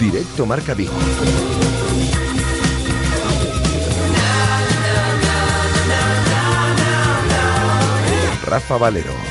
Directo 0.00 0.46
Marca 0.46 0.74
Vigo. 0.74 1.63
Rafa. 8.68 9.24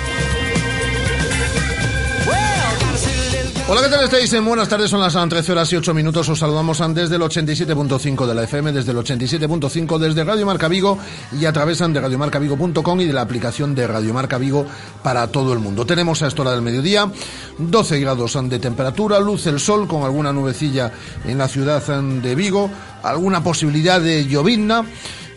Hola, 3.65 3.81
¿qué 3.81 3.87
tal 3.87 4.03
estáis? 4.03 4.43
Buenas 4.43 4.67
tardes, 4.67 4.89
son 4.91 4.99
las 4.99 5.13
13 5.13 5.51
horas 5.53 5.71
y 5.71 5.77
8 5.77 5.93
minutos. 5.93 6.27
Os 6.29 6.37
saludamos 6.37 6.83
desde 6.93 7.15
el 7.15 7.21
87.5 7.21 8.27
de 8.27 8.35
la 8.35 8.43
FM, 8.43 8.71
desde 8.71 8.91
el 8.91 8.97
87.5 8.97 9.97
desde 9.97 10.23
Radio 10.23 10.45
Marca 10.45 10.67
Vigo 10.67 10.99
y 11.31 11.45
a 11.45 11.53
través 11.53 11.79
de 11.79 11.99
radiomarcavigo.com 11.99 13.01
y 13.01 13.05
de 13.05 13.13
la 13.13 13.21
aplicación 13.21 13.73
de 13.73 13.87
Radio 13.87 14.13
Marca 14.13 14.37
Vigo 14.37 14.67
para 15.01 15.27
todo 15.27 15.53
el 15.53 15.59
mundo. 15.59 15.85
Tenemos 15.85 16.21
a 16.21 16.27
esta 16.27 16.41
hora 16.41 16.51
del 16.51 16.61
mediodía 16.61 17.09
12 17.57 17.99
grados 18.01 18.37
de 18.43 18.59
temperatura, 18.59 19.19
luz 19.19 19.47
el 19.47 19.59
sol 19.59 19.87
con 19.87 20.03
alguna 20.03 20.33
nubecilla 20.33 20.91
en 21.25 21.37
la 21.37 21.47
ciudad 21.47 21.81
de 21.81 22.35
Vigo, 22.35 22.69
alguna 23.01 23.43
posibilidad 23.43 23.99
de 23.99 24.27
llovizna 24.27 24.85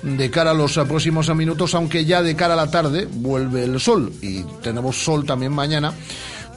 de 0.06 0.30
cara 0.30 0.52
a 0.52 0.54
los 0.54 0.74
próximos 0.74 1.34
minutos, 1.34 1.74
aunque 1.74 2.04
ya 2.04 2.22
de 2.22 2.36
cara 2.36 2.54
a 2.54 2.56
la 2.56 2.70
tarde 2.70 3.08
vuelve 3.10 3.64
el 3.64 3.80
sol 3.80 4.12
y 4.22 4.44
tenemos 4.62 5.02
sol 5.02 5.26
también 5.26 5.52
mañana 5.52 5.92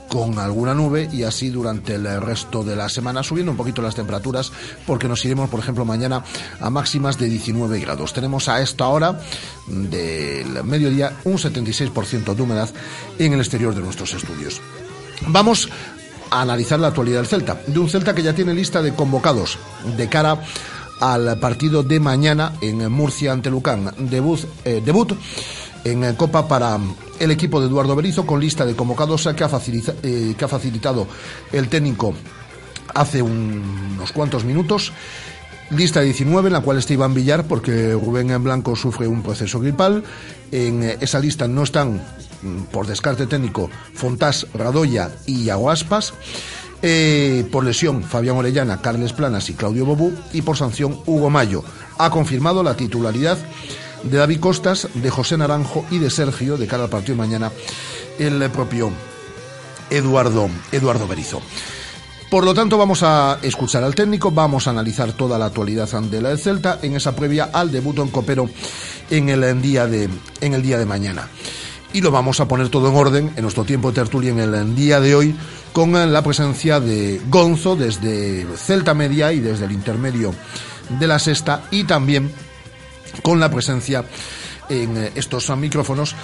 con 0.08 0.38
alguna 0.38 0.75
nube 0.75 1.09
y 1.11 1.23
así 1.23 1.50
durante 1.50 1.95
el 1.95 2.22
resto 2.22 2.64
de 2.64 2.75
la 2.75 2.89
semana 2.89 3.23
subiendo 3.23 3.52
un 3.52 3.58
poquito 3.58 3.81
las 3.81 3.95
temperaturas 3.95 4.52
porque 4.86 5.08
nos 5.08 5.23
iremos 5.25 5.50
por 5.50 5.59
ejemplo 5.59 5.83
mañana 5.83 6.23
a 6.59 6.69
máximas 6.69 7.17
de 7.17 7.28
19 7.28 7.80
grados. 7.80 8.14
Tenemos 8.14 8.47
a 8.50 8.61
esta 8.61 8.88
hora 8.88 9.19
del 9.67 10.63
mediodía 10.63 11.17
un 11.23 11.38
76% 11.38 12.36
de 12.36 12.41
humedad 12.41 12.69
en 13.17 13.34
el 13.34 13.39
exterior 13.39 13.73
de 13.73 13.81
nuestros 13.81 14.13
estudios. 14.13 14.61
Vamos 15.28 15.69
a 16.30 16.41
analizar 16.41 16.80
la 16.80 16.89
actualidad 16.89 17.17
del 17.17 17.28
Celta, 17.28 17.59
de 17.66 17.80
un 17.80 17.89
Celta 17.89 18.13
que 18.13 18.22
ya 18.22 18.34
tiene 18.34 18.53
lista 18.53 18.84
de 18.84 18.94
convocados 18.94 19.58
de 19.97 20.08
cara 20.08 20.39
al 21.00 21.39
partido 21.39 21.83
de 21.83 22.00
mañana 22.00 22.53
en 22.61 22.92
Murcia 22.92 23.31
ante 23.31 23.50
Lucán. 23.50 23.92
Debut, 23.97 24.39
eh, 24.66 24.81
debut 24.83 25.14
en 25.83 26.16
Copa 26.16 26.47
para 26.47 26.78
el 27.19 27.31
equipo 27.31 27.61
de 27.61 27.67
Eduardo 27.67 27.95
Berizo 27.95 28.25
con 28.25 28.39
lista 28.39 28.66
de 28.66 28.75
convocados 28.75 29.28
que 29.36 29.44
ha, 29.44 29.50
eh, 30.03 30.36
que 30.38 30.45
ha 30.45 30.47
facilitado 30.47 31.08
el 31.52 31.69
técnico 31.69 32.14
hace 32.94 33.22
unos 33.22 34.11
cuantos 34.11 34.44
minutos. 34.44 34.91
Lista 35.72 36.02
19 36.02 36.47
en 36.47 36.53
la 36.53 36.61
cual 36.61 36.80
está 36.80 36.94
Iván 36.94 37.13
Villar 37.13 37.45
porque 37.45 37.94
Rubén 37.94 38.31
en 38.31 38.44
Blanco 38.44 38.75
sufre 38.75 39.08
un 39.08 39.22
proceso 39.22 39.59
gripal. 39.59 40.03
En 40.52 40.84
esa 40.84 41.19
lista 41.19 41.47
no 41.47 41.63
están, 41.63 42.02
mm, 42.41 42.63
por 42.72 42.88
descarte 42.88 43.28
técnico, 43.28 43.69
Fontás, 43.94 44.47
Radoya 44.56 45.11
y 45.28 45.50
Aguaspas. 45.50 46.13
Eh, 46.81 47.45
por 47.52 47.66
lesión, 47.66 48.03
Fabián 48.03 48.38
Orellana, 48.38 48.81
Carles 48.81 49.13
Planas 49.13 49.49
y 49.49 49.53
Claudio 49.53 49.85
Bobú. 49.85 50.13
Y 50.33 50.41
por 50.41 50.58
sanción, 50.58 50.99
Hugo 51.05 51.30
Mayo. 51.30 51.63
Ha 51.97 52.09
confirmado 52.09 52.63
la 52.63 52.75
titularidad 52.75 53.38
de 54.03 54.17
David 54.17 54.39
Costas, 54.39 54.88
de 54.94 55.09
José 55.09 55.38
Naranjo 55.38 55.85
y 55.91 56.00
de 56.00 56.09
Sergio 56.09 56.57
de 56.57 56.67
cara 56.67 56.83
al 56.83 56.89
partido 56.89 57.16
de 57.16 57.27
mañana 57.27 57.52
el 58.17 58.50
propio 58.51 58.91
Eduardo, 59.89 60.50
Eduardo 60.72 61.07
Berizo. 61.07 61.41
Por 62.29 62.45
lo 62.45 62.53
tanto, 62.53 62.78
vamos 62.78 63.01
a 63.01 63.39
escuchar 63.41 63.84
al 63.84 63.95
técnico, 63.95 64.29
vamos 64.29 64.68
a 64.68 64.69
analizar 64.69 65.13
toda 65.13 65.39
la 65.39 65.45
actualidad 65.45 65.89
de 65.89 66.22
la 66.22 66.38
Celta 66.38 66.78
en 66.84 66.95
esa 66.95 67.16
previa 67.16 67.50
al 67.51 67.72
debut 67.72 67.97
en 67.97 68.09
Copero 68.09 68.47
en 69.09 69.29
el 69.29 69.62
día 69.62 69.88
de, 69.88 70.09
en 70.39 70.53
el 70.53 70.62
día 70.62 70.78
de 70.78 70.85
mañana. 70.85 71.28
Y 71.91 72.01
lo 72.01 72.11
vamos 72.11 72.39
a 72.39 72.47
poner 72.47 72.69
todo 72.69 72.89
en 72.89 72.95
orden 72.95 73.33
en 73.35 73.41
nuestro 73.41 73.63
tiempo 73.63 73.89
de 73.89 73.95
tertulia 73.95 74.31
en 74.31 74.39
el 74.39 74.75
día 74.75 75.00
de 75.00 75.16
hoy 75.16 75.35
con 75.73 75.94
la 76.11 76.22
presencia 76.23 76.79
de 76.79 77.19
Gonzo 77.29 77.75
desde 77.75 78.45
Celta 78.57 78.94
Media 78.94 79.33
y 79.33 79.39
desde 79.39 79.66
el 79.66 79.72
intermedio 79.72 80.33
de 81.00 81.07
la 81.07 81.19
sexta 81.19 81.63
y 81.72 81.85
también 81.85 82.31
con 83.23 83.39
la 83.39 83.50
presencia 83.50 84.05
en 84.69 84.97
eh, 84.97 85.11
estos 85.16 85.50
micrófonos 85.57 86.16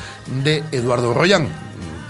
de 0.44 0.64
Eduardo 0.72 1.14
Royán, 1.14 1.50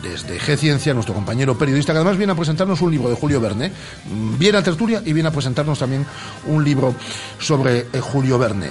desde 0.04 0.40
G 0.40 0.94
nuestro 0.94 1.14
compañero 1.14 1.58
periodista, 1.58 1.94
que 1.94 1.98
además 1.98 2.18
viene 2.18 2.34
a 2.34 2.36
presentarnos 2.36 2.82
un 2.82 2.92
libro 2.92 3.10
de 3.10 3.16
Julio 3.16 3.42
Verne, 3.42 3.70
mm, 3.70 4.38
viene 4.38 4.58
a 4.58 4.64
tertulia 4.64 5.02
y 5.04 5.14
viene 5.14 5.30
a 5.30 5.32
presentarnos 5.32 5.80
también 5.80 6.06
un 6.48 6.64
libro 6.64 6.94
sobre 7.40 7.88
eh, 7.92 8.00
Julio 8.00 8.38
Verne. 8.38 8.70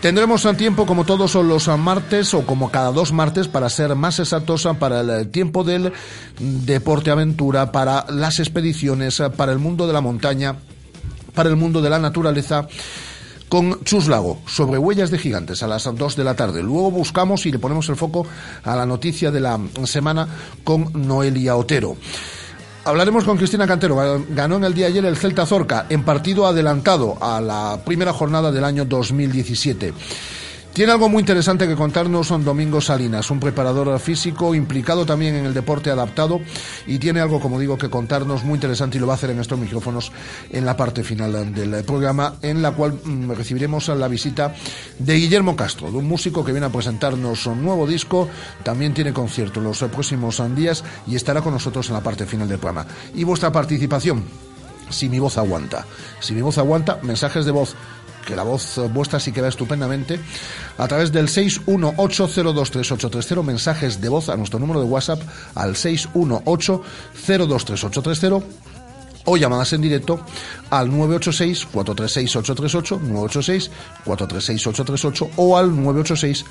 Tendremos 0.00 0.46
tiempo 0.56 0.86
como 0.86 1.04
todos 1.04 1.34
los 1.34 1.66
martes 1.76 2.32
o 2.32 2.46
como 2.46 2.70
cada 2.70 2.92
dos 2.92 3.12
martes 3.12 3.48
para 3.48 3.68
ser 3.68 3.96
más 3.96 4.20
exactos 4.20 4.68
para 4.78 5.00
el 5.00 5.28
tiempo 5.30 5.64
del 5.64 5.92
deporte 6.38 7.10
aventura, 7.10 7.72
para 7.72 8.06
las 8.08 8.38
expediciones, 8.38 9.20
para 9.36 9.50
el 9.50 9.58
mundo 9.58 9.88
de 9.88 9.92
la 9.92 10.00
montaña, 10.00 10.54
para 11.34 11.48
el 11.48 11.56
mundo 11.56 11.82
de 11.82 11.90
la 11.90 11.98
naturaleza 11.98 12.68
con 13.48 13.82
Chus 13.82 14.06
Lago 14.06 14.38
sobre 14.46 14.78
huellas 14.78 15.10
de 15.10 15.18
gigantes 15.18 15.64
a 15.64 15.66
las 15.66 15.84
2 15.92 16.14
de 16.14 16.24
la 16.24 16.36
tarde. 16.36 16.62
Luego 16.62 16.92
buscamos 16.92 17.44
y 17.46 17.50
le 17.50 17.58
ponemos 17.58 17.88
el 17.88 17.96
foco 17.96 18.24
a 18.62 18.76
la 18.76 18.86
noticia 18.86 19.32
de 19.32 19.40
la 19.40 19.58
semana 19.84 20.28
con 20.62 20.92
Noelia 20.94 21.56
Otero. 21.56 21.96
Hablaremos 22.88 23.24
con 23.24 23.36
Cristina 23.36 23.66
Cantero. 23.66 24.24
Ganó 24.30 24.56
en 24.56 24.64
el 24.64 24.72
día 24.72 24.86
ayer 24.86 25.04
el 25.04 25.18
Celta 25.18 25.44
Zorca 25.44 25.84
en 25.90 26.04
partido 26.04 26.46
adelantado 26.46 27.18
a 27.20 27.38
la 27.38 27.80
primera 27.84 28.14
jornada 28.14 28.50
del 28.50 28.64
año 28.64 28.86
2017. 28.86 29.92
Tiene 30.78 30.92
algo 30.92 31.08
muy 31.08 31.22
interesante 31.22 31.66
que 31.66 31.74
contarnos 31.74 32.28
son 32.28 32.44
Domingo 32.44 32.80
Salinas, 32.80 33.32
un 33.32 33.40
preparador 33.40 33.98
físico 33.98 34.54
implicado 34.54 35.04
también 35.04 35.34
en 35.34 35.44
el 35.44 35.52
deporte 35.52 35.90
adaptado 35.90 36.40
y 36.86 37.00
tiene 37.00 37.18
algo, 37.18 37.40
como 37.40 37.58
digo, 37.58 37.76
que 37.76 37.90
contarnos 37.90 38.44
muy 38.44 38.54
interesante 38.54 38.96
y 38.96 39.00
lo 39.00 39.08
va 39.08 39.14
a 39.14 39.16
hacer 39.16 39.30
en 39.30 39.40
estos 39.40 39.58
micrófonos 39.58 40.12
en 40.50 40.64
la 40.64 40.76
parte 40.76 41.02
final 41.02 41.52
del 41.52 41.82
programa, 41.82 42.36
en 42.42 42.62
la 42.62 42.70
cual 42.70 42.92
mm, 42.92 43.32
recibiremos 43.32 43.88
la 43.88 44.06
visita 44.06 44.54
de 45.00 45.14
Guillermo 45.16 45.56
Castro, 45.56 45.90
de 45.90 45.96
un 45.96 46.06
músico 46.06 46.44
que 46.44 46.52
viene 46.52 46.68
a 46.68 46.70
presentarnos 46.70 47.44
un 47.46 47.60
nuevo 47.60 47.84
disco, 47.84 48.28
también 48.62 48.94
tiene 48.94 49.12
concierto 49.12 49.60
los 49.60 49.78
próximos 49.78 50.40
días 50.54 50.84
y 51.08 51.16
estará 51.16 51.42
con 51.42 51.54
nosotros 51.54 51.88
en 51.88 51.94
la 51.94 52.04
parte 52.04 52.24
final 52.24 52.48
del 52.48 52.60
programa. 52.60 52.86
Y 53.16 53.24
vuestra 53.24 53.50
participación, 53.50 54.22
si 54.90 55.08
mi 55.08 55.18
voz 55.18 55.38
aguanta. 55.38 55.86
Si 56.20 56.34
mi 56.34 56.42
voz 56.42 56.58
aguanta, 56.58 56.98
mensajes 57.02 57.44
de 57.44 57.50
voz 57.50 57.74
que 58.28 58.36
la 58.36 58.42
voz 58.42 58.78
vuestra 58.92 59.18
sí 59.18 59.32
queda 59.32 59.48
estupendamente, 59.48 60.20
a 60.76 60.86
través 60.86 61.10
del 61.12 61.28
618023830, 61.28 63.42
mensajes 63.42 64.02
de 64.02 64.10
voz 64.10 64.28
a 64.28 64.36
nuestro 64.36 64.58
número 64.58 64.80
de 64.80 64.86
WhatsApp 64.86 65.22
al 65.54 65.76
618023830 65.76 68.42
o 69.24 69.36
llamadas 69.38 69.72
en 69.72 69.80
directo 69.80 70.20
al 70.68 70.90
986-436-838, 70.90 73.70
986-436-838 74.04 75.30
o 75.36 75.56
al 75.56 75.74
986 75.74 76.44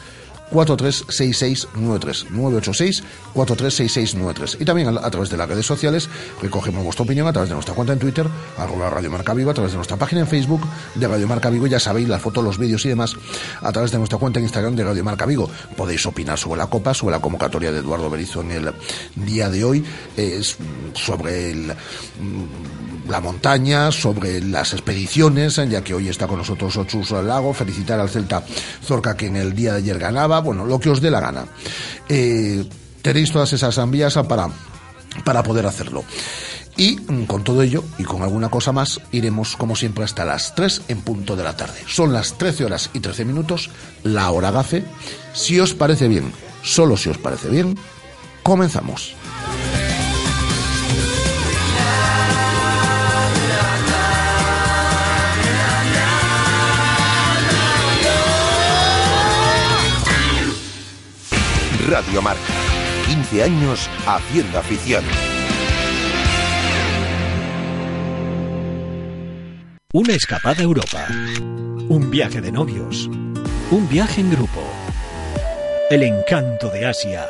436693 0.51 2.31
986 2.31 3.03
436693 3.33 4.57
y 4.61 4.65
también 4.65 4.97
a, 4.97 5.09
través 5.09 5.29
de 5.29 5.37
las 5.37 5.47
redes 5.47 5.65
sociales 5.65 6.09
recogemos 6.41 6.83
vuestra 6.83 7.03
opinión 7.03 7.27
a 7.27 7.33
través 7.33 7.49
de 7.49 7.55
nuestra 7.55 7.75
cuenta 7.75 7.93
en 7.93 7.99
Twitter 7.99 8.27
arroba 8.57 8.89
Radio 8.89 9.11
Marca 9.11 9.33
Vigo 9.33 9.51
a 9.51 9.53
través 9.53 9.71
de 9.73 9.77
nuestra 9.77 9.97
página 9.97 10.21
en 10.21 10.27
Facebook 10.27 10.61
de 10.95 11.07
Radio 11.07 11.27
Marca 11.27 11.49
Vigo 11.49 11.67
ya 11.67 11.79
sabéis 11.79 12.07
las 12.07 12.21
fotos, 12.21 12.43
los 12.43 12.57
vídeos 12.57 12.85
y 12.85 12.89
demás 12.89 13.15
a 13.61 13.71
través 13.71 13.91
de 13.91 13.97
nuestra 13.97 14.17
cuenta 14.17 14.39
en 14.39 14.45
Instagram 14.45 14.75
de 14.75 14.83
Radio 14.83 15.03
Marca 15.03 15.25
Vigo. 15.25 15.49
Podéis 15.75 16.05
opinar 16.05 16.37
sobre 16.37 16.59
la 16.59 16.67
Copa 16.67 16.93
sobre 16.93 17.15
la 17.15 17.21
convocatoria 17.21 17.71
de 17.71 17.79
Eduardo 17.79 18.09
Berizo 18.09 18.41
en 18.41 18.51
el 18.51 18.73
día 19.15 19.49
de 19.49 19.63
hoy 19.63 19.85
es 20.15 20.57
sobre 20.93 21.51
el 21.51 21.73
la 23.09 23.21
montaña, 23.21 23.91
sobre 23.91 24.41
las 24.41 24.73
expediciones, 24.73 25.55
ya 25.55 25.83
que 25.83 25.93
hoy 25.93 26.09
está 26.09 26.27
con 26.27 26.37
nosotros 26.37 26.75
Ochus 26.77 27.11
Lago, 27.11 27.53
felicitar 27.53 27.99
al 27.99 28.09
Celta 28.09 28.43
Zorca 28.83 29.15
que 29.15 29.27
en 29.27 29.37
el 29.37 29.55
día 29.55 29.73
de 29.73 29.77
ayer 29.79 29.97
ganaba, 29.97 30.36
bueno, 30.39 30.65
lo 30.65 30.79
que 30.79 30.89
os 30.89 31.01
dé 31.01 31.11
la 31.11 31.19
gana. 31.19 31.45
Eh, 32.09 32.65
tenéis 33.01 33.31
todas 33.31 33.51
esas 33.53 33.89
vías 33.89 34.15
para, 34.27 34.49
para 35.23 35.43
poder 35.43 35.65
hacerlo. 35.65 36.03
Y 36.77 36.99
mm, 37.07 37.23
con 37.23 37.43
todo 37.43 37.63
ello 37.63 37.83
y 37.97 38.03
con 38.03 38.21
alguna 38.21 38.49
cosa 38.49 38.71
más, 38.71 39.01
iremos 39.11 39.57
como 39.57 39.75
siempre 39.75 40.03
hasta 40.03 40.25
las 40.25 40.53
3 40.55 40.83
en 40.89 41.01
punto 41.01 41.35
de 41.35 41.43
la 41.43 41.57
tarde. 41.57 41.79
Son 41.87 42.13
las 42.13 42.37
13 42.37 42.65
horas 42.65 42.89
y 42.93 42.99
13 42.99 43.25
minutos, 43.25 43.71
la 44.03 44.29
hora 44.29 44.51
gafe. 44.51 44.83
Si 45.33 45.59
os 45.59 45.73
parece 45.73 46.07
bien, 46.07 46.31
solo 46.61 46.95
si 46.95 47.09
os 47.09 47.17
parece 47.17 47.49
bien, 47.49 47.75
comenzamos. 48.43 49.15
Radio 61.87 62.21
Marca, 62.21 62.41
15 63.07 63.43
años 63.43 63.89
haciendo 64.05 64.59
afición. 64.59 65.05
Una 69.93 70.13
escapada 70.13 70.59
a 70.59 70.63
Europa. 70.63 71.07
Un 71.87 72.09
viaje 72.11 72.41
de 72.41 72.51
novios. 72.51 73.09
Un 73.71 73.87
viaje 73.87 74.19
en 74.19 74.31
grupo. 74.31 74.61
El 75.89 76.03
encanto 76.03 76.69
de 76.71 76.87
Asia. 76.87 77.25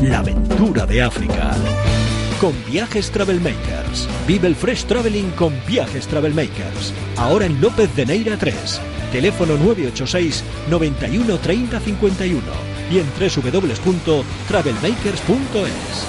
La 0.00 0.20
aventura 0.20 0.86
de 0.86 1.02
África. 1.02 1.50
Con 2.40 2.54
Viajes 2.64 3.10
Travelmakers. 3.10 4.08
Vive 4.26 4.48
el 4.48 4.56
Fresh 4.56 4.86
Traveling 4.86 5.32
con 5.32 5.52
Viajes 5.66 6.06
Travelmakers. 6.06 6.94
Ahora 7.18 7.44
en 7.44 7.60
López 7.60 7.94
de 7.94 8.06
Neira 8.06 8.38
3. 8.38 8.80
Teléfono 9.12 9.58
986 9.58 10.44
91 10.70 11.38
30 11.38 11.78
51 11.78 12.79
y 12.90 12.98
en 12.98 13.08
www.travelmakers.es. 13.08 16.06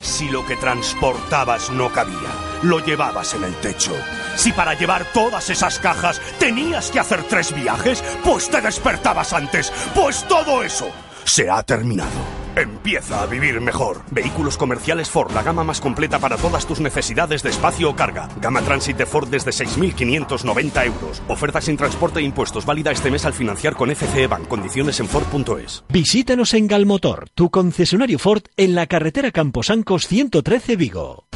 Si 0.00 0.28
lo 0.28 0.46
que 0.46 0.56
transportabas 0.56 1.70
no 1.70 1.90
cabía, 1.90 2.30
lo 2.62 2.78
llevabas 2.84 3.34
en 3.34 3.42
el 3.44 3.54
techo. 3.56 3.92
Si 4.36 4.52
para 4.52 4.74
llevar 4.74 5.04
todas 5.12 5.50
esas 5.50 5.78
cajas 5.78 6.20
tenías 6.38 6.90
que 6.90 7.00
hacer 7.00 7.22
tres 7.24 7.54
viajes, 7.54 8.02
pues 8.22 8.50
te 8.50 8.60
despertabas 8.60 9.32
antes. 9.32 9.72
Pues 9.94 10.28
todo 10.28 10.62
eso 10.62 10.90
se 11.24 11.50
ha 11.50 11.62
terminado. 11.62 12.43
Empieza 12.56 13.22
a 13.22 13.26
vivir 13.26 13.60
mejor. 13.60 14.02
Vehículos 14.10 14.56
comerciales 14.56 15.10
Ford, 15.10 15.32
la 15.32 15.42
gama 15.42 15.64
más 15.64 15.80
completa 15.80 16.18
para 16.18 16.36
todas 16.36 16.66
tus 16.66 16.80
necesidades 16.80 17.42
de 17.42 17.50
espacio 17.50 17.90
o 17.90 17.96
carga. 17.96 18.28
Gama 18.40 18.62
Transit 18.62 18.96
de 18.96 19.06
Ford 19.06 19.28
desde 19.28 19.50
6.590 19.50 20.86
euros. 20.86 21.22
Oferta 21.28 21.60
sin 21.60 21.76
transporte 21.76 22.20
e 22.20 22.22
impuestos 22.22 22.64
válida 22.64 22.92
este 22.92 23.10
mes 23.10 23.24
al 23.24 23.32
financiar 23.32 23.74
con 23.74 23.94
FCE 23.94 24.26
Bank. 24.26 24.46
Condiciones 24.46 25.00
en 25.00 25.08
Ford.es. 25.08 25.84
Visítanos 25.88 26.54
en 26.54 26.68
Galmotor, 26.68 27.28
tu 27.34 27.50
concesionario 27.50 28.18
Ford 28.18 28.44
en 28.56 28.74
la 28.74 28.86
carretera 28.86 29.32
Camposancos 29.32 30.06
113 30.06 30.76
Vigo. 30.76 31.26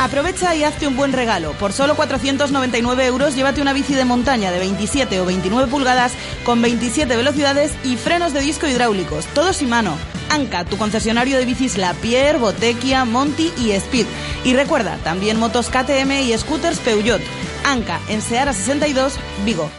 Aprovecha 0.00 0.54
y 0.54 0.64
hazte 0.64 0.86
un 0.86 0.96
buen 0.96 1.12
regalo. 1.12 1.52
Por 1.52 1.72
solo 1.72 1.94
499 1.96 3.06
euros 3.06 3.34
llévate 3.34 3.62
una 3.62 3.72
bici 3.72 3.94
de 3.94 4.04
montaña 4.04 4.50
de 4.50 4.58
27 4.58 5.20
o 5.20 5.24
29 5.24 5.68
pulgadas 5.70 6.12
con 6.44 6.60
27 6.60 7.16
velocidades 7.16 7.72
y 7.84 7.96
frenos 7.96 8.32
de 8.32 8.40
disco 8.40 8.66
hidráulicos, 8.66 9.26
todos 9.34 9.62
y 9.62 9.66
mano. 9.66 9.96
Anca, 10.30 10.64
tu 10.64 10.76
concesionario 10.76 11.38
de 11.38 11.44
bicis 11.44 11.78
La 11.78 11.94
Pierre, 11.94 12.38
Botequia, 12.38 13.04
Monty 13.04 13.52
y 13.58 13.70
Speed. 13.72 14.06
Y 14.44 14.54
recuerda, 14.54 14.96
también 15.04 15.38
motos 15.38 15.68
KTM 15.70 16.12
y 16.22 16.36
scooters 16.36 16.78
Peugeot. 16.80 17.22
Anca, 17.64 18.00
en 18.08 18.20
Seara 18.20 18.52
62, 18.52 19.14
Vigo. 19.44 19.70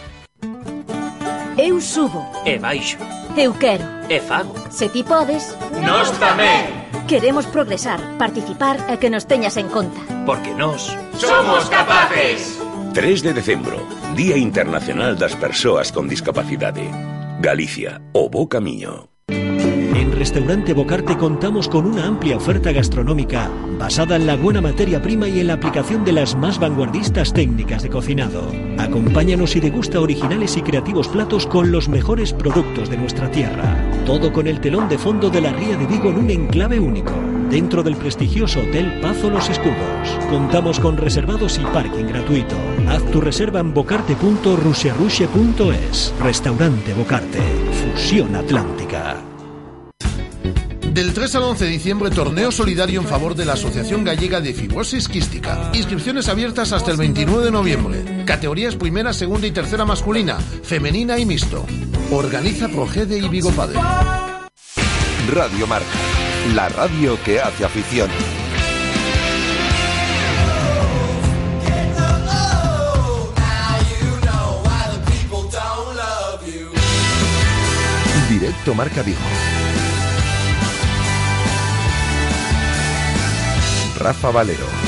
Eu 1.58 1.80
subo. 1.80 2.26
E 2.46 2.58
baixo. 2.58 2.98
Eu 3.38 3.54
quero. 3.54 3.86
E 4.10 4.20
fago. 4.20 4.54
Se 4.70 4.90
ti 4.90 5.04
podes, 5.04 5.56
Nós 5.82 6.12
tamén. 6.20 6.85
Queremos 7.08 7.46
progresar, 7.46 8.00
participar 8.18 8.78
e 8.90 8.98
que 8.98 9.10
nos 9.10 9.26
teñas 9.30 9.58
en 9.58 9.70
conta. 9.70 10.02
Porque 10.26 10.54
nós 10.54 10.90
Somos 11.18 11.70
capaces. 11.70 12.60
3 12.94 13.24
de 13.24 13.34
decembro, 13.34 13.80
Día 14.16 14.38
Internacional 14.38 15.18
das 15.18 15.36
Persoas 15.36 15.92
con 15.92 16.08
Discapacidade. 16.08 16.88
Galicia, 17.40 18.02
o 18.14 18.30
bo 18.30 18.48
camiño. 18.48 19.10
En 19.28 20.12
Restaurante 20.12 20.74
Bocarte 20.74 21.18
contamos 21.18 21.68
con 21.68 21.86
una 21.86 22.06
amplia 22.06 22.38
oferta 22.38 22.72
gastronómica 22.72 23.50
basada 23.80 24.16
en 24.16 24.28
la 24.28 24.36
buena 24.36 24.62
materia 24.62 25.02
prima 25.02 25.28
y 25.28 25.40
en 25.40 25.48
la 25.48 25.54
aplicación 25.54 26.04
de 26.04 26.12
las 26.12 26.36
más 26.36 26.60
vanguardistas 26.60 27.34
técnicas 27.34 27.84
de 27.84 27.90
cocinado. 27.90 28.44
Acompáñanos 28.78 29.56
y 29.56 29.62
degusta 29.62 30.00
originales 30.00 30.58
y 30.58 30.62
creativos 30.62 31.08
platos 31.08 31.48
con 31.48 31.72
los 31.72 31.88
mejores 31.88 32.34
productos 32.34 32.90
de 32.90 32.98
nuestra 32.98 33.32
tierra. 33.32 33.76
Todo 34.06 34.32
con 34.32 34.46
el 34.46 34.62
telón 34.62 34.88
de 34.88 35.00
fondo 35.00 35.32
de 35.32 35.42
la 35.42 35.52
Ría 35.52 35.76
de 35.78 35.88
Vigo 35.88 36.12
en 36.12 36.18
un 36.18 36.30
enclave 36.30 36.80
único. 36.80 37.12
Dentro 37.50 37.82
del 37.82 37.96
prestigioso 37.96 38.60
Hotel 38.60 39.00
Pazo 39.02 39.32
Los 39.32 39.50
Escudos. 39.50 39.76
Contamos 40.30 40.80
con 40.80 40.96
reservados 40.96 41.58
y 41.58 41.62
parking 41.66 42.06
gratuito. 42.06 42.56
Haz 42.88 43.04
tu 43.12 43.20
reserva 43.20 43.62
en 43.62 43.74
bocarte.rusiarushe.es. 43.74 46.14
Restaurante 46.22 46.94
Bocarte. 46.94 47.40
Fusión 47.94 48.36
Atlántica. 48.36 49.24
Del 50.94 51.14
3 51.14 51.36
al 51.36 51.44
11 51.44 51.66
de 51.66 51.72
diciembre, 51.72 52.12
torneo 52.12 52.52
solidario 52.52 53.02
en 53.02 53.08
favor 53.08 53.34
de 53.36 53.46
la 53.46 53.54
Asociación 53.54 54.04
Gallega 54.04 54.40
de 54.40 54.54
Fibrosis 54.54 55.08
Quística. 55.10 55.72
Inscripciones 55.74 56.30
abiertas 56.30 56.72
hasta 56.72 56.92
el 56.92 56.98
29 56.98 57.46
de 57.46 57.52
noviembre. 57.52 58.24
Categorías 58.26 58.76
primera, 58.76 59.14
segunda 59.14 59.48
y 59.48 59.52
tercera 59.52 59.84
masculina, 59.84 60.38
femenina 60.38 61.18
y 61.18 61.26
mixto. 61.26 61.66
Organiza 62.12 62.68
Progede 62.70 63.18
y 63.18 63.28
Vigo 63.28 63.52
Padre. 63.52 63.80
Radio 65.34 65.68
Marca, 65.68 65.88
la 66.54 66.70
radio 66.70 67.18
que 67.24 67.42
hace 67.42 67.66
afición. 67.66 68.10
Directo 78.30 78.76
Marca 78.76 79.02
Vigo. 79.02 79.18
Rafa 83.98 84.30
Valero. 84.32 84.85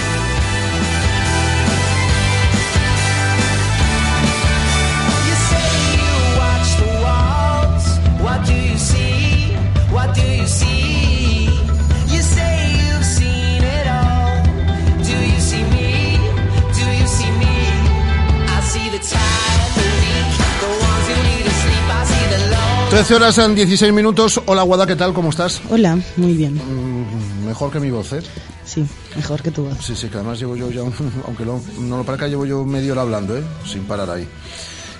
13 22.89 23.15
horas 23.15 23.37
en 23.37 23.53
16 23.53 23.91
minutos. 23.93 24.41
Hola, 24.45 24.63
Guada, 24.63 24.87
¿qué 24.87 24.95
tal? 24.95 25.13
¿Cómo 25.13 25.29
estás? 25.29 25.61
Hola, 25.69 25.99
muy 26.15 26.33
bien. 26.33 26.55
Mm, 26.55 27.45
Mejor 27.45 27.71
que 27.71 27.79
mi 27.79 27.91
voz, 27.91 28.13
¿eh? 28.13 28.21
Sí, 28.65 28.85
mejor 29.15 29.41
que 29.41 29.51
tu 29.51 29.63
voz. 29.65 29.77
Sí, 29.85 29.95
sí, 29.95 30.07
que 30.07 30.15
además 30.15 30.39
llevo 30.39 30.55
yo 30.55 30.71
ya, 30.71 30.83
un- 30.83 30.93
aunque 31.25 31.45
lo- 31.45 31.61
no 31.81 31.97
lo 31.97 32.03
parezca, 32.03 32.27
llevo 32.27 32.45
yo 32.45 32.63
media 32.65 32.93
hora 32.93 33.01
hablando, 33.01 33.37
¿eh? 33.37 33.43
Sin 33.65 33.83
parar 33.83 34.09
ahí. 34.09 34.27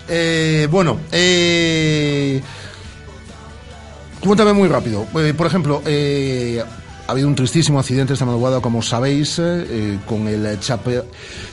Eh, 0.09 0.67
bueno, 0.69 0.99
eh, 1.11 2.41
cuéntame 4.21 4.53
muy 4.53 4.67
rápido. 4.67 5.05
Eh, 5.15 5.33
por 5.35 5.47
ejemplo, 5.47 5.81
eh, 5.85 6.63
ha 7.07 7.11
habido 7.11 7.27
un 7.27 7.35
tristísimo 7.35 7.79
accidente 7.79 8.13
esta 8.13 8.25
madrugada, 8.25 8.59
como 8.59 8.81
sabéis, 8.81 9.39
eh, 9.39 9.97
con 10.05 10.27
el 10.27 10.59
Chape- 10.59 11.03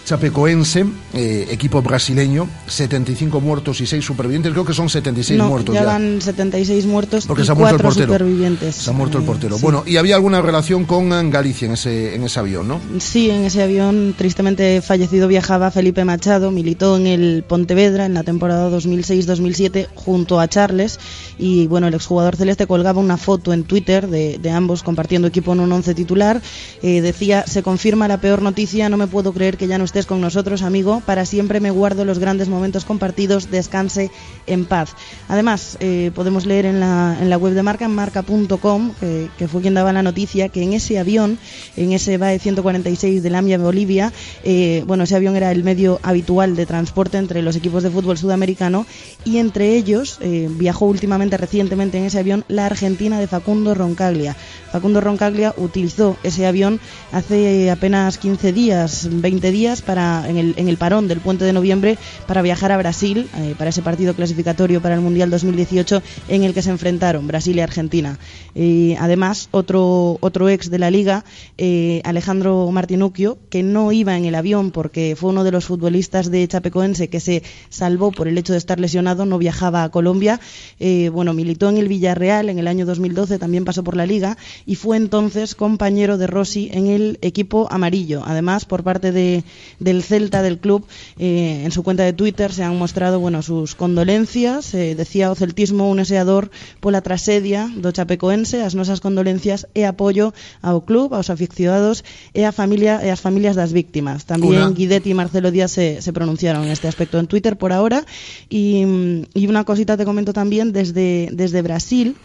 Chapecoense, 0.04 0.84
eh, 1.14 1.46
equipo 1.50 1.80
brasileño, 1.80 2.48
75 2.66 3.40
muertos 3.40 3.80
y 3.80 3.86
6 3.86 4.04
supervivientes. 4.04 4.52
Creo 4.52 4.64
que 4.64 4.74
son 4.74 4.88
76 4.90 5.38
no, 5.38 5.48
muertos 5.48 5.74
ya, 5.74 5.84
van 5.84 6.20
76 6.20 6.84
muertos 6.86 7.26
Porque 7.26 7.42
y 7.42 7.46
se 7.46 7.52
ha 7.52 7.54
muerto 7.54 7.76
el 7.76 7.82
portero. 7.82 8.06
supervivientes. 8.06 8.74
Se 8.74 8.90
ha 8.90 8.92
muerto 8.92 9.18
el 9.18 9.24
portero. 9.24 9.56
sí. 9.56 9.62
Bueno, 9.62 9.82
y 9.86 9.96
había 9.96 10.16
alguna 10.16 10.42
relación 10.42 10.84
con 10.84 11.12
eh, 11.12 11.30
Galicia 11.30 11.66
en 11.66 11.72
ese, 11.72 12.14
en 12.14 12.24
ese 12.24 12.38
avión, 12.40 12.68
¿no? 12.68 12.80
Sí, 12.98 13.30
en 13.30 13.44
ese 13.44 13.62
avión 13.62 14.14
tristemente 14.18 14.82
fallecido 14.82 15.28
viajaba 15.28 15.70
Felipe 15.70 16.04
Machado, 16.04 16.50
militó 16.50 16.96
en 16.96 17.06
el 17.06 17.44
Pontevedra 17.46 18.04
en 18.06 18.14
la 18.14 18.24
temporada 18.24 18.68
2006-2007 18.76 19.88
junto 19.94 20.40
a 20.40 20.48
Charles 20.48 20.98
y 21.38 21.66
bueno, 21.66 21.86
el 21.88 21.94
exjugador 21.94 22.36
celeste 22.36 22.66
colgaba 22.66 23.00
una 23.00 23.16
foto 23.16 23.52
en 23.52 23.64
Twitter 23.64 24.08
de, 24.08 24.38
de 24.38 24.50
ambos 24.50 24.82
compartiendo 24.82 25.28
equipo 25.28 25.43
en 25.52 25.60
un 25.60 25.72
once 25.72 25.94
titular. 25.94 26.40
Eh, 26.82 27.00
decía, 27.00 27.44
se 27.46 27.62
confirma 27.62 28.08
la 28.08 28.20
peor 28.20 28.42
noticia, 28.42 28.88
no 28.88 28.96
me 28.96 29.06
puedo 29.06 29.32
creer 29.32 29.56
que 29.56 29.66
ya 29.66 29.78
no 29.78 29.84
estés 29.84 30.06
con 30.06 30.20
nosotros, 30.20 30.62
amigo, 30.62 31.02
para 31.04 31.26
siempre 31.26 31.60
me 31.60 31.70
guardo 31.70 32.04
los 32.04 32.18
grandes 32.18 32.48
momentos 32.48 32.84
compartidos, 32.84 33.50
descanse 33.50 34.10
en 34.46 34.64
paz. 34.64 34.94
Además, 35.28 35.76
eh, 35.80 36.10
podemos 36.14 36.46
leer 36.46 36.66
en 36.66 36.80
la, 36.80 37.16
en 37.20 37.30
la 37.30 37.38
web 37.38 37.54
de 37.54 37.62
marca, 37.62 37.84
en 37.84 37.94
marca.com, 37.94 38.92
que, 39.00 39.28
que 39.38 39.48
fue 39.48 39.60
quien 39.62 39.74
daba 39.74 39.92
la 39.92 40.02
noticia, 40.02 40.48
que 40.48 40.62
en 40.62 40.72
ese 40.72 40.98
avión, 40.98 41.38
en 41.76 41.92
ese 41.92 42.18
BAE 42.18 42.38
146 42.38 43.22
de 43.22 43.30
Lamia, 43.30 43.58
Bolivia, 43.58 44.12
eh, 44.44 44.84
bueno, 44.86 45.04
ese 45.04 45.16
avión 45.16 45.36
era 45.36 45.50
el 45.50 45.64
medio 45.64 45.98
habitual 46.02 46.56
de 46.56 46.66
transporte 46.66 47.18
entre 47.18 47.42
los 47.42 47.56
equipos 47.56 47.82
de 47.82 47.90
fútbol 47.90 48.18
sudamericano 48.18 48.86
y 49.24 49.38
entre 49.38 49.74
ellos 49.74 50.18
eh, 50.20 50.48
viajó 50.50 50.86
últimamente, 50.86 51.36
recientemente 51.36 51.98
en 51.98 52.04
ese 52.04 52.18
avión, 52.18 52.44
la 52.48 52.66
Argentina 52.66 53.18
de 53.18 53.26
Facundo 53.26 53.74
Roncaglia. 53.74 54.36
Facundo 54.70 55.00
Roncaglia 55.00 55.33
Utilizó 55.56 56.16
ese 56.22 56.46
avión 56.46 56.78
hace 57.10 57.70
apenas 57.70 58.18
15 58.18 58.52
días, 58.52 59.08
20 59.10 59.50
días, 59.50 59.82
para 59.82 60.28
en 60.28 60.36
el, 60.36 60.54
en 60.56 60.68
el 60.68 60.76
parón 60.76 61.08
del 61.08 61.18
puente 61.18 61.44
de 61.44 61.52
noviembre 61.52 61.98
para 62.28 62.40
viajar 62.40 62.70
a 62.70 62.76
Brasil, 62.76 63.28
eh, 63.36 63.54
para 63.58 63.70
ese 63.70 63.82
partido 63.82 64.14
clasificatorio 64.14 64.80
para 64.80 64.94
el 64.94 65.00
Mundial 65.00 65.30
2018 65.30 66.02
en 66.28 66.44
el 66.44 66.54
que 66.54 66.62
se 66.62 66.70
enfrentaron 66.70 67.26
Brasil 67.26 67.56
y 67.56 67.60
Argentina. 67.60 68.18
Y 68.54 68.94
además, 69.00 69.48
otro, 69.50 70.18
otro 70.20 70.48
ex 70.48 70.70
de 70.70 70.78
la 70.78 70.90
liga, 70.90 71.24
eh, 71.58 72.00
Alejandro 72.04 72.70
Martinuccio, 72.70 73.38
que 73.50 73.64
no 73.64 73.90
iba 73.90 74.16
en 74.16 74.26
el 74.26 74.36
avión 74.36 74.70
porque 74.70 75.16
fue 75.18 75.30
uno 75.30 75.42
de 75.42 75.50
los 75.50 75.64
futbolistas 75.64 76.30
de 76.30 76.46
Chapecoense 76.46 77.08
que 77.08 77.18
se 77.18 77.42
salvó 77.70 78.12
por 78.12 78.28
el 78.28 78.38
hecho 78.38 78.52
de 78.52 78.58
estar 78.58 78.78
lesionado, 78.78 79.26
no 79.26 79.38
viajaba 79.38 79.82
a 79.82 79.90
Colombia. 79.90 80.40
Eh, 80.78 81.08
bueno, 81.12 81.34
militó 81.34 81.68
en 81.68 81.78
el 81.78 81.88
Villarreal 81.88 82.50
en 82.50 82.60
el 82.60 82.68
año 82.68 82.86
2012, 82.86 83.38
también 83.38 83.64
pasó 83.64 83.82
por 83.82 83.96
la 83.96 84.06
liga 84.06 84.36
y 84.64 84.76
fue 84.76 84.96
entonces 84.96 85.23
compañero 85.56 86.18
de 86.18 86.26
Rossi 86.26 86.68
en 86.72 86.86
el 86.86 87.18
equipo 87.22 87.68
amarillo. 87.70 88.22
Además, 88.26 88.64
por 88.64 88.82
parte 88.82 89.12
de, 89.12 89.44
del 89.80 90.02
Celta 90.02 90.42
del 90.42 90.58
club, 90.58 90.86
eh, 91.18 91.62
en 91.64 91.70
su 91.72 91.82
cuenta 91.82 92.02
de 92.04 92.12
Twitter 92.12 92.52
se 92.52 92.62
han 92.62 92.76
mostrado 92.78 93.20
bueno, 93.20 93.42
sus 93.42 93.74
condolencias. 93.74 94.74
Eh, 94.74 94.94
decía 94.94 95.30
o 95.30 95.34
celtismo 95.34 95.90
un 95.90 96.00
eseador 96.00 96.50
pola 96.80 97.00
trasedia 97.02 97.68
do 97.76 97.92
Chapecoense, 97.92 98.62
as 98.62 98.74
nosas 98.74 99.00
condolencias 99.00 99.66
e 99.74 99.84
apoio 99.84 100.34
ao 100.62 100.82
club, 100.84 101.14
aos 101.14 101.30
aficionados 101.30 102.04
e 102.34 102.44
a 102.44 102.52
familia 102.52 103.00
e 103.02 103.10
as 103.10 103.20
familias 103.20 103.56
das 103.56 103.72
víctimas. 103.72 104.24
También 104.26 104.62
Una- 104.62 104.70
Guidetti 104.74 105.10
y 105.10 105.14
Marcelo 105.14 105.50
Díaz 105.50 105.72
se, 105.72 106.02
se 106.02 106.12
pronunciaron 106.12 106.64
en 106.64 106.70
este 106.70 106.88
aspecto 106.88 107.18
en 107.18 107.26
Twitter 107.26 107.56
por 107.56 107.72
ahora. 107.72 108.04
Y, 108.48 108.84
mm, 108.84 109.22
y 109.34 109.46
una 109.46 109.64
cosita 109.64 109.96
te 109.96 110.04
comento 110.04 110.32
también 110.32 110.72
desde, 110.72 111.28
desde 111.32 111.62
Brasil. 111.62 112.16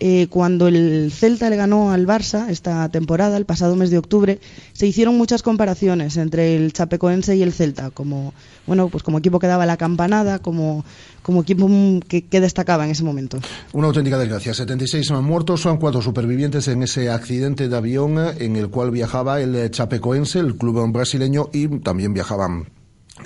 Eh, 0.00 0.26
cuando 0.28 0.68
el 0.68 1.12
Celta 1.12 1.48
le 1.50 1.56
ganó 1.56 1.92
al 1.92 2.06
Barça 2.06 2.48
esta 2.48 2.88
temporada, 2.88 3.36
el 3.36 3.44
pasado 3.44 3.76
mes 3.76 3.90
de 3.90 3.98
octubre, 3.98 4.40
se 4.72 4.86
hicieron 4.86 5.16
muchas 5.16 5.42
comparaciones 5.42 6.16
entre 6.16 6.56
el 6.56 6.72
Chapecoense 6.72 7.36
y 7.36 7.42
el 7.42 7.52
Celta, 7.52 7.90
como 7.90 8.34
bueno, 8.66 8.88
pues 8.88 9.02
como 9.02 9.18
equipo 9.18 9.38
que 9.38 9.46
daba 9.46 9.66
la 9.66 9.76
campanada, 9.76 10.38
como, 10.40 10.84
como 11.22 11.42
equipo 11.42 11.68
que, 12.08 12.22
que 12.22 12.40
destacaba 12.40 12.84
en 12.84 12.90
ese 12.90 13.04
momento. 13.04 13.38
Una 13.72 13.88
auténtica 13.88 14.18
desgracia. 14.18 14.54
76 14.54 15.10
muertos, 15.22 15.60
son 15.60 15.76
cuatro 15.78 16.02
supervivientes 16.02 16.68
en 16.68 16.82
ese 16.82 17.10
accidente 17.10 17.68
de 17.68 17.76
avión 17.76 18.18
en 18.38 18.56
el 18.56 18.70
cual 18.70 18.90
viajaba 18.90 19.40
el 19.40 19.70
Chapecoense, 19.70 20.38
el 20.38 20.56
club 20.56 20.90
brasileño, 20.92 21.50
y 21.52 21.68
también 21.80 22.14
viajaban 22.14 22.66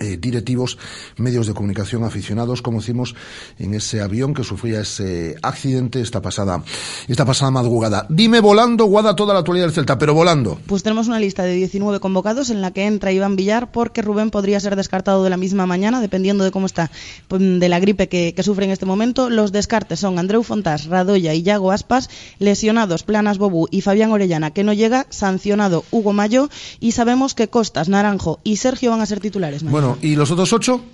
eh, 0.01 0.19
directivos, 0.21 0.77
medios 1.17 1.47
de 1.47 1.55
comunicación, 1.55 2.05
aficionados, 2.05 2.61
como 2.61 2.81
decimos, 2.81 3.15
en 3.59 3.73
ese 3.73 4.03
avión 4.03 4.35
que 4.35 4.45
sufría 4.45 4.83
ese 4.83 5.37
accidente 5.41 6.03
esta 6.03 6.21
pasada, 6.21 6.63
esta 7.09 7.25
pasada 7.25 7.51
madrugada. 7.51 8.07
Dime 8.11 8.41
volando, 8.41 8.85
Guada, 8.85 9.17
toda 9.17 9.33
la 9.33 9.41
actualidad 9.41 9.65
del 9.65 9.75
Celta, 9.75 9.97
pero 9.97 10.13
volando. 10.13 10.61
Pues 10.67 10.83
tenemos 10.83 11.09
una 11.09 11.19
lista 11.19 11.43
de 11.45 11.55
19 11.55 12.01
convocados 12.01 12.51
en 12.51 12.61
la 12.61 12.71
que 12.71 12.85
entra 12.85 13.13
Iván 13.13 13.37
Villar 13.37 13.73
porque 13.73 14.03
Rubén 14.03 14.31
podría 14.31 14.61
ser 14.61 14.77
descartado 14.77 15.25
de 15.25 15.31
la 15.31 15.39
misma 15.39 15.65
mañana, 15.65 16.03
dependiendo 16.03 16.45
de 16.45 16.51
cómo 16.51 16.67
está 16.67 16.91
pues, 17.27 17.41
de 17.41 17.69
la 17.71 17.81
gripe 17.81 18.09
que, 18.09 18.35
sufre 18.43 18.67
en 18.67 18.73
este 18.73 18.85
momento. 18.85 19.31
Los 19.31 19.53
descartes 19.53 20.01
son 20.01 20.19
Andreu 20.19 20.43
Fontás, 20.43 20.85
Radoya 20.85 21.33
y 21.33 21.43
Yago 21.43 21.73
Aspas, 21.73 22.11
lesionados 22.39 23.05
Planas 23.05 23.39
Bobú 23.39 23.69
y 23.71 23.81
Fabián 23.81 24.13
Orellana, 24.13 24.51
que 24.51 24.65
no 24.65 24.75
llega, 24.75 25.07
sancionado 25.09 25.85
Hugo 25.91 26.13
Mayo 26.13 26.51
y 26.79 26.93
sabemos 26.93 27.35
que 27.35 27.49
Costas, 27.49 27.89
Naranjo 27.89 28.39
y 28.45 28.57
Sergio 28.57 28.91
van 28.91 29.01
a 29.01 29.07
ser 29.07 29.21
titulares. 29.21 29.63
Bueno, 29.81 29.97
¿y 30.03 30.17
los 30.17 30.29
otros 30.33 30.53
ocho? 30.53 30.85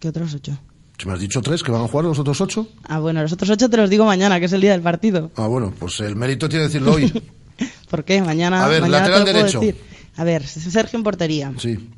¿Qué 0.00 0.08
otros 0.08 0.34
ocho? 0.34 0.58
Si 0.98 1.06
me 1.06 1.12
has 1.14 1.20
dicho 1.20 1.40
tres, 1.42 1.62
que 1.62 1.70
van 1.70 1.82
a 1.82 1.86
jugar 1.86 2.06
los 2.06 2.18
otros 2.18 2.40
ocho. 2.40 2.66
Ah, 2.82 2.98
bueno, 2.98 3.22
los 3.22 3.30
otros 3.32 3.50
ocho 3.50 3.70
te 3.70 3.76
los 3.76 3.88
digo 3.88 4.04
mañana, 4.04 4.40
que 4.40 4.46
es 4.46 4.52
el 4.52 4.60
día 4.60 4.72
del 4.72 4.82
partido. 4.82 5.30
Ah, 5.36 5.46
bueno, 5.46 5.72
pues 5.78 6.00
el 6.00 6.16
mérito 6.16 6.48
tiene 6.48 6.64
que 6.64 6.68
decirlo 6.70 6.92
hoy. 6.94 7.22
¿Por 7.88 8.04
qué? 8.04 8.20
Mañana, 8.20 8.64
A 8.64 8.68
ver, 8.68 8.80
mañana 8.80 9.04
te 9.04 9.10
lateral 9.10 9.20
lo 9.20 9.24
puedo 9.26 9.38
derecho. 9.44 9.60
decir. 9.60 9.76
A 10.16 10.24
ver, 10.24 10.44
Sergio 10.44 10.96
en 10.98 11.04
portería. 11.04 11.52
Sí, 11.56 11.88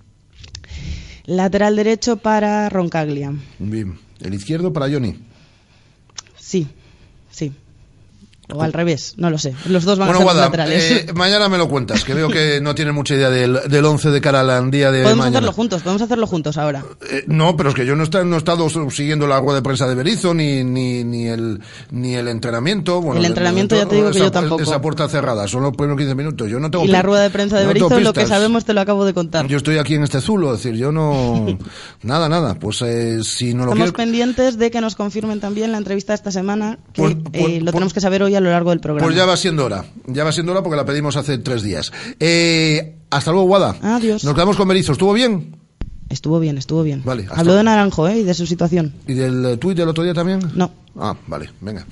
Lateral 1.24 1.76
derecho 1.76 2.18
para 2.18 2.68
Roncaglia. 2.68 3.32
bien. 3.58 3.98
El 4.20 4.34
izquierdo 4.34 4.70
para 4.70 4.90
Johnny. 4.92 5.18
Sí, 6.38 6.66
sí. 7.30 7.52
O 8.52 8.62
al 8.62 8.72
revés, 8.72 9.14
no 9.16 9.28
lo 9.30 9.38
sé. 9.38 9.54
Los 9.68 9.84
dos 9.84 9.98
van 9.98 10.08
Bueno, 10.08 10.18
a 10.18 10.18
ser 10.18 10.24
Guada, 10.24 10.40
laterales. 10.46 10.90
eh, 10.90 11.06
mañana 11.14 11.48
me 11.48 11.58
lo 11.58 11.68
cuentas, 11.68 12.04
que 12.04 12.14
veo 12.14 12.28
que 12.28 12.60
no 12.60 12.74
tienes 12.74 12.94
mucha 12.94 13.14
idea 13.14 13.28
del, 13.28 13.58
del 13.68 13.84
11 13.84 14.10
de 14.10 14.20
cara 14.20 14.40
al 14.40 14.70
día 14.70 14.92
de 14.92 15.02
podemos 15.02 15.24
mañana. 15.24 15.38
hacerlo 15.38 15.52
juntos, 15.52 15.82
podemos 15.82 16.02
hacerlo 16.02 16.26
juntos 16.28 16.56
ahora. 16.56 16.84
Eh, 17.10 17.24
no, 17.26 17.56
pero 17.56 17.70
es 17.70 17.74
que 17.74 17.84
yo 17.84 17.96
no, 17.96 18.04
está- 18.04 18.24
no 18.24 18.36
he 18.36 18.38
estado 18.38 18.68
siguiendo 18.90 19.26
la 19.26 19.40
rueda 19.40 19.56
de 19.56 19.62
prensa 19.62 19.88
de 19.88 19.94
Berizzo, 19.96 20.32
ni, 20.32 20.62
ni, 20.62 21.02
ni, 21.02 21.26
el, 21.26 21.60
ni 21.90 22.14
el 22.14 22.28
entrenamiento. 22.28 23.00
Bueno, 23.00 23.16
El 23.16 23.22
de- 23.22 23.28
entrenamiento 23.28 23.74
de- 23.74 23.80
ya 23.82 23.88
te 23.88 23.96
digo 23.96 24.10
que 24.10 24.16
esa- 24.18 24.26
yo 24.26 24.30
tampoco. 24.30 24.62
Esa 24.62 24.80
puerta 24.80 25.08
cerrada, 25.08 25.48
son 25.48 25.62
los 25.64 25.72
primeros 25.76 25.98
15 25.98 26.14
minutos. 26.14 26.48
Yo 26.48 26.60
no 26.60 26.70
tengo 26.70 26.84
Y 26.84 26.88
la 26.88 27.02
rueda 27.02 27.22
de 27.22 27.30
prensa 27.30 27.56
de 27.58 27.62
no 27.64 27.68
Berizzo, 27.68 27.98
lo 28.00 28.12
que 28.12 28.26
sabemos 28.26 28.64
te 28.64 28.74
lo 28.74 28.80
acabo 28.80 29.04
de 29.04 29.12
contar. 29.12 29.46
Yo 29.48 29.56
estoy 29.56 29.78
aquí 29.78 29.94
en 29.96 30.04
este 30.04 30.20
zulo, 30.20 30.54
es 30.54 30.62
decir, 30.62 30.78
yo 30.78 30.92
no... 30.92 31.46
nada, 32.02 32.28
nada. 32.28 32.54
Pues 32.54 32.80
eh, 32.82 33.24
si 33.24 33.54
no 33.54 33.64
lo 33.64 33.72
Estamos 33.72 33.92
pendientes 33.92 34.56
de 34.56 34.70
que 34.70 34.80
nos 34.80 34.94
confirmen 34.94 35.40
también 35.40 35.72
la 35.72 35.78
entrevista 35.78 36.12
de 36.12 36.16
esta 36.16 36.30
semana, 36.30 36.78
que 36.92 37.02
Pues- 37.02 37.12
eh, 37.14 37.18
pues- 37.32 37.34
lo 37.58 37.64
pues- 37.64 37.72
tenemos 37.72 37.92
que 37.94 38.00
saber 38.00 38.22
hoy 38.22 38.35
a 38.36 38.40
lo 38.40 38.50
largo 38.50 38.70
del 38.70 38.80
programa. 38.80 39.06
Pues 39.06 39.16
ya 39.16 39.26
va 39.26 39.36
siendo 39.36 39.64
hora. 39.64 39.84
Ya 40.06 40.24
va 40.24 40.32
siendo 40.32 40.52
hora 40.52 40.62
porque 40.62 40.76
la 40.76 40.84
pedimos 40.84 41.16
hace 41.16 41.38
tres 41.38 41.62
días. 41.62 41.92
Eh, 42.20 42.96
hasta 43.10 43.30
luego, 43.32 43.46
Guada. 43.46 43.76
Adiós. 43.82 44.24
Nos 44.24 44.34
quedamos 44.34 44.56
con 44.56 44.68
Berizzo. 44.68 44.92
¿Estuvo 44.92 45.12
bien? 45.12 45.56
Estuvo 46.08 46.38
bien, 46.38 46.56
estuvo 46.56 46.82
bien. 46.84 47.02
Vale, 47.04 47.24
hasta- 47.24 47.40
Habló 47.40 47.54
de 47.54 47.64
Naranjo 47.64 48.06
¿eh? 48.06 48.18
y 48.18 48.22
de 48.22 48.32
su 48.34 48.46
situación. 48.46 48.94
¿Y 49.08 49.14
del 49.14 49.44
eh, 49.44 49.56
tuit 49.56 49.76
del 49.76 49.88
otro 49.88 50.04
día 50.04 50.14
también? 50.14 50.40
No. 50.54 50.70
Ah, 50.98 51.16
vale, 51.26 51.50
venga. 51.60 51.84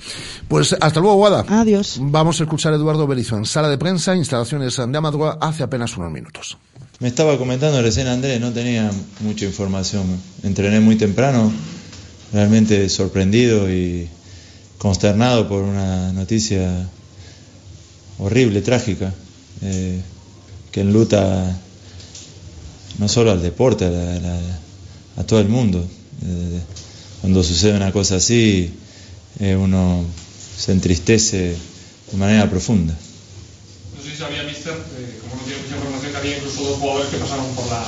Pues 0.47 0.73
hasta 0.79 0.99
luego, 1.01 1.15
Guada. 1.17 1.45
Adiós. 1.49 1.97
Vamos 2.01 2.39
a 2.39 2.43
escuchar 2.43 2.71
a 2.73 2.77
Eduardo 2.77 3.05
Berizzo 3.07 3.37
en 3.37 3.45
sala 3.45 3.67
de 3.69 3.77
prensa, 3.77 4.15
instalaciones 4.15 4.77
de 4.77 4.97
Amadroa, 4.97 5.37
hace 5.41 5.63
apenas 5.63 5.95
unos 5.97 6.11
minutos. 6.11 6.57
Me 6.99 7.09
estaba 7.09 7.37
comentando 7.37 7.81
recién 7.81 8.07
Andrés, 8.07 8.39
no 8.39 8.51
tenía 8.53 8.89
mucha 9.19 9.45
información. 9.45 10.03
Entrené 10.43 10.79
muy 10.79 10.95
temprano, 10.95 11.51
realmente 12.31 12.87
sorprendido 12.89 13.69
y 13.69 14.09
consternado 14.85 15.47
por 15.49 15.63
una 15.63 16.13
noticia 16.13 16.87
horrible, 18.19 18.61
trágica, 18.61 19.11
eh, 19.63 19.99
que 20.71 20.81
enluta 20.81 21.57
no 22.99 23.07
solo 23.09 23.31
al 23.31 23.41
deporte, 23.41 23.85
a, 23.85 23.89
la- 23.89 24.19
la- 24.19 24.59
a 25.17 25.23
todo 25.23 25.39
el 25.39 25.49
mundo. 25.49 25.83
Eh, 26.23 26.59
cuando 27.21 27.41
sucede 27.41 27.75
una 27.75 27.91
cosa 27.91 28.17
así, 28.17 28.71
eh, 29.39 29.55
uno 29.55 30.05
se 30.55 30.71
entristece 30.71 31.55
de 32.11 32.17
manera 32.17 32.47
profunda. 32.47 32.93
No 32.93 34.03
sé 34.03 34.11
si 34.11 34.17
sabía, 34.17 34.43
Mister, 34.43 34.73
eh, 34.75 35.17
como 35.21 35.35
no 35.35 35.41
tiene 35.45 35.61
mucha 35.63 35.75
información, 35.77 36.11
que 36.11 36.17
había 36.19 36.37
incluso 36.37 36.61
dos 36.63 36.77
jugadores 36.77 37.09
que 37.09 37.17
pasaron 37.17 37.47
por 37.55 37.65
la, 37.71 37.83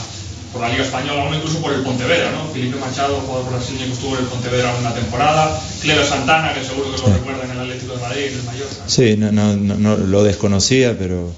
por 0.52 0.62
la 0.62 0.70
Liga 0.70 0.84
Española, 0.84 1.26
uno 1.28 1.36
incluso 1.36 1.60
por 1.60 1.74
el 1.74 1.82
Pontevedra, 1.82 2.32
¿no? 2.32 2.48
Felipe 2.52 2.78
Machado, 2.78 3.20
jugador 3.22 3.52
brasileño 3.52 3.86
que 3.86 3.94
estuvo 3.94 4.16
en 4.16 4.24
el 4.24 4.30
Pontevedra 4.30 4.76
una 4.80 4.94
temporada, 4.94 5.62
Cleo 5.82 6.06
Santana, 6.06 6.54
que 6.54 6.64
seguro 6.64 6.96
que 6.96 7.02
lo 7.02 7.14
recuerdan 7.14 7.52
en 7.52 7.58
el 7.58 7.64
Atlético 7.64 7.94
de 7.94 8.02
Madrid, 8.02 8.24
en 8.26 8.34
el 8.40 8.44
Mallorca. 8.44 8.84
Sí, 8.88 9.16
no, 9.18 9.32
no, 9.32 9.56
no, 9.56 9.76
no 9.76 9.98
lo 9.98 10.24
desconocía, 10.24 10.98
pero 10.98 11.32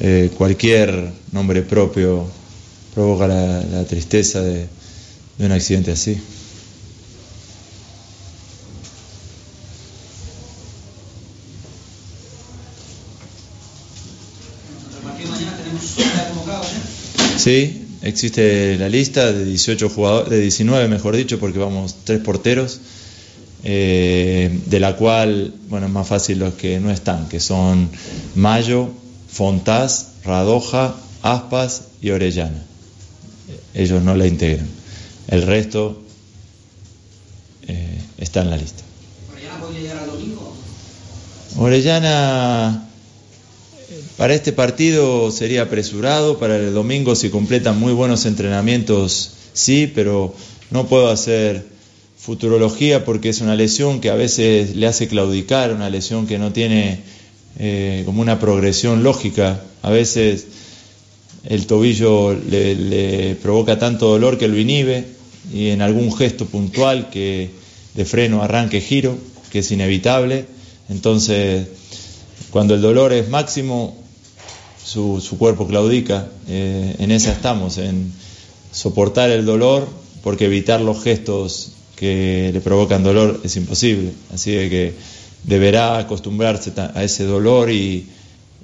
eh, 0.00 0.30
cualquier 0.36 1.12
nombre 1.32 1.62
propio 1.62 2.26
provoca 2.94 3.26
la, 3.28 3.62
la 3.62 3.84
tristeza 3.84 4.40
de, 4.40 4.66
de 5.38 5.46
un 5.46 5.52
accidente 5.52 5.92
así. 5.92 6.20
Sí, 17.36 17.87
existe 18.02 18.76
la 18.78 18.88
lista 18.88 19.32
de 19.32 19.44
18 19.44 19.88
jugadores, 19.88 20.30
de 20.30 20.40
19 20.40 20.88
mejor 20.88 21.16
dicho, 21.16 21.38
porque 21.38 21.58
vamos 21.58 21.96
tres 22.04 22.20
porteros, 22.20 22.80
eh, 23.64 24.60
de 24.66 24.80
la 24.80 24.96
cual, 24.96 25.54
bueno, 25.68 25.86
es 25.86 25.92
más 25.92 26.06
fácil 26.06 26.38
los 26.38 26.54
que 26.54 26.80
no 26.80 26.90
están, 26.90 27.28
que 27.28 27.40
son 27.40 27.90
Mayo, 28.34 28.88
Fontás, 29.28 30.12
Radoja, 30.24 30.94
Aspas 31.22 31.88
y 32.00 32.10
Orellana. 32.10 32.62
Ellos 33.74 34.02
no 34.02 34.14
la 34.14 34.26
integran. 34.26 34.68
El 35.28 35.42
resto 35.42 36.02
eh, 37.66 37.98
está 38.18 38.42
en 38.42 38.50
la 38.50 38.56
lista. 38.56 38.82
¿Orellana 39.32 39.60
podría 39.60 39.80
llegar 39.80 39.98
al 39.98 40.06
domingo? 40.06 40.54
Orellana 41.58 42.87
para 44.18 44.34
este 44.34 44.52
partido 44.52 45.30
sería 45.30 45.62
apresurado, 45.62 46.40
para 46.40 46.56
el 46.56 46.74
domingo 46.74 47.14
si 47.14 47.30
completan 47.30 47.78
muy 47.78 47.92
buenos 47.92 48.26
entrenamientos, 48.26 49.30
sí, 49.52 49.90
pero 49.94 50.34
no 50.72 50.88
puedo 50.88 51.08
hacer 51.08 51.64
futurología 52.18 53.04
porque 53.04 53.28
es 53.28 53.40
una 53.40 53.54
lesión 53.54 54.00
que 54.00 54.10
a 54.10 54.16
veces 54.16 54.74
le 54.74 54.88
hace 54.88 55.06
claudicar, 55.06 55.72
una 55.72 55.88
lesión 55.88 56.26
que 56.26 56.36
no 56.36 56.52
tiene 56.52 56.98
eh, 57.60 58.02
como 58.06 58.20
una 58.20 58.40
progresión 58.40 59.04
lógica. 59.04 59.62
A 59.82 59.90
veces 59.90 60.46
el 61.44 61.68
tobillo 61.68 62.34
le, 62.34 62.74
le 62.74 63.34
provoca 63.36 63.78
tanto 63.78 64.08
dolor 64.08 64.36
que 64.36 64.48
lo 64.48 64.58
inhibe 64.58 65.04
y 65.54 65.68
en 65.68 65.80
algún 65.80 66.12
gesto 66.12 66.44
puntual 66.46 67.08
que 67.10 67.50
de 67.94 68.04
freno, 68.04 68.42
arranque, 68.42 68.80
giro, 68.80 69.16
que 69.52 69.60
es 69.60 69.70
inevitable. 69.70 70.46
Entonces 70.88 71.68
cuando 72.50 72.74
el 72.74 72.80
dolor 72.80 73.12
es 73.12 73.28
máximo, 73.28 73.97
su, 74.88 75.20
su 75.20 75.36
cuerpo 75.36 75.66
claudica. 75.66 76.28
Eh, 76.48 76.96
en 76.98 77.10
esa 77.10 77.32
estamos, 77.32 77.76
en 77.76 78.10
soportar 78.72 79.30
el 79.30 79.44
dolor, 79.44 79.86
porque 80.22 80.46
evitar 80.46 80.80
los 80.80 81.02
gestos 81.02 81.72
que 81.94 82.50
le 82.52 82.60
provocan 82.60 83.02
dolor 83.02 83.40
es 83.44 83.56
imposible. 83.56 84.12
Así 84.32 84.52
de 84.52 84.70
que 84.70 84.94
deberá 85.44 85.98
acostumbrarse 85.98 86.72
a 86.76 87.04
ese 87.04 87.24
dolor 87.24 87.70
y 87.70 88.06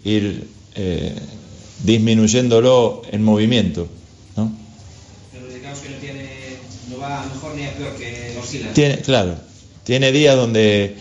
ir 0.04 0.48
eh, 0.74 1.14
disminuyéndolo 1.82 3.02
en 3.10 3.22
movimiento. 3.22 3.86
¿no? 4.36 4.50
Pero 5.30 5.46
digamos 5.52 5.78
que 5.80 5.90
no, 5.90 5.96
tiene, 5.96 6.30
no 6.90 6.98
va 6.98 7.26
mejor 7.26 7.54
ni 7.54 7.64
a 7.64 7.72
peor 7.74 7.96
que 7.96 8.38
oscila. 8.42 8.72
Tiene, 8.72 8.98
claro, 8.98 9.36
tiene 9.84 10.10
días 10.10 10.36
donde 10.36 10.96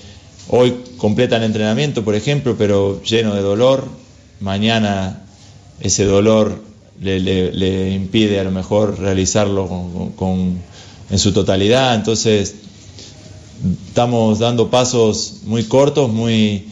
hoy 0.50 0.76
completa 0.98 1.38
el 1.38 1.44
entrenamiento, 1.44 2.04
por 2.04 2.16
ejemplo, 2.16 2.56
pero 2.58 3.02
lleno 3.04 3.34
de 3.36 3.42
dolor. 3.42 4.03
Mañana 4.44 5.22
ese 5.80 6.04
dolor 6.04 6.62
le, 7.02 7.20
le- 7.22 7.52
le 7.54 7.92
impide 7.92 8.40
a 8.40 8.44
lo 8.44 8.52
mejor 8.52 9.00
realizarlo 9.00 9.68
con- 9.68 10.12
con- 10.12 10.60
en 11.10 11.20
su 11.20 11.32
totalidad. 11.32 11.96
Entonces, 11.96 12.56
estamos 13.88 14.40
dando 14.40 14.70
pasos 14.70 15.36
muy 15.46 15.64
cortos, 15.64 16.12
muy, 16.12 16.68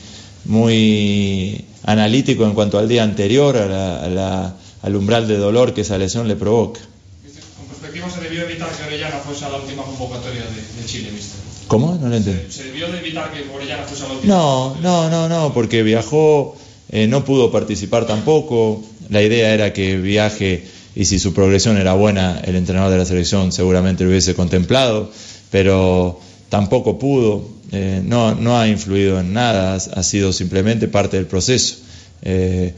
muy 0.46 1.66
analíticos 1.84 2.48
en 2.48 2.54
cuanto 2.54 2.78
al 2.78 2.88
día 2.90 3.04
anterior, 3.04 3.56
a 3.58 3.66
la- 3.68 4.04
a 4.04 4.10
la- 4.10 4.54
al 4.82 4.96
umbral 4.96 5.28
de 5.28 5.38
dolor 5.38 5.74
que 5.74 5.82
esa 5.82 5.98
lesión 5.98 6.28
le 6.28 6.36
provoca. 6.36 6.82
Con 6.82 7.68
perspectiva, 7.68 8.10
se 8.10 8.22
debió 8.22 8.44
evitar 8.44 8.70
que 8.70 8.84
Orellana 8.84 9.18
fuese 9.20 9.46
a 9.46 9.50
la 9.50 9.58
última 9.58 9.84
convocatoria 9.84 10.42
de, 10.42 10.82
de 10.82 10.86
Chile, 10.88 11.10
mister. 11.13 11.40
¿Cómo? 11.68 11.98
No 12.01 12.10
lo 12.10 12.16
entiendo. 12.18 12.42
Se 12.50 12.63
debió 12.66 12.92
de 12.92 12.98
evitar 13.00 13.32
que 13.32 13.50
Orellana 13.56 13.84
fuese 13.84 14.04
a 14.04 14.08
la 14.10 14.13
última. 14.16 14.34
No, 14.36 14.75
no, 14.82 15.10
no, 15.10 15.30
no, 15.30 15.54
porque 15.54 15.84
viajó, 15.84 16.58
eh, 16.91 17.07
no 17.07 17.24
pudo 17.24 17.51
participar 17.51 18.05
tampoco. 18.05 18.83
La 19.10 19.21
idea 19.21 19.53
era 19.53 19.74
que 19.74 19.98
viaje 19.98 20.63
y 20.95 21.05
si 21.05 21.19
su 21.19 21.33
progresión 21.33 21.77
era 21.77 21.93
buena, 21.93 22.41
el 22.43 22.55
entrenador 22.55 22.91
de 22.91 22.98
la 22.98 23.05
selección 23.05 23.51
seguramente 23.51 24.03
lo 24.03 24.10
hubiese 24.10 24.36
contemplado, 24.36 25.10
pero 25.50 26.19
tampoco 26.50 27.00
pudo. 27.00 27.50
Eh, 27.71 28.01
no, 28.03 28.36
no 28.36 28.60
ha 28.60 28.67
influido 28.67 29.21
en 29.21 29.31
nada, 29.31 29.75
ha, 29.75 30.03
sido 30.03 30.33
simplemente 30.33 30.89
parte 30.89 31.15
del 31.15 31.27
proceso. 31.27 31.77
Eh, 32.24 32.74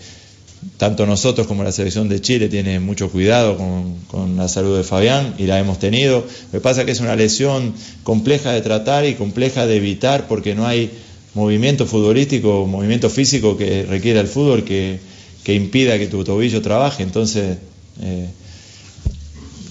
tanto 0.77 1.07
nosotros 1.07 1.47
como 1.47 1.63
la 1.63 1.71
selección 1.71 2.07
de 2.07 2.21
Chile 2.21 2.47
tiene 2.47 2.79
mucho 2.79 3.09
cuidado 3.09 3.57
con, 3.57 3.95
con 4.07 4.37
la 4.37 4.47
salud 4.47 4.77
de 4.77 4.83
Fabián 4.83 5.33
y 5.39 5.47
la 5.47 5.59
hemos 5.59 5.79
tenido. 5.79 6.19
Lo 6.19 6.59
que 6.59 6.61
pasa 6.61 6.81
es 6.81 6.85
que 6.85 6.91
es 6.91 6.99
una 6.99 7.15
lesión 7.15 7.73
compleja 8.03 8.51
de 8.51 8.61
tratar 8.61 9.05
y 9.05 9.15
compleja 9.15 9.65
de 9.65 9.77
evitar 9.77 10.27
porque 10.27 10.53
no 10.53 10.67
hay 10.67 10.91
movimiento 11.33 11.85
futbolístico, 11.85 12.65
movimiento 12.67 13.09
físico 13.09 13.57
que 13.57 13.83
requiera 13.83 14.19
el 14.19 14.27
fútbol 14.27 14.63
que, 14.63 14.99
que 15.43 15.53
impida 15.53 15.97
que 15.97 16.07
tu 16.07 16.23
tobillo 16.23 16.61
trabaje. 16.61 17.03
Entonces, 17.03 17.57
eh, 18.01 18.27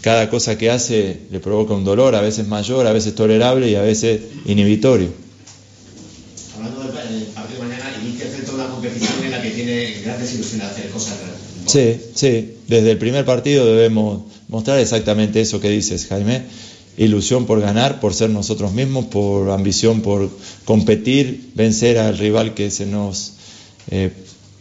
cada 0.00 0.28
cosa 0.28 0.58
que 0.58 0.70
hace 0.70 1.20
le 1.30 1.40
provoca 1.40 1.74
un 1.74 1.84
dolor, 1.84 2.14
a 2.14 2.20
veces 2.20 2.46
mayor, 2.48 2.86
a 2.86 2.92
veces 2.92 3.14
tolerable 3.14 3.70
y 3.70 3.76
a 3.76 3.82
veces 3.82 4.20
inhibitorio. 4.44 5.08
Hablando 6.56 6.82
del, 6.82 7.22
partido 7.26 7.62
de 7.62 7.68
mañana, 7.68 7.96
inicia 8.02 8.26
frente 8.26 8.50
una 8.50 8.68
competición 8.68 9.24
en 9.24 9.30
la 9.30 9.40
que 9.40 9.50
tiene 9.50 10.00
grandes 10.04 10.34
ilusiones 10.34 10.66
de 10.66 10.72
hacer 10.72 10.90
cosas. 10.90 11.14
Sí, 11.66 11.96
sí. 12.14 12.54
Desde 12.66 12.90
el 12.90 12.98
primer 12.98 13.24
partido 13.24 13.64
debemos 13.64 14.24
mostrar 14.48 14.80
exactamente 14.80 15.40
eso 15.40 15.60
que 15.60 15.70
dices, 15.70 16.06
Jaime. 16.06 16.42
Ilusión 16.96 17.46
por 17.46 17.60
ganar, 17.60 18.00
por 18.00 18.12
ser 18.14 18.30
nosotros 18.30 18.72
mismos, 18.72 19.06
por 19.06 19.50
ambición 19.50 20.02
por 20.02 20.28
competir, 20.64 21.50
vencer 21.54 21.98
al 21.98 22.18
rival 22.18 22.54
que 22.54 22.70
se 22.70 22.86
nos 22.86 23.34
eh, 23.90 24.12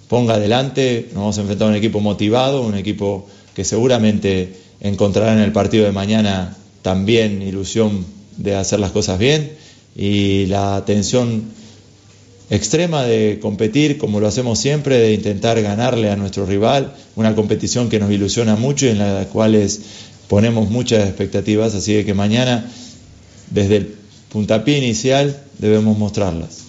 ponga 0.08 0.36
adelante. 0.36 1.08
Nos 1.10 1.22
vamos 1.22 1.38
a 1.38 1.42
enfrentar 1.42 1.68
a 1.68 1.72
un 1.72 1.78
equipo 1.78 2.00
motivado, 2.00 2.62
un 2.62 2.76
equipo 2.76 3.28
que 3.54 3.64
seguramente 3.64 4.54
encontrará 4.80 5.34
en 5.34 5.40
el 5.40 5.52
partido 5.52 5.86
de 5.86 5.92
mañana 5.92 6.58
también 6.82 7.42
ilusión 7.42 8.06
de 8.38 8.56
hacer 8.56 8.80
las 8.80 8.92
cosas 8.92 9.20
bien 9.20 9.52
y 9.96 10.46
la 10.48 10.76
atención 10.76 11.44
extrema 12.50 13.04
de 13.04 13.40
competir 13.42 13.98
como 13.98 14.20
lo 14.20 14.28
hacemos 14.28 14.60
siempre, 14.60 14.98
de 14.98 15.14
intentar 15.14 15.62
ganarle 15.62 16.10
a 16.10 16.18
nuestro 16.18 16.46
rival, 16.46 16.94
una 17.16 17.34
competición 17.34 17.90
que 17.90 18.00
nos 18.00 18.12
ilusiona 18.12 18.56
mucho 18.56 18.88
y 18.88 18.90
en 18.90 19.00
la 19.00 19.26
cual 19.32 19.56
ponemos 20.32 20.70
muchas 20.70 21.06
expectativas, 21.10 21.76
así 21.76 22.06
que 22.06 22.14
mañana, 22.14 22.66
desde 23.50 23.76
el 23.76 23.96
puntapié 24.30 24.78
inicial, 24.78 25.38
debemos 25.58 25.98
mostrarlas. 25.98 26.60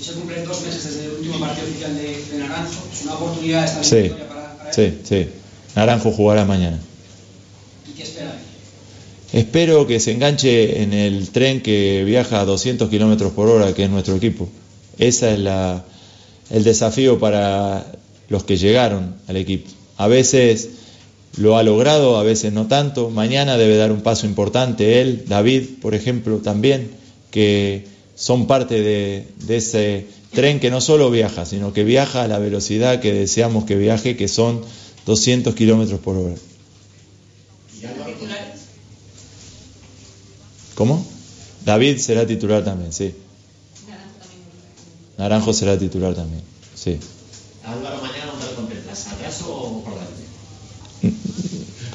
Y 0.00 0.02
se 0.02 0.12
cumplen 0.14 0.46
dos 0.46 0.62
meses 0.62 0.82
desde 0.82 1.04
el 1.04 1.10
último 1.10 1.38
partido 1.38 1.66
oficial 1.68 1.94
de, 1.94 2.24
de 2.32 2.38
Naranjo. 2.38 2.84
Es 2.90 3.02
una 3.02 3.14
oportunidad 3.16 3.64
esta 3.66 3.84
Sí, 3.84 4.08
para, 4.08 4.56
para 4.56 4.70
él. 4.70 4.74
sí, 4.74 4.98
sí. 5.06 5.26
Naranjo 5.76 6.10
jugará 6.10 6.46
mañana. 6.46 6.78
¿Y 7.86 7.92
qué 7.92 8.04
espera? 8.04 8.34
Espero 9.34 9.86
que 9.86 10.00
se 10.00 10.12
enganche 10.12 10.82
en 10.82 10.94
el 10.94 11.28
tren 11.32 11.60
que 11.60 12.02
viaja 12.06 12.40
a 12.40 12.44
200 12.46 12.88
kilómetros 12.88 13.32
por 13.34 13.48
hora, 13.48 13.74
que 13.74 13.84
es 13.84 13.90
nuestro 13.90 14.16
equipo. 14.16 14.48
Ese 14.96 15.34
es 15.34 15.38
la, 15.38 15.84
el 16.48 16.64
desafío 16.64 17.18
para 17.18 17.84
los 18.30 18.44
que 18.44 18.56
llegaron 18.56 19.16
al 19.28 19.36
equipo. 19.36 19.68
A 19.98 20.08
veces 20.08 20.70
lo 21.36 21.56
ha 21.56 21.62
logrado, 21.62 22.18
a 22.18 22.22
veces 22.22 22.52
no 22.52 22.66
tanto. 22.66 23.10
Mañana 23.10 23.56
debe 23.56 23.76
dar 23.76 23.92
un 23.92 24.02
paso 24.02 24.26
importante 24.26 25.00
él, 25.00 25.24
David, 25.26 25.80
por 25.80 25.94
ejemplo, 25.94 26.38
también, 26.38 26.90
que 27.30 27.86
son 28.14 28.46
parte 28.46 28.80
de, 28.80 29.26
ese 29.48 30.06
tren 30.32 30.60
que 30.60 30.70
no 30.70 30.80
solo 30.80 31.10
viaja, 31.10 31.44
sino 31.46 31.72
que 31.72 31.84
viaja 31.84 32.22
a 32.22 32.28
la 32.28 32.38
velocidad 32.38 33.00
que 33.00 33.12
deseamos 33.12 33.64
que 33.64 33.76
viaje, 33.76 34.16
que 34.16 34.28
son 34.28 34.62
200 35.06 35.54
kilómetros 35.54 36.00
por 36.00 36.16
hora. 36.16 36.34
¿Cómo? 40.74 41.04
David 41.64 41.98
será 41.98 42.26
titular 42.26 42.64
también, 42.64 42.92
sí. 42.92 43.14
Naranjo 45.18 45.52
será 45.52 45.78
titular 45.78 46.14
también, 46.14 46.42
sí. 46.74 46.98
Álvaro, 47.64 48.02
mañana 48.02 48.26
¿dónde 48.26 48.46
lo 48.46 48.54
contemplas? 48.56 49.06
¿Atrás 49.06 49.40
o 49.46 49.82
por 49.82 49.94
delante? 49.94 50.24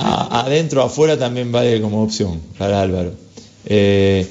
Adentro, 0.02 0.82
afuera 0.82 1.18
también 1.18 1.52
vale 1.52 1.82
como 1.82 2.02
opción 2.02 2.40
para 2.58 2.82
Álvaro. 2.82 3.12
Eh, 3.66 4.26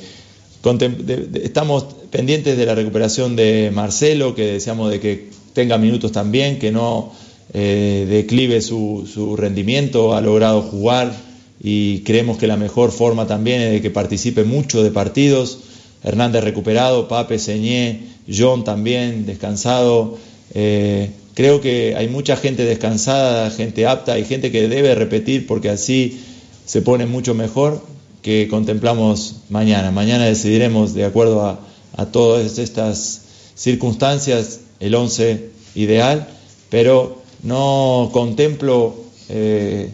estamos 1.42 1.84
pendientes 2.10 2.56
de 2.56 2.64
la 2.64 2.74
recuperación 2.74 3.36
de 3.36 3.70
Marcelo, 3.72 4.34
que 4.34 4.52
deseamos 4.52 4.90
de 4.90 4.98
que 4.98 5.28
tenga 5.52 5.76
minutos 5.76 6.10
también, 6.10 6.58
que 6.58 6.72
no 6.72 7.12
eh, 7.52 8.06
declive 8.08 8.62
su, 8.62 9.06
su 9.12 9.36
rendimiento, 9.36 10.14
ha 10.14 10.22
logrado 10.22 10.62
jugar 10.62 11.12
y 11.60 12.00
creemos 12.00 12.38
que 12.38 12.46
la 12.46 12.56
mejor 12.56 12.90
forma 12.90 13.26
también 13.26 13.60
es 13.60 13.72
de 13.72 13.82
que 13.82 13.90
participe 13.90 14.44
mucho 14.44 14.82
de 14.82 14.90
partidos. 14.90 15.58
Hernández 16.02 16.44
recuperado, 16.44 17.08
Pape, 17.08 17.38
Señé, 17.38 18.00
John 18.32 18.64
también 18.64 19.26
descansado. 19.26 20.16
Eh, 20.54 21.10
creo 21.38 21.60
que 21.60 21.94
hay 21.94 22.08
mucha 22.08 22.36
gente 22.36 22.64
descansada, 22.64 23.52
gente 23.52 23.86
apta 23.86 24.18
y 24.18 24.24
gente 24.24 24.50
que 24.50 24.66
debe 24.66 24.96
repetir 24.96 25.46
porque 25.46 25.70
así 25.70 26.20
se 26.66 26.82
pone 26.82 27.06
mucho 27.06 27.32
mejor 27.32 27.80
que 28.22 28.48
contemplamos 28.48 29.36
mañana. 29.48 29.92
Mañana 29.92 30.24
decidiremos 30.24 30.94
de 30.94 31.04
acuerdo 31.04 31.46
a, 31.46 31.60
a 31.96 32.06
todas 32.06 32.58
estas 32.58 33.20
circunstancias 33.54 34.62
el 34.80 34.96
11 34.96 35.50
ideal, 35.76 36.26
pero 36.70 37.22
no 37.44 38.10
contemplo 38.12 38.96
eh, 39.28 39.92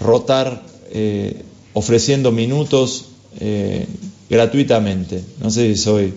rotar 0.00 0.64
eh, 0.90 1.44
ofreciendo 1.74 2.32
minutos 2.32 3.04
eh, 3.38 3.86
gratuitamente. 4.28 5.22
No 5.40 5.52
sé 5.52 5.72
si 5.72 5.80
soy 5.80 6.14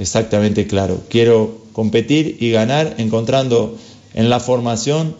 exactamente 0.00 0.66
claro. 0.66 1.02
Quiero 1.08 1.63
competir 1.74 2.38
y 2.40 2.50
ganar 2.50 2.94
encontrando 2.96 3.76
en 4.14 4.30
la 4.30 4.40
formación 4.40 5.16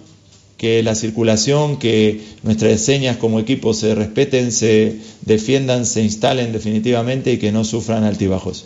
que 0.57 0.83
la 0.83 0.95
circulación, 0.95 1.79
que 1.79 2.23
nuestras 2.43 2.81
señas 2.81 3.19
como 3.19 3.41
equipo 3.41 3.75
se 3.75 3.95
respeten, 3.95 4.53
se 4.53 4.97
defiendan, 5.23 5.85
se 5.85 6.01
instalen 6.01 6.53
definitivamente 6.53 7.33
y 7.33 7.39
que 7.39 7.53
no 7.53 7.65
sufran 7.65 8.05
altibajos. 8.05 8.65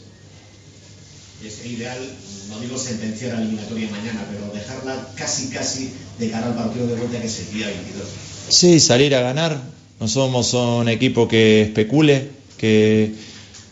Sería 1.41 1.73
ideal, 1.73 1.99
no 2.51 2.61
digo 2.61 2.79
sentenciar 2.79 3.35
la 3.35 3.41
eliminatoria 3.41 3.89
mañana, 3.91 4.25
pero 4.31 4.53
dejarla 4.53 5.09
casi 5.17 5.49
casi 5.49 5.91
de 6.19 6.31
cara 6.31 6.47
al 6.49 6.55
partido 6.55 6.87
de 6.87 6.95
vuelta 6.95 7.21
que 7.21 7.27
es 7.27 7.41
el 7.41 7.55
día 7.55 7.67
22. 7.67 8.07
Sí, 8.51 8.81
salir 8.81 9.15
a 9.15 9.21
ganar. 9.23 9.61
No 9.99 10.07
somos 10.07 10.55
un 10.55 10.89
equipo 10.89 11.27
que 11.27 11.63
especule, 11.63 12.29
que 12.59 13.13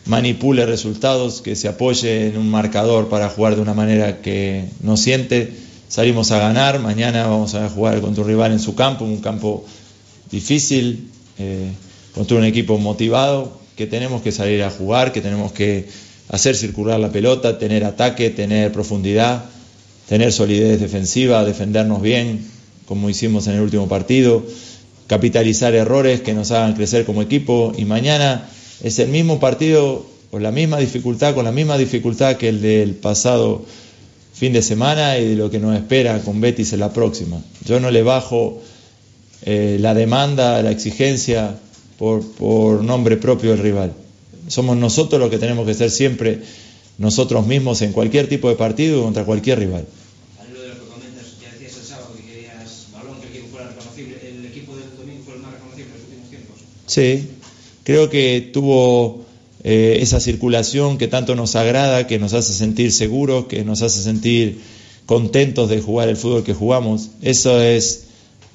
manipule 0.07 0.65
resultados, 0.65 1.41
que 1.41 1.55
se 1.55 1.67
apoye 1.67 2.27
en 2.27 2.37
un 2.37 2.49
marcador 2.49 3.09
para 3.09 3.29
jugar 3.29 3.55
de 3.55 3.61
una 3.61 3.73
manera 3.73 4.21
que 4.21 4.65
no 4.81 4.97
siente. 4.97 5.51
Salimos 5.89 6.31
a 6.31 6.39
ganar, 6.39 6.79
mañana 6.79 7.27
vamos 7.27 7.55
a 7.55 7.69
jugar 7.69 8.01
contra 8.01 8.23
un 8.23 8.29
rival 8.29 8.51
en 8.51 8.59
su 8.59 8.75
campo, 8.75 9.05
un 9.05 9.21
campo 9.21 9.65
difícil, 10.31 11.09
eh, 11.37 11.69
contra 12.13 12.37
un 12.37 12.43
equipo 12.43 12.77
motivado, 12.77 13.59
que 13.75 13.87
tenemos 13.87 14.21
que 14.21 14.31
salir 14.31 14.63
a 14.63 14.71
jugar, 14.71 15.11
que 15.11 15.21
tenemos 15.21 15.51
que 15.51 15.87
hacer 16.29 16.55
circular 16.55 16.99
la 16.99 17.11
pelota, 17.11 17.57
tener 17.57 17.85
ataque, 17.85 18.29
tener 18.29 18.71
profundidad, 18.71 19.45
tener 20.07 20.31
solidez 20.33 20.79
defensiva, 20.79 21.45
defendernos 21.45 22.01
bien, 22.01 22.45
como 22.85 23.09
hicimos 23.09 23.47
en 23.47 23.55
el 23.55 23.61
último 23.61 23.87
partido, 23.87 24.43
capitalizar 25.07 25.75
errores 25.75 26.21
que 26.21 26.33
nos 26.33 26.51
hagan 26.51 26.73
crecer 26.73 27.05
como 27.05 27.21
equipo 27.21 27.73
y 27.77 27.85
mañana 27.85 28.49
es 28.81 28.99
el 28.99 29.09
mismo 29.09 29.39
partido 29.39 30.05
con 30.31 30.43
la 30.43 30.51
misma 30.51 30.77
dificultad, 30.77 31.33
con 31.33 31.45
la 31.45 31.51
misma 31.51 31.77
dificultad 31.77 32.37
que 32.37 32.49
el 32.49 32.61
del 32.61 32.95
pasado 32.95 33.65
fin 34.33 34.53
de 34.53 34.61
semana 34.61 35.17
y 35.17 35.29
de 35.29 35.35
lo 35.35 35.49
que 35.49 35.59
nos 35.59 35.75
espera 35.75 36.19
con 36.21 36.41
Betis 36.41 36.73
en 36.73 36.81
la 36.81 36.93
próxima. 36.93 37.41
Yo 37.65 37.79
no 37.79 37.89
le 37.89 38.03
bajo 38.03 38.61
eh, 39.43 39.77
la 39.79 39.93
demanda, 39.93 40.61
la 40.61 40.71
exigencia 40.71 41.57
por, 41.97 42.23
por 42.33 42.83
nombre 42.83 43.17
propio 43.17 43.51
del 43.51 43.59
rival. 43.59 43.93
Somos 44.47 44.77
nosotros 44.77 45.19
los 45.19 45.29
que 45.29 45.39
tenemos 45.39 45.65
que 45.65 45.73
ser 45.73 45.89
siempre 45.89 46.41
nosotros 46.97 47.45
mismos 47.47 47.81
en 47.81 47.93
cualquier 47.93 48.29
tipo 48.29 48.49
de 48.49 48.55
partido 48.55 48.99
y 48.99 49.03
contra 49.03 49.25
cualquier 49.25 49.59
rival. 49.59 49.85
Sí, 56.87 57.27
creo 57.87 58.09
que 58.09 58.41
tuvo 58.51 59.23
eh, 59.63 59.99
esa 60.01 60.19
circulación 60.19 60.97
que 60.97 61.07
tanto 61.07 61.35
nos 61.35 61.55
agrada, 61.55 62.05
que 62.05 62.19
nos 62.19 62.33
hace 62.33 62.51
sentir 62.51 62.91
seguros, 62.91 63.45
que 63.45 63.63
nos 63.63 63.81
hace 63.81 64.01
sentir 64.01 64.59
contentos 65.05 65.69
de 65.69 65.79
jugar 65.79 66.09
el 66.09 66.17
fútbol 66.17 66.43
que 66.43 66.53
jugamos. 66.53 67.11
Eso 67.21 67.61
es 67.61 68.07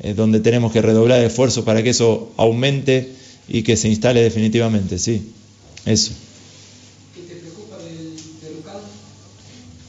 eh, 0.03 0.13
donde 0.13 0.41
tenemos 0.41 0.71
que 0.71 0.83
redoblar 0.83 1.21
el 1.21 1.29
esfuerzo 1.29 1.65
para 1.65 1.83
que 1.83 1.89
eso 1.89 2.31
aumente 2.37 3.09
y 3.49 3.63
que 3.63 3.79
se 3.79 3.89
instale 3.89 4.23
definitivamente, 4.23 4.99
sí, 4.99 5.23
eso. 5.87 6.13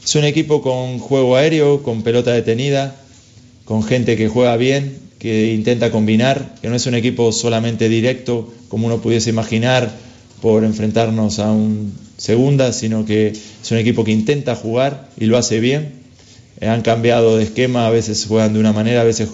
Es 0.02 0.14
un 0.14 0.24
equipo 0.24 0.62
con 0.62 0.98
juego 0.98 1.36
aéreo, 1.36 1.82
con 1.82 2.02
pelota 2.02 2.32
detenida, 2.32 2.98
con 3.66 3.82
gente 3.82 4.16
que 4.16 4.28
juega 4.28 4.56
bien, 4.56 5.03
que 5.18 5.52
intenta 5.52 5.90
combinar, 5.90 6.56
que 6.60 6.68
no 6.68 6.76
es 6.76 6.86
un 6.86 6.94
equipo 6.94 7.32
solamente 7.32 7.88
directo, 7.88 8.52
como 8.68 8.86
uno 8.86 9.00
pudiese 9.00 9.30
imaginar, 9.30 9.90
por 10.40 10.64
enfrentarnos 10.64 11.38
a 11.38 11.50
un 11.50 11.94
segunda, 12.18 12.72
sino 12.72 13.04
que 13.04 13.28
es 13.28 13.70
un 13.70 13.78
equipo 13.78 14.04
que 14.04 14.12
intenta 14.12 14.54
jugar 14.54 15.08
y 15.18 15.26
lo 15.26 15.38
hace 15.38 15.60
bien. 15.60 16.02
Eh, 16.60 16.68
han 16.68 16.82
cambiado 16.82 17.36
de 17.36 17.44
esquema, 17.44 17.86
a 17.86 17.90
veces 17.90 18.26
juegan 18.26 18.52
de 18.52 18.60
una 18.60 18.72
manera, 18.72 19.00
a 19.00 19.04
veces 19.04 19.28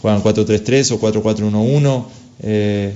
juegan 0.00 0.22
4-3-3 0.22 0.92
o 0.92 1.00
4-4-1-1. 1.00 2.04
Eh, 2.42 2.92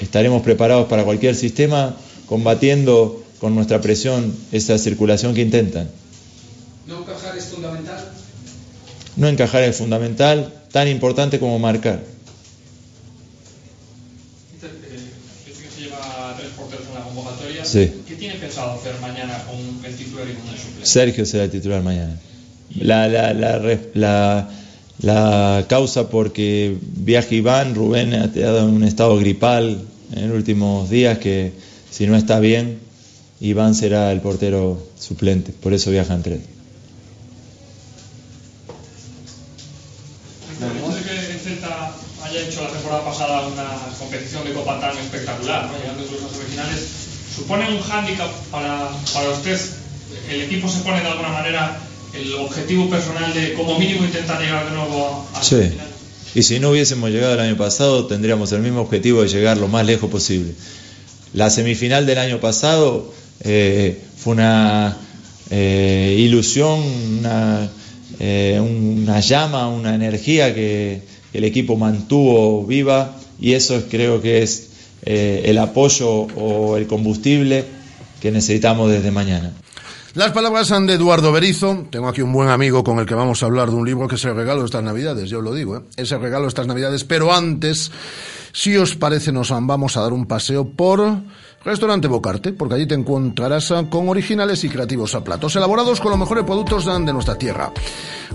estaremos 0.00 0.42
preparados 0.42 0.86
para 0.88 1.04
cualquier 1.04 1.34
sistema, 1.34 1.96
combatiendo 2.26 3.22
con 3.40 3.54
nuestra 3.54 3.80
presión 3.80 4.32
esa 4.52 4.78
circulación 4.78 5.34
que 5.34 5.42
intentan. 5.42 5.90
¿No 6.86 7.00
encajar 7.00 7.36
es 7.36 7.44
fundamental? 7.46 8.12
No 9.16 9.28
encajar 9.28 9.62
es 9.64 9.76
fundamental, 9.76 10.52
tan 10.72 10.88
importante 10.88 11.38
como 11.38 11.58
marcar. 11.58 12.00
Convocatoria. 17.04 17.64
Sí. 17.64 17.90
¿Qué 18.08 18.14
tiene 18.16 18.34
pensado 18.36 18.72
hacer 18.72 18.94
mañana 19.00 19.44
con 19.46 19.84
el 19.84 19.96
titular 19.96 20.26
y 20.28 20.32
con 20.34 20.48
el 20.52 20.58
suplente? 20.58 20.86
Sergio 20.86 21.26
será 21.26 21.44
el 21.44 21.50
titular 21.50 21.82
mañana. 21.82 22.16
La, 22.78 23.08
la, 23.08 23.32
la, 23.34 23.58
la- 23.94 24.48
la 25.00 25.66
causa 25.68 26.08
porque 26.10 26.76
viaja 26.80 27.34
Iván, 27.34 27.74
Rubén 27.74 28.14
ha 28.14 28.24
en 28.26 28.64
un 28.64 28.84
estado 28.84 29.16
gripal 29.18 29.82
en 30.14 30.28
los 30.28 30.36
últimos 30.36 30.90
días 30.90 31.18
que 31.18 31.52
si 31.90 32.06
no 32.06 32.14
está 32.16 32.38
bien, 32.38 32.78
Iván 33.40 33.74
será 33.74 34.12
el 34.12 34.20
portero 34.20 34.80
suplente, 35.00 35.50
por 35.52 35.72
eso 35.74 35.90
viajan 35.90 36.22
tres. 36.22 36.40
Espectacular, 45.42 45.66
¿no? 45.70 45.78
llegando 45.78 46.02
incluso 46.04 46.26
a 46.26 46.30
semifinales, 46.30 46.80
¿supone 47.36 47.68
un 47.76 47.80
hándicap 47.82 48.30
para, 48.50 48.90
para 49.12 49.30
usted? 49.30 49.58
¿El 50.30 50.42
equipo 50.42 50.68
se 50.68 50.80
pone 50.80 51.00
de 51.00 51.08
alguna 51.08 51.28
manera 51.30 51.78
el 52.14 52.34
objetivo 52.34 52.88
personal 52.90 53.32
de 53.34 53.54
como 53.54 53.78
mínimo 53.78 54.04
intentar 54.04 54.40
llegar 54.40 54.68
de 54.68 54.76
nuevo 54.76 55.26
a 55.34 55.42
Sí. 55.42 55.70
Y 56.34 56.42
si 56.42 56.60
no 56.60 56.70
hubiésemos 56.70 57.10
llegado 57.10 57.34
el 57.34 57.40
año 57.40 57.56
pasado, 57.56 58.06
tendríamos 58.06 58.52
el 58.52 58.60
mismo 58.62 58.80
objetivo 58.80 59.22
de 59.22 59.28
llegar 59.28 59.58
lo 59.58 59.68
más 59.68 59.84
lejos 59.84 60.10
posible. 60.10 60.52
La 61.34 61.50
semifinal 61.50 62.06
del 62.06 62.18
año 62.18 62.40
pasado 62.40 63.12
eh, 63.40 64.00
fue 64.16 64.34
una 64.34 64.96
eh, 65.50 66.16
ilusión, 66.18 66.80
una, 67.18 67.68
eh, 68.20 68.58
una 68.60 69.20
llama, 69.20 69.68
una 69.68 69.94
energía 69.94 70.54
que 70.54 71.02
el 71.34 71.44
equipo 71.44 71.76
mantuvo 71.76 72.64
viva 72.66 73.14
y 73.40 73.52
eso 73.52 73.76
es- 73.76 73.84
creo 73.90 74.22
que 74.22 74.42
es 74.42 74.68
eh, 75.02 75.42
el 75.46 75.58
apoyo 75.58 76.08
o 76.10 76.76
el 76.76 76.86
combustible 76.86 77.64
que 78.20 78.30
necesitamos 78.30 78.90
desde 78.90 79.10
mañana. 79.10 79.52
Las 80.14 80.32
palabras 80.32 80.68
son 80.68 80.86
de 80.86 80.94
Eduardo 80.94 81.32
Berizo. 81.32 81.86
Tengo 81.90 82.08
aquí 82.08 82.20
un 82.20 82.32
buen 82.32 82.50
amigo 82.50 82.84
con 82.84 82.98
el 82.98 83.06
que 83.06 83.14
vamos 83.14 83.42
a 83.42 83.46
hablar 83.46 83.70
de 83.70 83.76
un 83.76 83.86
libro 83.86 84.06
que 84.06 84.16
es 84.16 84.24
el 84.26 84.34
regalo 84.34 84.60
de 84.60 84.66
estas 84.66 84.82
Navidades, 84.82 85.30
yo 85.30 85.40
lo 85.40 85.54
digo, 85.54 85.78
¿eh? 85.78 85.80
es 85.96 86.12
el 86.12 86.20
regalo 86.20 86.42
de 86.42 86.48
estas 86.48 86.66
Navidades. 86.66 87.04
Pero 87.04 87.32
antes, 87.32 87.90
si 88.52 88.76
os 88.76 88.94
parece, 88.94 89.32
nos 89.32 89.50
vamos 89.50 89.96
a 89.96 90.02
dar 90.02 90.12
un 90.12 90.26
paseo 90.26 90.68
por 90.68 91.00
Restaurante 91.64 92.08
Bocarte, 92.08 92.52
porque 92.52 92.74
allí 92.74 92.86
te 92.86 92.96
encontrarás 92.96 93.70
ah, 93.70 93.84
con 93.88 94.08
originales 94.08 94.64
y 94.64 94.68
creativos 94.68 95.16
platos 95.24 95.54
elaborados 95.54 96.00
con 96.00 96.10
los 96.10 96.18
mejores 96.18 96.44
productos 96.44 96.88
ah, 96.88 96.98
de 96.98 97.12
nuestra 97.12 97.36
tierra. 97.36 97.72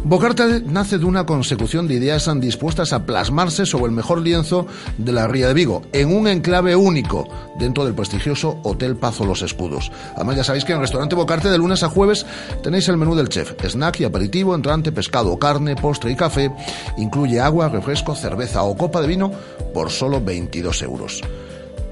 Bocarte 0.04 0.62
nace 0.66 0.98
de 0.98 1.04
una 1.04 1.26
consecución 1.26 1.90
de 1.90 1.96
ideas 1.96 2.30
ah, 2.30 2.36
dispuestas 2.36 2.94
a 2.94 3.06
plasmarse 3.06 3.66
sobre 3.66 3.88
el 3.88 3.92
mejor 3.92 4.22
lienzo 4.22 4.66
de 4.98 5.12
la 5.12 5.28
Ría 5.28 5.50
de 5.50 5.54
Vigo, 5.54 5.82
en 5.92 6.16
un 6.16 6.28
enclave 6.30 6.78
único 6.78 7.28
dentro 7.60 7.84
del 7.84 7.96
prestigioso 7.96 8.62
Hotel 8.64 8.96
Pazo 8.96 9.26
Los 9.26 9.42
Escudos. 9.42 9.92
Además, 10.16 10.38
ya 10.38 10.46
sabéis 10.46 10.64
que 10.64 10.72
en 10.72 10.78
el 10.78 10.84
Restaurante 10.84 11.16
Bocarte 11.16 11.50
de 11.50 11.58
lunes 11.58 11.84
a 11.84 11.90
jueves 11.90 12.26
tenéis 12.64 12.88
el 12.88 12.96
menú 12.96 13.14
del 13.14 13.28
chef, 13.28 13.56
snack 13.62 14.00
y 14.00 14.06
aperitivo, 14.06 14.56
entrante, 14.56 14.94
pescado, 14.94 15.38
carne, 15.38 15.76
postre 15.76 16.12
y 16.12 16.16
café. 16.16 16.50
Incluye 16.98 17.42
agua, 17.42 17.68
refresco, 17.68 18.16
cerveza 18.16 18.64
o 18.64 18.78
copa 18.78 19.02
de 19.02 19.08
vino 19.08 19.32
por 19.74 19.90
solo 19.90 20.22
22 20.22 20.82
euros. 20.84 21.22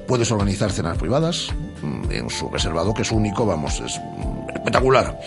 Puedes 0.07 0.31
organizar 0.31 0.71
cenas 0.71 0.97
privadas 0.97 1.49
mm, 1.81 2.11
en 2.11 2.29
su 2.29 2.49
reservado, 2.49 2.93
que 2.93 3.01
es 3.01 3.11
único, 3.11 3.45
vamos, 3.45 3.79
es 3.79 3.99
mm, 3.99 4.49
espectacular. 4.55 5.19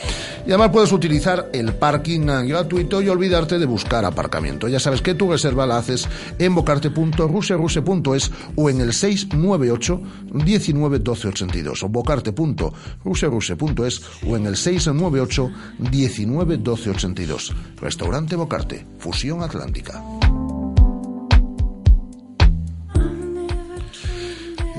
Y 0.46 0.50
además 0.50 0.70
puedes 0.70 0.92
utilizar 0.92 1.50
el 1.52 1.74
parking 1.74 2.28
eh, 2.28 2.46
gratuito 2.46 3.02
y 3.02 3.08
olvidarte 3.08 3.58
de 3.58 3.66
buscar 3.66 4.04
aparcamiento. 4.04 4.68
Ya 4.68 4.78
sabes 4.80 5.02
que 5.02 5.14
tu 5.14 5.30
reserva 5.30 5.66
la 5.66 5.78
haces 5.78 6.08
en 6.38 6.54
bocarte.ruseruse.es 6.54 8.30
o 8.56 8.70
en 8.70 8.80
el 8.80 8.92
698 8.92 10.00
19 10.32 10.98
12 11.00 11.28
82 11.28 11.82
o 11.82 11.88
bocarte.ruseruse.es 11.88 14.02
o 14.26 14.36
en 14.36 14.46
el 14.46 14.56
698 14.56 15.50
19 15.78 16.56
12 16.58 16.90
82. 16.90 17.54
Restaurante 17.80 18.36
Bocarte, 18.36 18.86
Fusión 18.98 19.42
Atlántica. 19.42 20.02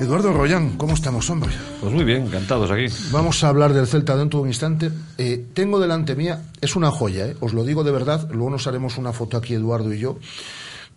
Eduardo 0.00 0.32
Royán, 0.32 0.78
¿cómo 0.78 0.94
estamos, 0.94 1.28
hombre? 1.28 1.50
Pues 1.78 1.92
muy 1.92 2.04
bien, 2.04 2.22
encantados 2.22 2.70
aquí. 2.70 2.86
Vamos 3.12 3.44
a 3.44 3.48
hablar 3.48 3.74
del 3.74 3.86
Celta 3.86 4.16
dentro 4.16 4.38
de 4.38 4.42
un 4.44 4.48
instante. 4.48 4.90
Eh, 5.18 5.44
tengo 5.52 5.78
delante 5.78 6.16
mía, 6.16 6.44
es 6.62 6.74
una 6.74 6.90
joya, 6.90 7.26
eh, 7.26 7.36
os 7.40 7.52
lo 7.52 7.64
digo 7.64 7.84
de 7.84 7.92
verdad, 7.92 8.26
luego 8.30 8.48
nos 8.48 8.66
haremos 8.66 8.96
una 8.96 9.12
foto 9.12 9.36
aquí, 9.36 9.52
Eduardo 9.52 9.92
y 9.92 9.98
yo, 9.98 10.18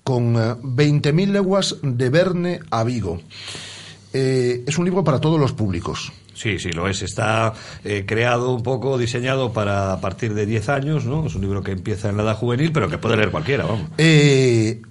con 0.06 0.38
eh, 0.38 0.56
20.000 0.56 1.32
leguas 1.32 1.76
de 1.84 2.10
Verne 2.10 2.62
a 2.72 2.86
Vigo. 2.86 3.20
Eh, 4.14 4.64
es 4.66 4.78
un 4.78 4.86
libro 4.86 5.04
para 5.04 5.20
todos 5.20 5.38
los 5.38 5.52
públicos. 5.52 6.14
Sí, 6.34 6.60
sí, 6.60 6.72
lo 6.72 6.88
es. 6.88 7.02
Está 7.02 7.54
eh, 7.84 8.06
creado 8.08 8.54
un 8.54 8.64
poco, 8.64 8.98
diseñado 8.98 9.52
para 9.52 9.94
a 9.94 10.02
partir 10.02 10.34
de 10.34 10.46
10 10.46 10.70
años, 10.70 11.06
¿no? 11.06 11.26
Es 11.26 11.36
un 11.36 11.42
libro 11.42 11.62
que 11.62 11.72
empieza 11.72 12.10
en 12.10 12.18
la 12.18 12.24
edad 12.24 12.38
juvenil, 12.38 12.72
pero 12.72 12.90
que 12.90 12.98
puede 12.98 13.18
leer 13.18 13.32
cualquiera, 13.32 13.66
vamos. 13.66 13.90
Eh, 13.98 14.82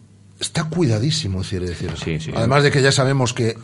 está 0.40 0.64
cuidadísimo, 0.64 1.42
quiere 1.42 1.66
decir. 1.66 1.90
Además 2.34 2.62
de 2.62 2.70
que 2.70 2.82
ya 2.82 2.92
sabemos 2.92 3.32
que 3.32 3.56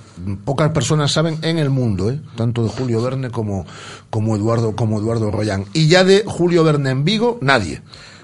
pocas 0.44 0.70
personas 0.70 1.12
saben 1.12 1.38
en 1.42 1.58
el 1.58 1.70
mundo, 1.70 2.10
¿eh? 2.10 2.20
tanto 2.36 2.62
de 2.62 2.68
Julio 2.68 3.02
Verne 3.02 3.30
como, 3.30 3.66
como, 4.10 4.36
Eduardo, 4.36 4.76
como 4.76 4.98
Eduardo 4.98 5.30
Royán. 5.30 5.64
Y 5.72 5.88
ya 5.88 6.04
de 6.04 6.22
Julio 6.26 6.64
Verne 6.64 6.90
en 6.90 7.04
Vigo, 7.04 7.38
nadie. 7.40 7.82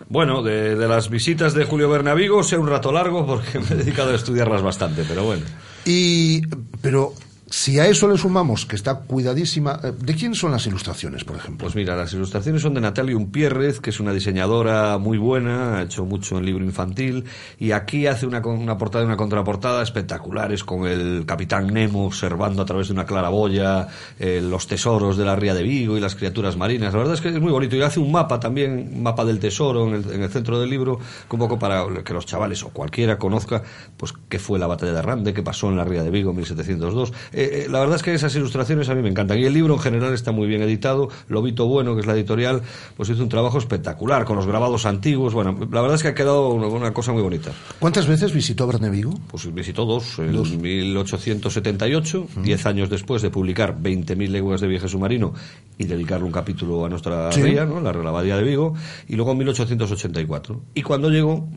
Bueno, 0.08 0.42
de, 0.42 0.76
de 0.76 0.88
las 0.88 1.08
visitas 1.08 1.54
de 1.54 1.64
Julio 1.64 1.88
Verne 1.88 2.10
a 2.10 2.14
Vigo, 2.14 2.42
sea 2.42 2.60
un 2.60 2.68
rato 2.68 2.92
largo 2.92 3.26
porque 3.26 3.58
me 3.60 3.66
he 3.70 3.74
dedicado 3.76 4.12
a 4.12 4.14
estudiarlas 4.14 4.62
bastante, 4.62 5.04
pero 5.08 5.24
bueno. 5.24 5.42
Y, 5.84 6.46
pero 6.80 7.14
Si 7.56 7.78
a 7.78 7.86
eso 7.86 8.08
le 8.08 8.18
sumamos 8.18 8.66
que 8.66 8.74
está 8.74 8.96
cuidadísima, 8.96 9.78
eh, 9.84 9.92
¿de 9.96 10.14
quién 10.16 10.34
son 10.34 10.50
las 10.50 10.66
ilustraciones, 10.66 11.22
por 11.22 11.36
ejemplo? 11.36 11.66
Pues 11.66 11.76
mira, 11.76 11.94
las 11.94 12.12
ilustraciones 12.12 12.60
son 12.60 12.74
de 12.74 12.80
Natalia 12.80 13.16
Umpierrez, 13.16 13.78
que 13.78 13.90
es 13.90 14.00
una 14.00 14.12
diseñadora 14.12 14.98
muy 14.98 15.18
buena, 15.18 15.78
ha 15.78 15.82
hecho 15.82 16.04
mucho 16.04 16.36
en 16.36 16.46
libro 16.46 16.64
infantil, 16.64 17.26
y 17.60 17.70
aquí 17.70 18.08
hace 18.08 18.26
una, 18.26 18.40
una 18.44 18.76
portada 18.76 19.04
y 19.04 19.06
una 19.06 19.16
contraportada 19.16 19.84
espectaculares 19.84 20.64
con 20.64 20.84
el 20.88 21.26
capitán 21.26 21.68
Nemo 21.68 22.06
observando 22.06 22.60
a 22.60 22.64
través 22.64 22.88
de 22.88 22.94
una 22.94 23.06
claraboya 23.06 23.86
eh, 24.18 24.40
los 24.42 24.66
tesoros 24.66 25.16
de 25.16 25.24
la 25.24 25.36
ría 25.36 25.54
de 25.54 25.62
Vigo 25.62 25.96
y 25.96 26.00
las 26.00 26.16
criaturas 26.16 26.56
marinas. 26.56 26.92
La 26.92 26.98
verdad 26.98 27.14
es 27.14 27.20
que 27.20 27.28
es 27.28 27.40
muy 27.40 27.52
bonito. 27.52 27.76
Y 27.76 27.82
hace 27.82 28.00
un 28.00 28.10
mapa 28.10 28.40
también, 28.40 28.90
un 28.96 29.02
mapa 29.04 29.24
del 29.24 29.38
tesoro 29.38 29.86
en 29.86 29.94
el, 29.94 30.10
en 30.10 30.22
el 30.22 30.30
centro 30.30 30.58
del 30.58 30.70
libro, 30.70 30.98
un 31.30 31.38
poco 31.38 31.56
para 31.56 31.86
que 32.04 32.12
los 32.12 32.26
chavales 32.26 32.64
o 32.64 32.70
cualquiera 32.70 33.16
conozca 33.16 33.62
pues 33.96 34.12
qué 34.28 34.40
fue 34.40 34.58
la 34.58 34.66
batalla 34.66 34.92
de 34.92 35.02
Rande, 35.02 35.32
qué 35.32 35.44
pasó 35.44 35.68
en 35.68 35.76
la 35.76 35.84
ría 35.84 36.02
de 36.02 36.10
Vigo 36.10 36.30
en 36.30 36.36
1702. 36.38 37.12
Eh, 37.32 37.43
eh, 37.52 37.66
la 37.70 37.80
verdad 37.80 37.96
es 37.96 38.02
que 38.02 38.14
esas 38.14 38.34
ilustraciones 38.36 38.88
a 38.88 38.94
mí 38.94 39.02
me 39.02 39.08
encantan. 39.08 39.38
Y 39.38 39.44
el 39.44 39.52
libro 39.54 39.74
en 39.74 39.80
general 39.80 40.12
está 40.14 40.32
muy 40.32 40.46
bien 40.46 40.62
editado. 40.62 41.08
Lobito 41.28 41.66
Bueno, 41.66 41.94
que 41.94 42.00
es 42.00 42.06
la 42.06 42.14
editorial, 42.14 42.62
pues 42.96 43.08
hizo 43.10 43.22
un 43.22 43.28
trabajo 43.28 43.58
espectacular 43.58 44.24
con 44.24 44.36
los 44.36 44.46
grabados 44.46 44.86
antiguos. 44.86 45.34
Bueno, 45.34 45.56
la 45.70 45.80
verdad 45.80 45.96
es 45.96 46.02
que 46.02 46.08
ha 46.08 46.14
quedado 46.14 46.50
una, 46.50 46.66
una 46.66 46.92
cosa 46.92 47.12
muy 47.12 47.22
bonita. 47.22 47.52
¿Cuántas 47.78 48.06
veces 48.06 48.32
visitó 48.32 48.66
Verne 48.66 48.90
Vigo? 48.90 49.14
Pues 49.30 49.52
visitó 49.54 49.84
dos, 49.84 50.18
en 50.18 50.32
1878, 50.62 52.26
diez 52.42 52.66
años 52.66 52.90
después 52.90 53.22
de 53.22 53.30
publicar 53.30 53.76
20.000 53.80 54.28
leguas 54.28 54.60
de 54.60 54.68
viaje 54.68 54.88
submarino 54.88 55.32
y 55.78 55.84
dedicarle 55.84 56.26
un 56.26 56.32
capítulo 56.32 56.84
a 56.84 56.88
nuestra 56.88 57.32
Sí. 57.32 57.42
ría, 57.42 57.64
¿no? 57.64 57.80
la 57.80 57.92
la 57.92 58.08
Abadía 58.10 58.36
de 58.36 58.44
Vigo, 58.44 58.74
y 59.08 59.16
luego 59.16 59.32
en 59.32 59.38
1884. 59.38 60.60
Y 60.74 60.82
cuando 60.82 61.10
llegó, 61.10 61.48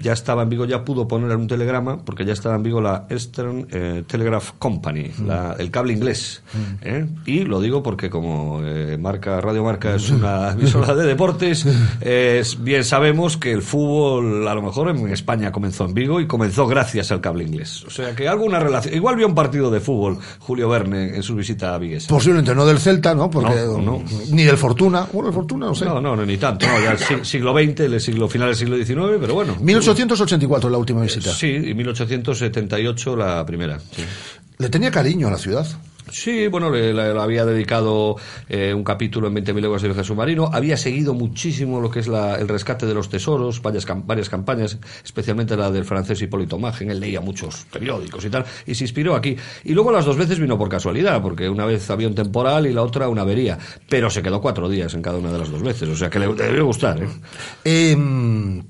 ya 0.00 0.12
estaba 0.12 0.42
en 0.42 0.48
Vigo, 0.48 0.64
ya 0.64 0.84
pudo 0.84 1.06
poner 1.08 1.36
un 1.36 1.46
telegrama, 1.46 1.98
porque 2.04 2.24
ya 2.24 2.32
estaba 2.32 2.54
en 2.56 2.62
Vigo 2.62 2.80
la 2.80 3.06
Eastern 3.10 3.66
eh, 3.70 4.04
Telegraph 4.06 4.52
Company, 4.58 5.10
la- 5.26 5.56
el 5.58 5.70
cable 5.70 5.92
inglés. 5.92 6.42
¿eh? 6.82 7.06
Y 7.26 7.40
lo 7.44 7.60
digo 7.60 7.82
porque 7.82 8.08
como 8.10 8.60
eh, 8.64 8.96
marca 8.98 9.40
Radio 9.40 9.64
Marca 9.64 9.94
es 9.94 10.10
una 10.10 10.52
emisora 10.52 10.94
de 10.94 11.06
deportes, 11.06 11.66
es- 12.00 12.62
bien 12.62 12.84
sabemos 12.84 13.36
que 13.36 13.52
el 13.52 13.62
fútbol 13.62 14.46
a 14.48 14.54
lo 14.54 14.62
mejor 14.62 14.88
en 14.90 15.08
España 15.08 15.52
comenzó 15.52 15.84
en 15.84 15.94
Vigo 15.94 16.20
y 16.20 16.26
comenzó 16.26 16.66
gracias 16.66 17.10
al 17.12 17.20
cable 17.20 17.44
inglés. 17.44 17.84
O 17.86 17.90
sea 17.90 18.14
que 18.14 18.28
alguna 18.28 18.58
relación. 18.58 18.94
Igual 18.94 19.16
vio 19.16 19.26
un 19.26 19.34
partido 19.34 19.70
de 19.70 19.80
fútbol 19.80 20.18
Julio 20.38 20.68
Verne 20.68 21.16
en 21.16 21.22
su 21.22 21.34
visita 21.34 21.74
a 21.74 21.78
Vigues. 21.78 22.06
Posiblemente 22.06 22.54
no 22.54 22.64
del 22.66 22.78
Celta, 22.78 23.14
¿no? 23.14 23.30
Porque, 23.30 23.54
No, 23.54 23.78
no. 23.78 24.02
Ni 24.30 24.44
del 24.44 24.56
Fortuna. 24.56 25.06
Bueno, 25.12 25.28
el 25.28 25.34
Fortuna, 25.34 25.66
no 25.66 25.74
sé. 25.74 25.84
No, 25.84 26.00
no, 26.00 26.14
no, 26.16 26.24
ni 26.24 26.36
tanto. 26.36 26.66
no, 26.66 26.80
ya 26.80 26.92
el 26.92 26.98
si- 26.98 27.24
siglo 27.24 27.52
XX, 27.52 27.80
el 27.80 28.00
siglo 28.00 28.28
final 28.28 28.48
del 28.48 28.56
siglo 28.56 28.76
XIX, 28.76 29.18
pero 29.20 29.34
bueno. 29.34 29.56
1884 29.94 30.70
la 30.70 30.78
última 30.78 31.02
visita. 31.02 31.32
Sí, 31.32 31.46
y 31.48 31.74
1878 31.74 33.16
la 33.16 33.44
primera. 33.46 33.78
sí. 33.78 34.04
Le 34.58 34.68
tenía 34.70 34.90
cariño 34.90 35.28
a 35.28 35.30
la 35.30 35.38
ciudad. 35.38 35.64
Sí, 36.10 36.48
bueno, 36.48 36.68
le, 36.70 36.92
le- 36.92 37.14
le 37.14 37.20
había 37.20 37.44
dedicado 37.44 38.16
eh, 38.48 38.74
un 38.74 38.82
capítulo 38.82 39.28
en 39.28 39.34
20.000 39.36 39.60
leguas 39.60 39.82
de 39.82 39.88
viaje 39.88 40.02
submarino. 40.02 40.50
Había 40.52 40.76
seguido 40.76 41.14
muchísimo 41.14 41.80
lo 41.80 41.90
que 41.90 42.00
es 42.00 42.08
la- 42.08 42.34
el 42.36 42.48
rescate 42.48 42.84
de 42.86 42.92
los 42.94 43.08
tesoros, 43.08 43.62
varias, 43.62 43.86
varias 44.04 44.28
campañas, 44.28 44.78
especialmente 45.04 45.56
la 45.56 45.70
del 45.70 45.84
francés 45.84 46.20
Hipólito 46.22 46.58
Magen. 46.58 46.90
Él 46.90 46.98
leía 46.98 47.20
muchos 47.20 47.66
periódicos 47.70 48.24
y 48.24 48.30
tal, 48.30 48.44
y 48.66 48.74
se 48.74 48.82
inspiró 48.84 49.14
aquí. 49.14 49.36
Y 49.64 49.74
luego 49.74 49.92
las 49.92 50.06
dos 50.06 50.16
veces 50.16 50.40
vino 50.40 50.58
por 50.58 50.68
casualidad, 50.68 51.22
porque 51.22 51.48
una 51.48 51.64
vez 51.66 51.88
había 51.90 52.08
un 52.08 52.14
temporal 52.16 52.66
y 52.66 52.72
la 52.72 52.82
otra 52.82 53.08
una 53.08 53.22
avería. 53.22 53.58
Pero 53.88 54.10
se 54.10 54.22
quedó 54.22 54.40
cuatro 54.40 54.68
días 54.68 54.92
en 54.94 55.02
cada 55.02 55.18
una 55.18 55.30
de 55.30 55.38
las 55.38 55.50
dos 55.52 55.62
veces, 55.62 55.88
o 55.88 55.94
sea 55.94 56.10
que 56.10 56.18
le, 56.18 56.26
le 56.26 56.44
debe 56.46 56.62
gustar. 56.62 57.00
¿eh? 57.00 57.08
Em, 57.64 58.62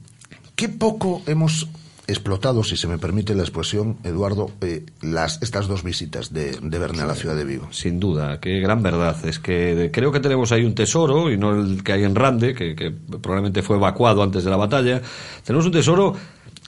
qué 0.58 0.68
poco 0.68 1.22
hemos 1.26 1.68
explotado, 2.08 2.64
si 2.64 2.76
se 2.76 2.88
me 2.88 2.98
permite 2.98 3.34
la 3.34 3.42
expresión, 3.42 3.98
Eduardo, 4.02 4.50
eh, 4.62 4.84
las, 5.02 5.40
estas 5.42 5.68
dos 5.68 5.84
visitas 5.84 6.32
de, 6.32 6.58
de 6.60 6.78
Verne 6.78 7.02
a 7.02 7.06
la 7.06 7.14
ciudad 7.14 7.36
de 7.36 7.44
Vigo. 7.44 7.68
Sin 7.70 8.00
duda, 8.00 8.40
qué 8.40 8.58
gran 8.60 8.82
verdad. 8.82 9.14
Es 9.24 9.38
que 9.38 9.74
de- 9.76 9.90
creo 9.92 10.10
que 10.10 10.18
tenemos 10.18 10.50
ahí 10.50 10.64
un 10.64 10.74
tesoro, 10.74 11.30
y 11.30 11.36
no 11.38 11.54
el 11.54 11.84
que 11.84 11.92
hay 11.92 12.02
en 12.04 12.14
Rande, 12.16 12.54
que, 12.54 12.74
que 12.74 12.90
probablemente 12.90 13.62
fue 13.62 13.76
evacuado 13.76 14.22
antes 14.22 14.42
de 14.42 14.50
la 14.50 14.56
batalla. 14.56 15.00
Tenemos 15.44 15.66
un 15.66 15.72
tesoro 15.72 16.14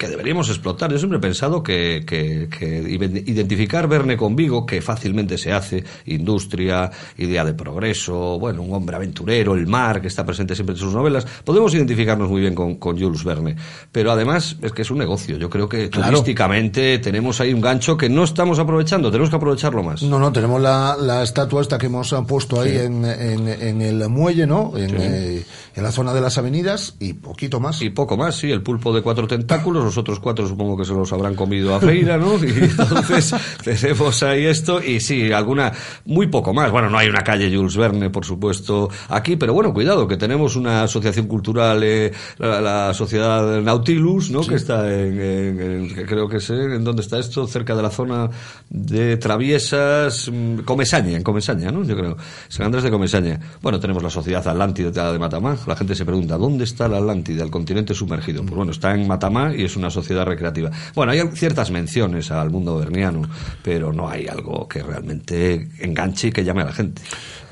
que 0.01 0.09
deberíamos 0.09 0.49
explotar. 0.49 0.91
Yo 0.91 0.97
siempre 0.99 1.19
he 1.19 1.21
pensado 1.21 1.63
que, 1.63 2.05
que- 2.07 2.49
que 2.49 2.81
ide- 2.89 3.23
identificar 3.27 3.87
Verne 3.87 4.17
con 4.17 4.35
Vigo, 4.35 4.65
que 4.65 4.81
fácilmente 4.81 5.37
se 5.37 5.53
hace, 5.53 5.85
industria, 6.07 6.91
idea 7.19 7.45
de 7.45 7.53
progreso, 7.53 8.39
bueno, 8.39 8.63
un 8.63 8.73
hombre 8.73 8.97
aventurero, 8.97 9.55
el 9.55 9.67
mar, 9.67 10.01
que 10.01 10.09
está 10.09 10.25
presente 10.25 10.55
siempre 10.55 10.75
en 10.75 10.81
sus 10.81 10.95
novelas, 10.95 11.27
podemos 11.45 11.75
identificarnos 11.75 12.31
muy 12.31 12.41
bien 12.41 12.55
con, 12.55 12.77
con 12.77 12.99
Jules 12.99 13.25
Verne. 13.25 13.57
Pero 13.93 14.11
además 14.11 14.57
es 14.63 14.73
que 14.73 14.83
es 14.83 14.91
un 14.91 14.97
negocio. 14.99 15.37
Yo 15.37 15.51
creo 15.51 15.69
que 15.69 15.91
Claro. 15.91 16.11
turísticamente 16.13 16.99
tenemos 16.99 17.39
ahí 17.43 17.53
un 17.53 17.61
gancho 17.61 17.97
que 17.99 18.09
no 18.09 18.25
estamos 18.25 18.59
aprovechando, 18.59 19.11
tenemos 19.11 19.29
que 19.29 19.37
aprovecharlo 19.37 19.83
más. 19.83 20.03
No, 20.03 20.19
no, 20.19 20.33
tenemos 20.33 20.63
la, 20.63 20.97
la 20.99 21.23
estatua 21.23 21.61
esta 21.61 21.77
que 21.77 21.87
hemos 21.87 22.13
ah, 22.15 22.25
puesto 22.27 22.59
ahí 22.61 22.71
Sí. 22.71 22.77
en, 22.79 23.05
en- 23.05 23.49
en 23.49 23.83
el 23.83 24.09
muelle, 24.09 24.47
¿no? 24.47 24.73
En, 24.79 24.89
Sí. 24.91 24.97
eh, 24.99 25.45
en 25.77 25.83
la 25.83 25.93
zona 25.93 26.15
de 26.15 26.21
las 26.23 26.39
avenidas 26.39 26.95
y 27.01 27.13
poquito 27.13 27.61
más. 27.61 27.83
Y 27.83 27.91
poco 27.91 28.17
más, 28.17 28.37
sí, 28.37 28.51
el 28.51 28.63
pulpo 28.63 28.95
de 28.95 29.03
cuatro 29.03 29.27
tentáculos, 29.29 29.85
los 29.91 29.99
otros 29.99 30.21
cuatro 30.21 30.47
supongo 30.47 30.77
que 30.77 30.85
se 30.85 30.93
los 30.95 31.13
habrán 31.13 31.35
comido 31.35 31.75
a 31.75 31.81
feira, 31.81 32.17
¿no? 32.17 32.35
Y 32.45 32.49
entonces 32.49 33.35
tenemos 33.65 34.23
ahí 34.23 34.45
esto 34.47 34.81
y 34.83 35.01
sí, 35.01 35.33
alguna, 35.33 35.73
muy 36.05 36.29
poco 36.29 36.55
más. 36.55 36.71
Bueno, 36.71 36.89
no 36.89 36.97
hay 36.97 37.09
una 37.09 37.23
calle 37.25 37.55
Jules 37.55 37.77
Verne, 37.77 38.09
por 38.11 38.25
supuesto, 38.25 38.89
aquí, 39.09 39.35
pero 39.37 39.53
bueno, 39.53 39.75
cuidado, 39.75 40.07
que 40.07 40.17
tenemos 40.17 40.55
una 40.55 40.85
asociación 40.85 41.27
cultural, 41.27 41.83
eh, 41.83 42.13
la, 42.39 42.61
la 42.61 42.95
sociedad 42.95 43.61
Nautilus, 43.61 44.31
¿no? 44.31 44.43
Que 44.47 44.55
está 44.55 44.87
en, 44.93 45.21
en- 45.21 45.61
en- 45.61 45.95
que 45.95 46.07
creo 46.07 46.29
que 46.29 46.39
sé, 46.41 46.55
¿en 46.55 46.85
dónde 46.85 47.03
está 47.03 47.19
esto? 47.19 47.47
Cerca 47.49 47.75
de 47.75 47.83
la 47.83 47.91
zona 47.91 48.31
de 48.69 49.17
Traviesas, 49.17 50.31
mm, 50.33 50.61
Comesaña, 50.61 51.17
en 51.17 51.23
Comesaña, 51.25 51.71
¿no? 51.73 51.83
Yo 51.83 51.97
creo. 51.97 52.17
San 52.49 52.67
Andrés 52.67 52.85
de 52.85 52.91
Comesaña. 52.91 53.41
Bueno, 53.61 53.81
tenemos 53.81 54.03
la 54.03 54.11
sociedad 54.11 54.47
Atlántida 54.47 55.13
de 55.13 55.19
Matamá. 55.19 55.57
La 55.67 55.75
gente 55.77 55.95
se 55.95 56.05
pregunta, 56.05 56.37
¿dónde 56.39 56.65
está 56.65 56.87
la 56.87 56.99
Atlántida, 56.99 57.43
el 57.43 57.51
continente 57.51 57.95
sumergido? 57.95 58.43
Pues 58.43 58.55
bueno, 58.55 58.71
está 58.73 58.95
en 58.95 59.09
Matamá 59.09 59.53
y 59.57 59.65
es 59.65 59.77
una 59.81 59.91
sociedad 59.91 60.25
recreativa. 60.25 60.71
Bueno, 60.95 61.13
hay 61.13 61.21
ciertas 61.35 61.71
menciones 61.71 62.31
al 62.31 62.51
mundo 62.51 62.79
verniano, 62.79 63.23
pero 63.63 63.93
no 63.93 64.09
hay 64.09 64.27
algo 64.27 64.69
que 64.69 64.83
realmente 64.83 65.69
enganche 65.81 66.29
y 66.29 66.33
que 66.33 66.45
llame 66.45 66.63
a 66.63 66.67
la 66.67 66.73
gente. 66.73 67.03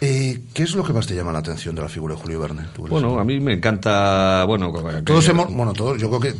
Eh, 0.00 0.40
¿Qué 0.54 0.62
es 0.62 0.74
lo 0.76 0.84
que 0.84 0.92
más 0.92 1.06
te 1.08 1.14
llama 1.16 1.32
la 1.32 1.40
atención 1.40 1.74
de 1.74 1.82
la 1.82 1.88
figura 1.88 2.14
de 2.14 2.20
Julio 2.20 2.38
Verne? 2.40 2.62
Bueno, 2.76 3.18
a 3.18 3.24
mí 3.24 3.40
me 3.40 3.54
encanta, 3.54 4.44
bueno, 4.46 4.72
que- 4.72 5.02
Todos 5.02 5.28
hemos, 5.28 5.52
bueno, 5.52 5.72
todos, 5.72 6.00
yo 6.00 6.08
creo 6.08 6.20
que 6.20 6.34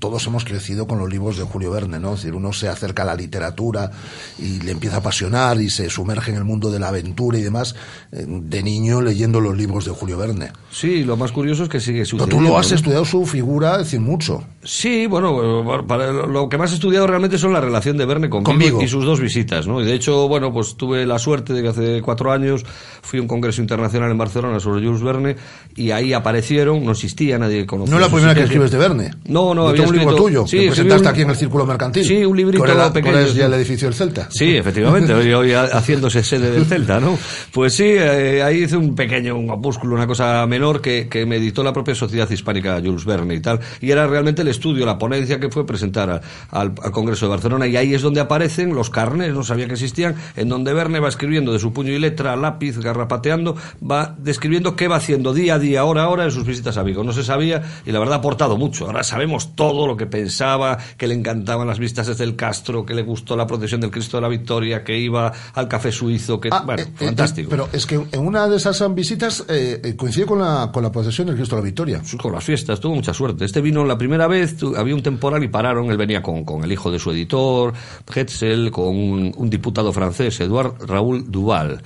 todos 0.00 0.26
hemos 0.26 0.44
crecido 0.44 0.86
con 0.88 0.98
los 0.98 1.08
libros 1.08 1.36
de 1.36 1.44
Julio 1.44 1.70
Verne, 1.70 2.00
¿no? 2.00 2.14
Es 2.14 2.22
decir, 2.22 2.34
uno 2.34 2.52
se 2.52 2.68
acerca 2.68 3.02
a 3.02 3.06
la 3.06 3.14
literatura 3.14 3.90
y 4.38 4.60
le 4.62 4.72
empieza 4.72 4.96
a 4.96 4.98
apasionar 4.98 5.60
y 5.60 5.70
se 5.70 5.88
sumerge 5.90 6.32
en 6.32 6.38
el 6.38 6.44
mundo 6.44 6.72
de 6.72 6.80
la 6.80 6.88
aventura 6.88 7.38
y 7.38 7.42
demás, 7.42 7.76
eh, 8.10 8.24
de 8.26 8.62
niño 8.64 9.00
leyendo 9.00 9.40
los 9.40 9.56
libros 9.56 9.84
de 9.84 9.92
Julio 9.92 10.18
Verne. 10.18 10.50
Sí, 10.72 11.04
lo 11.04 11.16
más 11.16 11.30
curioso 11.30 11.62
es 11.64 11.68
que 11.68 11.78
sigue 11.78 11.98
Pero 11.98 12.06
sucediendo. 12.06 12.36
tú 12.36 12.42
lo 12.42 12.58
has 12.58 12.70
¿no? 12.70 12.76
estudiado 12.76 13.04
su 13.04 13.24
figura, 13.26 13.72
es 13.74 13.78
decir, 13.84 14.00
mucho. 14.00 14.42
Sí, 14.64 15.06
bueno, 15.06 15.84
para 15.86 16.10
lo 16.12 16.48
que 16.48 16.58
más 16.58 16.72
he 16.72 16.74
estudiado 16.74 17.06
realmente 17.06 17.38
son 17.38 17.52
la 17.52 17.60
relación 17.60 17.96
de 17.96 18.06
Verne 18.06 18.28
con 18.28 18.40
Vigo 18.42 18.52
Conmigo. 18.52 18.82
y 18.82 18.88
sus 18.88 19.04
dos 19.04 19.20
visitas, 19.20 19.68
¿no? 19.68 19.80
Y 19.80 19.84
de 19.84 19.94
hecho, 19.94 20.26
bueno, 20.26 20.52
pues 20.52 20.76
tuve 20.76 21.06
la 21.06 21.18
suerte 21.20 21.52
de 21.52 21.62
que 21.62 21.68
hace 21.68 22.02
cuatro 22.02 22.32
años 22.32 22.64
fui 23.04 23.18
a 23.18 23.22
un 23.22 23.28
congreso 23.28 23.60
internacional 23.60 24.10
en 24.10 24.18
Barcelona 24.18 24.58
sobre 24.58 24.84
Jules 24.84 25.02
Verne 25.02 25.36
y 25.76 25.90
ahí 25.90 26.12
aparecieron, 26.12 26.84
no 26.84 26.92
existía, 26.92 27.38
nadie 27.38 27.66
conocía. 27.66 27.90
No 27.94 28.00
es 28.00 28.06
la 28.06 28.12
primera 28.12 28.34
que 28.34 28.42
escribes 28.42 28.70
de 28.70 28.78
Verne. 28.78 29.10
No, 29.26 29.54
no, 29.54 29.68
había 29.68 29.82
un 29.82 29.92
libro 29.94 30.10
escrito- 30.10 30.24
tuyo, 30.24 30.46
Sí, 30.46 30.58
que 30.60 30.66
presentaste 30.68 31.02
un- 31.02 31.12
aquí 31.12 31.20
en 31.22 31.30
el 31.30 31.36
Círculo 31.36 31.66
Mercantil. 31.66 32.04
Sí, 32.04 32.24
un 32.24 32.36
librito 32.36 32.64
ahora- 32.64 32.92
pequeño, 32.92 33.18
es 33.18 33.34
ya 33.34 33.46
el 33.46 33.54
edificio 33.54 33.86
del 33.88 33.94
Celta. 33.94 34.28
Sí, 34.30 34.56
efectivamente, 34.56 35.12
hoy, 35.14 35.32
hoy 35.32 35.52
haciéndose 35.52 36.22
sede 36.22 36.50
del 36.50 36.64
Celta, 36.66 36.98
¿no? 37.00 37.18
Pues 37.52 37.74
sí, 37.74 37.84
eh, 37.86 38.42
ahí 38.42 38.64
hice 38.64 38.76
un 38.76 38.94
pequeño, 38.94 39.36
un 39.36 39.50
opúsculo, 39.50 39.94
una 39.94 40.06
cosa 40.06 40.46
menor 40.46 40.80
que, 40.80 41.08
que 41.08 41.26
me 41.26 41.36
editó 41.36 41.62
la 41.62 41.72
propia 41.72 41.94
Sociedad 41.94 42.28
Hispánica 42.30 42.80
Jules 42.82 43.04
Verne 43.04 43.34
y 43.34 43.40
tal, 43.40 43.60
y 43.80 43.90
era 43.90 44.06
realmente 44.06 44.42
el 44.42 44.48
estudio, 44.48 44.86
la 44.86 44.98
ponencia 44.98 45.38
que 45.38 45.50
fue 45.50 45.66
presentar 45.66 46.10
a- 46.10 46.20
al, 46.50 46.72
al 46.82 46.90
Congreso 46.90 47.26
de 47.26 47.30
Barcelona, 47.30 47.66
y 47.66 47.76
ahí 47.76 47.94
es 47.94 48.02
donde 48.02 48.20
aparecen 48.20 48.74
los 48.74 48.90
carnes, 48.90 49.32
no 49.34 49.42
sabía 49.42 49.66
que 49.66 49.74
existían, 49.74 50.14
en 50.36 50.48
donde 50.48 50.72
Verne 50.72 51.00
va 51.00 51.08
escribiendo 51.08 51.52
de 51.52 51.58
su 51.58 51.72
puño 51.72 51.92
y 51.92 51.98
letra, 51.98 52.36
lápiz, 52.36 52.78
garrapateando, 52.94 53.56
va 53.82 54.14
describiendo 54.18 54.76
qué 54.76 54.88
va 54.88 54.96
haciendo 54.96 55.34
día 55.34 55.54
a 55.54 55.58
día, 55.58 55.84
hora 55.84 56.04
a 56.04 56.08
hora 56.08 56.24
en 56.24 56.30
sus 56.30 56.46
visitas 56.46 56.76
a 56.76 56.82
Vigo. 56.82 57.02
No 57.04 57.12
se 57.12 57.24
sabía, 57.24 57.62
y 57.84 57.92
la 57.92 57.98
verdad 57.98 58.14
ha 58.14 58.18
aportado 58.18 58.56
mucho. 58.56 58.86
Ahora 58.86 59.02
sabemos 59.02 59.54
todo 59.56 59.86
lo 59.86 59.96
que 59.96 60.06
pensaba, 60.06 60.78
que 60.96 61.06
le 61.06 61.14
encantaban 61.14 61.66
las 61.66 61.78
vistas 61.78 62.06
desde 62.06 62.24
el 62.24 62.36
Castro, 62.36 62.86
que 62.86 62.94
le 62.94 63.02
gustó 63.02 63.36
la 63.36 63.46
procesión 63.46 63.80
del 63.80 63.90
Cristo 63.90 64.16
de 64.16 64.22
la 64.22 64.28
Victoria, 64.28 64.84
que 64.84 64.98
iba 64.98 65.32
al 65.54 65.68
café 65.68 65.90
suizo, 65.92 66.40
que, 66.40 66.50
bueno, 66.64 66.82
Eh, 66.82 66.86
fantástico. 67.06 67.50
Pero 67.50 67.68
es 67.72 67.86
que 67.86 67.96
en 68.12 68.20
una 68.26 68.46
de 68.48 68.56
esas 68.56 68.82
visitas 68.94 69.44
eh, 69.48 69.80
eh, 69.82 69.96
coincide 69.96 70.26
con 70.26 70.38
la, 70.38 70.70
con 70.72 70.82
la 70.82 70.92
procesión 70.92 71.26
del 71.26 71.36
Cristo 71.36 71.56
de 71.56 71.62
la 71.62 71.66
Victoria. 71.66 72.00
Sí, 72.04 72.16
con 72.16 72.32
las 72.32 72.44
fiestas, 72.44 72.78
tuvo 72.80 72.94
mucha 72.94 73.12
suerte. 73.12 73.44
Este 73.44 73.60
vino 73.60 73.84
la 73.84 73.98
primera 73.98 74.26
vez, 74.26 74.56
tu- 74.56 74.76
había 74.76 74.94
un 74.94 75.02
temporal 75.02 75.42
y 75.42 75.48
pararon. 75.48 75.90
Él 75.90 75.96
venía 75.96 76.22
con, 76.22 76.44
con 76.44 76.62
el 76.64 76.70
hijo 76.72 76.90
de 76.90 76.98
su 76.98 77.10
editor, 77.10 77.72
Hetzel, 78.14 78.70
con 78.70 78.88
un, 78.96 79.32
un 79.36 79.50
diputado 79.50 79.92
francés, 79.92 80.38
Edouard 80.40 80.74
Raoul 80.86 81.30
Duval. 81.30 81.82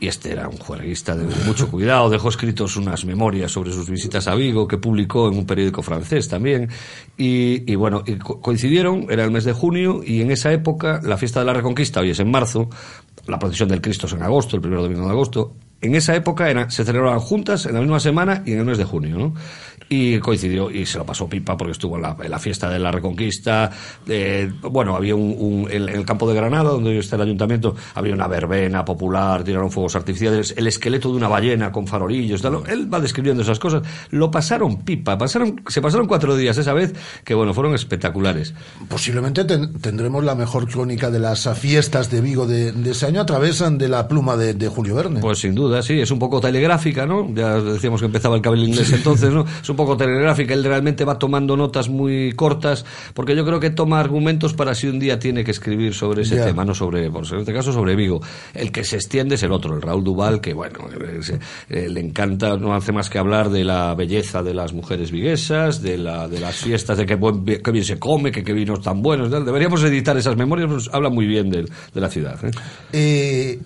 Y 0.00 0.06
este 0.06 0.30
era 0.32 0.48
un 0.48 0.56
juerguista 0.58 1.16
de 1.16 1.24
mucho 1.44 1.68
cuidado, 1.70 2.08
dejó 2.08 2.28
escritos 2.28 2.76
unas 2.76 3.04
memorias 3.04 3.50
sobre 3.50 3.72
sus 3.72 3.90
visitas 3.90 4.28
a 4.28 4.34
Vigo 4.36 4.68
que 4.68 4.78
publicó 4.78 5.28
en 5.28 5.36
un 5.38 5.44
periódico 5.46 5.82
francés 5.82 6.28
también 6.28 6.68
y, 7.16 7.74
bueno, 7.74 8.02
y 8.06 8.14
co- 8.16 8.40
coincidieron, 8.40 9.06
era 9.10 9.24
el 9.24 9.30
mes 9.32 9.44
de 9.44 9.52
junio 9.52 10.00
y 10.04 10.20
en 10.20 10.30
esa 10.30 10.52
época 10.52 11.00
la 11.02 11.16
fiesta 11.16 11.40
de 11.40 11.46
la 11.46 11.52
Reconquista, 11.54 12.00
hoy 12.00 12.10
es 12.10 12.20
en 12.20 12.30
marzo, 12.30 12.70
la 13.26 13.38
procesión 13.38 13.68
del 13.68 13.80
Cristo 13.80 14.06
es 14.06 14.12
en 14.12 14.22
agosto, 14.22 14.54
el 14.56 14.62
primer 14.62 14.80
domingo 14.80 15.04
de 15.04 15.10
agosto, 15.10 15.54
en 15.80 15.94
esa 15.94 16.14
época 16.14 16.48
era- 16.48 16.70
se 16.70 16.84
celebraban 16.84 17.20
juntas 17.20 17.66
en 17.66 17.74
la 17.74 17.80
misma 17.80 17.98
semana 18.00 18.42
y 18.46 18.52
en 18.52 18.60
el 18.60 18.64
mes 18.64 18.78
de 18.78 18.84
junio, 18.84 19.16
¿no? 19.18 19.34
Y 19.90 20.18
coincidió 20.18 20.70
y 20.70 20.84
se 20.84 20.98
lo 20.98 21.06
pasó 21.06 21.26
pipa 21.28 21.56
porque 21.56 21.72
estuvo 21.72 21.96
en 21.96 22.02
la, 22.02 22.14
en 22.22 22.30
la 22.30 22.38
fiesta 22.38 22.68
de 22.68 22.78
la 22.78 22.90
Reconquista. 22.90 23.70
eh, 24.06 24.50
bueno, 24.62 24.94
había 24.94 25.14
un, 25.14 25.34
un- 25.38 25.70
en, 25.70 25.88
en 25.88 25.96
el 25.96 26.04
campo 26.04 26.28
de 26.28 26.34
Granada, 26.34 26.70
donde 26.70 26.98
está 26.98 27.16
el 27.16 27.22
ayuntamiento, 27.22 27.74
había 27.94 28.12
una 28.14 28.26
verbena 28.28 28.84
popular, 28.84 29.44
tiraron 29.44 29.70
fuegos 29.70 29.96
artificiales, 29.96 30.52
el 30.56 30.66
esqueleto 30.66 31.10
de 31.10 31.16
una 31.16 31.28
ballena 31.28 31.72
con 31.72 31.86
farolillos. 31.86 32.42
tal. 32.42 32.58
Él 32.68 32.92
va 32.92 33.00
describiendo 33.00 33.42
esas 33.42 33.58
cosas. 33.58 33.82
Lo 34.10 34.30
pasaron 34.30 34.82
pipa, 34.82 35.16
pasaron, 35.16 35.62
se 35.68 35.80
pasaron 35.80 36.06
cuatro 36.06 36.36
días 36.36 36.58
esa 36.58 36.74
vez 36.74 36.92
que, 37.24 37.32
bueno, 37.34 37.54
fueron 37.54 37.74
espectaculares. 37.74 38.52
Posiblemente 38.88 39.44
ten- 39.44 39.72
tendremos 39.80 40.22
la 40.24 40.34
mejor 40.34 40.68
crónica 40.68 41.10
de 41.10 41.18
las 41.18 41.48
fiestas 41.58 42.10
de 42.10 42.20
Vigo 42.20 42.46
de, 42.46 42.72
de 42.72 42.90
ese 42.90 43.06
año, 43.06 43.20
atravesan 43.22 43.78
de 43.78 43.88
la 43.88 44.06
pluma 44.06 44.36
de, 44.36 44.52
de 44.54 44.68
Julio 44.68 44.94
Verne. 44.96 45.20
Pues 45.20 45.38
sin 45.38 45.54
duda, 45.54 45.82
sí, 45.82 45.98
es 46.00 46.10
un 46.10 46.18
poco 46.18 46.40
telegráfica, 46.40 47.06
¿no? 47.06 47.26
Ya 47.34 47.54
decíamos 47.60 48.00
que 48.00 48.06
empezaba 48.06 48.36
el 48.36 48.42
cable 48.42 48.64
inglés 48.64 48.92
entonces, 48.92 49.32
¿no? 49.32 49.44
Es 49.62 49.68
un 49.68 49.76
poco 49.78 49.96
telegráfica, 49.96 50.52
él 50.52 50.62
realmente 50.62 51.06
va 51.06 51.18
tomando 51.18 51.56
notas 51.56 51.88
muy 51.88 52.32
cortas, 52.32 52.84
porque 53.14 53.34
yo 53.34 53.46
creo 53.46 53.60
que 53.60 53.70
toma 53.70 53.98
argumentos 53.98 54.52
para 54.52 54.74
si 54.74 54.88
un 54.88 54.98
día 54.98 55.18
tiene 55.18 55.42
que 55.44 55.52
escribir 55.52 55.94
sobre 55.94 56.22
ese 56.22 56.36
tema, 56.36 56.66
no 56.66 56.74
sobre, 56.74 57.10
pues 57.10 57.32
en 57.32 57.38
este 57.38 57.54
caso 57.54 57.72
sobre 57.72 57.96
Vigo. 57.96 58.20
El 58.52 58.70
que 58.72 58.84
se 58.84 58.96
extiende 58.96 59.36
es 59.36 59.42
el 59.42 59.52
otro, 59.52 59.74
el 59.74 59.80
Raúl 59.80 60.04
Duval, 60.04 60.40
que 60.42 60.52
bueno, 60.52 60.80
eh, 61.00 61.20
se- 61.22 61.38
eh, 61.70 61.88
le 61.88 62.00
encanta, 62.00 62.56
no 62.58 62.74
hace 62.74 62.92
más 62.92 63.08
que 63.08 63.18
hablar 63.18 63.48
de 63.48 63.64
la 63.64 63.94
belleza 63.94 64.42
de 64.42 64.52
las 64.52 64.72
mujeres 64.74 65.10
viguesas, 65.12 65.80
de, 65.80 65.96
la, 65.96 66.28
de 66.28 66.40
las 66.40 66.56
fiestas, 66.56 66.98
de 66.98 67.06
que, 67.06 67.14
buen, 67.14 67.44
que 67.44 67.70
bien 67.70 67.84
se 67.84 67.98
come, 67.98 68.32
que 68.32 68.42
qué 68.44 68.52
vinos 68.52 68.82
tan 68.82 69.00
buenos, 69.00 69.30
tal. 69.30 69.44
deberíamos 69.44 69.82
editar 69.84 70.16
esas 70.16 70.36
memorias, 70.36 70.68
pues 70.70 70.90
habla 70.92 71.08
muy 71.08 71.26
bien 71.26 71.48
de, 71.50 71.64
la 71.94 72.08
ciudad. 72.10 72.38
¿eh? 72.44 72.50
Eh, 72.92 73.58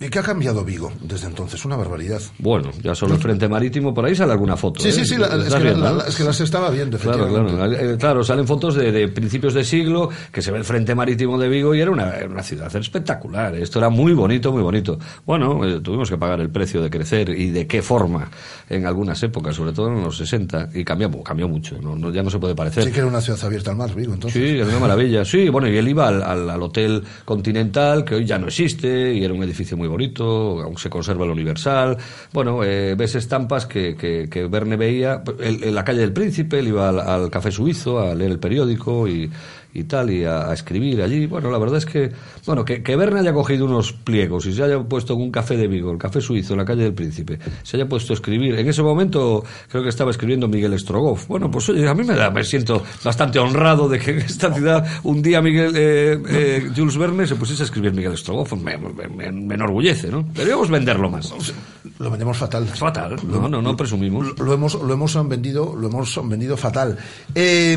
¿y 0.00 0.08
¿Qué 0.08 0.18
ha 0.18 0.22
cambiado 0.22 0.64
Vigo 0.64 0.92
desde 1.00 1.26
entonces? 1.28 1.64
Una 1.64 1.76
barbaridad. 1.76 2.20
Bueno, 2.38 2.70
ya 2.82 2.94
solo 2.94 3.14
el 3.14 3.20
frente 3.20 3.48
marítimo, 3.48 3.94
por 3.94 4.04
ahí 4.04 4.14
sale 4.16 4.32
alguna 4.32 4.56
foto. 4.56 4.80
Sí, 4.80 4.88
¿eh? 4.88 4.92
sí, 4.92 5.04
sí, 5.04 5.16
la- 5.16 5.28
es, 5.28 5.44
¿Estás 5.44 5.62
que, 5.62 5.70
la- 5.72 5.90
no? 5.92 6.02
es 6.04 6.16
que 6.16 6.24
las 6.24 6.40
estaba 6.40 6.70
viendo, 6.70 6.98
Claro, 6.98 7.28
claro, 7.28 7.72
Eh, 7.72 7.96
claro, 7.98 8.24
salen 8.24 8.46
fotos 8.46 8.74
de, 8.74 8.90
de 8.90 9.08
principios 9.08 9.54
de 9.54 9.64
siglo, 9.64 10.08
que 10.32 10.42
se 10.42 10.50
ve 10.50 10.58
el 10.58 10.64
frente 10.64 10.94
marítimo 10.94 11.38
de 11.38 11.48
Vigo 11.48 11.74
y 11.74 11.80
era 11.80 11.90
una, 11.90 12.10
era 12.16 12.28
una 12.28 12.42
ciudad 12.42 12.74
espectacular. 12.74 13.54
Esto 13.54 13.78
era 13.78 13.90
muy 13.90 14.12
bonito, 14.12 14.50
muy 14.52 14.62
bonito. 14.62 14.98
Bueno, 15.24 15.64
eh, 15.64 15.80
tuvimos 15.80 16.10
que 16.10 16.16
pagar 16.18 16.40
el 16.40 16.50
precio 16.50 16.82
de 16.82 16.90
crecer 16.90 17.28
y 17.30 17.50
de 17.50 17.66
qué 17.66 17.80
forma 17.82 18.30
en 18.68 18.86
algunas 18.86 19.22
épocas, 19.22 19.54
sobre 19.54 19.72
todo 19.72 19.88
en 19.88 20.02
los 20.02 20.16
60, 20.16 20.70
y 20.74 20.84
cambió, 20.84 21.10
cambió 21.22 21.48
mucho, 21.48 21.78
no, 21.80 21.94
no- 21.96 22.10
ya 22.12 22.22
no 22.22 22.30
se 22.30 22.38
puede 22.38 22.54
parecer. 22.54 22.84
Sí 22.84 22.90
que 22.90 22.98
era 22.98 23.06
una 23.08 23.20
ciudad 23.20 23.42
abierta 23.44 23.70
al 23.70 23.76
mar, 23.76 23.94
Vigo, 23.94 24.14
entonces. 24.14 24.42
Sí, 24.42 24.58
es 24.58 24.66
una 24.66 24.78
maravilla. 24.80 25.24
Sí, 25.24 25.48
bueno, 25.48 25.68
y 25.68 25.76
él 25.76 25.86
iba 25.88 26.08
al, 26.08 26.22
al- 26.22 26.50
al 26.50 26.62
Hotel 26.62 27.02
Continental, 27.24 28.04
que 28.04 28.14
hoy 28.16 28.24
ya 28.24 28.38
no 28.38 28.46
existe, 28.48 29.12
y 29.14 29.24
era 29.24 29.34
un 29.34 29.42
edificio 29.42 29.76
muy 29.76 29.88
bonito, 29.92 30.60
aún 30.60 30.76
se 30.76 30.90
conserva 30.90 31.24
el 31.24 31.30
Universal. 31.30 31.96
Bueno, 32.32 32.64
eh, 32.64 32.94
ves 32.96 33.14
estampas 33.14 33.66
que, 33.66 33.96
que, 33.96 34.46
Verne 34.46 34.76
veía 34.76 35.22
en 35.38 35.74
la 35.74 35.84
calle 35.84 36.00
del 36.00 36.12
Príncipe, 36.12 36.58
él 36.58 36.68
iba 36.68 36.88
al, 36.88 37.00
al 37.00 37.30
Café 37.30 37.50
Suizo 37.50 38.00
a 38.00 38.14
leer 38.14 38.32
el 38.32 38.38
periódico 38.38 39.06
y, 39.06 39.30
y 39.74 39.84
tal, 39.84 40.10
y 40.10 40.24
a, 40.24 40.48
a 40.50 40.54
escribir 40.54 41.00
allí. 41.02 41.26
Bueno, 41.26 41.50
la 41.50 41.58
verdad 41.58 41.78
es 41.78 41.86
que, 41.86 42.12
bueno, 42.46 42.64
que, 42.64 42.82
que 42.82 42.96
Verne 42.96 43.20
haya 43.20 43.32
cogido 43.32 43.64
unos 43.64 43.92
pliegos 43.92 44.46
y 44.46 44.52
se 44.52 44.62
haya 44.62 44.78
puesto 44.82 45.14
en 45.14 45.20
un 45.22 45.30
café 45.30 45.56
de 45.56 45.66
Vigo, 45.68 45.90
el 45.90 45.98
Café 45.98 46.20
Suizo, 46.20 46.52
en 46.54 46.58
la 46.58 46.64
calle 46.64 46.82
del 46.84 46.94
Príncipe, 46.94 47.38
se 47.62 47.76
haya 47.76 47.88
puesto 47.88 48.12
a 48.12 48.16
escribir. 48.16 48.54
En 48.58 48.68
ese 48.68 48.82
momento 48.82 49.44
creo 49.68 49.82
que 49.82 49.88
estaba 49.88 50.10
escribiendo 50.10 50.48
Miguel 50.48 50.78
Strogoff. 50.78 51.26
Bueno, 51.28 51.50
pues 51.50 51.68
oye, 51.70 51.88
a 51.88 51.94
mí 51.94 52.04
me, 52.04 52.14
da, 52.14 52.30
me 52.30 52.44
siento 52.44 52.82
bastante 53.04 53.38
honrado 53.38 53.88
de 53.88 53.98
que 53.98 54.10
en 54.12 54.18
esta 54.18 54.52
ciudad 54.52 54.86
un 55.04 55.22
día 55.22 55.40
Miguel 55.40 55.72
eh, 55.74 56.18
eh, 56.28 56.70
Jules 56.76 56.96
Verne 56.96 57.26
se 57.26 57.36
pusiese 57.36 57.62
a 57.62 57.66
escribir 57.66 57.92
Miguel 57.94 58.16
Strogoff. 58.16 58.52
Me, 58.54 58.76
me- 58.76 59.08
me- 59.08 59.32
me 59.32 59.54
enorgullece, 59.54 60.08
¿no? 60.08 60.22
Deberíamos 60.34 60.68
venderlo 60.70 61.10
más. 61.10 61.32
Lo 61.98 62.10
vendemos 62.10 62.36
fatal. 62.36 62.66
Fatal. 62.66 63.16
No, 63.26 63.48
no, 63.48 63.62
no 63.62 63.76
presumimos. 63.76 64.38
Lo 64.38 64.52
hemos, 64.52 64.74
lo 64.74 64.92
hemos 64.92 65.28
vendido, 65.28 65.74
lo 65.76 65.88
hemos 65.88 66.20
vendido 66.28 66.56
fatal. 66.56 66.96
Eh, 67.34 67.76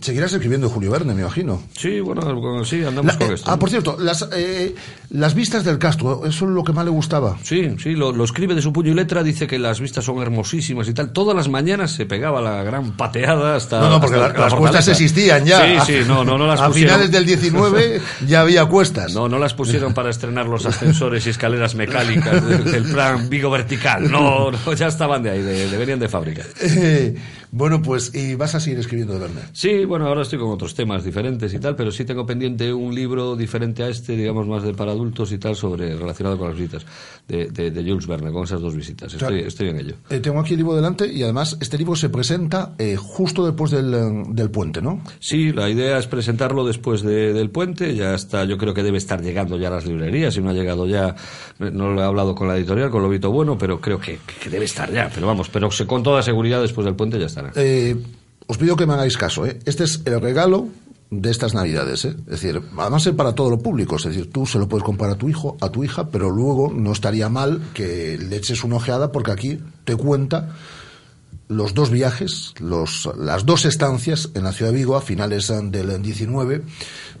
seguirás 0.00 0.32
escribiendo 0.32 0.68
Julio 0.68 0.90
Verne, 0.90 1.11
me 1.14 1.22
imagino. 1.22 1.62
Sí, 1.76 2.00
bueno, 2.00 2.64
sí, 2.64 2.82
andamos 2.84 3.12
La- 3.14 3.18
con 3.18 3.30
eh, 3.30 3.34
esto. 3.34 3.50
ah, 3.50 3.58
por 3.58 3.70
cierto, 3.70 3.96
las, 4.00 4.28
eh, 4.34 4.74
las 5.10 5.34
vistas 5.34 5.64
del 5.64 5.78
Castro, 5.78 6.26
eso 6.26 6.44
es 6.46 6.50
lo 6.50 6.64
que 6.64 6.72
más 6.72 6.84
le 6.84 6.90
gustaba. 6.90 7.36
Sí, 7.42 7.74
sí, 7.82 7.92
lo, 7.94 8.12
lo 8.12 8.24
escribe 8.24 8.54
de 8.54 8.62
su 8.62 8.72
puño 8.72 8.92
y 8.92 8.94
letra, 8.94 9.22
dice 9.22 9.46
que 9.46 9.58
las 9.58 9.80
vistas 9.80 10.04
son 10.04 10.18
hermosísimas 10.22 10.88
y 10.88 10.94
tal. 10.94 11.12
Todas 11.12 11.36
las 11.36 11.48
mañanas 11.48 11.92
se 11.92 12.06
pegaba 12.06 12.40
la 12.40 12.62
gran 12.62 12.92
pateada 12.96 13.56
hasta. 13.56 13.80
No, 13.80 13.90
no, 13.90 14.00
porque 14.00 14.16
la- 14.16 14.28
las 14.32 14.54
cuestas 14.54 14.88
existían 14.88 15.44
ya. 15.44 15.84
Sí, 15.84 15.92
sí, 15.92 15.98
no, 16.06 16.24
no, 16.24 16.36
no 16.38 16.46
las 16.46 16.60
A 16.62 16.68
pusieron. 16.68 16.90
finales 16.96 17.10
del 17.12 17.26
19 17.26 18.00
ya 18.26 18.40
había 18.42 18.64
cuestas. 18.66 19.14
No, 19.14 19.28
no 19.28 19.38
las 19.38 19.54
pusieron 19.54 19.94
para 19.94 20.10
estrenar 20.10 20.46
los 20.46 20.66
ascensores 20.66 21.26
y 21.26 21.30
escaleras 21.30 21.74
mecánicas 21.74 22.46
del, 22.46 22.64
del 22.64 22.84
plan 22.84 23.28
Vigo 23.28 23.50
Vertical. 23.50 24.10
No, 24.10 24.50
no, 24.50 24.72
ya 24.74 24.86
estaban 24.88 25.22
de 25.22 25.30
ahí, 25.30 25.42
de, 25.42 25.68
de- 25.68 25.76
venían 25.78 25.98
de 25.98 26.08
fábrica. 26.08 26.42
Eh, 26.60 27.14
bueno, 27.50 27.82
pues, 27.82 28.14
y 28.14 28.34
vas 28.34 28.54
a 28.54 28.60
seguir 28.60 28.78
escribiendo 28.78 29.12
de 29.14 29.20
Verne. 29.20 29.40
Sí, 29.52 29.84
bueno, 29.84 30.06
ahora 30.06 30.22
estoy 30.22 30.38
con 30.38 30.50
otros 30.50 30.74
temas 30.74 31.01
diferentes 31.04 31.52
y 31.54 31.58
tal, 31.58 31.76
pero 31.76 31.90
sí 31.90 32.04
tengo 32.04 32.24
pendiente 32.26 32.72
un 32.72 32.94
libro 32.94 33.36
diferente 33.36 33.82
a 33.82 33.88
este, 33.88 34.16
digamos 34.16 34.46
más 34.46 34.62
de 34.62 34.74
para 34.74 34.92
adultos 34.92 35.32
y 35.32 35.38
tal, 35.38 35.56
sobre 35.56 35.94
relacionado 35.96 36.36
con 36.38 36.48
las 36.48 36.56
visitas 36.56 36.84
de, 37.28 37.46
de, 37.48 37.70
de 37.70 37.82
Jules 37.82 38.06
Verne, 38.06 38.30
con 38.32 38.44
esas 38.44 38.60
dos 38.60 38.74
visitas. 38.74 39.12
Estoy, 39.12 39.28
Claro. 39.28 39.46
estoy 39.48 39.68
en 39.68 39.78
ello. 39.80 39.94
Eh, 40.10 40.20
tengo 40.20 40.40
aquí 40.40 40.52
el 40.54 40.58
libro 40.58 40.74
delante 40.74 41.06
y 41.12 41.22
además 41.22 41.56
este 41.60 41.78
libro 41.78 41.96
se 41.96 42.08
presenta 42.08 42.74
eh, 42.78 42.96
justo 42.96 43.44
después 43.46 43.70
del, 43.70 44.24
del 44.34 44.50
puente, 44.50 44.82
¿no? 44.82 45.02
Sí, 45.20 45.52
la 45.52 45.68
idea 45.70 45.98
es 45.98 46.06
presentarlo 46.06 46.64
después 46.66 47.02
de- 47.02 47.32
del 47.32 47.50
puente. 47.50 47.94
Ya 47.94 48.14
está, 48.14 48.44
yo 48.44 48.58
creo 48.58 48.74
que 48.74 48.82
debe 48.82 48.98
estar 48.98 49.22
llegando 49.22 49.56
ya 49.58 49.68
a 49.68 49.72
las 49.72 49.86
librerías. 49.86 50.34
Si 50.34 50.40
no 50.40 50.50
ha 50.50 50.52
llegado 50.54 50.86
ya, 50.86 51.14
eh, 51.60 51.70
no 51.72 51.92
lo 51.92 52.00
he 52.00 52.04
hablado 52.04 52.34
con 52.34 52.48
la 52.48 52.56
editorial, 52.56 52.90
con 52.90 53.02
Lobito 53.02 53.30
Bueno, 53.30 53.56
pero 53.58 53.80
creo 53.80 53.98
que, 53.98 54.18
que 54.42 54.50
debe 54.50 54.64
estar 54.64 54.92
ya. 54.92 55.10
Pero 55.14 55.26
vamos, 55.26 55.48
pero 55.48 55.68
con 55.86 56.02
toda 56.02 56.22
seguridad 56.22 56.60
después 56.60 56.84
del 56.84 56.94
puente 56.94 57.18
ya 57.18 57.26
estará. 57.26 57.52
Eh, 57.56 57.96
os 58.46 58.58
pido 58.58 58.76
que 58.76 58.86
me 58.86 58.94
hagáis 58.94 59.16
caso, 59.16 59.46
¿eh? 59.46 59.58
Este 59.64 59.84
es 59.84 60.02
el 60.04 60.20
regalo 60.20 60.68
de 61.14 61.30
estas 61.30 61.52
navidades, 61.52 62.06
¿eh? 62.06 62.16
Es 62.20 62.40
decir, 62.40 62.62
además 62.78 63.06
es 63.06 63.12
para 63.12 63.34
todo 63.34 63.50
lo 63.50 63.58
público, 63.58 63.96
es 63.96 64.04
decir, 64.04 64.30
tú 64.32 64.46
se 64.46 64.58
lo 64.58 64.66
puedes 64.66 64.82
comprar 64.82 65.10
a 65.10 65.14
tu 65.16 65.28
hijo, 65.28 65.58
a 65.60 65.68
tu 65.68 65.84
hija, 65.84 66.08
pero 66.08 66.30
luego 66.30 66.72
no 66.74 66.90
estaría 66.90 67.28
mal 67.28 67.60
que 67.74 68.16
le 68.18 68.34
eches 68.36 68.64
una 68.64 68.76
ojeada 68.76 69.12
porque 69.12 69.30
aquí 69.30 69.58
te 69.84 69.94
cuenta 69.94 70.56
los 71.48 71.74
dos 71.74 71.90
viajes, 71.90 72.54
los, 72.60 73.10
las 73.18 73.44
dos 73.44 73.66
estancias 73.66 74.30
en 74.34 74.44
la 74.44 74.52
ciudad 74.52 74.70
de 74.72 74.78
Vigo 74.78 74.96
a 74.96 75.02
finales 75.02 75.52
del 75.64 76.00
19 76.00 76.62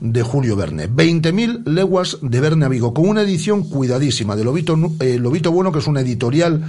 de 0.00 0.22
Julio 0.22 0.56
Verne. 0.56 0.88
20.000 0.88 1.66
leguas 1.66 2.16
de 2.22 2.40
Verne 2.40 2.64
a 2.64 2.68
Vigo, 2.70 2.94
con 2.94 3.10
una 3.10 3.20
edición 3.20 3.62
cuidadísima 3.68 4.34
de 4.34 4.44
Lobito, 4.44 4.74
eh, 5.00 5.18
Lobito 5.18 5.52
Bueno, 5.52 5.70
que 5.70 5.80
es 5.80 5.86
una 5.86 6.00
editorial 6.00 6.64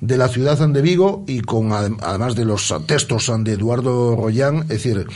de 0.00 0.16
la 0.16 0.26
ciudad 0.26 0.58
de 0.68 0.82
Vigo 0.82 1.22
y 1.28 1.42
con 1.42 1.68
adem- 1.70 1.98
además 2.02 2.34
de 2.34 2.44
los 2.44 2.74
textos 2.86 3.30
de 3.38 3.52
Eduardo 3.52 4.16
Royán, 4.16 4.62
es 4.62 4.68
decir, 4.82 5.06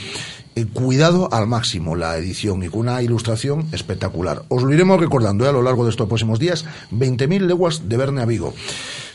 cuidado 0.74 1.28
al 1.32 1.46
máximo 1.46 1.96
la 1.96 2.16
edición 2.16 2.62
y 2.62 2.68
con 2.68 2.80
una 2.80 3.02
ilustración 3.02 3.66
espectacular. 3.72 4.42
Os 4.48 4.62
lo 4.62 4.72
iremos 4.72 5.00
recordando 5.00 5.44
eh, 5.44 5.48
a 5.48 5.52
lo 5.52 5.62
largo 5.62 5.84
de 5.84 5.90
estos 5.90 6.06
próximos 6.08 6.38
días. 6.38 6.64
20.000 6.92 7.40
leguas 7.46 7.88
de 7.88 7.96
Verne 7.96 8.22
a 8.22 8.26
Vigo. 8.26 8.52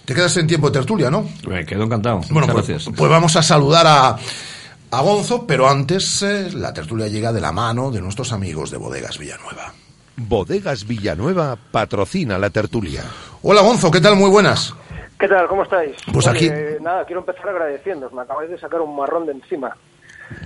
Te 0.06 0.14
quedas 0.14 0.36
en 0.38 0.48
tiempo 0.48 0.70
de 0.70 0.74
tertulia, 0.80 1.10
¿no? 1.12 1.28
Me 1.48 1.66
quedo 1.66 1.84
encantado. 1.84 2.18
Bueno, 2.30 2.48
Muchas 2.48 2.54
pues, 2.54 2.68
gracias. 2.68 2.96
pues 2.98 3.12
vamos 3.12 3.36
a 3.36 3.44
saludar 3.44 3.86
a, 3.88 4.18
a 4.92 5.02
Gonzo, 5.02 5.46
pero 5.48 5.68
antes 5.70 6.22
eh, 6.24 6.50
la 6.54 6.74
tertulia 6.74 7.08
llega 7.08 7.32
de 7.34 7.42
la 7.42 7.52
mano 7.52 7.92
de 7.92 8.02
nuestros 8.02 8.32
amigos 8.32 8.72
de 8.72 8.78
Bodegas 8.78 9.18
Villanueva. 9.18 9.74
Bodegas 10.18 10.88
Villanueva 10.88 11.58
patrocina 11.72 12.38
la 12.38 12.50
tertulia. 12.50 13.04
Hola 13.42 13.62
Gonzo, 13.62 13.92
¿qué 13.92 14.00
tal? 14.00 14.16
Muy 14.16 14.30
buenas. 14.30 14.74
¿Qué 15.20 15.28
tal? 15.28 15.48
¿Cómo 15.48 15.64
estáis? 15.64 15.96
Pues 16.12 16.28
Oye, 16.28 16.38
aquí- 16.38 16.48
eh, 16.52 16.78
nada, 16.82 17.06
quiero 17.06 17.22
empezar 17.22 17.50
agradeciéndoos. 17.50 18.14
Me 18.14 18.22
acabáis 18.22 18.50
de 18.50 18.60
sacar 18.60 18.82
un 18.82 18.96
marrón 18.96 19.26
de 19.26 19.32
encima. 19.34 19.76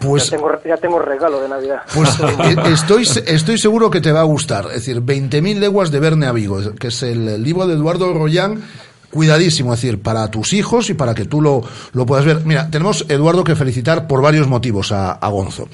Pues- 0.01 0.29
Ya 0.29 0.37
tengo, 0.37 0.51
ya 0.65 0.77
tengo 0.77 0.99
regalo 0.99 1.41
de 1.41 1.49
Navidad. 1.49 1.81
Pues 1.93 2.09
eh, 2.19 2.55
estoy, 2.73 3.07
estoy 3.25 3.57
seguro 3.57 3.89
que 3.89 4.01
te 4.01 4.11
va 4.11 4.21
a 4.21 4.23
gustar. 4.23 4.65
Es 4.67 4.85
decir, 4.85 5.01
20.000 5.01 5.59
leguas 5.59 5.91
de 5.91 5.99
Verne 5.99 6.25
a 6.27 6.31
Vigo, 6.31 6.59
que 6.75 6.87
es 6.87 7.03
el 7.03 7.41
libro 7.43 7.67
de 7.67 7.75
Eduardo 7.75 8.13
Royán. 8.13 8.63
Cuidadísimo, 9.11 9.73
es 9.73 9.81
decir, 9.81 10.01
para 10.01 10.29
tus 10.29 10.53
hijos 10.53 10.89
y 10.91 10.93
para 10.93 11.15
que 11.15 11.25
tú 11.25 11.41
lo, 11.41 11.63
lo 11.93 12.05
puedas 12.05 12.25
ver. 12.25 12.41
Mira, 12.45 12.69
tenemos, 12.69 13.05
Eduardo, 13.09 13.43
que 13.43 13.55
felicitar 13.55 14.05
por 14.07 14.21
varios 14.21 14.47
motivos 14.47 14.91
a, 14.91 15.13
a 15.13 15.27
Gonzo. 15.29 15.67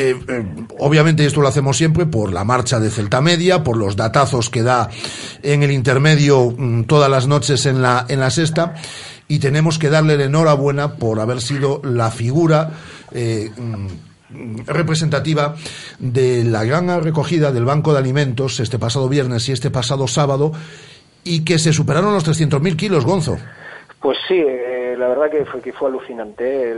Eh, 0.00 0.16
eh, 0.28 0.44
obviamente 0.78 1.26
esto 1.26 1.40
lo 1.40 1.48
hacemos 1.48 1.76
siempre 1.76 2.06
por 2.06 2.32
la 2.32 2.44
marcha 2.44 2.78
de 2.78 2.88
Celta 2.88 3.20
Media, 3.20 3.64
por 3.64 3.76
los 3.76 3.96
datazos 3.96 4.48
que 4.48 4.62
da 4.62 4.88
en 5.42 5.64
el 5.64 5.72
intermedio 5.72 6.54
mm, 6.56 6.84
todas 6.84 7.10
las 7.10 7.26
noches 7.26 7.66
en 7.66 7.82
la, 7.82 8.06
en 8.08 8.20
la 8.20 8.30
sexta, 8.30 8.76
y 9.26 9.40
tenemos 9.40 9.76
que 9.76 9.90
darle 9.90 10.16
la 10.16 10.24
enhorabuena 10.24 10.94
por 10.94 11.18
haber 11.18 11.40
sido 11.40 11.80
la 11.82 12.12
figura 12.12 12.70
eh, 13.10 13.50
mm, 13.56 14.66
representativa 14.66 15.56
de 15.98 16.44
la 16.44 16.62
gran 16.62 17.02
recogida 17.02 17.50
del 17.50 17.64
Banco 17.64 17.92
de 17.92 17.98
Alimentos 17.98 18.60
este 18.60 18.78
pasado 18.78 19.08
viernes 19.08 19.48
y 19.48 19.52
este 19.52 19.72
pasado 19.72 20.06
sábado 20.06 20.52
y 21.24 21.44
que 21.44 21.58
se 21.58 21.72
superaron 21.72 22.14
los 22.14 22.24
300.000 22.24 22.76
kilos, 22.76 23.04
Gonzo. 23.04 23.36
Pues 24.00 24.16
sí, 24.28 24.40
la 24.96 25.08
verdad 25.08 25.30
que 25.30 25.44
fue, 25.44 25.60
que 25.60 25.72
fue 25.72 25.88
alucinante. 25.88 26.74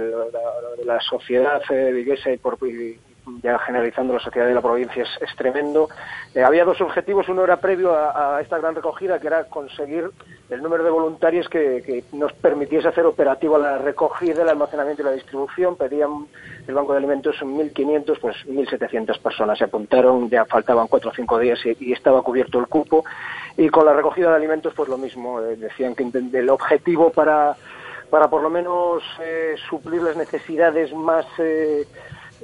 La, 0.84 1.00
sociedad 1.00 1.60
eh, 1.70 2.04
y, 2.04 2.36
por, 2.38 2.58
ya 3.42 3.58
generalizando 3.58 4.14
la 4.14 4.20
sociedad 4.20 4.46
de 4.46 4.54
la 4.54 4.60
provincia 4.60 5.02
es, 5.02 5.08
es 5.20 5.34
tremendo. 5.36 5.88
Eh, 6.34 6.42
había 6.42 6.64
dos 6.64 6.80
objetivos. 6.80 7.28
Uno 7.28 7.44
era 7.44 7.58
previo 7.58 7.94
a, 7.94 8.40
esta 8.40 8.58
gran 8.58 8.74
recogida, 8.74 9.18
que 9.18 9.26
era 9.26 9.44
conseguir 9.44 10.10
el 10.48 10.62
número 10.62 10.82
de 10.84 10.90
voluntarios 10.90 11.48
que, 11.48 12.04
nos 12.12 12.32
permitiese 12.32 12.88
hacer 12.88 13.06
operativo 13.06 13.58
la 13.58 13.78
recogida, 13.78 14.42
el 14.42 14.48
almacenamiento 14.48 15.02
y 15.02 15.04
la 15.06 15.12
distribución. 15.12 15.76
Pedían 15.76 16.26
el 16.66 16.74
Banco 16.74 16.92
de 16.92 16.98
Alimentos 16.98 17.36
1.500, 17.40 18.18
pues 18.20 18.36
1.700 18.46 19.18
personas 19.20 19.58
se 19.58 19.64
apuntaron. 19.64 20.28
Ya 20.28 20.44
faltaban 20.44 20.88
cuatro 20.88 21.10
o 21.10 21.14
cinco 21.14 21.38
días 21.38 21.58
y, 21.64 21.92
estaba 21.92 22.22
cubierto 22.22 22.58
el 22.58 22.66
cupo. 22.66 23.04
Y 23.56 23.68
con 23.68 23.86
la 23.86 23.92
recogida 23.92 24.30
de 24.30 24.36
alimentos, 24.36 24.72
pues 24.74 24.88
lo 24.88 24.98
mismo. 24.98 25.40
Eh, 25.40 25.56
decían 25.56 25.94
que 25.94 26.04
el 26.04 26.50
objetivo 26.50 27.10
para, 27.10 27.56
para 28.10 28.28
por 28.28 28.42
lo 28.42 28.50
menos 28.50 29.02
eh, 29.22 29.54
suplir 29.68 30.02
las 30.02 30.16
necesidades 30.16 30.92
más, 30.92 31.26
eh, 31.38 31.86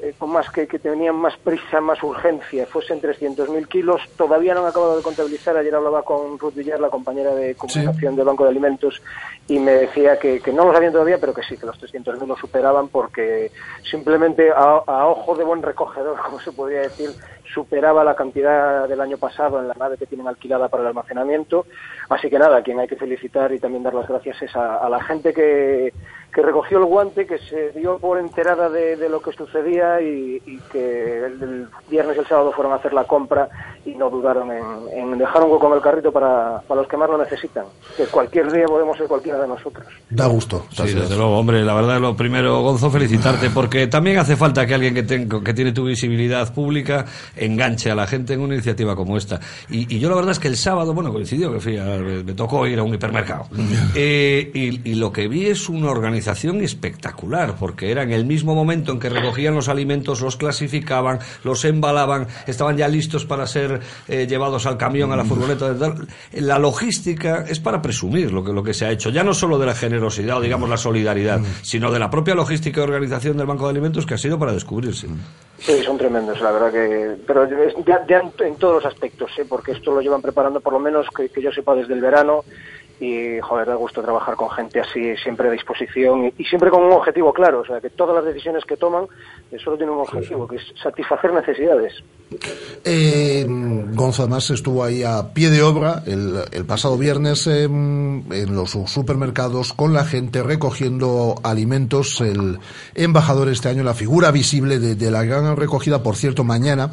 eh, 0.03 0.15
con 0.19 0.31
más 0.31 0.51
que, 0.51 0.67
que 0.67 0.79
tenían 0.79 1.17
más 1.17 1.37
prisa, 1.37 1.81
más 1.81 2.03
urgencia, 2.03 2.67
fuesen 2.67 3.01
300.000 3.01 3.67
kilos. 3.67 4.03
Todavía 4.17 4.55
no 4.55 4.61
han 4.61 4.69
acabado 4.69 4.97
de 4.97 5.03
contabilizar. 5.03 5.57
Ayer 5.57 5.75
hablaba 5.75 6.03
con 6.03 6.39
Ruth 6.39 6.55
Villar, 6.55 6.81
la 6.81 6.91
compañera 6.91 7.35
de 7.35 7.55
comunicación 7.55 8.17
del 8.17 8.27
Banco 8.27 8.45
de 8.45 8.51
Alimentos, 8.51 9.03
y 9.49 9.59
me 9.59 9.73
decía 9.73 10.19
que, 10.19 10.41
que 10.41 10.53
no 10.53 10.67
lo 10.67 10.73
sabían 10.73 10.93
todavía, 10.93 11.19
pero 11.19 11.33
que 11.33 11.43
sí, 11.43 11.57
que 11.57 11.67
los 11.67 11.81
300.000 11.81 12.27
lo 12.27 12.37
superaban 12.37 12.89
porque 12.89 13.51
simplemente 13.91 14.51
a, 14.51 14.83
a 14.87 15.07
ojo 15.07 15.35
de 15.35 15.45
buen 15.45 15.63
recogedor, 15.63 16.21
como 16.25 16.41
se 16.41 16.53
podría 16.53 16.81
decir, 16.81 17.11
superaba 17.53 18.05
la 18.05 18.15
cantidad 18.15 18.89
del 18.89 19.01
año 19.01 19.17
pasado 19.19 19.61
en 19.61 19.69
la 19.69 19.75
nave 19.75 19.97
que 19.97 20.07
tienen 20.07 20.29
alquilada 20.29 20.69
para 20.69 20.83
el 20.83 20.89
almacenamiento. 20.89 21.67
Así 22.09 22.29
que 22.31 22.39
nada, 22.39 22.59
a 22.59 22.63
quien 22.63 22.79
hay 22.79 22.89
que 22.89 22.97
felicitar 22.97 23.53
y 23.53 23.59
también 23.59 23.83
dar 23.83 23.95
las 23.95 24.09
gracias 24.09 24.43
es 24.43 24.55
a, 24.57 24.77
a 24.77 24.89
la 24.89 25.03
gente 25.03 25.33
que, 25.33 25.93
que 26.33 26.43
recogió 26.43 26.79
el 26.79 26.85
guante, 26.85 27.27
que 27.27 27.39
se 27.39 27.71
dio 27.73 27.99
por 27.99 28.19
enterada 28.19 28.69
de, 28.69 28.97
de 28.97 29.09
lo 29.09 29.21
que 29.21 29.33
sucedía 29.33 30.01
y, 30.01 30.41
y 30.47 30.59
que 30.71 31.25
el, 31.25 31.43
el 31.43 31.69
viernes 31.91 32.17
y 32.17 32.21
el 32.21 32.27
sábado 32.27 32.53
fueron 32.53 32.73
a 32.73 32.77
hacer 32.77 32.93
la 32.93 33.05
compra 33.05 33.49
y 33.85 33.95
no 33.95 34.11
dudaron 34.11 34.51
en, 34.51 34.65
en 34.93 35.19
dejar 35.19 35.43
un 35.45 35.53
hueco 35.53 35.69
en 35.69 35.75
el 35.75 35.81
carrito 35.81 36.13
para, 36.13 36.61
para 36.67 36.81
los 36.81 36.91
que 36.91 36.97
más 36.97 37.09
lo 37.09 37.19
necesitan. 37.19 37.65
Que 37.97 38.05
cualquier 38.07 38.53
día 38.53 38.67
podemos 38.67 38.97
ser 38.97 39.07
cualquiera 39.07 39.41
de 39.41 39.49
nosotros. 39.49 39.87
Da 40.11 40.27
gusto. 40.27 40.67
Sí, 40.71 40.93
desde 40.93 41.17
luego, 41.17 41.39
hombre, 41.39 41.63
la 41.63 41.75
verdad, 41.75 42.01
lo 42.01 42.17
primero, 42.17 42.63
Gonzo, 42.63 42.91
felicitarte, 42.91 43.51
porque 43.51 43.87
también 43.87 44.19
hace 44.19 44.37
falta 44.37 44.67
que 44.67 44.75
alguien 44.75 44.95
que, 44.95 45.05
tenga, 45.05 45.43
que 45.43 45.55
tiene 45.55 45.73
tu 45.73 45.85
visibilidad 45.85 46.53
pública 46.53 47.07
enganche 47.37 47.91
a 47.91 47.95
la 47.95 48.07
gente 48.07 48.35
en 48.35 48.41
una 48.41 48.55
iniciativa 48.55 48.97
como 48.97 49.17
esta. 49.17 49.41
Y, 49.71 49.95
y 49.95 49.99
yo 49.99 50.09
la 50.09 50.17
verdad 50.17 50.33
es 50.33 50.39
que 50.39 50.49
el 50.49 50.57
sábado, 50.57 50.95
bueno, 50.95 51.13
coincidió 51.13 51.53
que 51.53 51.61
fui 51.61 51.77
a- 51.79 51.85
me, 51.85 52.23
me 52.25 52.33
tocó 52.35 52.67
ir 52.67 52.79
a 52.79 52.83
un 52.83 52.95
hipermercado. 52.95 53.47
Eh, 53.95 54.51
y, 54.53 54.91
y 54.91 54.95
lo 54.97 55.13
que 55.13 55.27
vi 55.29 55.47
es 55.47 55.69
una 55.69 55.91
organización 55.91 56.61
espectacular, 56.63 57.55
porque 57.59 57.91
era 57.91 58.03
en 58.03 58.13
el 58.13 58.25
mismo 58.27 58.55
momento 58.55 58.93
en 58.93 58.99
que 59.01 59.09
recogían 59.09 59.55
los 59.55 59.69
alimentos, 59.69 60.21
los 60.21 60.37
clasificaban, 60.37 61.19
los 61.45 61.65
embalaban, 61.65 62.27
estaban 62.47 62.77
ya 62.77 62.89
listos 62.89 63.25
para 63.25 63.47
ser 63.47 63.81
eh, 64.09 64.27
llevados 64.29 64.67
al 64.67 64.77
camión, 64.77 65.13
a 65.13 65.17
la 65.17 65.25
furgoneta. 65.25 65.73
de 65.73 65.79
tal. 65.79 66.07
La 66.33 66.59
logística 66.59 67.45
es 67.49 67.61
para 67.61 67.81
presumir 67.83 68.33
lo 68.33 68.45
que, 68.45 68.53
lo 68.53 68.63
que 68.63 68.75
se 68.75 68.85
ha 68.87 68.91
hecho, 68.91 69.11
ya 69.11 69.23
no 69.25 69.35
solo 69.35 69.59
de 69.59 69.67
la 69.67 69.75
generosidad 69.75 70.39
o 70.39 70.41
digamos 70.41 70.69
la 70.69 70.77
solidaridad, 70.77 71.41
sino 71.63 71.91
de 71.91 71.99
la 71.99 72.11
propia 72.11 72.35
logística 72.35 72.81
y 72.81 72.85
organización 72.85 73.37
del 73.37 73.47
Banco 73.47 73.65
de 73.65 73.71
Alimentos 73.71 74.05
que 74.07 74.15
ha 74.15 74.19
sido 74.19 74.39
para 74.39 74.53
descubrirse. 74.53 75.07
Sí, 75.59 75.73
son 75.85 75.97
tremendos, 75.97 76.39
la 76.41 76.53
verdad 76.53 76.71
que. 76.73 77.17
Pero 77.27 77.49
ya 78.07 78.19
en, 78.21 78.33
en 78.47 78.57
todos 78.57 78.83
los 78.83 78.87
aspectos, 78.87 79.31
¿eh? 79.39 79.45
porque 79.49 79.73
esto 79.73 79.93
lo 79.93 80.01
llevan 80.01 80.23
preparando 80.23 80.61
por 80.61 80.73
lo 80.73 80.79
menos 80.79 81.07
que, 81.15 81.29
que 81.29 81.43
yo 81.43 81.51
sepa 81.53 81.75
desde 81.75 81.95
el 81.95 82.01
verano. 82.01 82.45
Y, 82.99 83.39
joder, 83.41 83.67
da 83.67 83.75
gusto 83.75 84.03
trabajar 84.03 84.37
con 84.37 84.49
gente 84.51 84.81
así, 84.81 85.15
siempre 85.23 85.49
a 85.49 85.51
disposición 85.53 86.25
y, 86.27 86.35
y 86.39 86.45
siempre 86.45 86.71
con 86.71 86.83
un 86.83 86.93
objetivo 86.93 87.33
claro. 87.33 87.61
O 87.61 87.67
sea, 87.67 87.81
que 87.81 87.91
todas 87.91 88.15
las 88.17 88.25
decisiones 88.25 88.65
que 88.65 88.77
toman 88.77 89.05
eh, 89.51 89.59
solo 89.63 89.77
tienen 89.77 89.95
un 89.95 90.01
objetivo, 90.01 90.49
que 90.49 90.57
es 90.57 90.63
satisfacer 90.83 91.33
necesidades. 91.33 91.93
Eh, 92.85 93.47
además 94.19 94.51
estuvo 94.51 94.83
ahí 94.83 95.03
a 95.03 95.33
pie 95.33 95.51
de 95.51 95.63
obra 95.63 96.03
el, 96.07 96.41
el 96.51 96.65
pasado 96.65 96.97
viernes 96.97 97.47
eh, 97.47 97.65
en 97.65 98.55
los 98.55 98.71
supermercados 98.71 99.73
con 99.73 99.93
la 99.93 100.05
gente 100.05 100.43
recogiendo 100.43 101.35
alimentos. 101.43 102.21
El 102.21 102.59
embajador 102.95 103.49
este 103.49 103.69
año, 103.69 103.85
la 103.85 103.95
figura 103.95 104.31
visible 104.31 104.79
de, 104.79 104.95
de 104.95 105.11
la 105.11 105.23
gran 105.25 105.57
recogida. 105.57 106.03
Por 106.03 106.17
cierto, 106.17 106.45
mañana 106.45 106.91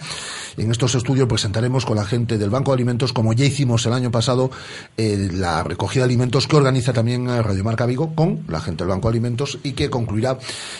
en 0.57 0.71
estos 0.71 0.95
estudios 0.95 1.27
presentaremos 1.27 1.85
con 1.85 1.95
la 1.95 2.05
gente 2.05 2.37
del 2.37 2.49
Banco 2.49 2.71
de 2.71 2.75
Alimentos, 2.75 3.13
como 3.13 3.33
ya 3.33 3.45
hicimos 3.45 3.85
el 3.85 3.93
año 3.93 4.11
pasado, 4.11 4.51
eh, 4.97 5.29
la 5.31 5.63
recogida 5.63 5.92
de 5.99 6.05
alimentos 6.05 6.47
que 6.47 6.55
organiza 6.55 6.93
también 6.93 7.29
eh, 7.29 7.41
Radio 7.41 7.63
Marca 7.63 7.85
Vigo 7.85 8.13
con 8.15 8.43
la 8.47 8.59
gente 8.61 8.83
del 8.83 8.89
Banco 8.89 9.07
de 9.09 9.13
Alimentos 9.13 9.59
y 9.63 9.73
que 9.73 9.89
concluirá 9.89 10.37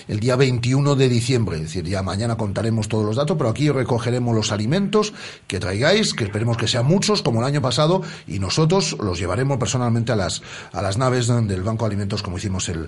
el 0.07 0.19
día 0.19 0.35
21 0.35 0.95
de 0.95 1.09
diciembre. 1.09 1.57
Es 1.57 1.63
decir, 1.63 1.85
ya 1.85 2.03
mañana 2.03 2.35
contaremos 2.37 2.87
todos 2.87 3.05
los 3.05 3.15
datos, 3.15 3.37
pero 3.37 3.49
aquí 3.49 3.69
recogeremos 3.69 4.35
los 4.35 4.51
alimentos 4.51 5.13
que 5.47 5.59
traigáis, 5.59 6.13
que 6.13 6.23
esperemos 6.25 6.57
que 6.57 6.67
sean 6.67 6.85
muchos, 6.85 7.21
como 7.21 7.39
el 7.41 7.45
año 7.47 7.61
pasado, 7.61 8.01
y 8.27 8.39
nosotros 8.39 8.97
los 8.99 9.19
llevaremos 9.19 9.57
personalmente 9.57 10.11
a 10.11 10.15
las, 10.15 10.41
a 10.71 10.81
las 10.81 10.97
naves 10.97 11.27
del 11.27 11.63
Banco 11.63 11.85
de 11.85 11.89
Alimentos, 11.89 12.21
como 12.23 12.37
hicimos 12.37 12.69
el, 12.69 12.87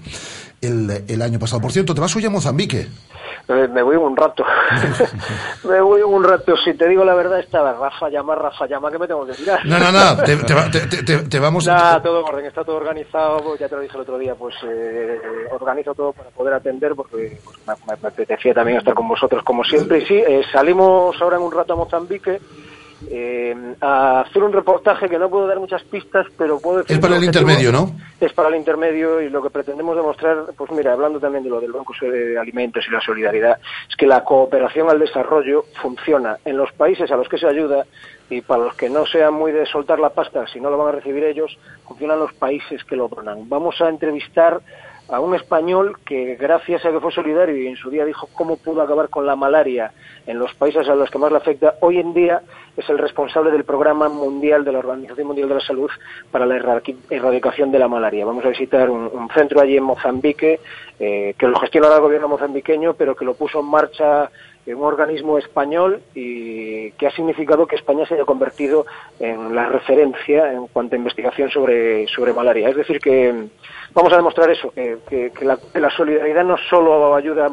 el, 0.61 1.03
el 1.07 1.21
año 1.21 1.39
pasado. 1.39 1.61
Por 1.61 1.71
cierto, 1.71 1.93
te 1.95 2.01
vas 2.01 2.15
hoy 2.15 2.25
a 2.25 2.29
Mozambique. 2.29 2.87
Eh, 3.47 3.67
me 3.71 3.83
voy 3.83 3.95
un 3.95 4.17
rato. 4.17 4.43
me 5.69 5.79
voy 5.81 6.01
un 6.01 6.23
rato. 6.23 6.55
Si 6.63 6.73
te 6.73 6.87
digo 6.87 7.03
la 7.05 7.13
verdad, 7.13 7.39
estaba 7.39 7.73
Rafa 7.73 8.09
llama, 8.09 8.33
Rafa 8.35 8.65
llama, 8.67 8.89
que 8.91 8.97
me 8.97 9.07
tengo 9.07 9.25
que 9.25 9.33
tirar. 9.33 9.63
No, 9.65 9.77
no, 9.77 9.91
no, 9.91 10.17
te, 10.23 10.35
te 10.37 11.03
te- 11.03 11.17
te- 11.19 11.39
vamos 11.39 11.65
todo 12.03 12.14
en 12.19 12.25
orden, 12.33 12.45
está 12.45 12.63
todo 12.63 12.77
organizado, 12.77 13.43
pues, 13.43 13.59
ya 13.59 13.69
te 13.69 13.75
lo 13.75 13.81
dije 13.81 13.95
el 13.95 14.01
otro 14.01 14.17
día, 14.17 14.35
pues 14.35 14.55
eh, 14.63 15.19
organizo 15.51 15.93
todo 15.93 16.13
para 16.13 16.29
poder 16.29 16.53
atender 16.53 16.93
porque 16.95 17.37
pues, 17.43 17.57
me 17.87 18.07
apetecía 18.07 18.53
también 18.53 18.77
estar 18.77 18.93
con 18.93 19.07
vosotros 19.07 19.43
como 19.43 19.63
siempre. 19.63 19.99
Y 19.99 20.05
sí, 20.05 20.15
eh, 20.15 20.41
salimos 20.51 21.19
ahora 21.21 21.37
en 21.37 21.43
un 21.43 21.51
rato 21.51 21.73
a 21.73 21.77
Mozambique 21.77 22.39
eh, 23.09 23.55
a 23.81 24.21
hacer 24.21 24.43
un 24.43 24.53
reportaje 24.53 25.09
que 25.09 25.17
no 25.17 25.29
puedo 25.29 25.47
dar 25.47 25.59
muchas 25.59 25.83
pistas, 25.83 26.25
pero 26.37 26.59
puedo 26.59 26.79
decir... 26.79 26.95
Es 26.95 27.01
para 27.01 27.17
el 27.17 27.23
intermedio, 27.23 27.71
¿no? 27.71 27.91
Es 28.19 28.33
para 28.33 28.49
el 28.49 28.55
intermedio 28.55 29.21
y 29.21 29.29
lo 29.29 29.41
que 29.41 29.49
pretendemos 29.49 29.95
demostrar, 29.95 30.45
pues 30.57 30.71
mira, 30.71 30.93
hablando 30.93 31.19
también 31.19 31.43
de 31.43 31.49
lo 31.49 31.59
del 31.59 31.71
Banco 31.71 31.93
de 32.01 32.37
Alimentos 32.37 32.85
y 32.87 32.91
la 32.91 33.01
solidaridad, 33.01 33.59
es 33.89 33.95
que 33.95 34.07
la 34.07 34.23
cooperación 34.23 34.89
al 34.89 34.99
desarrollo 34.99 35.65
funciona 35.81 36.37
en 36.45 36.57
los 36.57 36.71
países 36.73 37.11
a 37.11 37.17
los 37.17 37.27
que 37.29 37.37
se 37.37 37.47
ayuda 37.47 37.85
y 38.29 38.41
para 38.41 38.63
los 38.63 38.75
que 38.75 38.89
no 38.89 39.05
sean 39.05 39.33
muy 39.33 39.51
de 39.51 39.65
soltar 39.65 39.99
la 39.99 40.09
pasta, 40.09 40.47
si 40.47 40.59
no 40.59 40.69
lo 40.69 40.77
van 40.77 40.89
a 40.89 40.97
recibir 40.97 41.23
ellos, 41.23 41.57
funcionan 41.87 42.19
los 42.19 42.33
países 42.33 42.83
que 42.83 42.95
lo 42.95 43.07
donan. 43.07 43.47
Vamos 43.47 43.79
a 43.81 43.89
entrevistar 43.89 44.61
a 45.09 45.19
un 45.19 45.35
español 45.35 45.97
que 46.05 46.35
gracias 46.35 46.85
a 46.85 46.91
que 46.91 46.99
fue 46.99 47.11
solidario 47.11 47.57
y 47.57 47.67
en 47.67 47.75
su 47.75 47.89
día 47.89 48.05
dijo 48.05 48.27
cómo 48.33 48.57
pudo 48.57 48.81
acabar 48.81 49.09
con 49.09 49.25
la 49.25 49.35
malaria 49.35 49.91
en 50.25 50.39
los 50.39 50.53
países 50.55 50.87
a 50.89 50.95
los 50.95 51.09
que 51.09 51.19
más 51.19 51.31
le 51.31 51.37
afecta, 51.37 51.75
hoy 51.81 51.99
en 51.99 52.13
día 52.13 52.41
es 52.75 52.89
el 52.89 52.97
responsable 52.97 53.51
del 53.51 53.63
programa 53.63 54.09
mundial 54.09 54.65
de 54.65 54.71
la 54.71 54.79
Organización 54.79 55.27
Mundial 55.27 55.49
de 55.49 55.55
la 55.55 55.61
Salud 55.61 55.89
para 56.31 56.45
la 56.45 56.57
erradicación 57.09 57.71
de 57.71 57.79
la 57.79 57.87
malaria. 57.87 58.25
Vamos 58.25 58.43
a 58.45 58.49
visitar 58.49 58.89
un, 58.89 59.09
un 59.13 59.29
centro 59.29 59.61
allí 59.61 59.77
en 59.77 59.83
Mozambique 59.83 60.59
eh, 60.99 61.35
que 61.37 61.47
lo 61.47 61.59
gestiona 61.59 61.93
el 61.93 62.01
gobierno 62.01 62.27
mozambiqueño, 62.27 62.93
pero 62.93 63.15
que 63.15 63.25
lo 63.25 63.35
puso 63.35 63.59
en 63.59 63.65
marcha 63.65 64.29
un 64.73 64.83
organismo 64.83 65.37
español 65.37 66.01
y 66.13 66.91
que 66.91 67.07
ha 67.07 67.11
significado 67.11 67.67
que 67.67 67.75
España 67.75 68.05
se 68.05 68.15
haya 68.15 68.25
convertido 68.25 68.85
en 69.19 69.53
la 69.53 69.67
referencia 69.67 70.51
en 70.51 70.67
cuanto 70.67 70.95
a 70.95 70.97
investigación 70.97 71.49
sobre, 71.51 72.07
sobre 72.07 72.33
malaria. 72.33 72.69
Es 72.69 72.75
decir, 72.75 72.99
que 72.99 73.47
vamos 73.93 74.13
a 74.13 74.17
demostrar 74.17 74.49
eso, 74.49 74.71
que, 74.73 75.31
la 75.73 75.89
solidaridad 75.91 76.43
no 76.43 76.57
solo 76.57 77.15
ayuda 77.15 77.49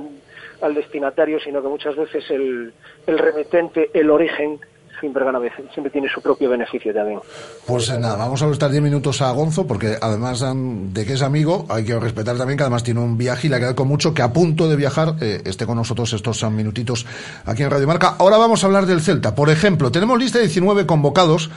al 0.62 0.74
destinatario, 0.74 1.38
sino 1.40 1.60
que 1.60 1.68
muchas 1.68 1.96
veces 1.96 2.30
el, 2.30 2.72
el 3.06 3.18
remitente, 3.18 3.90
el 3.92 4.08
origen, 4.10 4.60
siempre 5.02 5.24
gana 5.24 5.40
siempre 5.74 5.90
tiene 5.90 6.08
su 6.08 6.22
propio 6.22 6.48
beneficio 6.48 6.94
también. 6.94 7.18
Pues 7.66 7.88
eh, 7.90 7.98
nada, 7.98 8.16
vamos 8.16 8.40
a 8.40 8.46
prestar 8.46 8.70
10 8.70 8.82
minutos 8.84 9.20
a 9.20 9.32
Gonzo, 9.32 9.66
porque 9.66 9.96
además 10.00 10.44
de 10.44 11.04
que 11.04 11.14
es 11.14 11.22
amigo, 11.22 11.66
hay 11.68 11.84
que 11.84 11.98
respetar 11.98 12.36
también 12.38 12.56
que 12.56 12.62
además 12.62 12.84
tiene 12.84 13.00
un 13.00 13.18
viaje 13.18 13.48
y 13.48 13.50
le 13.50 13.56
agradezco 13.56 13.84
mucho 13.84 14.14
que 14.14 14.22
a 14.22 14.32
punto 14.32 14.68
de 14.68 14.76
viajar 14.76 15.16
eh, 15.20 15.42
esté 15.44 15.66
con 15.66 15.76
nosotros 15.76 16.12
estos 16.12 16.48
minutitos 16.50 17.04
aquí 17.44 17.64
en 17.64 17.70
Radio 17.70 17.88
Marca. 17.88 18.14
Ahora 18.18 18.36
vamos 18.36 18.62
a 18.62 18.66
hablar 18.68 18.86
del 18.86 19.00
Celta. 19.00 19.34
Por 19.34 19.50
ejemplo, 19.50 19.90
tenemos 19.90 20.18
lista 20.18 20.38
de 20.38 20.44
19 20.44 20.86
convocados. 20.86 21.50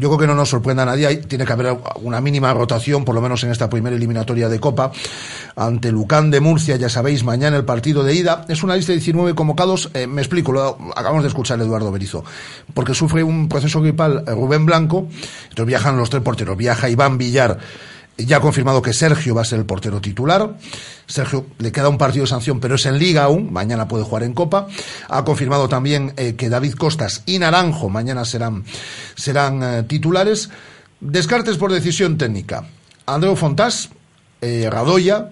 Yo 0.00 0.08
creo 0.08 0.18
que 0.18 0.26
no 0.26 0.34
nos 0.34 0.48
sorprenda 0.48 0.82
a 0.82 0.86
nadie. 0.86 1.06
Hay- 1.06 1.18
tiene 1.18 1.44
que 1.44 1.52
haber 1.52 1.76
una 2.02 2.20
mínima 2.20 2.52
rotación, 2.54 3.04
por 3.04 3.14
lo 3.14 3.20
menos 3.20 3.44
en 3.44 3.50
esta 3.50 3.68
primera 3.68 3.94
eliminatoria 3.94 4.48
de 4.48 4.58
Copa. 4.58 4.90
Ante 5.56 5.92
Lucán 5.92 6.30
de 6.30 6.40
Murcia, 6.40 6.76
ya 6.76 6.88
sabéis, 6.88 7.22
mañana 7.22 7.56
el 7.58 7.64
partido 7.64 8.02
de 8.02 8.14
ida. 8.14 8.46
Es 8.48 8.62
una 8.62 8.76
lista 8.76 8.92
de 8.92 8.98
19 8.98 9.34
convocados. 9.34 9.90
Eh, 9.92 10.06
me 10.06 10.22
explico, 10.22 10.52
lo 10.52 10.78
acabamos 10.96 11.22
de 11.22 11.28
escuchar 11.28 11.60
a 11.60 11.62
Eduardo 11.64 11.92
Berizo. 11.92 12.24
Porque 12.72 12.94
sufre 12.94 13.22
un 13.22 13.48
proceso 13.48 13.80
gripal 13.82 14.24
eh, 14.26 14.30
Rubén 14.32 14.64
Blanco. 14.64 15.06
Entonces 15.50 15.66
viajan 15.66 15.96
los 15.98 16.08
tres 16.08 16.22
porteros. 16.22 16.56
Viaja 16.56 16.88
Iván 16.88 17.18
Villar. 17.18 17.58
Ya 18.16 18.36
ha 18.36 18.40
confirmado 18.40 18.82
que 18.82 18.92
Sergio 18.92 19.34
va 19.34 19.42
a 19.42 19.44
ser 19.44 19.58
el 19.58 19.64
portero 19.64 20.00
titular. 20.00 20.56
Sergio 21.06 21.46
le 21.58 21.72
queda 21.72 21.88
un 21.88 21.98
partido 21.98 22.24
de 22.24 22.30
sanción, 22.30 22.60
pero 22.60 22.74
es 22.74 22.84
en 22.86 22.98
Liga 22.98 23.24
aún. 23.24 23.52
Mañana 23.52 23.88
puede 23.88 24.04
jugar 24.04 24.24
en 24.24 24.34
Copa. 24.34 24.66
Ha 25.08 25.24
confirmado 25.24 25.68
también 25.68 26.12
eh, 26.16 26.34
que 26.36 26.48
David 26.48 26.74
Costas 26.74 27.22
y 27.26 27.38
Naranjo 27.38 27.88
mañana 27.88 28.24
serán, 28.24 28.64
serán 29.14 29.62
eh, 29.62 29.82
titulares. 29.84 30.50
Descartes 31.00 31.56
por 31.56 31.72
decisión 31.72 32.18
técnica. 32.18 32.66
Andreu 33.06 33.34
Fontás, 33.34 33.88
eh, 34.40 34.68
Radoya, 34.70 35.30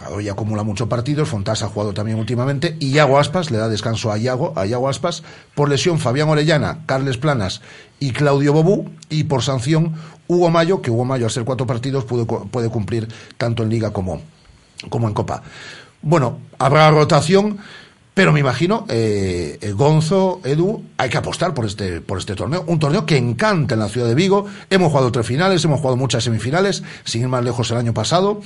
Radoya 0.00 0.32
acumula 0.32 0.62
muchos 0.62 0.88
partidos, 0.88 1.28
Fontás 1.28 1.62
ha 1.62 1.68
jugado 1.68 1.92
también 1.92 2.18
últimamente, 2.18 2.76
y 2.80 2.92
Iago 2.92 3.18
Aspas, 3.18 3.50
le 3.50 3.58
da 3.58 3.68
descanso 3.68 4.10
a 4.10 4.18
Iago, 4.18 4.52
a 4.56 4.66
Iago 4.66 4.88
Aspas, 4.88 5.22
por 5.54 5.68
lesión 5.68 5.98
Fabián 5.98 6.28
Orellana, 6.28 6.86
Carles 6.86 7.18
Planas 7.18 7.60
y 8.00 8.12
Claudio 8.12 8.52
Bobú, 8.52 8.90
y 9.10 9.24
por 9.24 9.42
sanción 9.42 9.94
Hugo 10.28 10.50
Mayo, 10.50 10.80
que 10.80 10.90
Hugo 10.90 11.04
Mayo, 11.04 11.26
al 11.26 11.30
ser 11.30 11.44
cuatro 11.44 11.66
partidos, 11.66 12.04
puede, 12.04 12.24
puede 12.24 12.68
cumplir 12.68 13.08
tanto 13.36 13.62
en 13.62 13.68
Liga 13.68 13.92
como, 13.92 14.22
como 14.88 15.08
en 15.08 15.14
Copa. 15.14 15.42
Bueno, 16.00 16.38
habrá 16.58 16.90
rotación, 16.90 17.58
pero 18.14 18.32
me 18.32 18.40
imagino, 18.40 18.84
eh, 18.88 19.58
eh, 19.60 19.72
Gonzo, 19.72 20.40
Edu, 20.44 20.84
hay 20.98 21.08
que 21.08 21.16
apostar 21.16 21.54
por 21.54 21.64
este, 21.64 22.00
por 22.00 22.18
este 22.18 22.34
torneo. 22.34 22.64
Un 22.66 22.78
torneo 22.78 23.06
que 23.06 23.16
encanta 23.16 23.74
en 23.74 23.80
la 23.80 23.88
ciudad 23.88 24.06
de 24.06 24.14
Vigo. 24.14 24.46
Hemos 24.68 24.90
jugado 24.90 25.10
tres 25.10 25.26
finales, 25.26 25.64
hemos 25.64 25.80
jugado 25.80 25.96
muchas 25.96 26.24
semifinales, 26.24 26.82
sin 27.04 27.22
ir 27.22 27.28
más 27.28 27.42
lejos 27.42 27.70
el 27.70 27.78
año 27.78 27.94
pasado. 27.94 28.42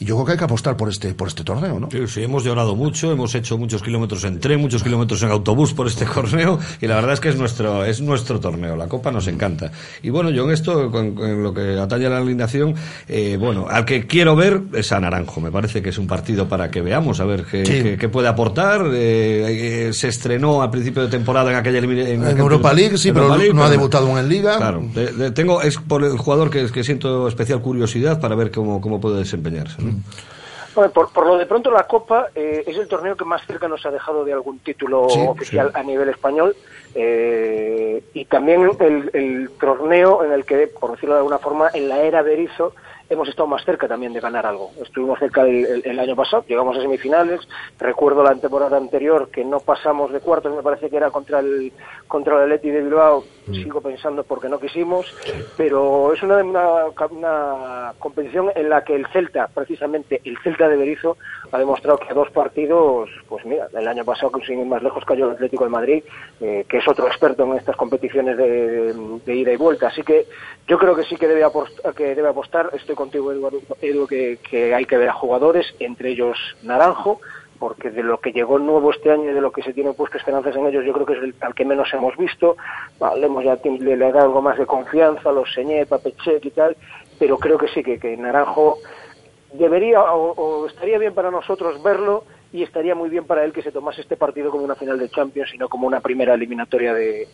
Y 0.00 0.06
yo 0.06 0.16
creo 0.16 0.26
que 0.26 0.32
hay 0.32 0.38
que 0.38 0.44
apostar 0.44 0.76
por 0.76 0.88
este, 0.88 1.14
por 1.14 1.28
este 1.28 1.44
torneo, 1.44 1.78
¿no? 1.78 1.88
Sí, 1.90 1.98
sí, 2.08 2.22
hemos 2.24 2.42
llorado 2.42 2.74
mucho, 2.74 3.12
hemos 3.12 3.32
hecho 3.36 3.56
muchos 3.56 3.80
kilómetros 3.80 4.24
en 4.24 4.40
tren, 4.40 4.60
muchos 4.60 4.82
kilómetros 4.82 5.22
en 5.22 5.30
autobús 5.30 5.72
por 5.72 5.86
este 5.86 6.04
torneo 6.14 6.58
y 6.80 6.86
la 6.88 6.96
verdad 6.96 7.12
es 7.12 7.20
que 7.20 7.28
es 7.28 7.36
nuestro, 7.36 7.84
es 7.84 8.00
nuestro 8.00 8.40
torneo, 8.40 8.74
la 8.74 8.88
Copa 8.88 9.12
nos 9.12 9.28
encanta. 9.28 9.70
Y 10.02 10.10
bueno, 10.10 10.30
yo 10.30 10.44
en 10.44 10.50
esto, 10.50 10.90
con, 10.90 11.14
con 11.14 11.42
lo 11.44 11.54
que 11.54 11.78
atañe 11.78 12.06
a 12.06 12.10
la 12.10 12.18
alineación, 12.18 12.74
eh, 13.08 13.36
bueno, 13.38 13.66
al 13.70 13.84
que 13.84 14.06
quiero 14.08 14.34
ver 14.34 14.62
es 14.74 14.90
a 14.90 14.98
Naranjo, 14.98 15.40
me 15.40 15.52
parece 15.52 15.80
que 15.80 15.90
es 15.90 15.98
un 15.98 16.08
partido 16.08 16.48
para 16.48 16.70
que 16.72 16.82
veamos, 16.82 17.20
a 17.20 17.24
ver 17.24 17.44
qué, 17.44 17.64
Sí. 17.64 17.72
qué- 17.82 17.96
qué 17.96 18.08
puede 18.08 18.26
aportar. 18.26 18.86
Eh, 18.92 19.88
eh, 19.88 19.92
se 19.92 20.08
estrenó 20.08 20.62
a 20.62 20.70
principio 20.72 21.02
de 21.02 21.08
temporada 21.08 21.50
en 21.52 21.56
aquella 21.56 21.78
En 21.78 22.38
Europa 22.38 22.72
League, 22.72 22.98
sí, 22.98 23.12
pero 23.12 23.36
League, 23.36 23.54
no 23.54 23.62
ha 23.64 23.70
debutado 23.70 24.18
en 24.18 24.28
Liga. 24.28 24.56
Claro, 24.56 24.82
de- 24.92 25.12
de- 25.12 25.30
tengo, 25.30 25.62
es 25.62 25.78
por 25.78 26.02
el 26.02 26.18
jugador 26.18 26.50
que, 26.50 26.66
que 26.70 26.82
siento 26.82 27.28
especial 27.28 27.60
curiosidad 27.62 28.20
para 28.20 28.34
ver 28.34 28.50
cómo, 28.50 28.80
cómo 28.80 29.00
puede 29.00 29.18
desempeñarse. 29.18 29.83
Por, 30.92 31.12
por 31.12 31.26
lo 31.26 31.36
de 31.38 31.46
pronto 31.46 31.70
la 31.70 31.84
Copa 31.86 32.28
eh, 32.34 32.64
es 32.66 32.76
el 32.76 32.88
torneo 32.88 33.16
que 33.16 33.24
más 33.24 33.46
cerca 33.46 33.68
nos 33.68 33.84
ha 33.86 33.90
dejado 33.90 34.24
de 34.24 34.32
algún 34.32 34.58
título 34.58 35.08
Sí, 35.08 35.20
oficial 35.26 35.68
sí. 35.72 35.78
a 35.78 35.82
nivel 35.84 36.08
español 36.08 36.56
eh, 36.96 38.02
y 38.12 38.24
también 38.24 38.68
el, 38.80 39.10
el 39.12 39.50
torneo 39.60 40.24
en 40.24 40.32
el 40.32 40.44
que, 40.44 40.66
por 40.68 40.92
decirlo 40.92 41.14
de 41.14 41.18
alguna 41.20 41.38
forma, 41.38 41.70
en 41.74 41.88
la 41.88 42.00
era 42.00 42.22
Berizzo 42.22 42.74
hemos 43.10 43.28
estado 43.28 43.46
más 43.46 43.64
cerca 43.64 43.86
también 43.86 44.12
de 44.14 44.20
ganar 44.20 44.46
algo. 44.46 44.70
Estuvimos 44.82 45.18
cerca 45.18 45.42
el, 45.42 45.66
el- 45.66 45.82
el 45.86 45.98
año 46.00 46.16
pasado, 46.16 46.44
llegamos 46.48 46.76
a 46.76 46.80
semifinales. 46.80 47.40
Recuerdo 47.78 48.22
la 48.22 48.34
temporada 48.34 48.76
anterior 48.78 49.28
que 49.30 49.44
no 49.44 49.60
pasamos 49.60 50.10
de 50.12 50.20
cuartos, 50.20 50.56
me 50.56 50.62
parece 50.62 50.88
que 50.88 50.96
era 50.96 51.10
contra 51.10 51.40
el 51.40 51.72
contra 52.08 52.36
el 52.36 52.42
Atleti 52.44 52.70
de 52.70 52.80
Bilbao. 52.82 53.24
Sigo 53.52 53.80
pensando 53.80 54.24
porque 54.24 54.48
no 54.48 54.58
quisimos, 54.58 55.06
pero 55.56 56.12
es 56.12 56.22
una, 56.22 56.38
una, 56.38 56.84
una 57.10 57.92
competición 57.98 58.50
en 58.54 58.68
la 58.70 58.82
que 58.84 58.94
el 58.94 59.06
Celta, 59.08 59.48
precisamente 59.52 60.20
el 60.24 60.38
Celta 60.38 60.68
de 60.68 60.76
Berizzo, 60.76 61.16
ha 61.52 61.58
demostrado 61.58 61.98
que 61.98 62.08
a 62.10 62.14
dos 62.14 62.30
partidos, 62.30 63.10
pues 63.28 63.44
mira, 63.44 63.68
el 63.76 63.86
año 63.86 64.04
pasado, 64.04 64.30
sin 64.46 64.60
ir 64.60 64.66
más 64.66 64.82
lejos, 64.82 65.04
cayó 65.04 65.26
el 65.26 65.32
Atlético 65.32 65.64
de 65.64 65.70
Madrid, 65.70 66.04
eh, 66.40 66.64
que 66.68 66.78
es 66.78 66.88
otro 66.88 67.06
experto 67.06 67.44
en 67.44 67.54
estas 67.58 67.76
competiciones 67.76 68.36
de, 68.36 68.92
de 69.24 69.34
ida 69.36 69.52
y 69.52 69.56
vuelta. 69.56 69.88
Así 69.88 70.02
que 70.02 70.26
yo 70.66 70.78
creo 70.78 70.96
que 70.96 71.04
sí 71.04 71.16
que 71.16 71.28
debe, 71.28 71.44
apost- 71.44 71.92
que 71.94 72.14
debe 72.14 72.28
apostar. 72.28 72.70
Estoy 72.72 72.94
contigo, 72.94 73.30
Eduardo, 73.30 73.60
Edu, 73.82 74.06
que, 74.06 74.38
que 74.48 74.74
hay 74.74 74.86
que 74.86 74.96
ver 74.96 75.10
a 75.10 75.12
jugadores, 75.12 75.74
entre 75.78 76.10
ellos 76.10 76.38
Naranjo, 76.62 77.20
porque 77.64 77.90
de 77.90 78.02
lo 78.02 78.20
que 78.20 78.30
llegó 78.30 78.58
nuevo 78.58 78.90
este 78.90 79.10
año 79.10 79.30
y 79.30 79.32
de 79.32 79.40
lo 79.40 79.50
que 79.50 79.62
se 79.62 79.72
tiene 79.72 79.94
puesto 79.94 80.18
esperanzas 80.18 80.54
en 80.54 80.66
ellos, 80.66 80.84
yo 80.84 80.92
creo 80.92 81.06
que 81.06 81.14
es 81.14 81.22
el 81.22 81.34
al 81.40 81.54
que 81.54 81.64
menos 81.64 81.88
hemos 81.94 82.14
visto. 82.18 82.58
Vale, 82.98 83.24
hemos 83.24 83.42
ya 83.42 83.56
le 83.64 83.96
da 83.96 84.20
algo 84.20 84.42
más 84.42 84.58
de 84.58 84.66
confianza, 84.66 85.32
los 85.32 85.50
Señé, 85.50 85.86
Papechek 85.86 86.44
y 86.44 86.50
tal, 86.50 86.76
pero 87.18 87.38
creo 87.38 87.56
que 87.56 87.68
sí, 87.68 87.82
que, 87.82 87.98
que 87.98 88.18
Naranjo 88.18 88.76
debería 89.54 90.02
o, 90.02 90.32
o 90.32 90.66
estaría 90.66 90.98
bien 90.98 91.14
para 91.14 91.30
nosotros 91.30 91.82
verlo 91.82 92.24
y 92.52 92.62
estaría 92.62 92.94
muy 92.94 93.08
bien 93.08 93.24
para 93.24 93.42
él 93.46 93.54
que 93.54 93.62
se 93.62 93.72
tomase 93.72 94.02
este 94.02 94.18
partido 94.18 94.50
como 94.50 94.64
una 94.64 94.74
final 94.74 94.98
de 94.98 95.08
Champions 95.08 95.54
y 95.54 95.56
no 95.56 95.70
como 95.70 95.86
una 95.86 96.00
primera 96.00 96.34
eliminatoria 96.34 96.92
de, 96.92 97.28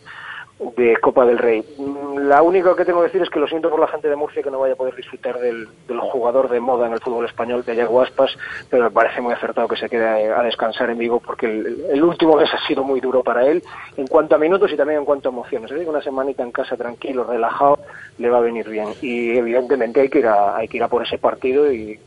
de 0.75 0.97
Copa 0.97 1.25
del 1.25 1.37
Rey. 1.37 1.63
Mm, 1.77 2.17
La 2.27 2.41
única 2.41 2.75
que 2.75 2.85
tengo 2.85 2.99
que 2.99 3.07
decir 3.07 3.21
es 3.21 3.29
que 3.29 3.39
lo 3.39 3.47
siento 3.47 3.69
por 3.69 3.79
la 3.79 3.87
gente 3.87 4.07
de 4.07 4.15
Murcia 4.15 4.43
que 4.43 4.51
no 4.51 4.59
vaya 4.59 4.73
a 4.73 4.77
poder 4.77 4.95
disfrutar 4.95 5.39
del, 5.39 5.67
del 5.87 5.99
jugador 5.99 6.49
de 6.49 6.59
moda 6.59 6.87
en 6.87 6.93
el 6.93 6.99
fútbol 6.99 7.25
español, 7.25 7.63
de 7.65 7.75
Iago 7.75 8.01
Aspas, 8.01 8.31
pero 8.69 8.83
me 8.83 8.91
parece 8.91 9.21
muy 9.21 9.33
acertado 9.33 9.67
que 9.67 9.75
se 9.75 9.89
quede 9.89 10.31
a, 10.31 10.41
descansar 10.43 10.89
en 10.89 10.97
Vigo 10.97 11.19
porque 11.19 11.47
el, 11.47 12.03
último 12.03 12.35
mes 12.35 12.49
ha 12.53 12.67
sido 12.67 12.83
muy 12.83 12.99
duro 12.99 13.23
para 13.23 13.45
él 13.45 13.63
en 13.97 14.07
cuanto 14.07 14.35
a 14.35 14.37
minutos 14.37 14.71
y 14.71 14.77
también 14.77 14.99
en 14.99 15.05
cuanto 15.05 15.29
a 15.29 15.31
emociones. 15.31 15.71
Una 15.71 16.01
semanita 16.01 16.43
en 16.43 16.51
casa 16.51 16.77
tranquilo, 16.77 17.23
relajado, 17.23 17.79
le 18.17 18.29
va 18.29 18.37
a 18.37 18.41
venir 18.41 18.69
bien. 18.69 18.89
Y 19.01 19.37
evidentemente 19.37 20.01
hay 20.01 20.09
que 20.09 20.19
ir 20.19 20.27
a, 20.27 20.57
hay 20.57 20.67
que 20.67 20.77
ir 20.77 20.83
a 20.83 20.87
por 20.87 21.03
ese 21.03 21.17
partido 21.17 21.71
y, 21.71 21.99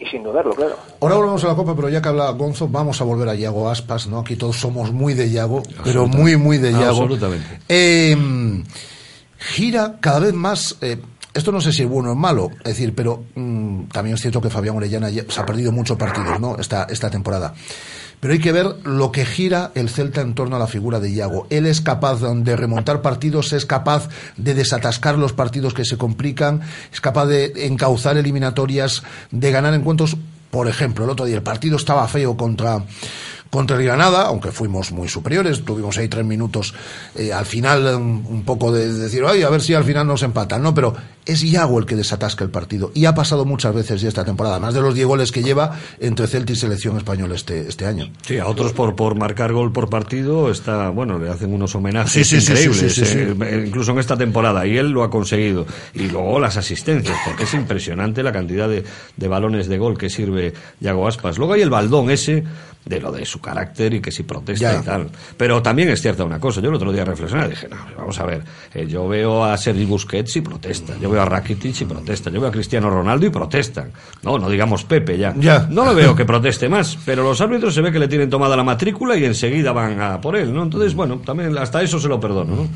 y 0.00 0.06
sin 0.06 0.22
dudarlo, 0.22 0.54
claro. 0.54 0.76
Ahora 1.00 1.16
volvemos 1.16 1.44
a 1.44 1.48
la 1.48 1.54
Copa, 1.54 1.76
pero 1.76 1.88
ya 1.90 2.00
que 2.00 2.08
habla 2.08 2.30
Gonzo, 2.30 2.66
vamos 2.68 3.00
a 3.00 3.04
volver 3.04 3.28
a 3.28 3.34
Iago 3.34 3.68
Aspas, 3.68 4.06
¿no? 4.06 4.20
Aquí 4.20 4.34
todos 4.36 4.56
somos 4.58 4.90
muy 4.92 5.12
de 5.14 5.28
Iago, 5.28 5.62
pero 5.84 6.06
muy, 6.06 6.36
muy 6.36 6.56
de 6.58 6.70
Iago. 6.72 7.02
Absolutamente. 7.02 7.60
Eh, 7.68 8.16
gira 9.38 9.96
cada 10.00 10.20
vez 10.20 10.34
más. 10.34 10.76
eh, 10.80 10.98
esto 11.32 11.52
no 11.52 11.60
sé 11.60 11.72
si 11.72 11.82
es 11.84 11.88
bueno 11.88 12.08
o 12.10 12.12
es 12.12 12.18
malo, 12.18 12.50
es 12.58 12.64
decir, 12.64 12.92
pero 12.94 13.22
mm, 13.36 13.84
también 13.92 14.14
es 14.14 14.20
cierto 14.20 14.40
que 14.40 14.50
Fabián 14.50 14.76
Orellana 14.76 15.10
ya- 15.10 15.22
se 15.28 15.40
ha 15.40 15.46
perdido 15.46 15.70
muchos 15.70 15.96
partidos, 15.96 16.40
¿no? 16.40 16.56
Esta, 16.58 16.84
esta 16.90 17.08
temporada. 17.08 17.54
Pero 18.20 18.34
hay 18.34 18.38
que 18.38 18.52
ver 18.52 18.76
lo 18.84 19.12
que 19.12 19.24
gira 19.24 19.72
el 19.74 19.88
Celta 19.88 20.20
en 20.20 20.34
torno 20.34 20.56
a 20.56 20.58
la 20.58 20.66
figura 20.66 21.00
de 21.00 21.10
Iago. 21.10 21.46
Él 21.48 21.64
es 21.64 21.80
capaz 21.80 22.20
de 22.20 22.54
remontar 22.54 23.00
partidos, 23.00 23.54
es 23.54 23.64
capaz 23.64 24.08
de 24.36 24.52
desatascar 24.52 25.16
los 25.16 25.32
partidos 25.32 25.72
que 25.72 25.86
se 25.86 25.96
complican, 25.96 26.60
es 26.92 27.00
capaz 27.00 27.26
de 27.26 27.66
encauzar 27.66 28.18
eliminatorias, 28.18 29.02
de 29.30 29.50
ganar 29.50 29.72
encuentros. 29.72 30.18
Por 30.50 30.68
ejemplo, 30.68 31.04
el 31.04 31.10
otro 31.10 31.24
día 31.24 31.36
el 31.36 31.42
partido 31.42 31.76
estaba 31.76 32.06
feo 32.08 32.36
contra, 32.36 32.84
contra 33.50 33.78
Granada, 33.78 34.26
aunque 34.26 34.50
fuimos 34.50 34.92
muy 34.92 35.08
superiores, 35.08 35.64
tuvimos 35.64 35.96
ahí 35.96 36.08
tres 36.08 36.26
minutos 36.26 36.74
eh, 37.16 37.32
al 37.32 37.46
final 37.46 37.86
un, 37.94 38.26
un 38.28 38.42
poco 38.44 38.72
de, 38.72 38.92
de 38.92 38.98
decir, 38.98 39.22
ay, 39.26 39.44
a 39.44 39.48
ver 39.48 39.62
si 39.62 39.74
al 39.74 39.84
final 39.84 40.06
nos 40.06 40.22
empatan, 40.22 40.62
¿no? 40.62 40.74
Pero 40.74 40.94
es 41.26 41.42
Iago 41.44 41.78
el 41.78 41.86
que 41.86 41.96
desatasca 41.96 42.44
el 42.44 42.50
partido 42.50 42.90
y 42.94 43.04
ha 43.04 43.14
pasado 43.14 43.44
muchas 43.44 43.74
veces 43.74 44.00
ya 44.00 44.08
esta 44.08 44.24
temporada, 44.24 44.58
más 44.58 44.74
de 44.74 44.80
los 44.80 44.94
10 44.94 45.06
goles 45.06 45.32
que 45.32 45.42
lleva 45.42 45.76
entre 46.00 46.26
Celta 46.26 46.52
y 46.52 46.56
selección 46.56 46.96
española 46.96 47.34
este, 47.34 47.68
este 47.68 47.86
año. 47.86 48.10
Sí, 48.26 48.38
a 48.38 48.46
otros 48.46 48.72
por, 48.72 48.96
por 48.96 49.14
marcar 49.14 49.52
gol 49.52 49.72
por 49.72 49.88
partido 49.90 50.50
está, 50.50 50.88
bueno, 50.90 51.18
le 51.18 51.28
hacen 51.30 51.52
unos 51.52 51.74
homenajes 51.74 52.12
Sí, 52.12 52.24
sí, 52.24 52.40
sí, 52.40 52.52
increíbles, 52.52 52.94
sí, 52.94 53.02
eh, 53.06 53.34
eh, 53.42 53.64
incluso 53.66 53.92
en 53.92 53.98
esta 53.98 54.16
temporada, 54.16 54.66
y 54.66 54.76
él 54.78 54.90
lo 54.90 55.02
ha 55.02 55.10
conseguido. 55.10 55.66
Y 55.94 56.08
luego 56.08 56.40
las 56.40 56.56
asistencias, 56.56 57.16
porque 57.24 57.44
es 57.44 57.54
impresionante 57.54 58.22
la 58.22 58.32
cantidad 58.32 58.68
de, 58.68 58.84
de 59.16 59.28
balones 59.28 59.68
de 59.68 59.78
gol 59.78 59.96
que 59.98 60.10
sirve 60.10 60.52
Yago 60.80 61.06
Aspas. 61.06 61.38
Luego 61.38 61.52
hay 61.54 61.62
el 61.62 61.70
baldón 61.70 62.10
ese 62.10 62.44
de 62.84 62.98
lo 62.98 63.12
de 63.12 63.26
su 63.26 63.40
carácter 63.42 63.92
y 63.92 64.00
que 64.00 64.10
si 64.10 64.22
protesta 64.22 64.72
Ya. 64.72 64.80
y 64.80 64.82
tal. 64.84 65.10
Pero 65.36 65.60
también 65.62 65.90
es 65.90 66.00
cierta 66.00 66.24
una 66.24 66.40
cosa, 66.40 66.62
yo 66.62 66.70
el 66.70 66.74
otro 66.76 66.90
día 66.92 67.04
reflexionaba 67.04 67.48
y 67.48 67.50
dije, 67.50 67.68
no, 67.68 67.76
vamos 67.96 68.18
a 68.18 68.24
ver, 68.24 68.42
eh, 68.72 68.86
yo 68.88 69.06
veo 69.06 69.44
a 69.44 69.56
Sergi 69.58 69.84
Busquets 69.84 70.36
y 70.36 70.40
protesta, 70.40 70.96
yo 70.98 71.09
veo 71.10 71.22
a 71.22 71.24
Rakitic 71.24 71.80
y 71.80 71.84
protesta, 71.84 72.30
yo 72.30 72.40
veo 72.40 72.48
a 72.48 72.52
Cristiano 72.52 72.90
Ronaldo 72.90 73.26
y 73.26 73.30
protestan. 73.30 73.92
No, 74.22 74.38
no 74.38 74.48
digamos 74.48 74.84
Pepe 74.84 75.18
ya. 75.18 75.34
Ya. 75.36 75.66
No 75.70 75.84
lo 75.84 75.94
veo 75.94 76.14
que 76.14 76.24
proteste 76.24 76.68
más, 76.68 76.98
pero 77.04 77.22
los 77.22 77.40
árbitros 77.40 77.74
se 77.74 77.80
ve 77.80 77.92
que 77.92 77.98
le 77.98 78.08
tienen 78.08 78.30
tomada 78.30 78.56
la 78.56 78.64
matrícula 78.64 79.16
y 79.16 79.24
enseguida 79.24 79.72
van 79.72 80.00
a 80.00 80.20
por 80.20 80.36
él, 80.36 80.52
¿no? 80.52 80.62
Entonces, 80.62 80.94
bueno, 80.94 81.20
también 81.24 81.56
hasta 81.58 81.82
eso 81.82 81.98
se 81.98 82.08
lo 82.08 82.18
perdono, 82.20 82.56
¿no? 82.56 82.68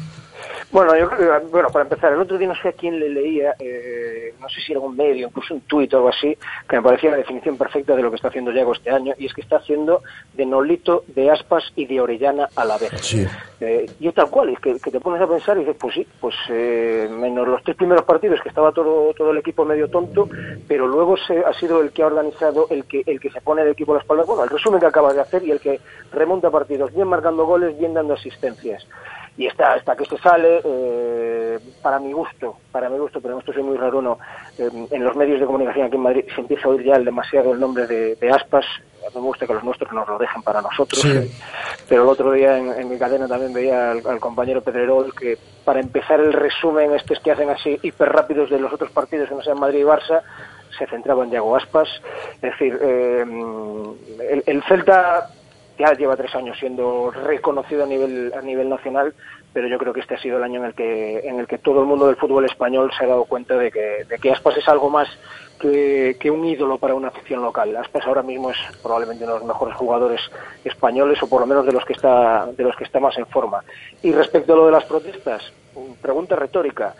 Bueno, 0.74 0.98
yo 0.98 1.08
creo 1.08 1.40
que, 1.40 1.46
bueno, 1.52 1.68
para 1.70 1.84
empezar, 1.84 2.12
el 2.12 2.20
otro 2.20 2.36
día 2.36 2.48
no 2.48 2.56
sé 2.56 2.70
a 2.70 2.72
quién 2.72 2.98
le 2.98 3.08
leía, 3.08 3.54
eh, 3.60 4.34
no 4.40 4.48
sé 4.48 4.60
si 4.60 4.72
era 4.72 4.80
un 4.80 4.96
medio, 4.96 5.28
incluso 5.28 5.54
un 5.54 5.60
tuit 5.60 5.94
o 5.94 5.98
algo 5.98 6.08
así, 6.08 6.36
que 6.68 6.74
me 6.74 6.82
parecía 6.82 7.12
la 7.12 7.18
definición 7.18 7.56
perfecta 7.56 7.94
de 7.94 8.02
lo 8.02 8.10
que 8.10 8.16
está 8.16 8.26
haciendo 8.26 8.50
Yago 8.50 8.72
este 8.72 8.90
año, 8.90 9.14
y 9.16 9.26
es 9.26 9.34
que 9.34 9.42
está 9.42 9.58
haciendo 9.58 10.02
de 10.32 10.44
Nolito, 10.44 11.04
de 11.06 11.30
Aspas 11.30 11.62
y 11.76 11.86
de 11.86 12.00
Orellana 12.00 12.48
a 12.56 12.64
la 12.64 12.76
vez. 12.76 12.90
Sí. 13.02 13.24
Eh, 13.60 13.86
y 14.00 14.08
es 14.08 14.14
tal 14.14 14.28
cual, 14.30 14.48
es 14.48 14.58
que, 14.58 14.80
que 14.80 14.90
te 14.90 14.98
pones 14.98 15.22
a 15.22 15.28
pensar 15.28 15.56
y 15.58 15.60
dices, 15.60 15.76
pues 15.78 15.94
sí, 15.94 16.04
pues 16.20 16.34
eh, 16.48 17.08
menos 17.08 17.46
los 17.46 17.62
tres 17.62 17.76
primeros 17.76 18.04
partidos 18.04 18.40
que 18.40 18.48
estaba 18.48 18.72
todo, 18.72 19.14
todo 19.14 19.30
el 19.30 19.38
equipo 19.38 19.64
medio 19.64 19.88
tonto, 19.88 20.28
pero 20.66 20.88
luego 20.88 21.16
se, 21.16 21.38
ha 21.38 21.52
sido 21.52 21.82
el 21.82 21.92
que 21.92 22.02
ha 22.02 22.06
organizado, 22.06 22.66
el 22.70 22.84
que, 22.86 23.04
el 23.06 23.20
que 23.20 23.30
se 23.30 23.40
pone 23.40 23.62
el 23.62 23.68
equipo 23.68 23.92
a 23.92 23.98
la 23.98 24.00
espalda, 24.00 24.24
bueno, 24.24 24.42
el 24.42 24.50
resumen 24.50 24.80
que 24.80 24.86
acaba 24.86 25.12
de 25.12 25.20
hacer 25.20 25.44
y 25.44 25.52
el 25.52 25.60
que 25.60 25.78
remonta 26.12 26.50
partidos, 26.50 26.92
bien 26.92 27.06
marcando 27.06 27.46
goles, 27.46 27.78
bien 27.78 27.94
dando 27.94 28.14
asistencias. 28.14 28.84
Y 29.36 29.46
está, 29.46 29.74
está 29.76 29.96
que 29.96 30.04
se 30.04 30.16
sale, 30.18 30.60
eh, 30.64 31.58
para 31.82 31.98
mi 31.98 32.12
gusto, 32.12 32.56
para 32.70 32.88
mi 32.88 32.98
gusto, 32.98 33.20
pero 33.20 33.36
esto 33.38 33.52
soy 33.52 33.64
muy 33.64 33.76
raro, 33.76 34.00
no, 34.00 34.18
eh, 34.58 34.68
en 34.92 35.02
los 35.04 35.16
medios 35.16 35.40
de 35.40 35.46
comunicación 35.46 35.86
aquí 35.86 35.96
en 35.96 36.02
Madrid 36.02 36.24
se 36.32 36.40
empieza 36.40 36.68
a 36.68 36.70
oír 36.70 36.84
ya 36.84 36.94
el 36.94 37.04
demasiado 37.04 37.52
el 37.52 37.58
nombre 37.58 37.86
de, 37.88 38.14
de 38.14 38.30
Aspas, 38.30 38.64
a 39.04 39.08
mí 39.08 39.16
me 39.16 39.20
gusta 39.22 39.44
que 39.46 39.54
los 39.54 39.64
nuestros 39.64 39.92
nos 39.92 40.06
lo 40.08 40.18
dejen 40.18 40.40
para 40.42 40.62
nosotros, 40.62 41.00
Sí. 41.02 41.30
pero 41.88 42.04
el 42.04 42.08
otro 42.10 42.30
día 42.30 42.56
en, 42.58 42.72
en 42.72 42.88
mi 42.88 42.96
cadena 42.96 43.26
también 43.26 43.52
veía 43.52 43.90
al, 43.90 44.06
al 44.06 44.20
compañero 44.20 44.62
Pedrerol 44.62 45.12
que 45.14 45.36
para 45.64 45.80
empezar 45.80 46.20
el 46.20 46.32
resumen 46.32 46.94
estos 46.94 47.18
que 47.18 47.32
hacen 47.32 47.50
así 47.50 47.76
hiper 47.82 48.10
rápidos 48.12 48.50
de 48.50 48.60
los 48.60 48.72
otros 48.72 48.92
partidos 48.92 49.28
que 49.28 49.34
no 49.34 49.42
sean 49.42 49.58
Madrid 49.58 49.80
y 49.80 49.82
Barça 49.82 50.22
se 50.78 50.86
centraba 50.86 51.24
en 51.24 51.30
Yago 51.32 51.56
Aspas. 51.56 51.88
Es 52.36 52.40
decir 52.40 52.78
eh, 52.80 53.24
el, 54.30 54.42
el 54.46 54.62
Celta 54.64 55.28
ya 55.78 55.92
lleva 55.92 56.16
tres 56.16 56.34
años 56.34 56.58
siendo 56.58 57.10
reconocido 57.10 57.84
a 57.84 57.86
nivel 57.86 58.32
a 58.36 58.42
nivel 58.42 58.68
nacional 58.68 59.14
pero 59.54 59.68
yo 59.68 59.78
creo 59.78 59.92
que 59.92 60.00
este 60.00 60.16
ha 60.16 60.20
sido 60.20 60.36
el 60.36 60.42
año 60.42 60.58
en 60.58 60.66
el 60.66 60.74
que, 60.74 61.20
en 61.20 61.38
el 61.38 61.46
que 61.46 61.58
todo 61.58 61.80
el 61.80 61.86
mundo 61.86 62.08
del 62.08 62.16
fútbol 62.16 62.44
español 62.44 62.90
se 62.98 63.04
ha 63.04 63.08
dado 63.08 63.24
cuenta 63.24 63.56
de 63.56 63.70
que, 63.70 64.04
de 64.04 64.18
que 64.18 64.32
Aspas 64.32 64.56
es 64.56 64.68
algo 64.68 64.90
más 64.90 65.08
que, 65.60 66.16
que 66.18 66.28
un 66.28 66.44
ídolo 66.44 66.76
para 66.76 66.96
una 66.96 67.08
afición 67.08 67.40
local. 67.40 67.74
Aspas 67.76 68.04
ahora 68.04 68.24
mismo 68.24 68.50
es 68.50 68.56
probablemente 68.82 69.22
uno 69.22 69.34
de 69.34 69.38
los 69.38 69.48
mejores 69.48 69.76
jugadores 69.76 70.20
españoles 70.64 71.22
o 71.22 71.28
por 71.28 71.40
lo 71.40 71.46
menos 71.46 71.64
de 71.64 71.72
los 71.72 71.84
que 71.84 71.92
está, 71.92 72.46
de 72.46 72.64
los 72.64 72.74
que 72.74 72.82
está 72.82 72.98
más 72.98 73.16
en 73.16 73.26
forma. 73.26 73.62
Y 74.02 74.10
respecto 74.10 74.54
a 74.54 74.56
lo 74.56 74.66
de 74.66 74.72
las 74.72 74.84
protestas, 74.84 75.52
pregunta 76.02 76.34
retórica. 76.34 76.92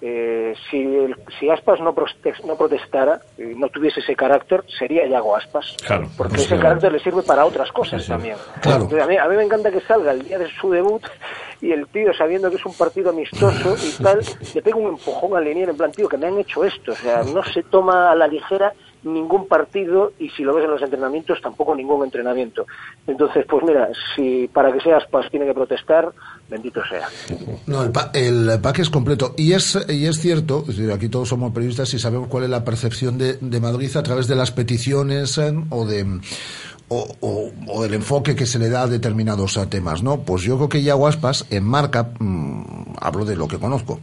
Eh, 0.00 0.54
si, 0.70 0.80
el- 0.80 1.16
si 1.40 1.50
Aspas 1.50 1.80
no, 1.80 1.92
protestara, 1.92 3.20
eh, 3.36 3.52
no 3.56 3.68
tuviese 3.68 3.98
ese 4.00 4.14
carácter, 4.14 4.62
sería 4.78 5.06
Yago 5.08 5.34
Aspas. 5.34 5.76
Claro. 5.84 6.08
Porque 6.16 6.38
Sí, 6.38 6.44
ese 6.44 6.58
carácter 6.58 6.92
le 6.92 7.00
sirve 7.00 7.22
para 7.22 7.44
otras 7.44 7.72
cosas 7.72 8.06
también. 8.06 8.36
Claro. 8.62 8.82
Entonces, 8.84 9.02
a, 9.04 9.08
mí, 9.08 9.16
a 9.16 9.26
mí 9.28 9.36
me 9.36 9.42
encanta 9.42 9.70
que 9.72 9.80
salga 9.80 10.12
el 10.12 10.22
día 10.22 10.38
de 10.38 10.48
su 10.60 10.70
debut 10.70 11.02
y 11.60 11.72
el 11.72 11.88
tío, 11.88 12.12
sabiendo 12.14 12.48
que 12.50 12.56
es 12.56 12.66
un 12.66 12.74
partido 12.74 13.10
amistoso 13.10 13.74
y 13.84 13.90
tal, 14.02 14.20
le 14.54 14.62
pega 14.62 14.76
un 14.76 14.88
empujón 14.90 15.36
al 15.36 15.44
liniero 15.44 15.72
en 15.72 15.76
plan, 15.78 15.92
tío, 15.92 16.08
que 16.08 16.16
me 16.16 16.28
han 16.28 16.38
hecho 16.38 16.64
esto. 16.64 16.92
O 16.92 16.96
sea, 16.96 17.22
no 17.24 17.42
se 17.42 17.64
toma 17.64 18.12
a 18.12 18.14
la 18.14 18.28
ligera 18.28 18.72
ningún 19.02 19.46
partido 19.46 20.12
y 20.18 20.28
si 20.30 20.42
lo 20.42 20.54
ves 20.54 20.64
en 20.64 20.70
los 20.72 20.82
entrenamientos, 20.82 21.40
tampoco 21.40 21.74
ningún 21.74 22.04
entrenamiento. 22.04 22.66
Entonces, 23.06 23.46
pues 23.48 23.64
mira, 23.64 23.88
si 24.14 24.48
para 24.48 24.72
que 24.72 24.80
sea 24.80 24.96
Aspas 24.98 25.30
tiene 25.30 25.46
que 25.46 25.54
protestar, 25.54 26.10
bendito 26.48 26.80
sea. 26.88 27.08
No, 27.66 27.82
el, 27.82 27.90
pa- 27.90 28.10
el 28.14 28.58
pack 28.62 28.78
es 28.80 28.90
completo. 28.90 29.34
Y 29.36 29.52
es, 29.52 29.78
y 29.88 30.06
es 30.06 30.18
cierto, 30.18 30.64
es 30.68 30.76
decir, 30.76 30.90
aquí 30.92 31.08
todos 31.08 31.28
somos 31.28 31.52
periodistas 31.52 31.92
y 31.94 31.98
sabemos 31.98 32.28
cuál 32.28 32.44
es 32.44 32.50
la 32.50 32.64
percepción 32.64 33.18
de, 33.18 33.34
de 33.40 33.60
Madrid 33.60 33.94
a 33.96 34.02
través 34.02 34.26
de 34.26 34.34
las 34.36 34.50
peticiones 34.50 35.36
eh, 35.38 35.52
o 35.70 35.84
de 35.86 36.20
o, 36.90 37.06
o- 37.20 37.82
del 37.82 37.94
enfoque 37.94 38.34
que 38.34 38.46
se 38.46 38.58
le 38.58 38.70
da 38.70 38.82
a 38.84 38.86
determinados 38.86 39.56
eh, 39.58 39.66
temas, 39.66 40.02
¿no? 40.02 40.20
Pues 40.20 40.42
yo 40.42 40.56
creo 40.56 40.68
que 40.70 40.80
Iago 40.80 41.06
Aspas 41.06 41.44
en 41.50 41.64
marca, 41.64 42.12
mm, 42.18 42.62
hablo 43.00 43.24
de 43.26 43.36
lo 43.36 43.46
que 43.46 43.58
conozco, 43.58 44.00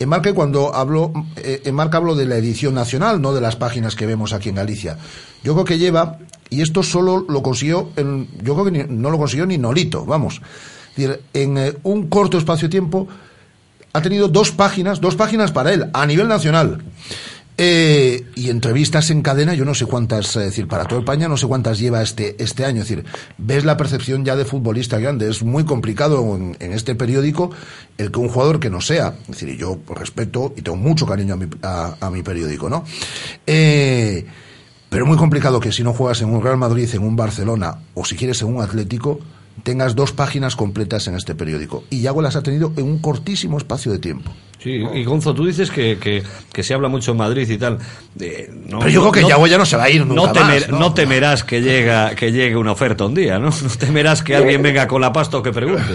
en 0.00 0.08
marca 0.08 0.32
cuando 0.34 0.74
hablo, 0.74 1.12
eh, 1.36 1.62
en 1.64 1.74
marca 1.76 1.98
hablo 1.98 2.16
de 2.16 2.26
la 2.26 2.36
edición 2.36 2.74
nacional, 2.74 3.20
no 3.22 3.32
de 3.34 3.40
las 3.40 3.54
páginas 3.54 3.94
que 3.94 4.06
vemos 4.06 4.32
aquí 4.32 4.48
en 4.48 4.56
Galicia. 4.56 4.98
Yo 5.44 5.52
creo 5.54 5.64
que 5.64 5.78
lleva, 5.78 6.18
y 6.50 6.60
esto 6.62 6.82
solo 6.82 7.24
lo 7.28 7.40
consiguió, 7.42 7.90
en, 7.96 8.28
yo 8.42 8.54
creo 8.54 8.64
que 8.64 8.70
ni- 8.72 8.96
no 8.96 9.10
lo 9.10 9.18
consiguió 9.18 9.46
ni 9.46 9.56
Nolito, 9.58 10.04
vamos. 10.04 10.40
Decir, 10.98 11.20
en 11.32 11.58
eh, 11.58 11.74
un 11.84 12.08
corto 12.08 12.38
espacio 12.38 12.66
de 12.66 12.72
tiempo 12.72 13.06
ha 13.92 14.02
tenido 14.02 14.26
dos 14.26 14.50
páginas, 14.50 15.00
dos 15.00 15.14
páginas 15.14 15.52
para 15.52 15.72
él, 15.72 15.88
a 15.92 16.06
nivel 16.06 16.26
nacional. 16.26 16.78
Eh, 17.60 18.24
y 18.34 18.50
entrevistas 18.50 19.10
en 19.10 19.22
cadena, 19.22 19.54
yo 19.54 19.64
no 19.64 19.74
sé 19.74 19.86
cuántas, 19.86 20.36
es 20.36 20.44
decir, 20.44 20.68
para 20.68 20.84
toda 20.84 21.00
España 21.00 21.26
no 21.28 21.36
sé 21.36 21.48
cuántas 21.48 21.78
lleva 21.78 22.02
este, 22.02 22.36
este 22.42 22.64
año. 22.64 22.82
Es 22.82 22.88
decir, 22.88 23.04
ves 23.36 23.64
la 23.64 23.76
percepción 23.76 24.24
ya 24.24 24.34
de 24.34 24.44
futbolista 24.44 24.98
grande. 24.98 25.28
Es 25.28 25.44
muy 25.44 25.64
complicado 25.64 26.36
en, 26.36 26.72
este 26.72 26.96
periódico 26.96 27.50
el 27.96 28.10
que 28.10 28.18
un 28.18 28.28
jugador 28.28 28.58
que 28.58 28.70
no 28.70 28.80
sea, 28.80 29.14
es 29.22 29.40
decir, 29.40 29.56
yo 29.56 29.78
respeto 29.88 30.52
y 30.56 30.62
tengo 30.62 30.76
mucho 30.76 31.06
cariño 31.06 31.34
a 31.34 31.36
mi, 31.36 31.46
a, 31.62 32.10
mi 32.10 32.22
periódico, 32.22 32.68
¿no? 32.68 32.84
Eh, 33.46 34.26
pero 34.88 35.06
muy 35.06 35.16
complicado 35.16 35.60
que 35.60 35.72
si 35.72 35.82
no 35.82 35.92
juegas 35.92 36.22
en 36.22 36.32
un 36.32 36.42
Real 36.42 36.56
Madrid, 36.56 36.88
en 36.92 37.02
un 37.02 37.14
Barcelona 37.16 37.78
o 37.94 38.04
si 38.04 38.16
quieres 38.16 38.40
en 38.42 38.54
un 38.54 38.62
Atlético, 38.62 39.20
tengas 39.62 39.94
dos 39.94 40.12
páginas 40.12 40.56
completas 40.56 41.06
en 41.08 41.14
este 41.16 41.34
periódico. 41.34 41.84
Y 41.90 42.00
Yago 42.02 42.22
las 42.22 42.36
ha 42.36 42.42
tenido 42.42 42.72
en 42.76 42.84
un 42.84 42.98
cortísimo 42.98 43.58
espacio 43.58 43.92
de 43.92 43.98
tiempo. 43.98 44.30
Sí, 44.60 44.82
y 44.92 45.04
Gonzo, 45.04 45.34
tú 45.34 45.46
dices 45.46 45.70
que, 45.70 45.98
que, 46.00 46.22
que 46.52 46.62
se 46.64 46.74
habla 46.74 46.88
mucho 46.88 47.12
en 47.12 47.18
Madrid 47.18 47.48
y 47.48 47.58
tal. 47.58 47.78
Eh, 48.18 48.50
no- 48.52 48.80
Pero 48.80 48.90
yo 48.90 49.00
creo 49.02 49.12
que 49.12 49.20
no- 49.22 49.28
Yago 49.28 49.46
ya 49.46 49.56
no 49.56 49.64
se 49.64 49.76
va 49.76 49.84
a 49.84 49.90
ir 49.90 50.04
nunca 50.04 50.20
no, 50.20 50.32
temer- 50.32 50.60
más, 50.62 50.68
¿no? 50.68 50.78
no 50.80 50.94
temerás 50.94 51.44
que, 51.44 51.60
llega, 51.62 52.14
que 52.16 52.32
llegue 52.32 52.56
una 52.56 52.72
oferta 52.72 53.04
un 53.04 53.14
día, 53.14 53.38
¿no? 53.38 53.50
No 53.50 53.70
temerás 53.78 54.22
que 54.24 54.34
alguien 54.34 54.60
venga 54.62 54.88
con 54.88 55.00
la 55.00 55.12
pasta 55.12 55.38
o 55.38 55.42
que 55.42 55.52
pregunte. 55.52 55.92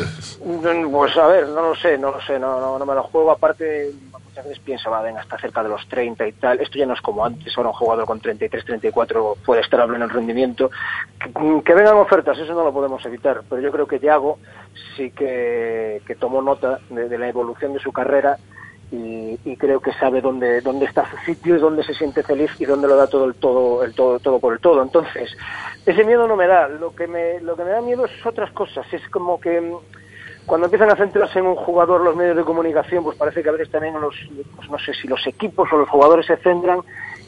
Pues 0.92 1.18
a 1.18 1.28
ver, 1.28 1.48
no 1.50 1.70
lo 1.70 1.76
sé, 1.76 1.98
no 1.98 2.12
lo 2.12 2.22
sé, 2.26 2.40
no, 2.40 2.60
no, 2.62 2.80
no 2.80 2.86
me 2.86 2.94
lo 2.96 3.04
juego. 3.04 3.32
Aparte, 3.32 3.92
muchas 4.34 4.46
veces 4.46 4.64
pienso, 4.64 4.90
va, 4.90 5.04
venga, 5.04 5.22
está 5.22 5.38
cerca 5.38 5.62
de 5.62 5.70
los 5.70 5.88
30 5.88 6.28
y 6.28 6.32
tal. 6.34 6.60
Esto 6.60 6.80
ya 6.80 6.88
no 6.88 6.96
es 6.96 7.02
como 7.02 7.24
antes, 7.24 7.56
ahora 7.56 7.70
un 7.70 7.76
jugador 7.76 8.06
con 8.08 8.20
33, 8.20 8.66
34 8.66 9.38
puede 9.46 9.62
estar 9.62 9.80
a 9.80 9.86
pleno 9.86 10.08
rendimiento. 10.08 10.72
Que, 11.20 11.62
que 11.64 11.74
vengan 11.76 11.98
ofertas, 11.98 12.40
eso 12.40 12.52
no 12.56 12.64
lo 12.64 12.74
podemos 12.74 13.06
evitar, 13.06 13.42
pero 13.48 13.62
yo 13.62 13.72
creo 13.72 13.86
que 13.86 14.00
Yago 14.00 14.40
sí 14.98 15.12
que, 15.12 16.02
que 16.08 16.16
tomó 16.16 16.42
nota 16.42 16.80
de, 16.90 17.10
de 17.10 17.18
la 17.20 17.28
evolución 17.28 17.74
de 17.74 17.80
su 17.80 17.92
carrera 17.92 18.38
y, 18.92 19.40
y 19.46 19.56
creo 19.56 19.80
que 19.80 19.94
sabe 19.94 20.20
dónde, 20.20 20.62
dónde 20.62 20.86
está 20.86 21.08
su 21.12 21.18
sitio 21.18 21.56
y 21.56 21.60
dónde 21.60 21.84
se 21.84 21.94
siente 21.94 22.24
feliz 22.24 22.50
y 22.58 22.66
dónde 22.66 22.88
lo 22.88 22.96
da 22.96 23.06
todo 23.06 23.26
el 23.26 23.36
todo, 23.36 23.84
el 23.84 23.94
todo, 23.94 24.18
todo 24.18 24.40
por 24.40 24.54
el 24.54 24.60
todo. 24.60 24.82
Entonces, 24.82 25.38
ese 25.86 26.04
miedo 26.04 26.28
no 26.28 26.36
me 26.36 26.48
da. 26.48 26.68
Lo 26.68 26.96
que 26.96 27.06
me, 27.06 27.40
lo 27.40 27.56
que 27.56 27.66
me 27.66 27.70
da 27.70 27.82
miedo 27.82 28.06
es 28.06 28.26
otras 28.26 28.52
cosas. 28.52 28.92
Es 28.92 29.08
como 29.10 29.40
que 29.40 29.62
mm, 29.62 29.78
cuando 30.46 30.66
empiezan 30.66 30.92
a 30.92 30.96
centrarse 30.96 31.40
en 31.40 31.48
un 31.48 31.56
jugador 31.56 32.02
los 32.02 32.16
medios 32.16 32.36
de 32.36 32.44
comunicación, 32.44 33.04
pues 33.04 33.18
parece 33.18 33.42
que 33.42 33.50
a 33.50 33.54
veces 33.54 33.70
también 33.70 34.00
los, 34.00 34.16
pues 34.56 34.70
no 34.70 34.78
sé 34.80 34.94
si 34.94 35.08
los 35.08 35.26
equipos 35.26 35.72
o 35.72 35.78
los 35.78 35.90
jugadores 35.90 36.26
se 36.26 36.38
centran 36.38 36.82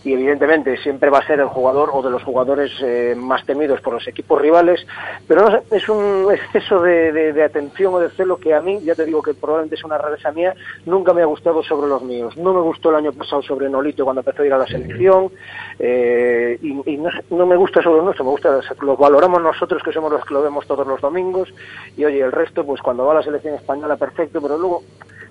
y 0.05 0.13
evidentemente 0.13 0.77
siempre 0.77 1.09
va 1.09 1.17
a 1.17 1.25
ser 1.27 1.39
el 1.39 1.47
jugador 1.47 1.89
o 1.91 2.01
de 2.01 2.11
los 2.11 2.23
jugadores 2.23 2.71
eh, 2.81 3.15
más 3.17 3.43
temidos 3.45 3.81
por 3.81 3.93
los 3.95 4.07
equipos 4.07 4.39
rivales, 4.39 4.85
pero 5.27 5.49
no 5.49 5.59
es 5.75 5.89
un 5.89 6.31
exceso 6.31 6.81
de, 6.81 7.11
de- 7.33 7.43
atención 7.43 7.93
o 7.93 7.99
de 7.99 8.09
celo 8.11 8.37
que 8.37 8.53
a 8.53 8.61
mí, 8.61 8.79
ya 8.83 8.95
te 8.95 9.03
digo 9.03 9.21
que 9.21 9.33
probablemente 9.33 9.75
es 9.75 9.83
una 9.83 9.97
rareza 9.97 10.31
mía, 10.31 10.53
nunca 10.85 11.11
me 11.13 11.21
ha 11.23 11.25
gustado 11.25 11.61
sobre 11.63 11.87
los 11.87 12.01
míos. 12.03 12.37
No 12.37 12.53
me 12.53 12.61
gustó 12.61 12.91
el 12.91 12.97
año 12.97 13.11
pasado 13.13 13.41
sobre 13.41 13.67
Nolito 13.69 14.03
cuando 14.05 14.21
empezó 14.21 14.43
a 14.43 14.45
ir 14.45 14.53
a 14.53 14.57
la 14.59 14.67
selección 14.67 15.31
eh, 15.79 16.57
y, 16.61 16.97
no, 17.31 17.45
me 17.45 17.55
gusta 17.55 17.81
sobre 17.81 17.97
los 17.97 18.05
nuestros, 18.05 18.25
me 18.25 18.31
gusta, 18.31 18.59
lo 18.81 18.95
valoramos 18.97 19.41
nosotros 19.41 19.81
que 19.83 19.91
somos 19.91 20.11
los 20.11 20.23
que 20.23 20.33
lo 20.33 20.41
vemos 20.43 20.65
todos 20.67 20.85
los 20.87 21.01
domingos 21.01 21.53
y 21.97 22.05
oye, 22.05 22.21
el 22.21 22.31
resto 22.31 22.63
pues 22.65 22.81
cuando 22.81 23.05
va 23.05 23.13
a 23.13 23.15
la 23.15 23.23
selección 23.23 23.55
española 23.55 23.95
perfecto, 23.97 24.41
pero 24.41 24.57
luego 24.57 24.83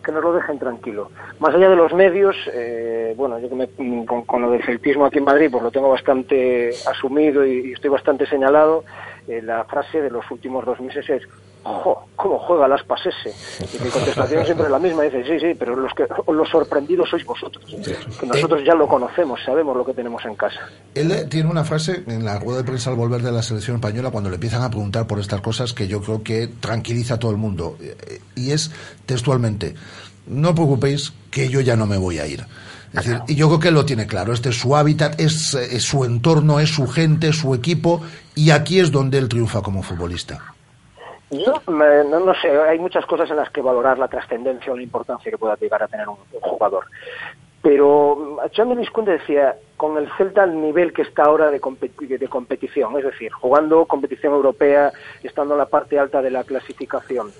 que 0.05 0.13
nos 0.13 0.23
lo 0.23 0.33
dejen 0.33 0.59
tranquilo. 0.59 1.11
Más 1.41 1.55
allá 1.55 1.69
de 1.71 1.77
los 1.77 1.93
medios, 1.93 2.37
eh, 2.53 3.15
bueno, 3.17 3.39
yo 3.39 3.49
que 3.49 3.55
me- 3.55 4.07
con, 4.07 4.43
lo 4.43 4.51
del 4.51 4.63
celtismo 4.63 5.07
aquí 5.07 5.19
en 5.19 5.25
Madrid, 5.25 5.49
pues 5.51 5.63
lo 5.65 5.71
tengo 5.71 5.89
bastante 5.89 6.71
asumido 6.89 7.45
y, 7.45 7.71
y 7.71 7.73
estoy 7.73 7.91
bastante 7.91 8.27
señalado. 8.27 8.85
Eh, 9.27 9.41
la 9.43 9.65
frase 9.65 10.01
de 10.03 10.11
los 10.11 10.31
últimos 10.31 10.65
dos 10.65 10.79
meses 10.81 11.09
es, 11.09 11.23
¿Cómo 11.65 12.39
juega 12.41 12.69
las 12.69 12.83
ese? 12.83 13.35
Y 13.77 13.83
mi 13.83 13.91
contestación 13.91 14.45
siempre 14.45 14.67
es 14.67 14.73
la 14.73 14.79
misma, 14.79 15.03
dice, 15.03 15.25
sí, 15.25 15.41
sí, 15.41 15.55
pero 15.59 15.75
los, 15.75 15.93
que, 15.95 16.07
los 16.31 16.49
sorprendidos 16.49 17.09
sois 17.09 17.25
vosotros. 17.25 17.65
Que 18.21 18.27
nosotros 18.27 18.62
ya 18.65 18.75
lo 18.75 18.87
conocemos, 18.87 19.41
sabemos 19.45 19.77
lo 19.77 19.85
que 19.85 19.95
tenemos 19.95 20.25
en 20.25 20.35
casa. 20.35 20.61
Él 20.95 21.11
eh, 21.11 21.25
tiene 21.25 21.51
una 21.51 21.65
frase 21.65 22.05
en 22.07 22.25
la 22.25 22.39
rueda 22.39 22.59
de 22.59 22.65
prensa 22.65 22.91
al 22.91 22.97
volver 22.97 23.23
de 23.23 23.33
la 23.33 23.43
selección 23.43 23.77
española 23.77 24.11
cuando 24.11 24.29
le 24.29 24.37
empiezan 24.37 24.62
a 24.62 24.69
preguntar 24.69 25.07
por 25.07 25.19
estas 25.19 25.41
cosas 25.41 25.73
que 25.73 25.89
yo 25.89 26.03
creo 26.03 26.23
que 26.23 26.49
tranquiliza 26.49 27.15
a 27.15 27.19
todo 27.19 27.31
el 27.31 27.39
mundo. 27.39 27.77
Eh, 27.81 28.21
Y 28.37 28.53
es 28.53 28.71
textualmente, 29.07 29.75
no 30.27 30.51
os 30.51 30.55
preocupéis 30.55 31.12
que 31.31 31.49
yo 31.49 31.61
ya 31.61 31.77
no 31.77 31.87
me 31.87 31.97
voy 31.97 32.19
a 32.19 32.27
ir. 32.27 32.45
Es 32.93 33.07
decir, 33.07 33.23
y 33.27 33.35
yo 33.35 33.49
creo 33.49 33.61
que 33.61 33.69
él 33.69 33.75
lo 33.75 33.85
tiene 33.85 34.07
claro. 34.07 34.33
Este 34.33 34.51
es 34.51 34.57
su 34.57 34.77
hábitat, 34.77 35.19
es, 35.19 35.55
eh, 35.55 35.77
es 35.77 35.83
su 35.83 36.05
entorno, 36.05 36.61
es 36.61 36.71
su 36.71 36.87
gente, 36.87 37.29
es 37.29 37.37
su 37.37 37.55
equipo, 37.55 38.03
y 38.35 38.51
aquí 38.51 38.79
es 38.79 38.93
donde 38.93 39.19
él 39.19 39.29
triunfa 39.29 39.62
como 39.62 39.83
futbolista. 39.83 40.54
Yo 41.39 41.72
me- 41.72 42.05
no, 42.05 42.20
no 42.20 42.35
sé, 42.35 42.49
hay 42.51 42.78
muchas 42.78 43.05
cosas 43.07 43.30
en 43.30 43.37
las 43.37 43.51
que 43.51 43.61
valorar 43.61 43.99
la 43.99 44.09
trascendencia 44.09 44.72
o 44.72 44.76
la 44.76 44.82
importancia 44.82 45.30
que 45.30 45.39
pueda 45.39 45.57
llegar 45.57 45.82
a 45.82 45.89
tener 45.89 46.09
un, 46.09 46.16
jugador. 46.41 46.85
Pero 47.62 48.39
Xavi 48.55 48.74
Vizconde 48.74 49.12
decía, 49.12 49.57
con 49.76 49.97
el 49.97 50.11
Celta 50.18 50.43
al 50.43 50.61
nivel 50.61 50.93
que 50.93 51.03
está 51.03 51.24
ahora 51.24 51.51
de, 51.51 51.61
competi- 51.61 52.18
de 52.18 52.28
competición, 52.28 52.97
es 52.99 53.05
decir, 53.05 53.32
jugando 53.32 53.87
competición 53.87 54.35
europea, 54.35 54.93
estando 55.22 55.55
en 55.55 55.59
la 55.59 55.66
parte 55.66 55.99
alta 55.99 56.20
de 56.20 56.30
la 56.30 56.45
clasificación, 56.45 57.32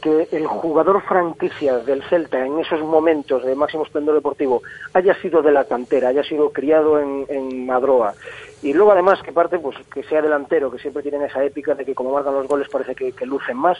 que 0.00 0.28
el 0.30 0.46
jugador 0.46 1.02
franquicia 1.02 1.78
del 1.78 2.02
Celta 2.04 2.44
en 2.46 2.60
esos 2.60 2.80
momentos 2.80 3.44
de 3.44 3.54
máximo 3.56 3.84
esplendor 3.84 4.14
deportivo 4.14 4.62
haya 4.94 5.14
sido 5.20 5.42
de 5.42 5.52
la 5.52 5.64
cantera, 5.64 6.08
haya 6.08 6.22
sido 6.24 6.50
criado 6.50 6.98
en 7.00 7.66
Madroa 7.66 8.14
y 8.62 8.72
luego 8.72 8.92
además 8.92 9.20
que 9.22 9.32
parte 9.32 9.58
pues 9.58 9.76
que 9.92 10.04
sea 10.04 10.22
delantero, 10.22 10.70
que 10.70 10.78
siempre 10.78 11.02
tienen 11.02 11.22
esa 11.22 11.44
épica 11.44 11.74
de 11.74 11.84
que 11.84 11.94
como 11.94 12.12
marcan 12.12 12.34
los 12.34 12.46
goles 12.46 12.68
parece 12.68 12.94
que, 12.94 13.26
lucen 13.26 13.56
más, 13.56 13.78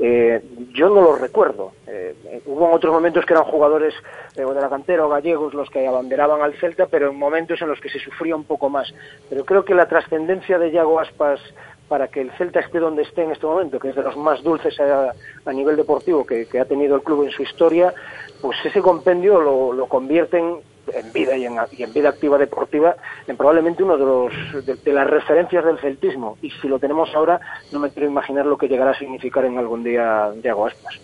eh, 0.00 0.42
yo 0.72 0.88
no 0.88 1.02
lo 1.02 1.16
recuerdo. 1.16 1.72
Eh, 1.86 2.42
hubo 2.46 2.70
otros 2.72 2.92
momentos 2.92 3.24
que 3.24 3.32
eran 3.32 3.44
jugadores 3.44 3.94
eh, 4.34 4.44
de 4.44 4.60
la 4.60 4.68
cantera 4.68 5.06
o 5.06 5.08
gallegos 5.08 5.54
los 5.54 5.70
que 5.70 5.86
abanderaban 5.86 6.42
al 6.42 6.54
Celta, 6.54 6.86
pero 6.86 7.10
en 7.10 7.16
momentos 7.16 7.62
en 7.62 7.68
los 7.68 7.80
que 7.80 7.88
se 7.88 8.00
sufría 8.00 8.34
un 8.34 8.44
poco 8.44 8.68
más. 8.68 8.92
Pero 9.30 9.44
creo 9.44 9.64
que 9.64 9.74
la 9.74 9.86
trascendencia 9.86 10.58
de 10.58 10.72
Yago 10.72 10.98
Aspas 10.98 11.40
para 11.88 12.08
que 12.08 12.22
el 12.22 12.32
Celta 12.32 12.60
esté 12.60 12.80
donde 12.80 13.02
esté 13.02 13.22
en 13.22 13.30
este 13.30 13.46
momento, 13.46 13.78
que 13.78 13.90
es 13.90 13.94
de 13.94 14.02
los 14.02 14.16
más 14.16 14.42
dulces 14.42 14.80
a, 14.80 15.12
nivel 15.52 15.76
deportivo 15.76 16.26
que, 16.26 16.46
que 16.46 16.58
ha 16.58 16.64
tenido 16.64 16.96
el 16.96 17.02
club 17.02 17.24
en 17.24 17.30
su 17.30 17.42
historia, 17.42 17.94
pues 18.40 18.56
ese 18.64 18.80
compendio 18.80 19.40
lo, 19.40 19.72
lo 19.72 19.86
convierten 19.86 20.44
en 20.44 20.73
vida 21.12 21.36
y 21.36 21.46
en, 21.46 21.54
y 21.72 21.82
en 21.82 21.92
vida 21.92 22.08
activa 22.10 22.38
deportiva 22.38 22.96
en 23.26 23.36
probablemente 23.36 23.82
uno 23.82 23.96
de, 23.96 24.04
los, 24.04 24.66
de, 24.66 24.74
de 24.74 24.92
las 24.92 25.08
referencias 25.08 25.64
del 25.64 25.78
celtismo. 25.78 26.38
Y 26.42 26.50
si 26.50 26.68
lo 26.68 26.78
tenemos 26.78 27.14
ahora, 27.14 27.40
no 27.72 27.78
me 27.78 27.90
quiero 27.90 28.08
imaginar 28.08 28.46
lo 28.46 28.58
que 28.58 28.68
llegará 28.68 28.92
a 28.92 28.98
significar 28.98 29.44
en 29.44 29.58
algún 29.58 29.84
día 29.84 30.30
Diego 30.42 30.66
Aspas. 30.66 31.00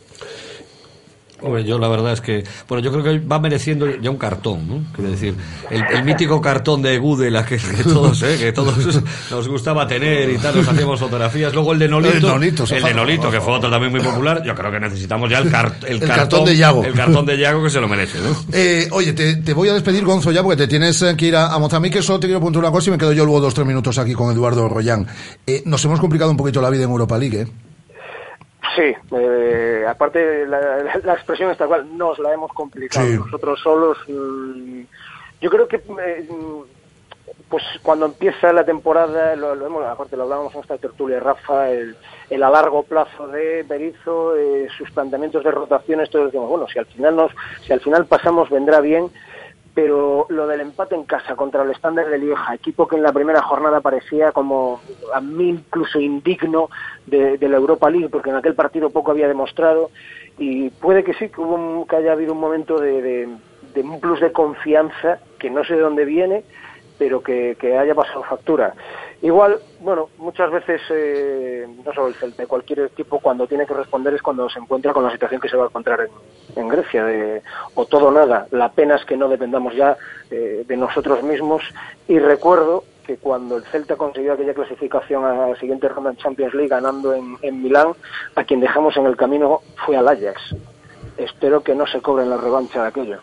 Hombre, 1.42 1.64
yo 1.64 1.78
la 1.78 1.88
verdad 1.88 2.12
es 2.12 2.20
que, 2.20 2.44
bueno, 2.68 2.84
yo 2.84 2.92
creo 2.92 3.02
que 3.04 3.18
va 3.26 3.38
mereciendo 3.38 3.86
ya 4.00 4.10
un 4.10 4.18
cartón, 4.18 4.68
¿no? 4.68 4.82
Quiero 4.94 5.10
decir, 5.10 5.34
el, 5.70 5.82
el 5.90 6.04
mítico 6.04 6.40
cartón 6.40 6.82
de 6.82 6.98
Gudel, 6.98 7.34
a 7.36 7.44
que, 7.46 7.56
que 7.56 7.82
todos, 7.84 8.22
¿eh? 8.22 8.36
que 8.38 8.52
todos 8.52 8.74
nos 9.30 9.48
gustaba 9.48 9.86
tener 9.86 10.30
y 10.30 10.38
tal, 10.38 10.56
nos 10.56 10.68
hacíamos 10.68 11.00
fotografías. 11.00 11.52
Luego 11.54 11.72
el 11.72 11.78
de 11.78 11.88
Nolito, 11.88 12.16
El 12.16 12.22
Nolito, 12.22 12.64
el 12.70 12.82
de 12.82 12.94
Nolito, 12.94 13.30
que 13.30 13.40
fue 13.40 13.54
otro 13.54 13.70
también 13.70 13.90
muy 13.92 14.00
popular. 14.00 14.42
Yo 14.44 14.54
creo 14.54 14.70
que 14.70 14.80
necesitamos 14.80 15.30
ya 15.30 15.38
el, 15.38 15.50
car- 15.50 15.76
el, 15.86 16.02
El 16.02 16.08
cartón 16.08 16.44
de 16.44 16.56
Yago. 16.56 16.84
El 16.84 16.94
cartón 16.94 17.24
de 17.26 17.38
Yago 17.38 17.62
que 17.64 17.70
se 17.70 17.80
lo 17.80 17.88
merece, 17.88 18.18
¿no? 18.20 18.36
Eh, 18.52 18.88
oye, 18.92 19.12
te, 19.12 19.36
te 19.36 19.54
voy 19.54 19.68
a 19.68 19.74
despedir, 19.74 20.04
Gonzo, 20.04 20.30
ya, 20.32 20.42
porque 20.42 20.56
te 20.58 20.68
tienes 20.68 21.00
eh, 21.02 21.14
que 21.16 21.26
ir 21.26 21.36
a, 21.36 21.54
a 21.54 21.58
Mozambique. 21.58 22.02
Solo 22.02 22.20
te 22.20 22.26
quiero 22.26 22.40
preguntar 22.40 22.60
una 22.62 22.70
cosa 22.72 22.90
y 22.90 22.92
me 22.92 22.98
quedo 22.98 23.12
yo 23.12 23.24
luego 23.24 23.40
dos, 23.40 23.54
tres 23.54 23.66
minutos 23.66 23.96
aquí 23.98 24.12
con 24.12 24.30
Eduardo 24.32 24.68
Royán. 24.68 25.06
Eh, 25.46 25.62
nos 25.64 25.84
hemos 25.84 26.00
complicado 26.00 26.30
un 26.30 26.36
poquito 26.36 26.60
la 26.60 26.70
vida 26.70 26.84
en 26.84 26.90
Europa 26.90 27.16
League, 27.18 27.40
¿eh? 27.42 27.46
Sí, 28.76 28.94
eh, 29.12 29.84
aparte 29.88 30.46
la, 30.46 30.60
la- 30.60 31.00
la 31.04 31.14
expresión 31.14 31.50
está 31.50 31.66
cual, 31.66 31.96
nos 31.96 32.18
la 32.18 32.32
hemos 32.32 32.52
complicado 32.52 33.06
Sí. 33.06 33.16
nosotros 33.18 33.60
solos. 33.60 33.98
yo 35.40 35.50
creo 35.50 35.66
que 35.66 35.76
eh, 35.76 36.28
pues 37.48 37.64
cuando 37.82 38.06
empieza 38.06 38.52
la 38.52 38.64
temporada, 38.64 39.34
lo, 39.34 39.54
lo 39.56 39.66
hemos, 39.66 39.84
aparte 39.84 40.16
lo 40.16 40.22
hablábamos 40.24 40.54
en 40.54 40.60
esta 40.60 40.78
tertulia, 40.78 41.18
Rafa, 41.18 41.70
el, 41.70 41.96
el 42.28 42.42
a 42.44 42.50
largo 42.50 42.84
plazo 42.84 43.26
de 43.28 43.64
Berizzo, 43.64 44.36
eh, 44.36 44.68
sus 44.78 44.90
planteamientos 44.92 45.42
de 45.42 45.50
rotaciones, 45.50 46.10
todos 46.10 46.26
decimos, 46.26 46.48
bueno, 46.48 46.68
si 46.68 46.78
al 46.78 46.86
final 46.86 47.16
nos, 47.16 47.32
si 47.62 47.72
al 47.72 47.80
final 47.80 48.06
pasamos 48.06 48.50
vendrá 48.50 48.80
bien, 48.80 49.10
pero 49.74 50.26
lo 50.28 50.46
del 50.48 50.60
empate 50.60 50.94
en 50.94 51.04
casa 51.04 51.34
contra 51.36 51.62
el 51.62 51.70
Standard 51.72 52.08
de 52.10 52.18
Lieja, 52.18 52.54
equipo 52.54 52.86
que 52.86 52.96
en 52.96 53.02
la 53.02 53.12
primera 53.12 53.40
jornada 53.42 53.80
parecía 53.80 54.32
como 54.32 54.80
a 55.14 55.20
mí 55.20 55.48
incluso 55.50 55.98
indigno 56.00 56.68
de, 57.06 57.38
de 57.38 57.48
la 57.48 57.56
Europa 57.56 57.90
League, 57.90 58.08
porque 58.10 58.30
en 58.30 58.36
aquel 58.36 58.54
partido 58.54 58.90
poco 58.90 59.10
había 59.10 59.28
demostrado, 59.28 59.90
y 60.38 60.70
puede 60.70 61.04
que 61.04 61.14
sí, 61.14 61.28
que, 61.28 61.40
hubo 61.40 61.54
un- 61.54 61.86
que 61.86 61.96
haya 61.96 62.12
habido 62.12 62.32
un 62.32 62.40
momento 62.40 62.78
de, 62.78 63.02
de- 63.02 63.80
un 63.82 64.00
plus 64.00 64.20
de 64.20 64.32
confianza, 64.32 65.18
que 65.38 65.50
no 65.50 65.64
sé 65.64 65.74
de 65.74 65.80
dónde 65.80 66.04
viene, 66.04 66.44
pero 66.98 67.22
que, 67.22 67.56
haya 67.78 67.94
pasado 67.94 68.22
factura. 68.24 68.74
Igual, 69.22 69.58
bueno, 69.78 70.10
muchas 70.18 70.50
veces, 70.50 70.82
eh, 70.90 71.66
no 71.84 71.92
solo 71.94 72.08
el 72.08 72.14
Celta, 72.16 72.46
cualquier 72.46 72.80
equipo 72.80 73.20
cuando 73.20 73.46
tiene 73.46 73.64
que 73.66 73.72
responder 73.72 74.12
es 74.14 74.20
cuando 74.22 74.48
se 74.50 74.58
encuentra 74.58 74.92
con 74.92 75.04
la 75.04 75.10
situación 75.10 75.40
que 75.40 75.48
se 75.48 75.56
va 75.56 75.64
a 75.64 75.66
encontrar 75.68 76.00
en, 76.02 76.10
en 76.62 76.68
Grecia, 76.68 77.04
de 77.06 77.42
o 77.74 77.86
todo 77.86 78.08
o 78.08 78.12
nada. 78.12 78.46
La 78.50 78.70
pena 78.72 78.96
es 78.96 79.04
que 79.06 79.16
no 79.16 79.28
dependamos 79.28 79.74
ya 79.74 79.96
eh, 80.30 80.64
de 80.66 80.76
nosotros 80.76 81.22
mismos. 81.22 81.62
Y 82.06 82.18
recuerdo 82.18 82.84
que 83.10 83.16
cuando 83.16 83.56
el 83.56 83.64
Celta 83.64 83.96
consiguió 83.96 84.34
aquella 84.34 84.54
clasificación 84.54 85.24
a 85.24 85.48
la 85.48 85.56
siguiente 85.56 85.88
ronda 85.88 86.10
en 86.10 86.16
Champions 86.16 86.54
League 86.54 86.68
ganando 86.68 87.12
en, 87.12 87.36
en 87.42 87.60
Milán, 87.60 87.88
a 88.36 88.44
quien 88.44 88.60
dejamos 88.60 88.96
en 88.96 89.06
el 89.06 89.16
camino 89.16 89.62
fue 89.84 89.96
al 89.96 90.06
Ajax. 90.06 90.54
Espero 91.16 91.60
que 91.60 91.74
no 91.74 91.88
se 91.88 92.00
cobren 92.00 92.30
la 92.30 92.36
revancha 92.36 92.82
de 92.82 92.88
aquello. 92.88 93.18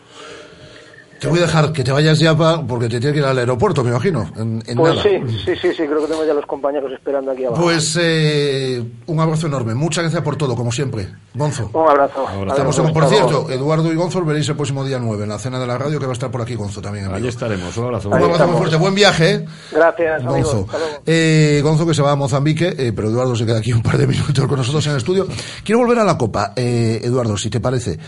Te 1.20 1.26
voy 1.28 1.38
a 1.38 1.42
dejar 1.42 1.72
que 1.72 1.82
te 1.84 1.90
vayas 1.92 2.18
ya 2.18 2.36
pa- 2.36 2.64
porque 2.66 2.86
te 2.88 2.98
tienes 3.00 3.12
que 3.14 3.18
ir 3.18 3.24
al 3.24 3.38
aeropuerto, 3.38 3.82
me 3.82 3.90
imagino. 3.90 4.30
En, 4.36 4.62
en 4.66 4.76
Pues 4.76 4.94
nada. 4.96 5.02
sí, 5.02 5.18
sí, 5.44 5.52
sí, 5.60 5.68
sí, 5.76 5.82
creo 5.86 6.00
que 6.02 6.06
tengo 6.08 6.24
ya 6.24 6.32
los 6.34 6.46
compañeros 6.46 6.92
esperando 6.92 7.32
aquí 7.32 7.44
abajo. 7.44 7.62
Pues 7.62 7.98
eh, 8.00 8.82
un 9.06 9.20
abrazo 9.20 9.46
enorme. 9.48 9.74
Muchas 9.74 10.04
gracias 10.04 10.22
por 10.22 10.36
todo, 10.36 10.54
como 10.54 10.70
siempre. 10.70 11.08
Gonzo. 11.34 11.70
Un 11.72 11.88
abrazo. 11.88 12.24
Estamos 12.48 12.78
Adiós, 12.78 12.88
en, 12.88 12.92
por 12.94 13.06
cierto, 13.08 13.50
Eduardo 13.50 13.92
y 13.92 13.96
Gonzo 13.96 14.24
veréis 14.24 14.48
el 14.48 14.56
próximo 14.56 14.84
día 14.84 14.98
9 14.98 15.22
en 15.24 15.28
la 15.28 15.38
cena 15.38 15.58
de 15.58 15.66
la 15.66 15.76
radio 15.78 15.98
que 15.98 16.06
va 16.06 16.12
a 16.12 16.14
estar 16.14 16.30
por 16.30 16.42
aquí 16.42 16.54
Gonzo 16.54 16.80
también. 16.80 17.04
amigo. 17.06 17.16
Allí 17.18 17.28
estaremos. 17.28 17.76
Un 17.76 17.84
abrazo. 17.86 18.08
Un 18.08 18.14
abrazo 18.14 18.46
muy 18.48 18.56
fuerte. 18.58 18.76
Buen 18.76 18.94
viaje, 18.94 19.30
¿eh? 19.34 19.44
Gracias. 19.72 20.24
Gonzo. 20.24 20.66
Eh, 21.06 21.60
Gonzo 21.62 21.86
que 21.86 21.94
se 21.94 22.02
va 22.02 22.12
a 22.12 22.16
Mozambique, 22.16 22.74
eh, 22.78 22.92
pero 22.94 23.08
Eduardo 23.08 23.34
se 23.34 23.44
queda 23.44 23.58
aquí 23.58 23.72
un 23.72 23.82
par 23.82 23.98
de 23.98 24.06
minutos 24.06 24.46
con 24.46 24.56
nosotros 24.56 24.84
en 24.86 24.92
el 24.92 24.98
estudio. 24.98 25.26
Quiero 25.64 25.80
volver 25.80 25.98
a 25.98 26.04
la 26.04 26.16
Copa, 26.16 26.52
eh, 26.56 27.00
Eduardo, 27.02 27.36
si 27.36 27.50
te 27.50 27.60
parece. 27.60 27.98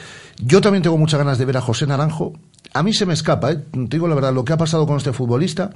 Yo 0.43 0.61
también 0.61 0.83
tengo 0.83 0.97
muchas 0.97 1.19
ganas 1.19 1.39
de 1.39 1.45
ver 1.45 1.57
a 1.57 1.61
José 1.61 1.87
Naranjo. 1.87 2.33
A 2.73 2.83
mí 2.83 2.93
se 2.93 3.07
me 3.07 3.15
escapa, 3.15 3.53
eh. 3.53 3.57
te 3.73 3.97
digo 3.97 4.07
la 4.09 4.15
verdad, 4.15 4.33
lo 4.33 4.45
que 4.45 4.53
ha 4.53 4.57
pasado 4.57 4.87
con 4.87 4.97
este 4.97 5.13
futbolista. 5.13 5.71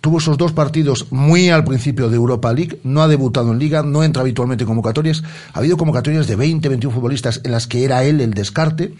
Tuvo 0.00 0.18
esos 0.18 0.38
dos 0.38 0.52
partidos 0.52 1.10
muy 1.10 1.48
al 1.48 1.64
principio 1.64 2.08
de 2.08 2.16
Europa 2.16 2.52
League, 2.52 2.78
no 2.84 3.02
ha 3.02 3.08
debutado 3.08 3.50
en 3.50 3.58
Liga, 3.58 3.82
no 3.82 4.04
entra 4.04 4.20
habitualmente 4.22 4.62
en 4.62 4.68
convocatorias. 4.68 5.24
Ha 5.52 5.58
habido 5.58 5.76
convocatorias 5.76 6.28
de 6.28 6.36
20, 6.36 6.68
21 6.68 6.94
futbolistas 6.94 7.40
en 7.42 7.50
las 7.50 7.66
que 7.66 7.84
era 7.84 8.04
él 8.04 8.20
el 8.20 8.32
descarte 8.32 8.94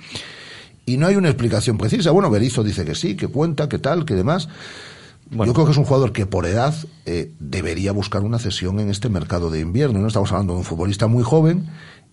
y 0.85 0.97
no 0.97 1.07
hay 1.07 1.17
una 1.17 1.29
explicación 1.29 1.79
precisa. 1.79 2.11
Bueno, 2.11 2.31
Berizzo 2.31 2.65
dice 2.65 2.85
que 2.85 2.95
sí, 2.95 3.15
que 3.15 3.29
cuenta, 3.29 3.69
que 3.69 3.79
tal, 3.79 4.05
que 4.05 4.15
demás. 4.15 4.49
Yo 5.31 5.53
creo 5.53 5.67
que 5.67 5.73
es 5.73 5.79
un 5.79 5.85
jugador 5.85 6.13
que 6.13 6.25
por 6.25 6.47
edad 6.47 6.73
eh, 7.05 7.33
debería 7.41 7.91
buscar 7.91 8.23
una 8.23 8.39
cesión 8.39 8.79
en 8.79 8.91
este 8.91 9.09
mercado 9.09 9.51
de 9.51 9.59
invierno. 9.59 9.99
No 9.99 10.07
estamos 10.07 10.31
hablando 10.31 10.53
de 10.53 10.61
un 10.61 10.65
futbolista 10.65 11.09
muy 11.09 11.25
joven 11.25 11.69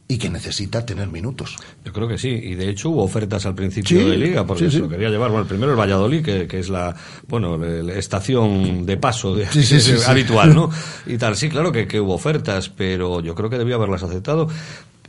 y 0.07 0.17
que 0.17 0.29
necesita 0.29 0.85
tener 0.85 1.07
minutos. 1.07 1.55
Yo 1.85 1.93
creo 1.93 2.07
que 2.07 2.17
sí, 2.17 2.29
y 2.29 2.55
de 2.55 2.69
hecho 2.69 2.89
hubo 2.89 3.03
ofertas 3.03 3.45
al 3.45 3.55
principio 3.55 3.99
Sí, 3.99 4.09
de 4.09 4.17
liga, 4.17 4.45
porque 4.45 4.65
sí, 4.65 4.71
se 4.71 4.79
lo 4.79 4.89
quería 4.89 5.09
llevar. 5.09 5.29
Bueno, 5.29 5.43
el 5.43 5.47
primero 5.47 5.71
el 5.71 5.79
Valladolid, 5.79 6.23
que, 6.23 6.47
que 6.47 6.59
es 6.59 6.69
la, 6.69 6.95
bueno, 7.27 7.57
la 7.57 7.93
estación 7.93 8.85
de 8.85 8.97
paso 8.97 9.35
de, 9.35 9.47
habitual, 10.07 10.53
¿no? 10.53 10.69
Y 11.05 11.17
tal, 11.17 11.35
sí, 11.35 11.49
claro 11.49 11.71
que, 11.71 11.87
que 11.87 11.99
hubo 12.01 12.13
ofertas, 12.13 12.69
pero 12.69 13.21
yo 13.21 13.33
creo 13.33 13.49
que 13.49 13.57
debía 13.57 13.75
haberlas 13.75 14.03
aceptado. 14.03 14.49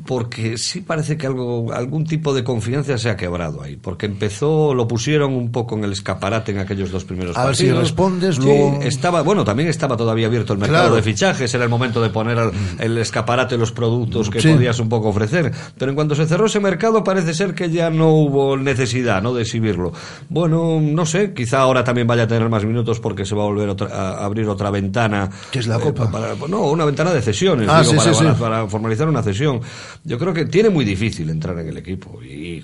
Porque 0.07 0.59
sí 0.59 0.81
parece 0.81 1.17
que 1.17 1.27
algo, 1.29 1.73
algún 1.73 2.05
tipo 2.05 2.35
de 2.35 2.43
confianza 2.43 2.99
se 2.99 3.09
ha 3.11 3.17
quebrado 3.17 3.63
ahí. 3.63 3.77
Porque 3.77 4.07
empezó, 4.07 4.75
lo 4.75 4.89
pusieron 4.89 5.33
un 5.35 5.53
poco 5.53 5.77
en 5.77 5.85
el 5.85 5.93
escaparate 5.93 6.51
en 6.51 6.59
aquellos 6.59 6.91
dos 6.91 7.05
primeros 7.05 7.37
A 7.37 7.47
ver 7.47 7.55
si 7.55 7.71
respondes, 7.71 8.35
Sí, 8.37 8.43
luego- 8.43 8.81
estaba, 8.83 9.23
bueno, 9.23 9.45
también 9.45 9.69
estaba 9.69 9.97
todavía 9.97 10.27
abierto 10.27 10.53
el 10.53 10.59
mercado 10.59 10.83
Claro. 10.85 10.97
de 10.97 11.03
fichajes, 11.03 11.55
era 11.55 11.63
el 11.63 11.71
momento 11.71 12.03
de 12.03 12.11
poner 12.11 12.39
al- 12.39 12.51
el 12.81 12.99
escaparate 12.99 13.57
los 13.57 13.71
productos 13.71 14.31
que 14.31 14.41
Sí. 14.41 14.49
podías 14.53 14.79
un 14.81 14.89
poco 14.89 15.09
ofrecer. 15.11 15.53
Pero 15.79 15.91
en 15.93 15.95
cuanto 15.95 16.17
se 16.17 16.27
cerró 16.27 16.47
ese 16.47 16.59
mercado, 16.59 17.05
parece 17.05 17.33
ser 17.33 17.55
que 17.55 17.71
ya 17.71 17.89
no 17.91 18.09
hubo 18.11 18.57
necesidad 18.57 19.23
¿no? 19.23 19.33
de 19.33 19.43
exhibirlo. 19.43 19.93
Bueno, 20.29 20.81
no 20.83 21.07
sé, 21.07 21.33
quizá 21.35 21.61
ahora 21.61 21.85
también 21.85 22.07
vaya 22.09 22.25
a 22.25 22.27
tener 22.27 22.49
más 22.49 22.65
minutos 22.65 22.99
porque 22.99 23.25
se 23.25 23.35
va 23.37 23.45
a 23.45 23.47
volver 23.47 23.69
otra- 23.69 23.89
a 23.95 24.25
abrir 24.25 24.49
otra 24.49 24.71
ventana. 24.71 25.31
¿Qué 25.53 25.61
es 25.61 25.67
la 25.69 25.79
Copa? 25.79 26.11
para- 26.11 26.35
no, 26.49 26.63
una 26.71 26.85
ventana 26.85 27.13
de 27.13 27.23
cesiones, 27.23 27.69
Ah, 27.71 27.81
digo, 27.81 27.93
sí, 27.93 27.97
para, 27.99 28.13
sí, 28.13 28.19
sí. 28.19 28.25
para- 28.25 28.39
para 28.39 28.67
formalizar 28.69 29.09
una 29.09 29.23
cesión. 29.23 29.61
Yo 30.05 30.19
creo 30.19 30.33
que 30.35 30.45
tiene 30.47 30.71
muy 30.71 30.85
difícil 30.85 31.31
entrar 31.31 31.59
en 31.59 31.69
el 31.69 31.77
equipo 31.77 32.23
y, 32.23 32.63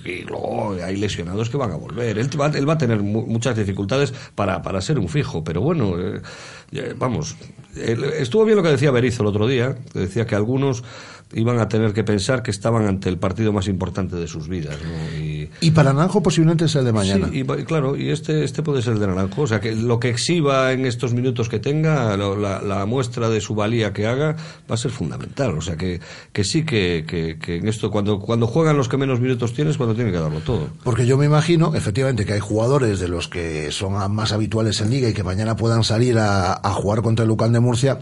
hay 0.83 0.97
lesionados 0.97 1.49
que 1.49 1.57
van 1.57 1.71
a 1.71 1.75
volver. 1.75 2.17
Él 2.17 2.29
va, 2.39 2.47
él 2.47 2.67
va 2.67 2.73
a 2.73 2.77
tener 2.77 3.01
mu- 3.01 3.25
muchas 3.25 3.55
dificultades 3.55 4.13
para, 4.35 4.61
para 4.61 4.81
ser 4.81 4.99
un 4.99 5.07
fijo, 5.09 5.43
pero 5.43 5.61
bueno, 5.61 5.99
eh, 5.99 6.21
eh, 6.71 6.93
vamos, 6.97 7.35
estuvo 7.75 8.45
bien 8.45 8.57
lo 8.57 8.63
que 8.63 8.69
decía 8.69 8.91
Berizzo 8.91 9.23
el 9.23 9.29
otro 9.29 9.47
día, 9.47 9.75
decía 9.93 10.25
que 10.25 10.35
algunos 10.35 10.83
iban 11.33 11.59
a 11.59 11.67
tener 11.67 11.93
que 11.93 12.03
pensar 12.03 12.43
que 12.43 12.51
estaban 12.51 12.85
ante 12.87 13.09
el 13.09 13.17
partido 13.17 13.53
más 13.53 13.67
importante 13.67 14.15
de 14.15 14.27
sus 14.27 14.47
vidas. 14.47 14.77
¿no? 14.83 15.17
Y, 15.19 15.49
Y 15.61 15.71
para 15.71 15.93
Naranjo 15.93 16.21
posiblemente 16.21 16.67
sea 16.67 16.79
el 16.79 16.85
de 16.87 16.93
mañana. 16.93 17.29
Sí, 17.31 17.39
y, 17.39 17.63
claro, 17.63 17.95
y 17.95 18.09
este, 18.09 18.43
este 18.43 18.63
puede 18.63 18.81
ser 18.81 18.93
el 18.93 18.99
de 18.99 19.07
Naranjo. 19.07 19.43
O 19.43 19.47
sea, 19.47 19.59
que 19.59 19.75
lo 19.75 19.99
que 19.99 20.09
exhiba 20.09 20.71
en 20.73 20.85
estos 20.85 21.13
minutos 21.13 21.47
que 21.49 21.59
tenga, 21.59 22.15
lo- 22.17 22.35
la, 22.35 22.61
la 22.61 22.85
muestra 22.85 23.29
de 23.29 23.39
su 23.41 23.55
valía 23.55 23.93
que 23.93 24.07
haga, 24.07 24.35
va 24.69 24.75
a 24.75 24.77
ser 24.77 24.91
fundamental. 24.91 25.57
O 25.57 25.61
sea, 25.61 25.77
que, 25.77 25.99
que 26.33 26.43
sí 26.43 26.63
que, 26.65 27.05
que, 27.07 27.37
que 27.39 27.57
en 27.57 27.67
esto, 27.67 27.91
cuando, 27.91 28.19
cuando 28.19 28.47
juegan 28.47 28.75
los 28.75 28.89
que 28.89 28.97
menos 28.97 29.19
minutos 29.21 29.53
tienes, 29.53 29.77
cuando 29.77 29.95
tienen 29.95 30.11
que 30.13 30.19
darlo 30.19 30.39
todo. 30.41 30.67
Porque 30.83 31.05
yo 31.05 31.17
me 31.17 31.25
imagino, 31.25 31.75
efectivamente, 31.75 32.25
que 32.25 32.33
hay 32.33 32.39
jugadores 32.41 32.99
de 32.99 33.07
los 33.07 33.27
que 33.27 33.71
son 33.71 33.93
más 34.13 34.31
habituales 34.33 34.81
en 34.81 34.89
Liga 34.89 35.07
y 35.09 35.13
que 35.13 35.23
mañana 35.23 35.55
puedan 35.55 35.83
salir 35.83 36.17
a, 36.17 36.53
a 36.55 36.73
jugar 36.73 37.01
contra 37.01 37.23
el 37.23 37.29
Lucan 37.29 37.53
de 37.53 37.59
Murcia. 37.61 37.99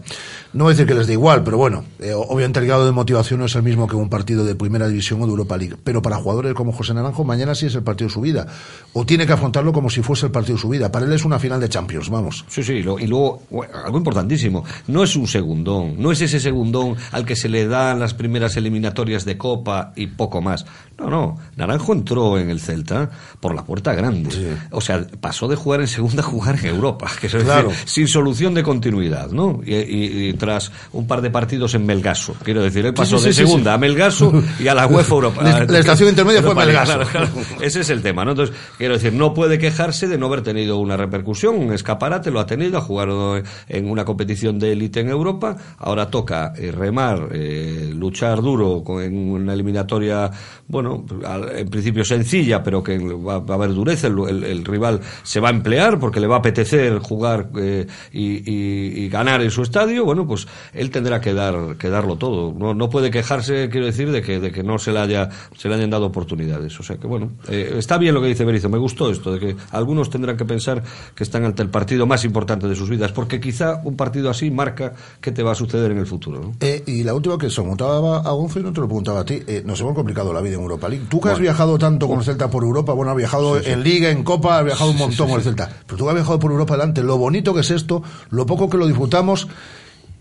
No 0.52 0.64
voy 0.64 0.72
a 0.72 0.74
decir 0.74 0.86
que 0.86 0.94
les 0.94 1.06
dé 1.06 1.12
igual, 1.12 1.44
pero 1.44 1.56
bueno, 1.58 1.84
eh, 2.00 2.12
obviamente 2.12 2.58
el 2.58 2.66
grado 2.66 2.86
de 2.86 2.92
motivación 2.92 3.19
no 3.36 3.44
es 3.44 3.54
el 3.54 3.62
mismo 3.62 3.86
que 3.86 3.96
un 3.96 4.08
partido 4.08 4.44
de 4.44 4.54
Primera 4.54 4.88
División 4.88 5.20
o 5.22 5.24
de 5.26 5.30
Europa 5.30 5.56
League. 5.56 5.76
Pero 5.82 6.02
para 6.02 6.16
jugadores 6.16 6.54
como 6.54 6.72
José 6.72 6.94
Naranjo, 6.94 7.24
mañana 7.24 7.54
sí 7.54 7.66
es 7.66 7.74
el 7.74 7.82
partido 7.82 8.08
de 8.08 8.14
su 8.14 8.20
vida. 8.20 8.46
O 8.92 9.04
tiene 9.06 9.26
que 9.26 9.32
afrontarlo 9.32 9.72
como 9.72 9.90
si 9.90 10.02
fuese 10.02 10.26
el 10.26 10.32
partido 10.32 10.56
de 10.56 10.62
su 10.62 10.68
vida. 10.68 10.90
Para 10.92 11.06
él 11.06 11.12
es 11.12 11.24
una 11.24 11.38
final 11.38 11.60
de 11.60 11.68
Champions, 11.68 12.10
vamos. 12.10 12.44
Sí, 12.48 12.62
sí, 12.62 12.82
lo- 12.82 12.98
y 12.98 13.06
luego, 13.06 13.42
algo 13.84 13.98
importantísimo, 13.98 14.64
no 14.88 15.02
es 15.04 15.16
un 15.16 15.26
segundón, 15.26 15.94
no 16.00 16.12
es 16.12 16.20
ese 16.20 16.40
segundón 16.40 16.96
al 17.12 17.24
que 17.24 17.36
se 17.36 17.48
le 17.48 17.66
dan 17.66 18.00
las 18.00 18.14
primeras 18.14 18.56
eliminatorias 18.56 19.24
de 19.24 19.36
Copa 19.38 19.92
y 19.96 20.06
poco 20.08 20.40
más. 20.40 20.64
No, 21.00 21.08
no, 21.08 21.38
Naranjo 21.56 21.94
entró 21.94 22.36
en 22.38 22.50
el 22.50 22.60
Celta 22.60 23.08
por 23.40 23.54
la 23.54 23.64
puerta 23.64 23.94
grande. 23.94 24.56
O 24.70 24.82
sea, 24.82 25.06
pasó 25.20 25.48
de 25.48 25.56
jugar 25.56 25.80
en 25.80 25.88
segunda 25.88 26.20
a 26.20 26.26
jugar 26.26 26.58
en 26.58 26.66
Europa, 26.66 27.10
que 27.20 27.26
es 27.28 27.32
decir, 27.32 27.46
Claro. 27.46 27.70
sin 27.86 28.06
solución 28.06 28.52
de 28.52 28.62
continuidad, 28.62 29.30
¿no? 29.30 29.60
Y, 29.64 29.74
y- 29.74 30.28
y 30.28 30.32
tras 30.34 30.70
un 30.92 31.06
par 31.06 31.22
de 31.22 31.30
partidos 31.30 31.74
en 31.74 31.86
Melgaso, 31.86 32.34
quiero 32.44 32.62
decir, 32.62 32.84
él 32.84 32.92
pasó 32.92 33.18
sí, 33.18 33.28
de 33.28 33.32
sí, 33.32 33.46
segunda 33.46 33.72
a 33.74 33.78
Melgaso 33.78 34.30
y 34.58 34.68
a 34.68 34.74
la 34.74 34.86
UEFA 34.88 35.14
Europa. 35.14 35.42
La- 35.42 35.64
la 35.64 35.78
estación 35.78 36.10
intermedia 36.10 36.42
fue 36.42 36.54
Melgaso. 36.54 36.92
claro, 36.98 37.08
claro. 37.10 37.28
Ese 37.62 37.80
es 37.80 37.88
el 37.90 38.02
tema, 38.02 38.24
¿no? 38.26 38.32
Entonces, 38.32 38.54
quiero 38.76 38.94
decir, 38.94 39.12
no 39.14 39.32
puede 39.32 39.58
quejarse 39.58 40.06
de 40.06 40.18
no 40.18 40.26
haber 40.26 40.42
tenido 40.42 40.76
una 40.76 40.96
repercusión, 40.98 41.56
un 41.56 41.72
escaparate, 41.72 42.30
lo 42.30 42.40
ha 42.40 42.46
tenido, 42.46 42.76
ha 42.76 42.82
jugado 42.82 43.40
en 43.68 43.90
una 43.90 44.04
competición 44.04 44.58
de 44.58 44.72
élite 44.72 45.00
en 45.00 45.08
Europa, 45.08 45.56
ahora 45.78 46.10
toca 46.10 46.52
eh, 46.58 46.70
remar, 46.72 47.28
eh, 47.32 47.90
luchar 47.94 48.42
duro 48.42 48.84
en 49.00 49.30
una 49.30 49.54
eliminatoria, 49.54 50.30
bueno, 50.68 50.89
en 50.94 51.68
principio 51.68 52.04
sencilla, 52.04 52.62
pero 52.62 52.82
que 52.82 52.98
va, 52.98 53.34
a 53.34 53.54
haber 53.54 53.74
dureza, 53.74 54.06
el, 54.06 54.64
rival 54.64 55.00
se 55.22 55.40
va 55.40 55.48
a 55.48 55.50
emplear 55.50 55.98
porque 55.98 56.20
le 56.20 56.26
va 56.26 56.36
a 56.36 56.38
apetecer 56.38 56.98
jugar 56.98 57.50
eh, 57.58 57.86
y, 58.12 59.08
ganar 59.08 59.42
en 59.42 59.50
su 59.50 59.62
estadio, 59.62 60.04
bueno, 60.04 60.26
pues 60.26 60.46
él 60.72 60.90
tendrá 60.90 61.20
que 61.20 61.34
dar 61.34 61.76
que 61.76 61.88
darlo 61.88 62.16
todo. 62.16 62.54
No, 62.56 62.74
no 62.74 62.88
puede 62.88 63.10
quejarse, 63.10 63.68
quiero 63.70 63.86
decir, 63.86 64.12
de 64.12 64.22
que, 64.22 64.38
de 64.38 64.52
que 64.52 64.62
no 64.62 64.78
se 64.78 64.92
le 64.92 65.00
haya 65.00 65.30
se 65.56 65.68
le 65.68 65.74
hayan 65.74 65.90
dado 65.90 66.06
oportunidades. 66.06 66.78
O 66.78 66.82
sea 66.82 66.96
que 66.96 67.06
bueno, 67.06 67.32
eh, 67.48 67.74
está 67.76 67.98
bien 67.98 68.14
lo 68.14 68.22
que 68.22 68.28
dice 68.28 68.44
Berizzo, 68.44 68.68
me 68.68 68.78
gustó 68.78 69.10
esto, 69.10 69.32
de 69.32 69.40
que 69.40 69.56
algunos 69.72 70.10
tendrán 70.10 70.36
que 70.36 70.44
pensar 70.44 70.82
que 71.14 71.24
están 71.24 71.44
ante 71.44 71.62
el 71.62 71.70
partido 71.70 72.06
más 72.06 72.24
importante 72.24 72.68
de 72.68 72.76
sus 72.76 72.88
vidas, 72.88 73.12
porque 73.12 73.40
quizá 73.40 73.80
un 73.84 73.96
partido 73.96 74.30
así 74.30 74.50
marca 74.50 74.94
qué 75.20 75.32
te 75.32 75.42
va 75.42 75.52
a 75.52 75.54
suceder 75.54 75.90
en 75.90 75.98
el 75.98 76.06
futuro. 76.06 76.52
Eh, 76.60 76.82
y 76.86 77.02
la 77.02 77.14
última 77.14 77.36
que 77.38 77.50
se 77.50 77.60
preguntaba 77.60 78.18
a 78.18 78.30
Gonzo 78.32 78.60
y 78.60 78.62
no 78.62 78.72
te 78.72 78.80
lo 78.80 78.86
preguntaba 78.86 79.20
a 79.20 79.24
ti. 79.24 79.42
Nos 79.64 79.80
hemos 79.80 79.94
complicado 79.94 80.32
la 80.32 80.40
vida 80.40 80.54
en 80.54 80.62
Europa 80.62 80.79
League. 80.88 81.06
Tú 81.08 81.20
que 81.20 81.28
has 81.30 81.38
viajado 81.38 81.78
tanto 81.78 82.08
con 82.08 82.18
el 82.18 82.24
Celta 82.24 82.48
por 82.48 82.62
Europa, 82.64 82.92
bueno, 82.92 83.10
has 83.12 83.16
viajado 83.16 83.58
Sí, 83.58 83.64
sí. 83.64 83.70
en 83.72 83.82
Liga, 83.82 84.10
en 84.10 84.22
Copa, 84.24 84.58
has 84.58 84.64
viajado 84.64 84.90
un 84.90 84.98
montón 84.98 85.26
sí, 85.26 85.32
con 85.32 85.40
el. 85.40 85.44
Celta. 85.44 85.68
Pero 85.86 85.96
tú 85.98 86.04
que 86.04 86.10
has 86.10 86.14
viajado 86.14 86.38
por 86.38 86.50
Europa 86.50 86.74
adelante, 86.74 87.02
lo 87.02 87.18
bonito 87.18 87.54
que 87.54 87.60
es 87.60 87.70
esto, 87.70 88.02
lo 88.30 88.46
poco 88.46 88.68
que 88.70 88.76
lo 88.76 88.86
disfrutamos. 88.86 89.48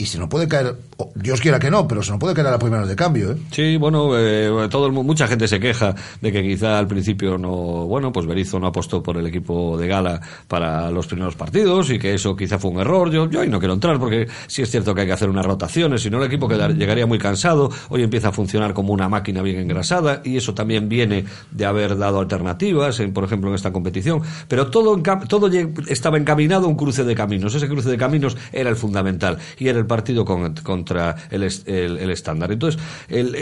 Y 0.02 0.06
si 0.06 0.18
no 0.18 0.30
puede 0.30 0.48
caer, 0.48 0.78
Dios 1.14 1.42
quiera 1.42 1.60
que 1.60 1.70
no, 1.70 1.86
pero 1.86 2.02
se 2.02 2.12
no 2.14 2.20
puede 2.20 2.34
caer 2.34 2.48
a 2.48 2.52
la 2.52 2.58
primera 2.58 2.86
de 2.88 2.96
cambio, 2.96 3.32
¿eh? 3.34 3.36
Sí, 3.52 3.76
bueno, 3.76 4.18
eh, 4.18 4.50
todo 4.72 4.86
el 4.88 4.94
mu- 4.94 5.04
mucha 5.04 5.28
gente 5.28 5.46
se 5.46 5.60
queja 5.60 5.94
de 6.22 6.32
que 6.32 6.42
quizá 6.42 6.80
al 6.80 6.88
principio 6.88 7.38
no, 7.38 7.50
bueno, 7.86 8.10
pues 8.14 8.26
Berizzo 8.26 8.60
no 8.62 8.68
apostó 8.68 9.04
por 9.04 9.18
el 9.18 9.28
equipo 9.28 9.78
de 9.78 9.88
gala 9.90 10.22
para 10.48 10.90
los 10.90 11.06
primeros 11.06 11.36
partidos 11.36 11.90
y 11.90 12.00
que 12.00 12.14
eso 12.14 12.34
quizá 12.34 12.58
fue 12.58 12.72
un 12.72 12.80
error. 12.80 13.12
Yo, 13.12 13.30
yo 13.30 13.42
ahí 13.42 13.50
no 13.50 13.60
quiero 13.60 13.74
entrar 13.74 14.00
porque 14.00 14.30
sí 14.48 14.62
es 14.62 14.72
cierto 14.72 14.96
que 14.96 15.02
hay 15.02 15.08
que 15.08 15.12
hacer 15.14 15.30
unas 15.30 15.46
rotaciones, 15.46 16.02
si 16.02 16.10
no 16.10 16.18
el 16.20 16.24
equipo 16.28 16.48
llegaría 16.50 17.06
muy 17.06 17.20
cansado. 17.20 17.70
Hoy 17.90 18.02
empieza 18.02 18.30
a 18.30 18.32
funcionar 18.32 18.74
como 18.74 18.94
una 18.94 19.10
máquina 19.10 19.42
bien 19.42 19.60
engrasada 19.60 20.22
y 20.24 20.38
eso 20.38 20.54
también 20.54 20.88
viene 20.88 21.26
de 21.52 21.66
haber 21.66 21.98
dado 21.98 22.22
alternativas, 22.22 23.02
en, 23.02 23.12
por 23.12 23.26
ejemplo, 23.26 23.50
en 23.50 23.56
esta 23.56 23.74
competición. 23.74 24.22
Pero 24.48 24.68
todo, 24.72 24.98
todo 25.28 25.50
estaba 25.90 26.18
encaminado 26.18 26.68
a 26.68 26.70
un 26.70 26.78
cruce 26.78 27.04
de 27.04 27.16
caminos. 27.16 27.54
Ese 27.54 27.68
cruce 27.68 27.90
de 27.90 27.98
caminos 27.98 28.38
era 28.54 28.70
el 28.70 28.78
fundamental 28.78 29.38
y 29.58 29.68
era 29.68 29.78
el 29.78 29.89
partido 29.90 30.24
con- 30.24 30.54
contra 30.64 31.18
el, 31.30 31.44
est- 31.44 31.68
el- 31.68 31.98
el 31.98 32.10
estándar. 32.12 32.50
Entonces, 32.54 32.80
el- 33.10 33.36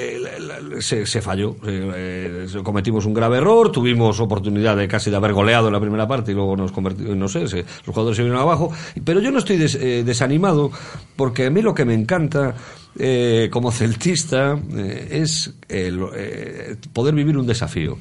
se, 0.81 1.05
se 1.05 1.21
falló. 1.21 1.55
Eh, 1.67 2.47
eh, 2.55 2.59
cometimos 2.63 3.05
un 3.05 3.13
grave 3.13 3.37
error, 3.37 3.71
tuvimos 3.71 4.19
oportunidad 4.19 4.75
de 4.75 4.87
casi 4.87 5.11
de 5.11 5.17
haber 5.17 5.33
goleado 5.33 5.67
en 5.67 5.73
la 5.73 5.79
primera 5.79 6.07
parte 6.07 6.31
y 6.31 6.33
luego 6.33 6.57
nos 6.57 6.71
convertimos, 6.71 7.15
no 7.15 7.27
sé, 7.27 7.47
se- 7.47 7.57
los 7.63 7.93
jugadores 7.93 8.17
se 8.17 8.23
vinieron 8.23 8.41
abajo. 8.41 8.71
Pero 9.05 9.19
yo 9.21 9.29
no 9.29 9.37
estoy 9.37 9.57
des- 9.57 9.75
eh, 9.75 10.03
desanimado 10.03 10.71
porque 11.15 11.45
a 11.45 11.49
mí 11.51 11.61
lo 11.61 11.75
que 11.75 11.85
me 11.85 11.93
encanta 11.93 12.55
eh, 12.99 13.49
como 13.51 13.71
celtista 13.71 14.57
eh, 14.75 15.07
es 15.21 15.53
eh, 15.69 16.75
poder 16.93 17.13
vivir 17.13 17.37
un 17.37 17.45
desafío. 17.45 17.97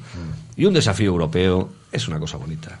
Y 0.55 0.65
un 0.65 0.73
desafío 0.73 1.11
europeo 1.11 1.69
es 1.91 2.07
una 2.07 2.19
cosa 2.19 2.37
bonita. 2.37 2.79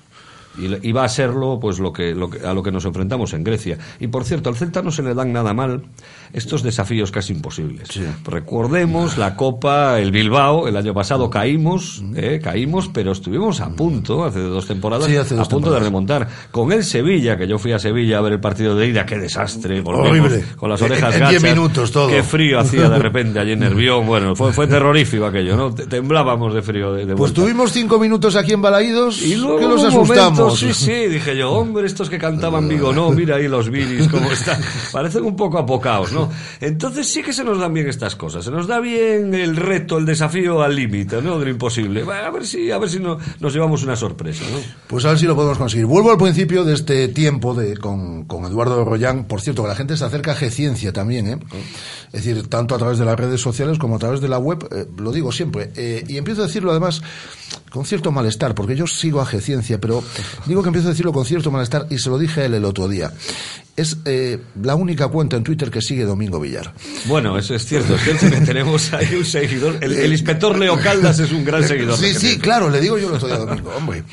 Y, 0.59 0.89
y 0.89 0.91
va 0.91 1.03
a 1.03 1.09
serlo 1.09 1.59
pues 1.59 1.79
lo 1.79 1.93
que, 1.93 2.15
lo 2.15 2.29
que- 2.29 2.45
a 2.45 2.53
lo 2.53 2.63
que 2.63 2.71
nos 2.71 2.85
enfrentamos 2.85 3.33
en 3.33 3.43
Grecia. 3.43 3.77
Y 3.99 4.07
por 4.07 4.23
cierto, 4.23 4.49
al 4.49 4.55
Celta 4.55 4.81
no 4.81 4.91
se 4.91 5.03
le 5.03 5.13
dan 5.13 5.31
nada 5.31 5.53
mal 5.53 5.83
estos 6.33 6.63
desafíos 6.63 7.11
casi 7.11 7.33
imposibles. 7.33 7.89
Recordemos 8.25 9.17
la 9.17 9.35
Copa, 9.35 9.99
el 9.99 10.11
Bilbao, 10.11 10.67
el 10.67 10.77
año 10.77 10.93
pasado 10.93 11.29
caímos, 11.29 12.03
eh, 12.15 12.39
caímos, 12.43 12.89
pero 12.93 13.11
estuvimos 13.11 13.59
a 13.61 13.69
punto, 13.69 14.23
hace 14.25 14.39
dos 14.39 14.67
temporadas, 14.67 15.07
Sí, 15.07 15.15
hace 15.15 15.33
a 15.33 15.37
dos 15.37 15.47
punto 15.47 15.71
de 15.71 15.79
remontar. 15.79 16.27
Con 16.51 16.71
el 16.71 16.83
Sevilla, 16.83 17.37
que 17.37 17.47
yo 17.47 17.57
fui 17.57 17.71
a 17.71 17.79
Sevilla 17.79 18.17
a 18.17 18.21
ver 18.21 18.33
el 18.33 18.39
partido 18.39 18.75
de 18.75 18.87
ida, 18.87 19.05
qué 19.05 19.17
desastre, 19.17 19.81
Horrible. 19.83 20.43
con 20.55 20.69
las 20.69 20.81
En- 20.81 20.91
orejas 20.91 21.15
en 21.15 21.27
diez 21.29 21.41
gachas. 21.41 21.55
minutos 21.57 21.91
todo. 21.91 22.07
Qué 22.09 22.23
frío 22.23 22.59
hacía 22.61 22.89
de 22.89 22.99
repente 22.99 23.39
allí 23.39 23.51
en 23.53 23.59
Nervión, 23.59 24.05
bueno, 24.05 24.35
fue, 24.35 24.53
fue 24.53 24.67
terrorífico 24.67 25.25
aquello, 25.25 25.55
¿no? 25.55 25.73
Te- 25.73 25.87
Temblábamos 25.87 26.53
de 26.53 26.61
frío 26.61 26.93
de, 26.93 27.05
de 27.05 27.15
Pues 27.15 27.33
tuvimos 27.33 27.71
cinco 27.71 27.99
minutos 27.99 28.35
aquí 28.35 28.53
en 28.53 28.61
Balaídos 28.61 29.21
Y 29.21 29.35
luego 29.35 29.57
que 29.59 29.65
los 29.67 29.81
un 29.83 29.93
momento, 29.93 30.13
asustamos. 30.13 30.59
sí, 30.59 30.73
sí, 30.73 31.07
dije 31.07 31.35
yo, 31.37 31.51
hombre, 31.51 31.85
estos 31.87 32.09
que 32.09 32.17
cantaban 32.17 32.67
Vigo, 32.69 32.93
no, 32.93 33.09
mira 33.11 33.35
ahí 33.37 33.47
los 33.47 33.69
viris, 33.69 34.07
cómo 34.09 34.31
están. 34.31 34.61
Parecen 34.91 35.23
un 35.23 35.35
poco 35.35 35.57
apocaos, 35.57 36.11
¿no? 36.11 36.16
Entonces 36.61 37.07
sí 37.07 37.23
que 37.23 37.33
se 37.33 37.43
nos 37.43 37.59
dan 37.59 37.73
bien 37.73 37.87
estas 37.87 38.15
cosas. 38.15 38.45
Se 38.45 38.51
nos 38.51 38.67
da 38.67 38.79
bien 38.79 39.33
el 39.33 39.55
reto, 39.55 39.97
el 39.97 40.05
desafío 40.05 40.61
al 40.61 40.75
límite, 40.75 41.21
¿no? 41.21 41.39
De 41.39 41.45
lo 41.45 41.51
imposible. 41.51 42.03
A 42.11 42.29
ver 42.29 42.45
si, 42.45 42.71
a 42.71 42.77
ver 42.77 42.89
si 42.89 42.99
no, 42.99 43.17
nos 43.39 43.53
llevamos 43.53 43.83
una 43.83 43.95
sorpresa, 43.95 44.43
¿no? 44.51 44.57
Pues 44.87 45.05
a 45.05 45.09
ver 45.09 45.19
si 45.19 45.25
lo 45.25 45.35
podemos 45.35 45.57
conseguir. 45.57 45.85
Vuelvo 45.85 46.11
al 46.11 46.17
principio 46.17 46.63
de 46.63 46.73
este 46.73 47.07
tiempo 47.09 47.53
de, 47.53 47.77
con, 47.77 48.25
con 48.25 48.45
Eduardo 48.45 48.83
Rollán. 48.83 49.25
Por 49.25 49.41
cierto, 49.41 49.63
que 49.63 49.69
la 49.69 49.75
gente 49.75 49.97
se 49.97 50.05
acerca 50.05 50.31
a 50.31 50.35
G-Ciencia 50.35 50.93
también, 50.93 51.27
¿eh? 51.27 51.39
Es 52.13 52.23
decir, 52.23 52.47
tanto 52.47 52.75
a 52.75 52.77
través 52.77 52.97
de 52.97 53.05
las 53.05 53.19
redes 53.19 53.41
sociales 53.41 53.77
como 53.77 53.95
a 53.95 53.99
través 53.99 54.21
de 54.21 54.29
la 54.29 54.37
web, 54.37 54.67
eh, 54.71 54.85
lo 54.97 55.11
digo 55.11 55.31
siempre. 55.31 55.71
Eh, 55.75 56.03
y 56.07 56.17
empiezo 56.17 56.41
a 56.41 56.47
decirlo 56.47 56.71
además 56.71 57.01
con 57.69 57.85
cierto 57.85 58.11
malestar, 58.11 58.55
porque 58.55 58.75
yo 58.75 58.87
sigo 58.87 59.21
a 59.21 59.25
G-Ciencia, 59.25 59.79
pero 59.79 60.03
digo 60.45 60.61
que 60.61 60.69
empiezo 60.69 60.87
a 60.87 60.91
decirlo 60.91 61.11
con 61.11 61.25
cierto 61.25 61.51
malestar 61.51 61.87
y 61.89 61.97
se 61.99 62.09
lo 62.09 62.17
dije 62.17 62.41
a 62.41 62.45
él 62.45 62.53
el 62.53 62.65
otro 62.65 62.87
día. 62.87 63.11
Es 63.77 63.97
eh, 64.05 64.39
la 64.63 64.73
única 64.73 65.07
cuenta 65.07 65.37
en 65.37 65.43
Twitter 65.43 65.69
que 65.69 65.83
sigue 65.83 66.03
Domingo 66.03 66.39
Villar. 66.39 66.73
Bueno, 67.05 67.37
eso 67.37 67.53
es 67.53 67.63
cierto, 67.63 67.93
es 67.93 68.01
cierto 68.01 68.27
que 68.27 68.41
tenemos 68.41 68.91
ahí 68.91 69.13
un 69.13 69.23
seguidor. 69.23 69.77
El, 69.81 69.93
el 69.93 70.11
inspector 70.11 70.57
Leo 70.57 70.79
Caldas 70.79 71.19
es 71.19 71.31
un 71.31 71.45
gran 71.45 71.65
seguidor. 71.65 71.95
Sí, 71.95 72.15
sí, 72.15 72.39
claro, 72.39 72.71
le 72.71 72.81
digo 72.81 72.97
yo 72.97 73.09
el 73.09 73.13
otro 73.13 73.27
día, 73.27 73.37
Domingo, 73.37 73.71
hombre. 73.77 74.03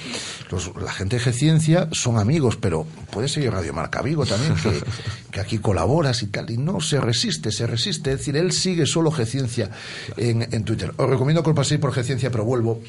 Los- 0.50 0.72
la 0.80 0.92
gente 0.92 1.16
de 1.18 1.22
G-Ciencia 1.22 1.88
son 1.92 2.18
amigos, 2.18 2.56
pero 2.56 2.86
puede 3.10 3.28
seguir 3.28 3.50
Radio 3.52 3.72
Marca 3.72 4.02
Vigo 4.02 4.24
también, 4.26 4.54
que, 4.56 4.82
que 5.30 5.40
aquí 5.40 5.58
colaboras 5.58 6.22
y 6.22 6.26
tal, 6.28 6.50
y 6.50 6.56
no, 6.58 6.80
se 6.80 7.00
resiste, 7.00 7.50
se 7.52 7.66
resiste. 7.66 8.12
Es 8.12 8.18
decir, 8.18 8.36
él 8.36 8.52
sigue 8.52 8.86
solo 8.86 9.10
G-Ciencia 9.10 9.70
en, 10.16 10.42
en 10.52 10.64
Twitter. 10.64 10.92
Os 10.96 11.08
recomiendo 11.08 11.42
que 11.42 11.50
os 11.50 11.56
paséis 11.56 11.80
por 11.80 11.92
G-Ciencia, 11.92 12.30
pero 12.30 12.44
vuelvo 12.44 12.80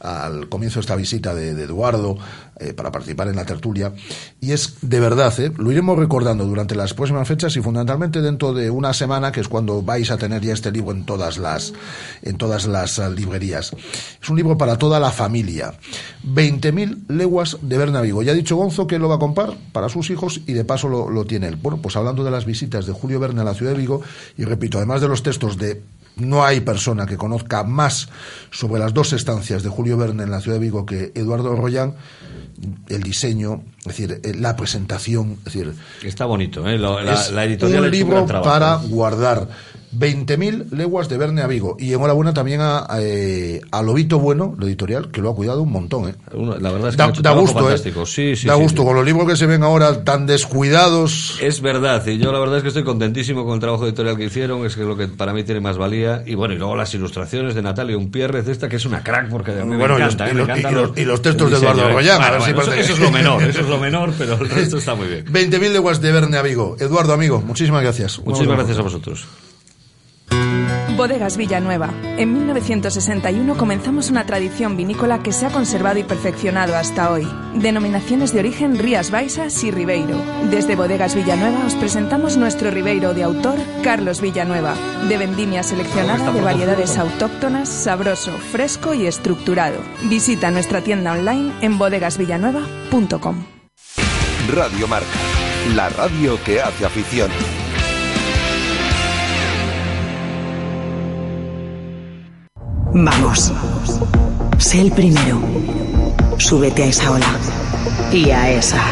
al 0.00 0.48
comienzo 0.48 0.78
de 0.78 0.82
esta 0.82 0.96
visita 0.96 1.34
de, 1.34 1.54
de 1.54 1.64
Eduardo 1.64 2.16
eh, 2.58 2.72
para 2.72 2.90
participar 2.90 3.28
en 3.28 3.36
la 3.36 3.44
tertulia. 3.44 3.92
Y 4.40 4.52
es 4.52 4.76
de 4.82 5.00
verdad, 5.00 5.38
¿eh? 5.40 5.52
lo 5.56 5.70
iremos 5.72 5.98
recordando 5.98 6.44
durante 6.44 6.74
las 6.74 6.94
próximas 6.94 7.26
fechas 7.28 7.56
y 7.56 7.60
fundamentalmente 7.60 8.20
dentro 8.20 8.52
de 8.54 8.70
una 8.70 8.92
semana, 8.94 9.32
que 9.32 9.40
es 9.40 9.48
cuando 9.48 9.82
vais 9.82 10.10
a 10.10 10.16
tener 10.16 10.42
ya 10.42 10.52
este 10.54 10.70
libro 10.70 10.92
en 10.92 11.04
todas 11.04 11.38
las, 11.38 11.72
en 12.22 12.36
todas 12.38 12.66
las 12.66 12.98
eh, 12.98 13.10
librerías. 13.10 13.72
Es 14.22 14.28
un 14.28 14.36
libro 14.36 14.56
para 14.56 14.76
toda 14.78 14.98
la 15.00 15.10
familia. 15.10 15.74
20.000 16.26 16.99
leguas 17.08 17.58
de 17.62 17.78
Bernavigo. 17.78 18.22
Ya 18.22 18.32
ha 18.32 18.34
dicho 18.34 18.56
Gonzo 18.56 18.86
que 18.86 18.98
lo 18.98 19.08
va 19.08 19.16
a 19.16 19.18
comprar 19.18 19.54
para 19.72 19.88
sus 19.88 20.10
hijos 20.10 20.40
y 20.46 20.52
de 20.52 20.64
paso 20.64 20.88
lo, 20.88 21.10
lo 21.10 21.24
tiene 21.24 21.48
él. 21.48 21.56
Bueno, 21.56 21.78
pues 21.82 21.96
hablando 21.96 22.24
de 22.24 22.30
las 22.30 22.44
visitas 22.44 22.86
de 22.86 22.92
Julio 22.92 23.20
Verne 23.20 23.40
a 23.40 23.44
la 23.44 23.54
ciudad 23.54 23.72
de 23.72 23.78
Vigo, 23.78 24.02
y 24.36 24.44
repito, 24.44 24.78
además 24.78 25.00
de 25.00 25.08
los 25.08 25.22
textos 25.22 25.56
de 25.58 25.82
no 26.16 26.44
hay 26.44 26.60
persona 26.60 27.06
que 27.06 27.16
conozca 27.16 27.64
más 27.64 28.08
sobre 28.50 28.80
las 28.80 28.94
dos 28.94 29.12
estancias 29.12 29.62
de 29.62 29.68
Julio 29.68 29.96
Verne 29.96 30.24
en 30.24 30.30
la 30.30 30.40
ciudad 30.40 30.58
de 30.58 30.64
Vigo 30.64 30.86
que 30.86 31.12
Eduardo 31.14 31.54
Rollán, 31.56 31.94
el 32.88 33.02
diseño, 33.02 33.62
es 33.80 33.86
decir, 33.86 34.20
eh, 34.22 34.34
la 34.34 34.56
presentación, 34.56 35.38
es 35.38 35.44
decir, 35.44 35.72
Está 36.02 36.26
bonito, 36.26 36.66
¿eh? 36.68 36.78
La, 36.78 37.12
es 37.12 37.32
la 37.32 37.44
editorial 37.44 37.84
ha 37.84 37.86
un 37.86 37.90
libro 37.90 38.26
para 38.26 38.76
guardar 38.76 39.48
20.000 39.96 40.70
leguas 40.70 41.08
de 41.08 41.18
Verne 41.18 41.42
a 41.42 41.46
Vigo. 41.46 41.76
Y 41.78 41.92
enhorabuena 41.92 42.32
también 42.32 42.60
a, 42.62 42.86
eh, 43.00 43.60
a 43.70 43.82
Lobito 43.82 44.18
Bueno, 44.18 44.54
la 44.58 44.66
editorial, 44.66 45.10
que 45.10 45.20
lo 45.20 45.30
ha 45.30 45.34
cuidado 45.34 45.62
un 45.62 45.72
montón. 45.72 46.08
¿eh? 46.10 46.14
La 46.60 46.70
verdad 46.70 46.90
es 46.90 46.96
que 46.96 47.22
da, 47.22 47.30
da 47.30 47.32
gusto, 47.32 47.70
¿eh? 47.70 47.76
Sí, 48.06 48.36
sí, 48.36 48.46
da 48.46 48.54
sí, 48.56 48.60
gusto. 48.62 48.84
Con 48.84 48.94
los 48.94 49.04
libros 49.04 49.26
que 49.28 49.36
se 49.36 49.46
ven 49.46 49.62
ahora 49.62 50.04
tan 50.04 50.26
descuidados. 50.26 51.38
Es 51.40 51.60
verdad, 51.60 52.06
y 52.06 52.18
yo 52.18 52.32
la 52.32 52.38
verdad 52.38 52.58
es 52.58 52.62
que 52.62 52.68
estoy 52.68 52.84
contentísimo 52.84 53.44
con 53.44 53.54
el 53.54 53.60
trabajo 53.60 53.84
editorial 53.86 54.16
que 54.16 54.24
hicieron, 54.24 54.64
es 54.64 54.74
que 54.76 54.82
es 54.82 54.86
lo 54.86 54.96
que 54.96 55.08
para 55.08 55.32
mí 55.32 55.42
tiene 55.42 55.60
más 55.60 55.76
valía. 55.76 56.22
Y 56.26 56.34
bueno, 56.34 56.54
y 56.54 56.58
luego 56.58 56.76
las 56.76 56.94
ilustraciones 56.94 57.54
de 57.54 57.62
Natalia 57.62 57.96
Unpierrez, 57.96 58.46
esta 58.48 58.68
que 58.68 58.76
es 58.76 58.84
una 58.86 59.02
crack, 59.02 59.28
porque 59.28 59.52
a 59.52 59.64
mí 59.64 59.76
Bueno, 59.76 59.94
me 59.96 60.00
y 60.00 60.04
encanta, 60.04 60.24
los- 60.24 60.28
¿eh? 60.28 60.30
y 60.30 60.34
me 60.34 60.40
los- 60.40 60.48
encantan 60.48 60.72
y 60.72 60.74
los- 60.76 60.98
y 60.98 61.04
los 61.04 61.22
textos 61.22 61.50
de 61.50 61.56
Eduardo 61.56 61.74
diseño, 61.78 61.90
¿eh? 61.90 61.94
Rollán, 61.94 62.22
a 62.22 62.28
Bueno, 62.30 62.44
si 62.44 62.52
bueno, 62.52 62.72
eso, 62.72 62.80
eso 62.80 62.92
es 62.92 62.98
lo 63.00 63.10
menor, 63.10 63.42
eso 63.50 63.60
es 63.60 63.68
lo 63.68 63.78
menor, 63.78 64.12
pero 64.16 64.34
el 64.34 64.48
resto 64.48 64.78
está 64.78 64.94
muy 64.94 65.08
bien. 65.08 65.24
20.000 65.32 65.72
leguas 65.72 66.00
de 66.00 66.12
Verne 66.12 66.36
a 66.36 66.42
Vigo. 66.42 66.76
Eduardo, 66.78 67.12
amigo, 67.12 67.40
muchísimas 67.44 67.82
gracias. 67.82 68.20
Muchísimas 68.24 68.56
gracias 68.56 68.78
a 68.78 68.82
vosotros. 68.82 69.26
Bodegas 71.00 71.38
Villanueva. 71.38 71.88
En 72.18 72.34
1961 72.34 73.56
comenzamos 73.56 74.10
una 74.10 74.26
tradición 74.26 74.76
vinícola 74.76 75.22
que 75.22 75.32
se 75.32 75.46
ha 75.46 75.50
conservado 75.50 75.98
y 75.98 76.04
perfeccionado 76.04 76.76
hasta 76.76 77.10
hoy. 77.10 77.26
Denominaciones 77.54 78.34
de 78.34 78.40
origen 78.40 78.78
Rías 78.78 79.10
Baixas 79.10 79.64
y 79.64 79.70
Ribeiro. 79.70 80.20
Desde 80.50 80.76
Bodegas 80.76 81.14
Villanueva 81.14 81.64
os 81.64 81.74
presentamos 81.74 82.36
nuestro 82.36 82.70
Ribeiro 82.70 83.14
de 83.14 83.22
autor 83.22 83.58
Carlos 83.82 84.20
Villanueva, 84.20 84.74
de 85.08 85.16
vendimia 85.16 85.62
seleccionada 85.62 86.32
de 86.32 86.40
variedades 86.42 86.98
autóctonas, 86.98 87.70
sabroso, 87.70 88.32
fresco 88.32 88.92
y 88.92 89.06
estructurado. 89.06 89.78
Visita 90.10 90.50
nuestra 90.50 90.82
tienda 90.82 91.12
online 91.12 91.54
en 91.62 91.78
bodegasvillanueva.com. 91.78 93.46
Radio 94.52 94.86
Marca, 94.86 95.06
la 95.74 95.88
radio 95.88 96.38
que 96.44 96.60
hace 96.60 96.84
afición. 96.84 97.30
Vamos. 102.92 103.52
Sé 104.58 104.80
el 104.80 104.90
primero. 104.90 105.40
Súbete 106.38 106.82
a 106.84 106.86
esa 106.86 107.12
ola. 107.12 107.38
Y 108.12 108.30
a 108.30 108.50
esa. 108.50 108.82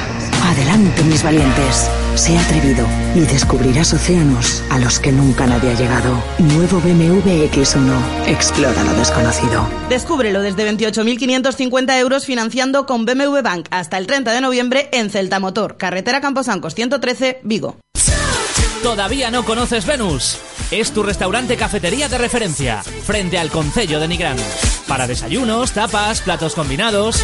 Adelante, 0.45 1.03
mis 1.05 1.23
valientes. 1.23 1.91
Sé 2.15 2.39
atrevido 2.39 2.87
y 3.15 3.21
descubrirás 3.21 3.93
océanos 3.93 4.63
a 4.71 4.79
los 4.79 4.99
que 4.99 5.13
nunca 5.13 5.47
nadie 5.47 5.71
ha 5.71 5.75
llegado. 5.75 6.23
Nuevo 6.39 6.81
BMW 6.81 7.49
X1. 7.51 8.27
Explora 8.27 8.85
lo 8.85 8.95
desconocido. 8.95 9.67
Descúbrelo 9.89 10.43
desde 10.43 10.69
28.550 10.71 11.99
euros 11.99 12.25
financiando 12.25 12.87
con 12.87 13.05
BMW 13.05 13.43
Bank 13.43 13.67
hasta 13.71 13.99
el 13.99 14.07
30 14.07 14.33
de 14.33 14.41
noviembre 14.41 14.89
en 14.93 15.11
Celta 15.11 15.41
Motor, 15.41 15.77
carretera 15.77 16.21
Camposancos 16.21 16.75
113, 16.75 17.41
Vigo. 17.43 17.77
¿Todavía 18.83 19.31
no 19.31 19.45
conoces 19.45 19.87
Venus? 19.87 20.39
Es 20.71 20.93
tu 20.93 21.03
restaurante 21.03 21.57
cafetería 21.57 22.09
de 22.09 22.17
referencia, 22.17 22.83
frente 22.83 23.39
al 23.39 23.51
Concello 23.51 23.99
de 23.99 24.07
Nigrán. 24.07 24.37
Para 24.87 25.07
desayunos, 25.07 25.73
tapas, 25.73 26.21
platos 26.21 26.55
combinados. 26.55 27.23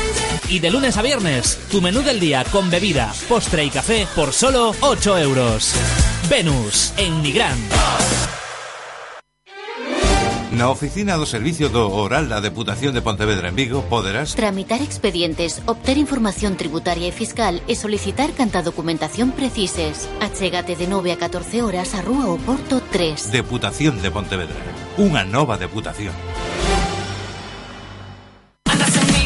Y 0.48 0.58
de 0.58 0.70
lunes 0.70 0.96
a 0.96 1.02
viernes, 1.02 1.58
tu 1.70 1.80
menú 1.80 2.02
del 2.02 2.20
día 2.20 2.44
con 2.50 2.70
bebida, 2.70 3.12
postre 3.28 3.64
y 3.64 3.70
café 3.70 4.06
por 4.16 4.32
solo 4.32 4.74
8 4.80 5.18
euros. 5.18 5.72
Venus, 6.28 6.92
en 6.96 7.22
Nigrán. 7.22 7.58
Na 10.54 10.70
oficina 10.70 11.18
do 11.18 11.26
Servicio 11.26 11.66
do 11.66 11.90
Oral 11.90 12.30
da 12.30 12.38
Deputación 12.38 12.94
de 12.94 13.02
Pontevedra 13.02 13.50
en 13.50 13.58
Vigo 13.58 13.82
poderás 13.90 14.38
Tramitar 14.38 14.86
expedientes, 14.86 15.58
obter 15.66 15.98
información 15.98 16.54
tributaria 16.54 17.10
e 17.10 17.12
fiscal 17.12 17.58
e 17.66 17.74
solicitar 17.74 18.30
canta 18.38 18.62
documentación 18.62 19.34
precises. 19.34 20.06
Achégate 20.22 20.78
de 20.78 20.86
9 20.86 21.10
a 21.10 21.18
14 21.18 21.58
horas 21.66 21.98
a 21.98 22.06
Rúa 22.06 22.30
Oporto 22.30 22.78
3. 22.86 23.34
Deputación 23.34 23.98
de 23.98 24.14
Pontevedra. 24.14 24.54
Unha 24.94 25.26
nova 25.26 25.58
deputación. 25.58 26.14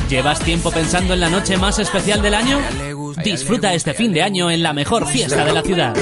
¿Llevas 0.08 0.40
tiempo 0.40 0.72
pensando 0.72 1.12
en 1.12 1.20
la 1.20 1.28
noche 1.28 1.60
más 1.60 1.76
especial 1.78 2.24
del 2.24 2.32
año? 2.32 2.56
Disfruta 3.20 3.76
este 3.76 3.92
fin 3.92 4.16
de 4.16 4.24
año 4.24 4.48
en 4.48 4.64
la 4.64 4.72
mejor 4.72 5.04
fiesta 5.04 5.44
de 5.44 5.52
la 5.52 5.60
ciudad. 5.60 5.92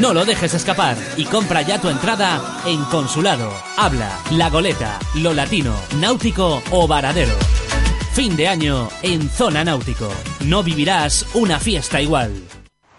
No 0.00 0.14
lo 0.14 0.24
dejes 0.24 0.54
escapar 0.54 0.96
y 1.18 1.24
compra 1.26 1.60
ya 1.62 1.78
tu 1.78 1.88
entrada 1.88 2.62
en 2.64 2.82
Consulado, 2.84 3.52
Habla, 3.76 4.18
La 4.30 4.48
Goleta, 4.48 4.98
Lo 5.16 5.34
Latino, 5.34 5.74
Náutico 6.00 6.62
o 6.70 6.88
Varadero. 6.88 7.34
Fin 8.14 8.34
de 8.34 8.48
año 8.48 8.88
en 9.02 9.28
Zona 9.28 9.64
Náutico. 9.64 10.10
No 10.46 10.62
vivirás 10.62 11.26
una 11.34 11.58
fiesta 11.58 12.00
igual. 12.00 12.32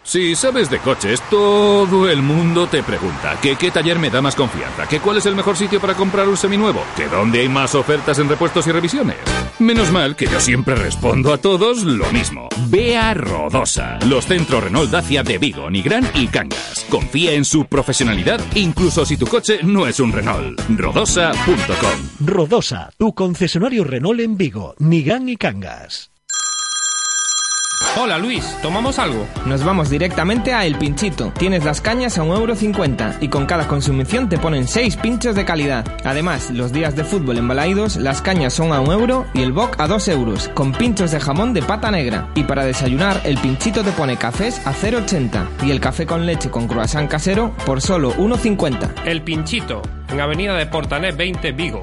Si 0.04 0.36
sabes 0.36 0.70
de 0.70 0.80
coches, 0.80 1.22
todo 1.30 2.10
el 2.10 2.22
mundo 2.22 2.68
te 2.68 2.84
pregunta 2.84 3.40
que 3.42 3.56
qué 3.56 3.72
taller 3.72 3.98
me 3.98 4.12
da 4.12 4.22
más 4.22 4.36
confianza, 4.36 4.86
que 4.88 5.00
cuál 5.00 5.18
es 5.18 5.26
el 5.26 5.36
mejor 5.36 5.58
sitio 5.58 5.80
para 5.82 5.96
comprar 5.96 6.28
un 6.28 6.38
seminuevo, 6.38 6.84
que 6.96 7.08
dónde 7.08 7.40
hay 7.40 7.50
más 7.50 7.74
ofertas 7.74 8.20
en 8.20 8.30
repuestos 8.30 8.68
y 8.68 8.72
revisiones. 8.72 9.18
Menos 9.64 9.94
mal 9.94 10.18
que 10.18 10.26
yo 10.26 10.42
siempre 10.42 10.76
respondo 10.76 11.32
a 11.32 11.38
todos 11.38 11.84
lo 11.84 12.12
mismo. 12.12 12.50
Ve 12.68 12.98
a 12.98 13.14
Rodosa, 13.14 13.98
los 14.10 14.26
centros 14.26 14.62
Renault 14.62 14.92
Dacia 14.92 15.24
de 15.24 15.38
Vigo, 15.38 15.70
Nigrán 15.70 16.06
y 16.14 16.28
Cangas. 16.28 16.86
Confía 16.90 17.32
en 17.32 17.46
su 17.46 17.66
profesionalidad, 17.68 18.42
incluso 18.56 19.06
si 19.06 19.16
tu 19.16 19.26
coche 19.26 19.60
no 19.64 19.88
es 19.88 20.02
un 20.02 20.12
Renault. 20.12 20.60
Rodosa.com. 20.68 22.28
Rodosa, 22.28 22.90
tu 22.98 23.14
concesionario 23.14 23.86
Renault 23.86 24.20
en 24.20 24.36
Vigo, 24.36 24.76
Nigrán 24.80 25.30
y 25.30 25.38
Cangas. 25.38 26.13
Hola 27.96 28.18
Luis, 28.18 28.58
¿tomamos 28.64 28.98
algo? 28.98 29.28
Nos 29.46 29.64
vamos 29.64 29.90
directamente 29.90 30.52
a 30.52 30.66
El 30.66 30.76
Pinchito. 30.78 31.32
Tienes 31.38 31.64
las 31.64 31.80
cañas 31.80 32.18
a 32.18 32.24
1,50€ 32.24 33.18
y 33.22 33.28
con 33.28 33.46
cada 33.46 33.68
consumición 33.68 34.30
te 34.30 34.40
ponen 34.40 34.68
6 34.68 34.98
pinchos 34.98 35.36
de 35.36 35.46
calidad. 35.46 35.86
Además, 36.04 36.50
los 36.50 36.74
días 36.74 36.96
de 36.96 37.04
fútbol 37.04 37.38
en 37.38 37.48
Balaídos, 37.48 37.98
las 37.98 38.22
cañas 38.22 38.54
son 38.54 38.74
a 38.74 38.82
1 38.82 38.92
euro 38.94 39.28
y 39.36 39.44
el 39.44 39.52
boc 39.52 39.80
a 39.80 39.88
2 39.88 40.08
euros, 40.08 40.50
con 40.56 40.72
pinchos 40.72 41.12
de 41.12 41.20
jamón 41.20 41.54
de 41.54 41.62
pata 41.62 41.92
negra. 41.92 42.30
Y 42.34 42.44
para 42.46 42.66
desayunar, 42.66 43.22
El 43.26 43.38
Pinchito 43.38 43.84
te 43.84 43.92
pone 43.92 44.18
cafés 44.18 44.66
a 44.66 44.74
0,80 44.74 45.64
y 45.64 45.72
el 45.72 45.80
café 45.80 46.08
con 46.08 46.26
leche 46.26 46.50
con 46.50 46.68
croissant 46.68 47.10
casero 47.10 47.54
por 47.66 47.80
solo 47.80 48.14
1,50. 48.16 49.06
El 49.06 49.22
Pinchito, 49.22 49.84
en 50.10 50.20
Avenida 50.20 50.56
de 50.56 50.66
Portanet 50.66 51.16
20, 51.16 51.52
Vigo. 51.52 51.82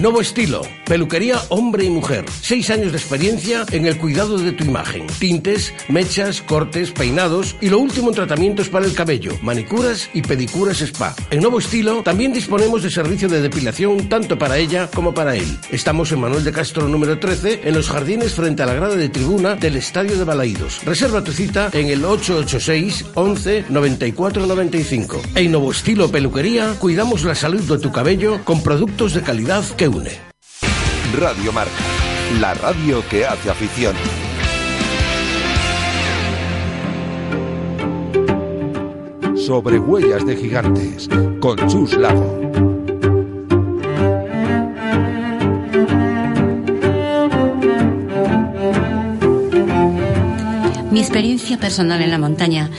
Nuevo 0.00 0.22
estilo, 0.22 0.62
peluquería 0.86 1.42
hombre 1.50 1.84
y 1.84 1.90
mujer. 1.90 2.24
Seis 2.40 2.70
años 2.70 2.92
de 2.92 2.96
experiencia 2.96 3.66
en 3.70 3.84
el 3.84 3.98
cuidado 3.98 4.38
de 4.38 4.52
tu 4.52 4.64
imagen. 4.64 5.06
Tintes, 5.18 5.74
mechas, 5.88 6.40
cortes, 6.40 6.90
peinados 6.90 7.54
y 7.60 7.68
lo 7.68 7.78
último 7.78 8.08
en 8.08 8.14
tratamientos 8.14 8.70
para 8.70 8.86
el 8.86 8.94
cabello, 8.94 9.36
manicuras 9.42 10.08
y 10.14 10.22
pedicuras 10.22 10.80
spa. 10.80 11.14
En 11.30 11.40
Nuevo 11.40 11.58
Estilo 11.58 12.02
también 12.02 12.32
disponemos 12.32 12.82
de 12.82 12.88
servicio 12.88 13.28
de 13.28 13.42
depilación 13.42 14.08
tanto 14.08 14.38
para 14.38 14.56
ella 14.56 14.88
como 14.90 15.12
para 15.12 15.36
él. 15.36 15.58
Estamos 15.70 16.10
en 16.12 16.20
Manuel 16.20 16.44
de 16.44 16.52
Castro 16.52 16.88
número 16.88 17.18
13 17.18 17.60
en 17.64 17.74
los 17.74 17.90
jardines 17.90 18.32
frente 18.32 18.62
a 18.62 18.66
la 18.66 18.72
grada 18.72 18.96
de 18.96 19.10
tribuna 19.10 19.56
del 19.56 19.76
Estadio 19.76 20.16
de 20.16 20.24
Balaídos. 20.24 20.82
Reserva 20.82 21.22
tu 21.22 21.32
cita 21.32 21.68
en 21.74 21.88
el 21.88 22.06
886 22.06 23.04
11 23.16 23.66
94 23.68 24.46
95. 24.46 25.20
En 25.34 25.52
Nuevo 25.52 25.72
Estilo 25.72 26.10
Peluquería 26.10 26.72
cuidamos 26.78 27.22
la 27.24 27.34
salud 27.34 27.60
de 27.60 27.78
tu 27.78 27.92
cabello 27.92 28.42
con 28.44 28.62
productos 28.62 29.12
de 29.12 29.20
calidad 29.20 29.62
que 29.76 29.89
une. 29.94 30.10
Radio 31.18 31.52
Marca, 31.52 31.72
la 32.40 32.54
radio 32.54 33.02
que 33.08 33.26
hace 33.26 33.50
afición. 33.50 33.94
Sobre 39.36 39.78
huellas 39.78 40.24
de 40.26 40.36
gigantes, 40.36 41.08
con 41.40 41.56
Chus 41.68 41.96
Lago. 41.96 42.40
Mi 50.90 51.00
experiencia 51.00 51.58
personal 51.58 52.02
en 52.02 52.10
la 52.10 52.18
montaña 52.18 52.70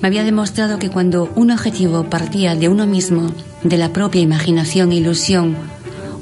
me 0.00 0.08
había 0.08 0.24
demostrado 0.24 0.78
que 0.78 0.90
cuando 0.90 1.30
un 1.34 1.50
objetivo 1.50 2.04
partía 2.04 2.54
de 2.54 2.68
uno 2.68 2.86
mismo, 2.86 3.30
de 3.62 3.76
la 3.76 3.92
propia 3.92 4.20
imaginación 4.20 4.92
e 4.92 4.96
ilusión, 4.96 5.56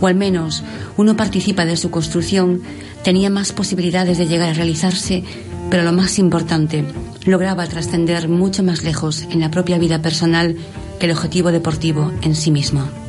o 0.00 0.06
al 0.06 0.14
menos 0.14 0.62
uno 0.96 1.16
participa 1.16 1.64
de 1.64 1.76
su 1.76 1.90
construcción, 1.90 2.62
tenía 3.02 3.30
más 3.30 3.52
posibilidades 3.52 4.18
de 4.18 4.26
llegar 4.26 4.50
a 4.50 4.54
realizarse, 4.54 5.24
pero 5.70 5.82
lo 5.82 5.92
más 5.92 6.18
importante, 6.18 6.84
lograba 7.24 7.66
trascender 7.66 8.28
mucho 8.28 8.62
más 8.62 8.82
lejos 8.82 9.22
en 9.30 9.40
la 9.40 9.50
propia 9.50 9.78
vida 9.78 10.00
personal 10.00 10.56
que 10.98 11.06
el 11.06 11.12
objetivo 11.12 11.52
deportivo 11.52 12.12
en 12.22 12.34
sí 12.34 12.50
mismo. 12.50 13.07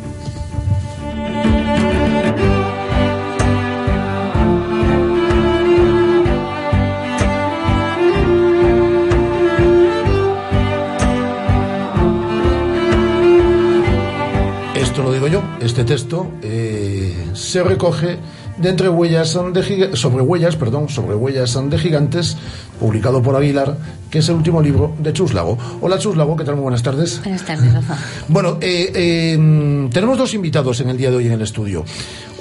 Este 15.60 15.84
texto 15.84 16.32
eh, 16.42 17.14
se 17.34 17.64
recoge 17.64 18.18
de 18.60 18.70
entre 18.70 18.90
huellas 18.90 19.38
de 19.54 19.96
sobre 19.96 20.22
huellas, 20.22 20.56
perdón, 20.56 20.90
sobre 20.90 21.16
huellas 21.16 21.58
de 21.70 21.78
gigantes, 21.78 22.38
publicado 22.80 23.22
por 23.22 23.36
Aguilar, 23.36 23.78
que 24.10 24.20
es 24.20 24.30
el 24.30 24.36
último 24.36 24.62
libro 24.62 24.94
de 25.00 25.14
Chuslago. 25.14 25.58
Hola 25.82 25.98
Chuslago, 25.98 26.36
¿qué 26.36 26.44
tal? 26.44 26.56
Muy 26.56 26.64
buenas 26.64 26.84
tardes. 26.84 27.22
Buenas 27.24 27.46
tardes, 27.46 27.74
Rafa. 27.74 27.98
Bueno, 28.28 28.58
eh, 28.62 28.92
eh, 28.94 29.38
mm, 29.38 29.90
tenemos 29.90 30.18
dos 30.18 30.34
invitados 30.34 30.80
en 30.82 30.90
el 30.90 30.98
día 30.98 31.10
de 31.10 31.18
hoy 31.18 31.28
en 31.28 31.34
el 31.34 31.42
estudio. 31.42 31.86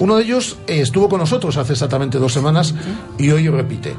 Uno 0.00 0.16
de 0.16 0.24
ellos 0.24 0.58
eh, 0.66 0.80
estuvo 0.80 1.08
con 1.08 1.20
nosotros 1.20 1.56
hace 1.56 1.72
exactamente 1.72 2.18
dos 2.18 2.32
semanas 2.32 2.74
y 3.16 3.30
hoy 3.30 3.48
repite. 3.48 3.94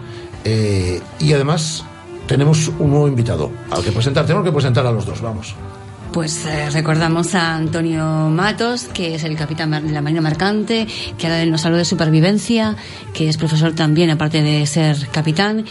Y 1.20 1.34
además 1.34 1.84
tenemos 2.28 2.72
un 2.80 2.90
nuevo 2.90 3.08
invitado 3.08 3.52
al 3.70 3.84
que 3.84 3.92
presentar. 3.92 4.26
Tenemos 4.26 4.46
que 4.46 4.52
presentar 4.52 4.86
a 4.86 4.92
los 4.92 5.06
dos, 5.06 5.22
vamos. 5.22 5.56
Pues 6.14 6.44
eh, 6.46 6.70
recordamos 6.72 7.36
a 7.36 7.56
Antonio 7.56 8.04
Matos, 8.30 8.86
que 8.86 9.16
es 9.16 9.24
el 9.24 9.36
capitán 9.36 9.70
de 9.70 9.92
la 9.92 10.02
Marina 10.02 10.22
Mercante, 10.22 10.88
que 11.18 11.28
ahora 11.28 11.46
nos 11.46 11.64
habló 11.66 11.78
de 11.78 11.86
supervivencia, 11.86 12.76
que 13.14 13.30
es 13.30 13.38
profesor 13.38 13.74
también, 13.74 14.10
aparte 14.10 14.42
de 14.42 14.66
ser 14.66 15.08
capitán. 15.12 15.66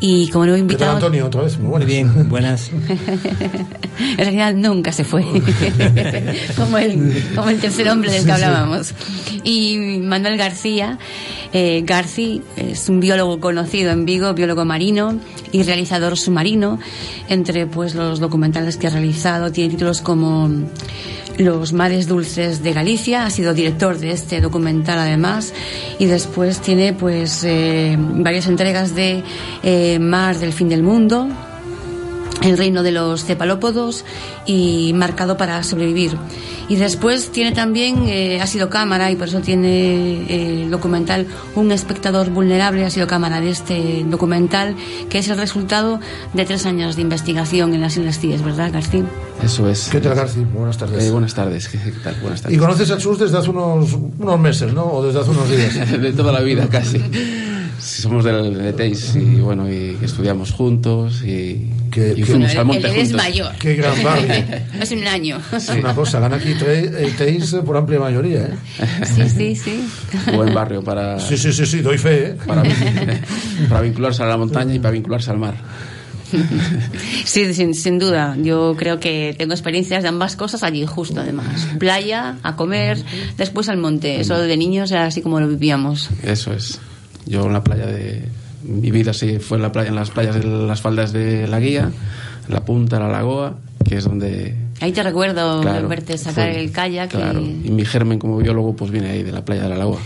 Y 0.00 0.30
como 0.30 0.46
nuevo 0.46 0.56
¿Qué 0.56 0.60
tal, 0.60 0.72
invitado. 0.72 0.92
Antonio? 0.96 1.26
Otra 1.26 1.42
vez, 1.42 1.58
muy 1.58 1.68
buenas. 1.68 1.86
bien, 1.86 2.28
buenas. 2.30 2.70
en 3.98 4.16
realidad 4.16 4.54
nunca 4.54 4.92
se 4.92 5.04
fue. 5.04 5.24
como, 6.56 6.78
el, 6.78 7.30
como 7.34 7.50
el 7.50 7.60
tercer 7.60 7.88
hombre 7.90 8.10
del 8.12 8.24
que 8.24 8.32
hablábamos. 8.32 8.94
Y 9.44 9.98
Manuel 10.00 10.38
García. 10.38 10.98
Eh, 11.54 11.82
Garci 11.84 12.40
es 12.56 12.88
un 12.88 13.00
biólogo 13.00 13.38
conocido 13.38 13.90
en 13.92 14.06
Vigo, 14.06 14.32
biólogo 14.32 14.64
marino 14.64 15.20
y 15.52 15.62
realizador 15.64 16.16
submarino. 16.16 16.78
Entre 17.28 17.66
pues 17.66 17.94
los 17.94 18.20
documentales 18.20 18.78
que 18.78 18.86
ha 18.86 18.90
realizado, 18.90 19.52
tiene 19.52 19.74
títulos 19.82 20.00
como 20.00 20.48
Los 21.38 21.72
mares 21.72 22.06
dulces 22.06 22.62
de 22.62 22.72
Galicia, 22.72 23.26
ha 23.26 23.30
sido 23.30 23.52
director 23.52 23.98
de 23.98 24.12
este 24.12 24.40
documental 24.40 24.96
además, 24.96 25.52
y 25.98 26.06
después 26.06 26.60
tiene 26.60 26.92
pues 26.92 27.42
eh, 27.42 27.96
varias 27.98 28.46
entregas 28.46 28.94
de 28.94 29.24
eh, 29.64 29.98
Mar 29.98 30.38
del 30.38 30.52
fin 30.52 30.68
del 30.68 30.84
mundo, 30.84 31.26
el 32.42 32.58
reino 32.58 32.82
de 32.82 32.92
los 32.92 33.24
cefalópodos 33.24 34.04
y 34.46 34.92
marcado 34.94 35.36
para 35.36 35.62
sobrevivir. 35.62 36.16
Y 36.68 36.76
después 36.76 37.30
tiene 37.30 37.52
también, 37.52 38.08
eh, 38.08 38.40
ha 38.40 38.46
sido 38.46 38.68
cámara 38.68 39.10
y 39.10 39.16
por 39.16 39.28
eso 39.28 39.40
tiene 39.40 40.22
eh, 40.28 40.62
el 40.62 40.70
documental 40.70 41.26
Un 41.54 41.72
espectador 41.72 42.30
vulnerable, 42.30 42.84
ha 42.84 42.90
sido 42.90 43.06
cámara 43.06 43.40
de 43.40 43.50
este 43.50 44.04
documental, 44.08 44.74
que 45.08 45.18
es 45.18 45.28
el 45.28 45.38
resultado 45.38 46.00
de 46.32 46.44
tres 46.44 46.66
años 46.66 46.96
de 46.96 47.02
investigación 47.02 47.74
en 47.74 47.80
las 47.80 47.96
Islas 47.96 48.18
Cíes, 48.18 48.42
¿verdad, 48.42 48.72
García? 48.72 49.04
Eso 49.42 49.68
es. 49.68 49.88
¿Qué 49.90 50.00
tal, 50.00 50.14
García? 50.14 50.46
Buenas 50.52 50.78
tardes. 50.78 51.04
Eh, 51.04 51.10
buenas 51.10 51.34
tardes. 51.34 51.68
¿Qué, 51.68 51.78
tal? 52.02 52.16
Buenas 52.20 52.42
tardes. 52.42 52.56
Y 52.56 52.60
conoces 52.60 52.90
a 52.90 52.98
Chus 52.98 53.18
desde 53.18 53.38
hace 53.38 53.50
unos, 53.50 53.92
unos 53.92 54.40
meses, 54.40 54.72
¿no? 54.72 54.84
O 54.84 55.04
desde 55.04 55.20
hace 55.20 55.30
unos 55.30 55.50
días. 55.50 55.90
de 56.00 56.12
toda 56.12 56.32
la 56.32 56.40
vida, 56.40 56.68
casi. 56.68 57.02
Somos 57.82 58.24
del 58.24 58.56
de 58.56 58.72
Teis 58.72 59.16
y 59.16 59.40
bueno, 59.40 59.68
y 59.68 59.98
estudiamos 60.02 60.52
juntos 60.52 61.22
y, 61.22 61.68
que, 61.90 62.14
y 62.16 62.22
fuimos 62.22 62.54
al 62.54 62.64
monte 62.64 62.86
él 62.86 62.94
juntos. 62.94 63.08
es 63.08 63.12
mayor. 63.12 63.52
Qué 63.58 63.74
gran 63.74 64.02
barrio. 64.04 64.34
Hace 64.80 64.96
un 64.96 65.06
año. 65.06 65.40
Es 65.52 65.68
una 65.68 65.94
cosa, 65.94 66.20
gana 66.20 66.36
aquí 66.36 66.54
Teis 67.18 67.54
por 67.66 67.76
amplia 67.76 67.98
mayoría, 67.98 68.42
¿eh? 68.42 68.56
Sí, 69.04 69.28
sí, 69.28 69.56
sí. 69.56 69.88
Buen 70.34 70.54
barrio 70.54 70.82
para... 70.82 71.18
Sí, 71.18 71.36
sí, 71.36 71.52
sí, 71.52 71.66
sí, 71.66 71.80
doy 71.80 71.98
fe, 71.98 72.26
¿eh? 72.26 72.36
Para, 72.46 72.62
para 73.68 73.80
vincularse 73.80 74.22
a 74.22 74.26
la 74.26 74.36
montaña 74.36 74.74
y 74.74 74.78
para 74.78 74.92
vincularse 74.92 75.30
al 75.30 75.38
mar. 75.38 75.56
Sí, 77.24 77.52
sin, 77.52 77.74
sin, 77.74 77.98
duda. 77.98 78.36
Yo 78.40 78.74
creo 78.78 79.00
que 79.00 79.34
tengo 79.36 79.52
experiencias 79.52 80.02
de 80.02 80.08
ambas 80.08 80.36
cosas 80.36 80.62
allí, 80.62 80.86
justo 80.86 81.20
además. 81.20 81.68
Playa, 81.78 82.36
a 82.42 82.56
comer, 82.56 82.98
después 83.36 83.68
al 83.68 83.76
monte. 83.76 84.20
Eso 84.20 84.38
de 84.38 84.56
niños 84.56 84.90
era 84.92 85.06
así 85.06 85.20
como 85.20 85.40
lo 85.40 85.48
vivíamos. 85.48 86.08
Eso 86.22 86.54
es. 86.54 86.80
Yo 87.26 87.46
en 87.46 87.52
la 87.52 87.62
playa 87.62 87.86
de 87.86 88.28
mi 88.64 88.90
vida 88.90 89.12
sí 89.12 89.38
fue 89.38 89.58
en 89.58 89.62
la 89.62 89.72
playa 89.72 89.88
en 89.88 89.96
las 89.96 90.10
playas 90.10 90.36
de 90.36 90.44
las 90.44 90.80
faldas 90.80 91.12
de 91.12 91.46
la 91.48 91.60
guía, 91.60 91.90
la 92.48 92.64
punta, 92.64 92.98
la 92.98 93.08
lagoa, 93.08 93.56
que 93.84 93.96
es 93.96 94.04
donde 94.04 94.56
Ahí 94.82 94.90
te 94.90 95.02
recuerdo 95.04 95.60
claro, 95.60 95.86
verte 95.86 96.18
sacar 96.18 96.50
fue, 96.50 96.60
el 96.60 96.72
kayak. 96.72 97.10
Claro. 97.10 97.40
Y... 97.40 97.68
y... 97.68 97.70
mi 97.70 97.84
germen 97.84 98.18
como 98.18 98.38
biólogo 98.38 98.74
pues 98.74 98.90
viene 98.90 99.10
ahí 99.10 99.22
de 99.22 99.30
la 99.30 99.44
playa 99.44 99.62
de 99.62 99.68
la 99.68 99.76
lagoa. 99.76 100.00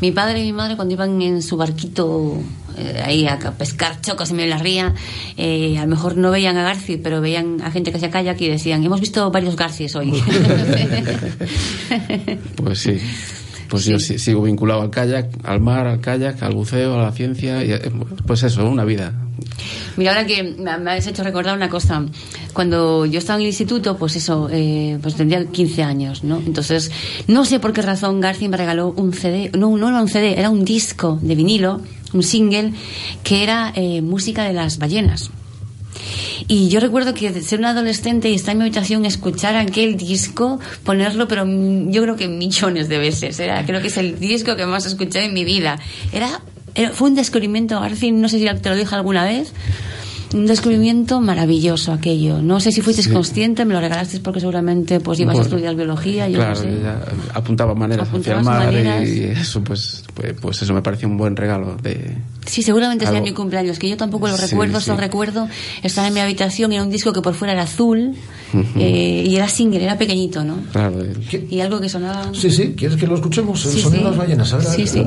Mi 0.00 0.12
padre 0.12 0.38
y 0.38 0.44
mi 0.44 0.52
madre 0.52 0.76
cuando 0.76 0.94
iban 0.94 1.20
en 1.20 1.42
su 1.42 1.56
barquito 1.56 2.38
eh, 2.78 3.02
ahí 3.04 3.26
a 3.26 3.38
pescar 3.58 4.00
chocos 4.00 4.30
en 4.30 4.36
medio 4.36 4.50
de 4.50 4.56
la 4.56 4.62
ría, 4.62 4.94
eh, 5.36 5.76
a 5.78 5.82
lo 5.82 5.88
mejor 5.88 6.16
no 6.16 6.30
veían 6.30 6.56
a 6.56 6.62
Garci, 6.62 6.96
pero 6.96 7.20
veían 7.20 7.60
a 7.60 7.72
gente 7.72 7.90
que 7.90 7.96
hacía 7.96 8.10
kayak 8.10 8.40
y 8.40 8.48
decían, 8.48 8.84
hemos 8.84 9.00
visto 9.00 9.28
varios 9.32 9.56
Garcis 9.56 9.96
hoy. 9.96 10.12
pues 12.54 12.78
sí. 12.78 13.00
Pues 13.70 13.84
sí. 13.84 13.90
yo 13.92 13.98
sigo 13.98 14.42
vinculado 14.42 14.82
al 14.82 14.90
kayak, 14.90 15.28
al 15.44 15.60
mar, 15.60 15.86
al 15.86 16.00
kayak, 16.00 16.42
al 16.42 16.54
buceo, 16.54 16.98
a 16.98 17.04
la 17.04 17.12
ciencia, 17.12 17.64
y 17.64 17.72
pues 18.26 18.42
eso, 18.42 18.68
una 18.68 18.84
vida. 18.84 19.14
Mira, 19.96 20.12
ahora 20.12 20.26
que 20.26 20.42
me 20.42 20.90
has 20.90 21.06
hecho 21.06 21.22
recordar 21.22 21.56
una 21.56 21.68
cosa. 21.68 22.04
Cuando 22.52 23.06
yo 23.06 23.18
estaba 23.18 23.38
en 23.38 23.42
el 23.42 23.48
instituto, 23.48 23.96
pues 23.96 24.16
eso, 24.16 24.48
eh, 24.50 24.98
pues 25.00 25.14
tendría 25.14 25.44
15 25.44 25.82
años, 25.82 26.24
¿no? 26.24 26.42
Entonces, 26.44 26.90
no 27.28 27.44
sé 27.44 27.60
por 27.60 27.72
qué 27.72 27.82
razón 27.82 28.20
García 28.20 28.48
me 28.48 28.56
regaló 28.56 28.92
un 28.96 29.12
CD, 29.12 29.50
no, 29.56 29.76
no 29.76 29.88
era 29.88 30.00
un 30.00 30.08
CD, 30.08 30.38
era 30.38 30.50
un 30.50 30.64
disco 30.64 31.18
de 31.22 31.34
vinilo, 31.34 31.80
un 32.12 32.22
single, 32.22 32.72
que 33.22 33.42
era 33.42 33.72
eh, 33.76 34.02
música 34.02 34.44
de 34.44 34.52
las 34.52 34.78
ballenas. 34.78 35.30
Y 36.48 36.68
yo 36.68 36.80
recuerdo 36.80 37.14
que 37.14 37.32
ser 37.42 37.58
una 37.58 37.70
adolescente 37.70 38.30
y 38.30 38.34
estar 38.34 38.52
en 38.52 38.58
mi 38.58 38.64
habitación, 38.64 39.04
escuchar 39.04 39.56
aquel 39.56 39.96
disco, 39.96 40.60
ponerlo, 40.84 41.28
pero 41.28 41.44
yo 41.46 42.02
creo 42.02 42.16
que 42.16 42.28
millones 42.28 42.88
de 42.88 42.98
veces. 42.98 43.38
Era, 43.40 43.64
creo 43.64 43.80
que 43.80 43.88
es 43.88 43.96
el 43.96 44.18
disco 44.18 44.56
que 44.56 44.66
más 44.66 44.86
escuché 44.86 45.24
en 45.24 45.34
mi 45.34 45.44
vida. 45.44 45.78
Era, 46.12 46.40
era 46.74 46.90
fue 46.90 47.10
un 47.10 47.16
descubrimiento, 47.16 47.80
García, 47.80 48.12
no 48.12 48.28
sé 48.28 48.38
si 48.38 48.60
te 48.60 48.68
lo 48.68 48.76
dije 48.76 48.94
alguna 48.94 49.24
vez, 49.24 49.52
un 50.34 50.46
descubrimiento 50.46 51.20
maravilloso 51.20 51.92
aquello. 51.92 52.40
No 52.42 52.60
sé 52.60 52.72
si 52.72 52.80
fuiste 52.82 53.02
sí. 53.02 53.10
consciente, 53.10 53.64
me 53.64 53.74
lo 53.74 53.80
regalaste 53.80 54.20
porque 54.20 54.40
seguramente 54.40 55.00
pues 55.00 55.18
ibas 55.20 55.34
bueno, 55.34 55.44
a 55.44 55.48
estudiar 55.48 55.74
biología. 55.74 56.28
Yo 56.28 56.36
claro, 56.38 56.54
no 56.54 56.60
sé. 56.60 56.68
apuntaba 57.34 57.74
maneras 57.74 58.08
hacia 58.12 58.38
el 58.38 58.44
mar 58.44 58.66
maneras. 58.66 59.08
y 59.08 59.24
eso 59.24 59.62
pues, 59.62 60.04
pues, 60.14 60.34
pues 60.40 60.62
eso 60.62 60.72
me 60.74 60.82
pareció 60.82 61.08
un 61.08 61.16
buen 61.16 61.36
regalo 61.36 61.76
de 61.82 62.16
Sí, 62.46 62.62
seguramente 62.62 63.06
sea 63.06 63.20
mi 63.20 63.32
cumpleaños, 63.32 63.78
que 63.78 63.88
yo 63.88 63.96
tampoco 63.96 64.26
lo 64.26 64.36
recuerdo, 64.36 64.80
sí, 64.80 64.86
solo 64.86 64.96
sí. 64.98 65.04
recuerdo 65.04 65.48
estar 65.82 66.06
en 66.06 66.14
mi 66.14 66.20
habitación 66.20 66.72
y 66.72 66.76
era 66.76 66.84
un 66.84 66.90
disco 66.90 67.12
que 67.12 67.20
por 67.20 67.34
fuera 67.34 67.52
era 67.52 67.62
azul 67.62 68.14
uh 68.52 68.56
-huh. 68.56 68.64
eh, 68.76 69.24
y 69.26 69.36
era 69.36 69.46
single, 69.48 69.82
era 69.84 69.98
pequeñito, 69.98 70.42
¿no? 70.42 70.56
Claro. 70.72 71.04
Y 71.50 71.60
algo 71.60 71.80
que 71.80 71.88
sonaba... 71.88 72.30
Sí, 72.32 72.50
sí, 72.50 72.74
¿quieres 72.76 72.96
que 72.96 73.06
lo 73.06 73.16
escuchemos? 73.16 73.64
El 73.66 73.72
sí, 73.72 73.80
sonido 73.80 74.04
de 74.04 74.08
las 74.10 74.16
ballenas, 74.16 74.52
a 74.52 74.56
ver, 74.56 74.66
a 74.66 74.70
ver, 74.70 74.88
Sí, 74.88 75.04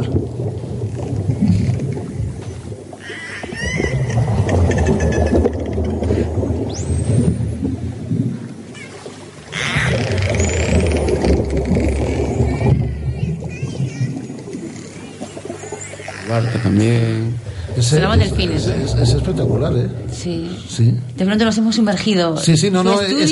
Barca 16.34 16.58
también. 16.64 17.36
Ese, 17.78 17.96
Sonaban 17.96 18.22
es, 18.22 18.30
delfines, 18.30 18.68
es, 18.68 18.94
es, 18.94 19.00
es 19.00 19.10
espectacular, 19.16 19.74
¿eh? 19.76 19.88
Sí. 20.12 20.50
Sí. 20.70 20.94
De 21.18 21.26
pronto 21.26 21.46
nos 21.46 21.58
hemos 21.58 21.76
sumergido. 21.76 22.38
Sí, 22.38 22.56
sí, 22.58 22.70
no, 22.70 22.84
no, 22.84 23.02
es 23.02 23.32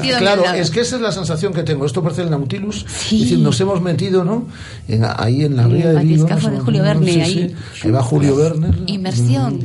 que, 0.00 0.10
claro, 0.18 0.44
es 0.54 0.70
que 0.70 0.80
esa 0.80 0.96
es 0.96 1.02
la 1.02 1.12
sensación 1.12 1.52
que 1.52 1.62
tengo. 1.62 1.84
Esto 1.86 2.02
parece 2.02 2.22
el 2.22 2.30
Nautilus. 2.30 2.86
Sí. 2.88 3.16
Es 3.16 3.22
decir, 3.22 3.38
nos 3.38 3.60
hemos 3.60 3.80
metido, 3.82 4.24
¿no? 4.24 4.46
En, 4.88 5.04
ahí 5.04 5.44
en 5.44 5.56
la 5.56 5.64
En 5.64 5.70
ría 5.72 5.92
de 5.92 6.04
Vigo. 6.04 6.26
de 6.26 6.58
Julio 6.60 6.82
Verne, 6.82 7.12
Sí, 7.12 7.20
ahí. 7.20 7.56
sí. 7.74 7.80
Ahí 7.86 7.90
va 7.90 8.02
Julio 8.02 8.36
Verne. 8.36 8.70
Inmersión. 8.86 9.60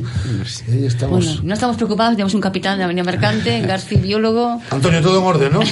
Y 0.68 0.70
ahí 0.72 0.84
estamos. 0.86 1.24
Bueno, 1.26 1.40
no 1.44 1.54
estamos 1.54 1.76
preocupados, 1.76 2.14
tenemos 2.14 2.34
un 2.34 2.40
capitán 2.40 2.78
de 2.78 2.84
Avenida 2.84 3.04
Mercante, 3.04 3.60
García 3.66 3.98
biólogo. 3.98 4.60
Antonio, 4.70 5.00
todo 5.00 5.18
en 5.20 5.24
orden, 5.24 5.52
¿no? 5.52 5.60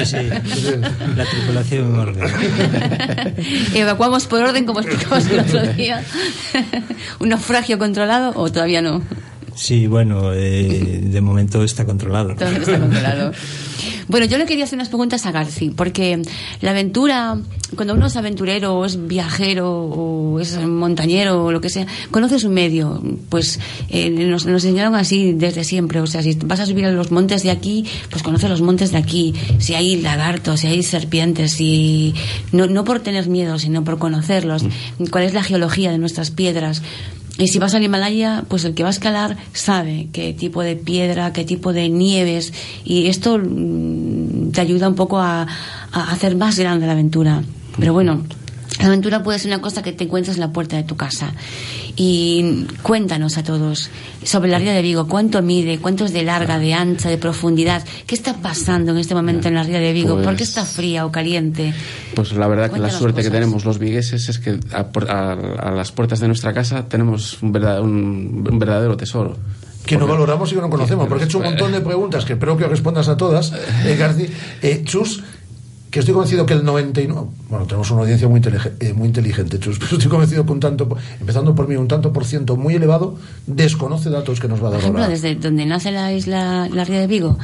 Sí, 0.00 0.06
sí. 0.06 0.16
La 1.16 1.24
tripulación 1.24 1.86
en 1.86 1.98
orden. 1.98 2.24
Evacuamos 3.74 4.26
por 4.26 4.40
orden, 4.42 4.64
como 4.64 4.80
explicamos 4.80 5.26
el 5.26 5.40
otro 5.40 5.62
día. 5.74 6.02
¿Un 7.18 7.32
naufragio 7.40 7.78
controlado 7.78 8.32
o 8.36 8.52
todavía 8.52 8.82
no? 8.82 9.02
Sí, 9.54 9.86
bueno, 9.86 10.32
eh, 10.32 11.00
de 11.02 11.20
momento 11.20 11.64
está 11.64 11.84
controlado. 11.84 12.34
Todo 12.34 12.48
está 12.48 12.78
controlado. 12.78 13.32
Bueno, 14.08 14.26
yo 14.26 14.38
le 14.38 14.46
quería 14.46 14.64
hacer 14.64 14.76
unas 14.76 14.88
preguntas 14.88 15.24
a 15.26 15.32
Garci, 15.32 15.70
porque 15.70 16.22
la 16.60 16.70
aventura, 16.70 17.38
cuando 17.76 17.94
uno 17.94 18.06
es 18.06 18.16
aventurero 18.16 18.76
o 18.76 18.84
es 18.84 19.06
viajero 19.06 19.70
o 19.70 20.40
es 20.40 20.58
montañero 20.58 21.44
o 21.44 21.52
lo 21.52 21.60
que 21.60 21.68
sea, 21.68 21.86
conoce 22.10 22.38
su 22.38 22.50
medio. 22.50 23.02
Pues 23.28 23.60
eh, 23.88 24.10
nos, 24.10 24.46
nos 24.46 24.64
enseñaron 24.64 24.94
así 24.94 25.32
desde 25.32 25.64
siempre. 25.64 26.00
O 26.00 26.06
sea, 26.06 26.22
si 26.22 26.34
vas 26.44 26.60
a 26.60 26.66
subir 26.66 26.86
a 26.86 26.90
los 26.90 27.10
montes 27.10 27.42
de 27.42 27.50
aquí, 27.50 27.84
pues 28.10 28.22
conoce 28.22 28.48
los 28.48 28.62
montes 28.62 28.92
de 28.92 28.98
aquí. 28.98 29.34
Si 29.58 29.74
hay 29.74 30.00
lagartos, 30.00 30.60
si 30.60 30.66
hay 30.66 30.82
serpientes, 30.82 31.52
si 31.52 32.14
no, 32.52 32.66
no 32.66 32.84
por 32.84 33.00
tener 33.00 33.28
miedo, 33.28 33.58
sino 33.58 33.84
por 33.84 33.98
conocerlos. 33.98 34.64
¿Cuál 35.10 35.24
es 35.24 35.34
la 35.34 35.42
geología 35.42 35.92
de 35.92 35.98
nuestras 35.98 36.30
piedras? 36.30 36.82
Y 37.40 37.48
si 37.48 37.58
vas 37.58 37.74
al 37.74 37.82
Himalaya, 37.82 38.44
pues 38.48 38.66
el 38.66 38.74
que 38.74 38.82
va 38.82 38.90
a 38.90 38.92
escalar 38.92 39.38
sabe 39.54 40.08
qué 40.12 40.34
tipo 40.34 40.62
de 40.62 40.76
piedra, 40.76 41.32
qué 41.32 41.44
tipo 41.46 41.72
de 41.72 41.88
nieves, 41.88 42.52
y 42.84 43.06
esto 43.06 43.38
mm, 43.38 44.50
te 44.52 44.60
ayuda 44.60 44.88
un 44.88 44.94
poco 44.94 45.18
a, 45.18 45.46
a 45.90 46.12
hacer 46.12 46.36
más 46.36 46.58
grande 46.58 46.84
la 46.84 46.92
aventura. 46.92 47.42
Pero 47.78 47.94
bueno, 47.94 48.24
la 48.78 48.86
aventura 48.86 49.22
puede 49.22 49.38
ser 49.38 49.50
una 49.52 49.60
cosa 49.60 49.82
que 49.82 49.92
te 49.92 50.04
encuentras 50.04 50.36
en 50.36 50.40
la 50.40 50.52
puerta 50.52 50.76
de 50.76 50.84
tu 50.84 50.96
casa. 50.96 51.32
Y 51.96 52.66
cuéntanos 52.82 53.36
a 53.36 53.42
todos 53.42 53.90
sobre 54.24 54.50
la 54.50 54.58
ría 54.58 54.72
de 54.72 54.80
Vigo, 54.82 55.06
cuánto 55.08 55.42
mide, 55.42 55.78
cuánto 55.78 56.04
es 56.04 56.12
de 56.12 56.22
larga, 56.22 56.58
de 56.58 56.72
ancha, 56.72 57.08
de 57.10 57.18
profundidad, 57.18 57.84
qué 58.06 58.14
está 58.14 58.34
pasando 58.34 58.92
en 58.92 58.98
este 58.98 59.14
momento 59.14 59.48
en 59.48 59.54
la 59.54 59.64
ría 59.64 59.80
de 59.80 59.92
Vigo, 59.92 60.14
Pues- 60.14 60.26
por 60.26 60.36
qué 60.36 60.44
está 60.44 60.64
fría 60.64 61.04
o 61.04 61.12
caliente. 61.12 61.74
Pues 62.14 62.32
la 62.32 62.46
verdad 62.46 62.70
que 62.70 62.78
la 62.78 62.90
suerte 62.90 63.22
que 63.22 63.30
tenemos 63.30 63.64
los 63.64 63.78
vigueses 63.78 64.28
es 64.28 64.38
que 64.38 64.58
a, 64.72 64.86
por- 64.88 65.10
a- 65.10 65.32
a 65.32 65.70
las 65.72 65.92
puertas 65.92 66.20
de 66.20 66.28
nuestra 66.28 66.52
casa 66.54 66.88
tenemos 66.88 67.42
un, 67.42 67.52
verdad- 67.52 67.80
un- 67.82 68.46
un 68.50 68.58
verdadero 68.58 68.96
tesoro. 68.96 69.36
Que 69.84 69.96
no 69.96 70.06
valoramos 70.06 70.52
y 70.52 70.54
que 70.54 70.60
no 70.60 70.70
conocemos, 70.70 71.08
porque 71.08 71.24
he 71.24 71.26
hecho 71.26 71.38
un 71.38 71.44
montón 71.44 71.72
de 71.72 71.80
preguntas 71.80 72.24
que 72.24 72.34
espero 72.34 72.56
que 72.56 72.66
respondas 72.66 73.08
a 73.08 73.16
todas. 73.16 73.52
Eh, 73.84 73.96
Garci, 73.98 74.26
eh, 74.62 74.82
Chus, 74.84 75.22
que 75.90 75.98
estoy 76.00 76.14
convencido 76.14 76.46
que 76.46 76.54
el 76.54 76.64
99. 76.64 77.28
Bueno, 77.48 77.66
tenemos 77.66 77.90
una 77.90 78.02
audiencia 78.02 78.28
muy, 78.28 78.40
intelige- 78.40 78.72
eh, 78.80 78.92
muy 78.92 79.08
inteligente, 79.08 79.58
Chus, 79.58 79.78
pero 79.80 79.92
estoy 79.96 80.08
convencido 80.08 80.46
que 80.46 80.52
un 80.52 80.60
tanto, 80.60 80.88
por- 80.88 80.98
empezando 81.20 81.54
por 81.54 81.66
mí, 81.68 81.74
un 81.76 81.88
tanto 81.88 82.12
por 82.12 82.24
ciento 82.24 82.56
muy 82.56 82.74
elevado, 82.74 83.16
desconoce 83.46 84.08
datos 84.10 84.38
que 84.40 84.48
nos 84.48 84.62
va 84.62 84.68
a 84.68 84.70
Por 84.70 84.72
dar 84.72 84.80
ejemplo, 84.80 85.02
ahora. 85.02 85.12
desde 85.12 85.34
donde 85.34 85.66
nace 85.66 85.90
la 85.90 86.12
isla, 86.12 86.68
la 86.72 86.84
ría 86.84 87.00
de 87.00 87.06
Vigo, 87.06 87.38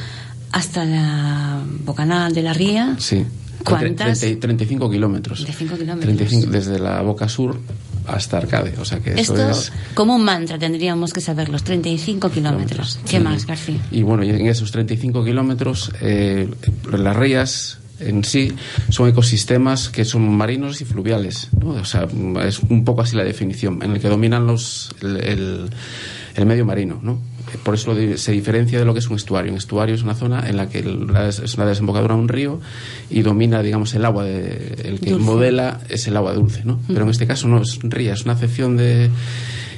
hasta 0.53 0.84
la 0.84 1.61
bocanal 1.84 2.32
de 2.34 2.42
la 2.42 2.53
ría, 2.53 2.97
Sí. 2.99 3.24
¿Cuántas? 3.64 4.20
30 4.20 4.40
35 4.40 4.88
kilómetros. 4.90 5.38
35 5.40 5.76
kilómetros. 5.76 6.16
35 6.16 6.51
desde 6.53 6.78
la 6.78 7.03
boca 7.03 7.28
sur 7.28 7.59
hasta 8.07 8.36
Arcade. 8.36 8.74
O 8.80 8.84
sea 8.84 9.01
que 9.01 9.14
eso 9.18 9.34
Esto, 9.34 9.51
es. 9.51 9.72
como 9.94 10.14
un 10.14 10.22
mantra, 10.24 10.57
tendríamos 10.57 11.12
que 11.12 11.20
saber 11.20 11.49
los 11.49 11.64
35 11.64 12.30
kilómetros. 12.30 13.01
¿Qué 13.11 13.16
Sí. 13.16 13.24
más, 13.24 13.44
García? 13.44 13.80
Y 13.90 14.03
bueno, 14.03 14.22
y 14.22 14.30
en 14.30 14.47
esos 14.47 14.70
35 14.70 15.24
kilómetros, 15.24 15.90
eh, 16.01 16.49
las 16.92 17.16
rías 17.16 17.78
en 18.01 18.24
sí 18.24 18.53
son 18.90 19.09
ecosistemas 19.09 19.88
que 19.88 20.05
son 20.05 20.28
marinos 20.36 20.80
y 20.80 20.84
fluviales. 20.84 21.49
¿no? 21.61 21.70
O 21.70 21.84
sea, 21.84 22.07
es 22.47 22.61
un 22.61 22.84
poco 22.84 23.03
así 23.03 23.16
la 23.16 23.24
definición, 23.24 23.82
en 23.82 23.92
el 23.92 24.01
que 24.01 24.09
dominan 24.09 24.47
los, 24.47 24.90
el, 25.03 25.16
el- 25.18 25.70
el 26.36 26.44
medio 26.44 26.66
marino, 26.66 27.01
¿no? 27.03 27.18
Por 27.62 27.74
eso 27.76 27.97
se 28.18 28.32
diferencia 28.32 28.78
de 28.78 28.84
lo 28.84 28.92
que 28.92 28.99
es 28.99 29.09
un 29.09 29.16
estuario. 29.16 29.53
Un 29.53 29.57
estuario 29.57 29.94
es 29.94 30.03
una 30.03 30.14
zona 30.14 30.47
en 30.51 30.59
la 30.59 30.68
que 30.68 30.80
es 30.80 31.55
una 31.55 31.64
desembocadura 31.64 32.14
de 32.14 32.20
un 32.20 32.28
río 32.28 32.61
y 33.09 33.22
domina, 33.22 33.62
digamos, 33.62 33.94
el 33.94 34.05
agua. 34.05 34.24
De, 34.24 34.76
el 34.84 35.01
que 35.01 35.14
modela 35.14 35.80
es 35.88 36.07
el 36.09 36.16
agua 36.18 36.34
dulce, 36.34 36.62
¿no? 36.64 36.78
Pero 36.88 37.05
en 37.05 37.09
este 37.11 37.26
caso 37.26 37.49
no 37.49 37.62
es 37.62 37.78
ría, 37.82 38.12
es 38.12 38.25
una 38.25 38.34
acepción 38.34 38.76
de 38.76 39.08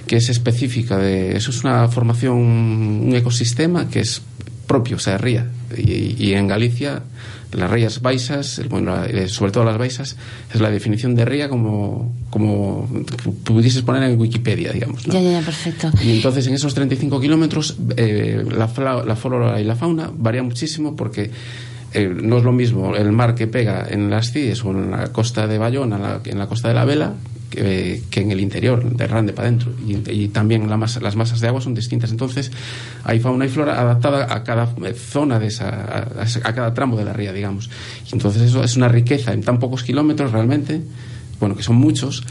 que 0.09 0.17
es 0.17 0.29
específica 0.31 0.97
de 0.99 1.37
eso 1.37 1.51
es 1.53 1.63
una 1.63 1.87
formación 1.89 2.35
un 2.39 3.13
ecosistema 3.15 3.89
que 3.91 4.01
es 4.01 4.23
propio 4.67 4.97
o 4.97 4.99
sea 4.99 5.19
ría 5.19 5.47
y, 5.77 6.33
en 6.33 6.49
Galicia 6.49 7.03
las 7.53 7.71
rías 7.71 8.01
baixas 8.01 8.61
bueno, 8.69 9.05
eh, 9.05 9.29
sobre 9.29 9.53
todo 9.53 9.65
las 9.65 9.79
baixas 9.79 10.17
es 10.53 10.61
la 10.61 10.71
definición 10.71 11.15
de 11.15 11.25
ría 11.25 11.49
como 11.49 12.15
como 12.31 12.89
pudieses 13.45 13.83
poner 13.83 14.03
en 14.03 14.19
Wikipedia 14.19 14.73
digamos 14.73 15.05
ya 15.05 15.21
ya 15.21 15.41
perfecto. 15.41 15.91
Y 16.03 16.11
entonces 16.11 16.47
en 16.47 16.55
esos 16.55 16.75
35 16.75 17.21
kilómetros 17.21 17.77
eh, 17.97 18.45
la, 18.51 18.69
la 19.05 19.17
flora 19.17 19.61
y 19.61 19.65
la 19.65 19.77
fauna 19.77 20.11
varía 20.15 20.43
muchísimo 20.43 20.95
porque 20.95 21.31
eh, 21.95 22.09
no 22.09 22.39
es 22.39 22.45
lo 22.45 22.53
mismo 22.53 22.95
el 22.95 23.13
mar 23.13 23.35
que 23.35 23.47
pega 23.47 23.87
en 23.89 24.11
las 24.11 24.33
CIES 24.33 24.65
o 24.65 24.71
en 24.73 24.91
la 24.91 25.11
costa 25.11 25.47
de 25.47 25.57
Bayona, 25.57 26.21
en 26.25 26.39
la 26.39 26.47
costa 26.47 26.69
de 26.69 26.75
la 26.75 26.85
Vela, 26.85 27.15
que, 27.51 28.03
en 28.13 28.31
el 28.31 28.41
interior, 28.41 28.95
de 28.95 29.07
Rande 29.07 29.33
para 29.33 29.49
adentro. 29.49 29.73
Y, 29.87 30.29
también 30.29 30.69
la 30.69 30.77
las 30.77 31.17
masas 31.17 31.41
de 31.41 31.49
agua 31.49 31.61
son 31.61 31.75
distintas. 31.75 32.11
Entonces, 32.11 32.51
hay 33.05 33.21
fauna 33.21 33.47
y 33.47 33.49
flora 33.49 33.81
adaptada 33.81 34.33
a 34.33 34.45
cada 34.45 34.75
zona 34.95 35.39
de 35.39 35.47
esa, 35.47 36.09
a, 36.45 36.53
cada 36.55 36.75
tramo 36.75 36.97
de 36.97 37.05
la 37.05 37.13
ría, 37.13 37.33
digamos. 37.33 37.71
Y 38.11 38.15
entonces, 38.15 38.43
eso 38.43 38.63
es 38.63 38.77
una 38.77 38.89
riqueza 38.89 39.33
en 39.33 39.43
tan 39.43 39.59
pocos 39.59 39.83
kilómetros 39.83 40.33
realmente, 40.33 40.83
bueno, 41.41 41.57
que 41.57 41.63
son 41.63 41.77
muchos, 41.77 42.25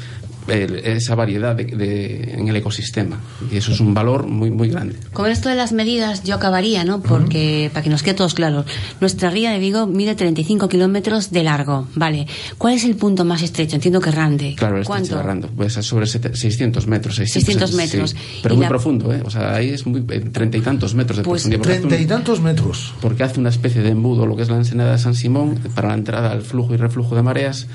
esa 0.48 1.16
variedad 1.16 1.56
de, 1.56 2.36
en 2.38 2.48
el 2.48 2.56
ecosistema. 2.56 3.20
Y 3.52 3.58
eso 3.58 3.72
es 3.72 3.80
un 3.80 3.94
valor 3.94 4.28
muy, 4.28 4.52
muy 4.52 4.70
grande. 4.70 4.96
Con 5.14 5.30
esto 5.30 5.50
de 5.50 5.56
las 5.56 5.72
medidas 5.72 6.24
yo 6.24 6.36
acabaría, 6.36 6.84
¿no? 6.84 7.02
Porque, 7.02 7.70
para 7.74 7.84
que 7.84 7.90
nos 7.90 8.04
quede 8.04 8.16
todos 8.16 8.34
claros, 8.34 8.66
nuestra 9.02 9.30
ría 9.30 9.52
de 9.52 9.60
Vigo 9.60 9.88
mide 9.88 10.16
35 10.16 10.70
kilómetros 10.70 11.32
de 11.32 11.44
largo, 11.44 11.88
¿vale? 11.96 12.28
¿Cuál 12.58 12.74
es 12.76 12.86
el 12.86 12.96
punto 12.96 13.26
más 13.26 13.42
estrecho? 13.42 13.76
Entiendo 13.76 14.00
que 14.00 14.12
Rande. 14.12 14.56
Claro, 14.56 14.78
el 14.78 14.86
¿Cuánto? 14.86 15.16
de 15.18 15.24
Rande. 15.24 15.48
Pues 15.56 15.74
sobre 15.74 16.08
600 16.08 16.88
metros. 16.88 17.16
600, 17.16 17.74
metros. 17.74 18.16
pero 18.42 18.56
muy 18.56 18.68
profundo, 18.68 19.14
¿eh? 19.14 19.22
O 19.26 19.30
sea, 19.30 19.56
ahí 19.56 19.70
es 19.70 19.86
muy, 19.86 20.02
treinta 20.02 20.58
y 20.58 20.62
tantos 20.62 20.96
metros 20.96 21.18
de 21.18 21.24
pues 21.24 21.44
profundidad. 21.44 21.80
Treinta 21.80 22.00
y 22.00 22.06
tantos 22.06 22.42
metros. 22.42 22.94
Porque 23.02 23.24
hace 23.24 23.40
una 23.40 23.50
especie 23.50 23.82
de 23.82 23.90
embudo, 23.90 24.26
lo 24.26 24.36
que 24.36 24.44
es 24.44 24.50
la 24.50 24.58
ensenada 24.58 24.94
de 24.94 24.98
San 24.98 25.16
Simón, 25.16 25.60
para 25.76 25.90
la 25.90 25.96
entrada 25.96 26.32
al 26.32 26.42
flujo 26.42 26.74
y 26.74 26.78
reflujo 26.78 27.16
de 27.16 27.24
mareas 27.24 27.68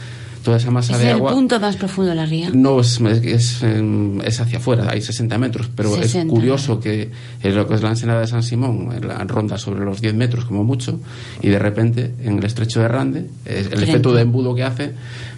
toda 0.43 0.57
esa 0.57 0.71
masa 0.71 0.99
de 0.99 1.11
agua. 1.11 1.31
¿Es 1.31 1.33
el 1.33 1.39
punto 1.41 1.61
más 1.61 1.77
profundo 1.77 2.11
de 2.11 2.17
la 2.17 2.27
ría? 2.27 2.51
No, 2.53 2.81
es, 2.81 3.01
es, 3.01 3.63
es, 3.63 4.41
hacia 4.41 4.59
afuera, 4.59 4.89
hay 4.91 5.01
60 5.01 5.39
metros, 5.39 5.71
pero 5.75 5.97
es 5.97 6.17
curioso 6.29 6.81
que 6.81 7.11
lo 7.43 7.69
que 7.69 7.75
es 7.75 7.83
la 7.83 7.91
ensenada 7.91 8.21
de 8.21 8.27
San 8.27 8.43
Simón 8.43 8.89
la 9.03 9.19
ronda 9.25 9.59
sobre 9.59 9.85
los 9.85 10.01
10 10.01 10.15
metros 10.15 10.45
como 10.45 10.65
mucho, 10.65 11.01
y 11.41 11.49
de 11.49 11.59
repente 11.59 12.15
en 12.23 12.39
el 12.39 12.45
estrecho 12.45 12.81
de 12.81 12.89
Rande, 12.89 13.27
el 13.47 13.83
efecto 13.83 14.13
de 14.13 14.23
embudo 14.23 14.55
que 14.55 14.65
hace 14.65 14.93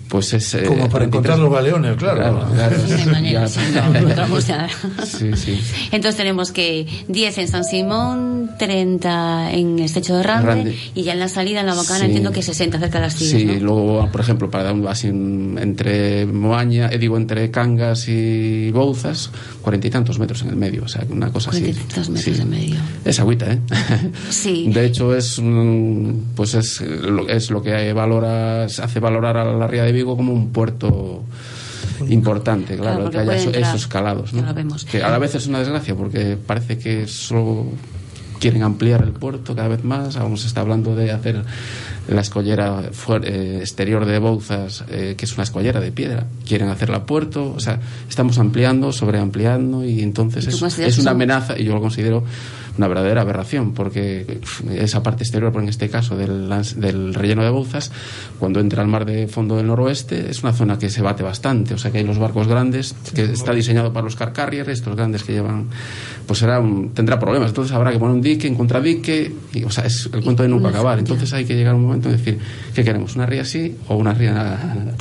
pues 0.09 0.32
es... 0.35 0.55
Eh, 0.55 0.64
Como 0.64 0.89
para 0.89 1.05
encontrar 1.05 1.39
los 1.39 1.52
galeones, 1.52 1.97
claro. 1.97 2.47
Entonces 5.93 6.16
tenemos 6.16 6.52
que 6.52 6.86
10 7.09 7.39
en 7.39 7.48
San 7.48 7.64
Simón, 7.64 8.51
30 8.59 9.52
en 9.52 9.78
Estrecho 9.78 10.16
de 10.16 10.22
Rande, 10.22 10.76
y 10.94 11.02
ya 11.02 11.12
en 11.12 11.18
la 11.18 11.28
salida, 11.28 11.60
en 11.60 11.66
la 11.66 11.74
Bocana, 11.74 12.05
entiendo 12.05 12.32
que 12.32 12.43
60 12.43 12.78
cerca 12.78 12.98
de 12.98 13.05
las 13.05 13.16
tías, 13.16 13.31
Sí, 13.31 13.60
luego, 13.60 14.09
por 14.10 14.20
ejemplo, 14.20 14.51
para 14.51 14.64
dar 14.64 14.74
un 14.74 14.86
así 14.86 15.09
entre 15.09 16.26
Moaña, 16.26 16.90
eh, 16.93 16.98
digo, 16.98 17.16
entre 17.16 17.51
Cangas 17.51 18.09
y 18.09 18.70
Bouzas, 18.70 19.31
cuarenta 19.62 19.86
y 19.86 19.90
tantos 19.90 20.18
metros 20.18 20.43
en 20.43 20.48
el 20.48 20.56
medio, 20.56 20.85
o 20.85 20.89
sea, 20.89 21.05
una 21.09 21.32
cosa 21.32 21.51
así. 21.51 21.60
Cuarenta 21.60 21.81
y 21.81 21.85
tantos 21.86 22.10
metros 22.10 22.39
en 22.39 22.51
medio. 22.51 22.76
Es 23.05 23.18
agüita, 23.20 23.52
¿eh? 23.52 23.59
Sí. 24.31 24.70
De 24.74 24.86
hecho, 24.86 25.14
es, 25.14 25.40
pues 26.35 26.55
es, 26.55 26.82
es 27.28 27.51
lo 27.51 27.62
que 27.62 27.93
valora, 27.93 28.64
hace 28.64 29.01
valorar 29.01 29.36
a 29.36 29.44
la 29.44 29.66
ría 29.66 29.85
de 29.85 29.93
Vigo 29.95 30.16
como 30.16 30.33
un 30.33 30.51
puerto 30.51 31.25
importante, 32.09 32.77
claro, 32.77 33.11
que 33.11 33.19
haya 33.19 33.35
esos 33.35 33.87
calados. 33.87 34.33
¿no? 34.33 34.43
Que 34.91 35.03
a 35.03 35.11
la 35.11 35.19
vez 35.19 35.35
es 35.35 35.47
una 35.47 35.61
desgracia 35.61 35.95
porque 35.95 36.37
parece 36.37 36.79
que 36.79 37.07
solo 37.07 37.66
quieren 38.41 38.62
ampliar 38.62 39.03
el 39.03 39.12
puerto 39.12 39.55
cada 39.55 39.69
vez 39.69 39.85
más. 39.85 40.16
Aún 40.16 40.37
se 40.37 40.49
está 40.49 40.61
hablando 40.61 40.95
de 40.95 41.12
hacer 41.12 41.43
la 42.09 42.21
escollera 42.21 42.83
eh, 43.23 43.59
exterior 43.61 44.05
de 44.05 44.19
Bouzas, 44.19 44.85
eh, 44.91 45.15
que 45.16 45.25
es 45.25 45.33
una 45.35 45.45
escollera 45.45 45.81
de 45.81 45.93
piedra. 45.93 46.27
Quieren 46.47 46.69
hacerla 46.69 47.07
puerto. 47.07 47.55
O 47.55 47.61
sea, 47.61 47.81
estamos 48.09 48.39
ampliando, 48.39 48.93
sobreampliando 48.93 49.85
y 49.85 50.03
entonces 50.03 50.47
es 50.47 50.99
una 50.99 51.12
amenaza 51.12 51.59
y 51.59 51.65
yo 51.65 51.75
lo 51.75 51.81
considero 51.81 52.25
una 52.76 52.88
verdadera 52.88 53.22
aberración, 53.22 53.72
porque 53.72 54.40
esa 54.72 55.02
parte 55.02 55.22
exterior, 55.22 55.52
en 55.56 55.68
este 55.68 55.88
caso 55.88 56.16
del, 56.16 56.48
del 56.76 57.14
relleno 57.14 57.42
de 57.42 57.51
Bouzas, 57.51 57.92
cuando 58.38 58.60
entra 58.60 58.82
al 58.82 58.88
mar 58.88 59.05
de 59.05 59.28
fondo 59.28 59.56
del 59.56 59.66
noroeste, 59.66 60.30
es 60.30 60.42
una 60.42 60.52
zona 60.52 60.78
que 60.78 60.90
se 60.90 61.02
bate 61.02 61.22
bastante, 61.22 61.74
o 61.74 61.78
sea 61.78 61.90
que 61.90 61.98
hay 61.98 62.05
los 62.05 62.18
barcos 62.18 62.48
grandes, 62.48 62.94
que 63.14 63.24
está 63.24 63.52
diseñado 63.52 63.92
para 63.92 64.05
los 64.05 64.16
car 64.16 64.32
carriers, 64.32 64.68
estos 64.68 64.96
grandes 64.96 65.22
que 65.22 65.32
llevan, 65.32 65.66
pues 66.26 66.38
será 66.38 66.62
tendrá 66.94 67.18
problemas, 67.18 67.51
entonces 67.51 67.74
habrá 67.74 67.92
que 67.92 67.98
poner 67.98 68.14
un 68.14 68.22
dique 68.22 68.46
en 68.46 68.55
contradique, 68.55 69.32
y, 69.52 69.64
o 69.64 69.70
sea, 69.70 69.84
es 69.84 70.09
el 70.12 70.22
cuento 70.22 70.42
de 70.42 70.48
nunca 70.48 70.68
acabar, 70.68 70.98
entonces 70.98 71.32
hay 71.32 71.44
que 71.44 71.55
llegar 71.55 71.74
a 71.74 71.76
un 71.76 71.82
momento 71.82 72.09
de 72.09 72.16
decir, 72.16 72.38
¿qué 72.74 72.84
queremos? 72.84 73.14
¿Una 73.16 73.26
ría 73.26 73.42
así 73.42 73.76
o 73.88 73.96
una 73.96 74.14
ría...? 74.14 74.94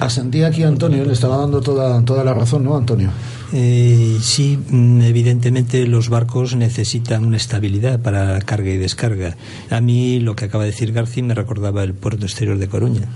Asentía 0.00 0.48
aquí 0.48 0.62
Antonio, 0.62 1.04
le 1.04 1.12
estaba 1.12 1.36
dando 1.36 1.60
toda, 1.60 2.04
toda 2.04 2.24
la 2.24 2.34
razón, 2.34 2.64
¿no, 2.64 2.76
Antonio? 2.76 3.10
Eh, 3.52 4.18
sí, 4.20 4.56
mm, 4.56 5.00
evidentemente 5.02 5.86
los 5.86 6.08
barcos 6.08 6.54
necesitan 6.54 7.19
una 7.22 7.36
estabilidad 7.36 8.00
para 8.00 8.40
carga 8.40 8.70
y 8.70 8.76
descarga. 8.76 9.36
A 9.70 9.80
mí 9.80 10.20
lo 10.20 10.36
que 10.36 10.46
acaba 10.46 10.64
de 10.64 10.70
decir 10.70 10.92
García 10.92 11.22
me 11.22 11.34
recordaba 11.34 11.82
el 11.82 11.94
puerto 11.94 12.26
exterior 12.26 12.58
de 12.58 12.68
Coruña. 12.68 13.08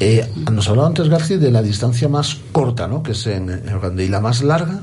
Eh, 0.00 0.26
nos 0.50 0.68
hablaba 0.68 0.88
antes 0.88 1.08
García 1.08 1.38
de 1.38 1.50
la 1.50 1.62
distancia 1.62 2.08
más 2.08 2.38
corta, 2.52 2.88
¿no? 2.88 3.02
Que 3.02 3.12
es 3.12 3.26
en, 3.26 3.50
en 3.50 4.00
y 4.00 4.08
la 4.08 4.20
más 4.20 4.42
larga 4.42 4.80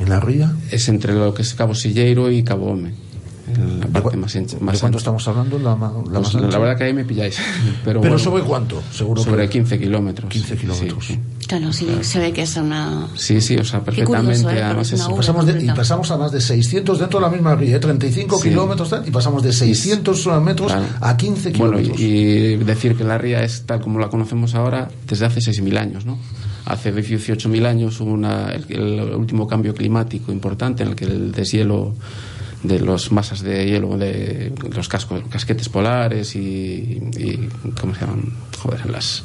en 0.00 0.08
la 0.08 0.20
ría. 0.20 0.54
Es 0.70 0.88
entre 0.88 1.14
lo 1.14 1.34
que 1.34 1.42
es 1.42 1.54
Cabo 1.54 1.74
Silleiro 1.74 2.30
y 2.30 2.42
Cabo 2.42 2.70
Ome 2.70 3.03
la 3.46 3.86
parte 3.86 4.16
más, 4.16 4.34
más 4.60 4.74
¿De 4.74 4.80
cuánto 4.80 4.98
estamos 4.98 5.26
hablando? 5.28 5.58
La, 5.58 5.76
la, 5.76 6.20
pues 6.20 6.34
la 6.34 6.58
verdad 6.58 6.78
que 6.78 6.84
ahí 6.84 6.94
me 6.94 7.04
pilláis. 7.04 7.38
Pero, 7.84 8.00
¿Pero 8.00 8.18
sobre 8.18 8.42
cuánto? 8.42 8.82
Seguro 8.90 9.22
sobre 9.22 9.48
15 9.48 9.78
kilómetros. 9.78 10.30
15 10.30 10.56
kilómetros. 10.56 11.08
Claro, 11.46 11.72
sí, 11.72 11.86
se 12.00 12.18
ve 12.18 12.32
que 12.32 12.42
es 12.42 12.56
una... 12.56 13.08
Sí, 13.16 13.40
sí, 13.40 13.56
o 13.56 13.64
sea, 13.64 13.80
perfectamente. 13.80 14.56
¿eh? 14.56 14.62
además 14.62 14.90
es... 14.92 15.06
y, 15.06 15.12
pasamos 15.12 15.46
de, 15.46 15.62
y 15.62 15.66
pasamos 15.68 16.10
a 16.10 16.16
más 16.16 16.32
de 16.32 16.40
600 16.40 16.98
dentro 16.98 17.20
de 17.20 17.26
la 17.26 17.30
misma 17.30 17.54
ría, 17.54 17.78
35 17.78 18.36
¿eh? 18.36 18.42
kilómetros 18.42 18.94
y 19.04 19.10
pasamos 19.10 19.42
de 19.42 19.52
600 19.52 20.26
metros 20.42 20.72
a 20.72 21.16
15 21.16 21.52
kilómetros. 21.52 21.88
Bueno, 21.88 22.02
y, 22.02 22.56
decir 22.56 22.96
que 22.96 23.04
la 23.04 23.18
ría 23.18 23.42
es 23.42 23.64
tal 23.66 23.80
como 23.80 23.98
la 23.98 24.08
conocemos 24.08 24.54
ahora 24.54 24.88
desde 25.06 25.26
hace 25.26 25.40
6.000 25.40 25.78
años, 25.78 26.06
¿no? 26.06 26.18
Hace 26.64 26.94
18.000 26.94 27.66
años 27.66 28.00
hubo 28.00 28.12
una, 28.12 28.50
el 28.52 29.14
último 29.14 29.46
cambio 29.46 29.74
climático 29.74 30.32
importante 30.32 30.82
en 30.82 30.90
el 30.90 30.96
que 30.96 31.04
el 31.04 31.32
deshielo 31.32 31.94
de 32.64 32.80
las 32.80 33.12
masas 33.12 33.42
de 33.42 33.66
hielo 33.66 33.96
de 33.96 34.52
los 34.74 34.88
cascos, 34.88 35.22
casquetes 35.30 35.68
polares 35.68 36.34
y, 36.34 37.00
¿cómo 37.80 37.94
se 37.94 38.00
llaman? 38.00 38.32
Joder, 38.58 38.90
las 38.90 39.22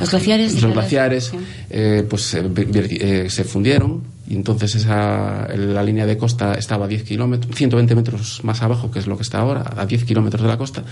los 0.00 0.10
glaciares 0.10 0.60
los 0.60 0.72
glaciares 0.72 1.32
eh, 1.70 2.04
pues 2.08 2.34
eh, 2.34 2.42
eh, 2.56 3.26
se 3.30 3.44
fundieron 3.44 4.02
y 4.28 4.34
entonces 4.34 4.74
esa, 4.74 5.46
la 5.54 5.82
línea 5.84 6.04
de 6.06 6.18
costa 6.18 6.54
estaba 6.54 6.86
a 6.86 6.88
10 6.88 7.04
kilómetros 7.04 7.54
120 7.54 7.94
metros 7.94 8.40
más 8.42 8.62
abajo 8.62 8.90
que 8.90 8.98
es 8.98 9.06
lo 9.06 9.16
que 9.16 9.22
está 9.22 9.38
ahora 9.38 9.72
a 9.76 9.86
10 9.86 10.04
kilómetros 10.04 10.42
de 10.42 10.48
la 10.48 10.58
costa. 10.58 10.82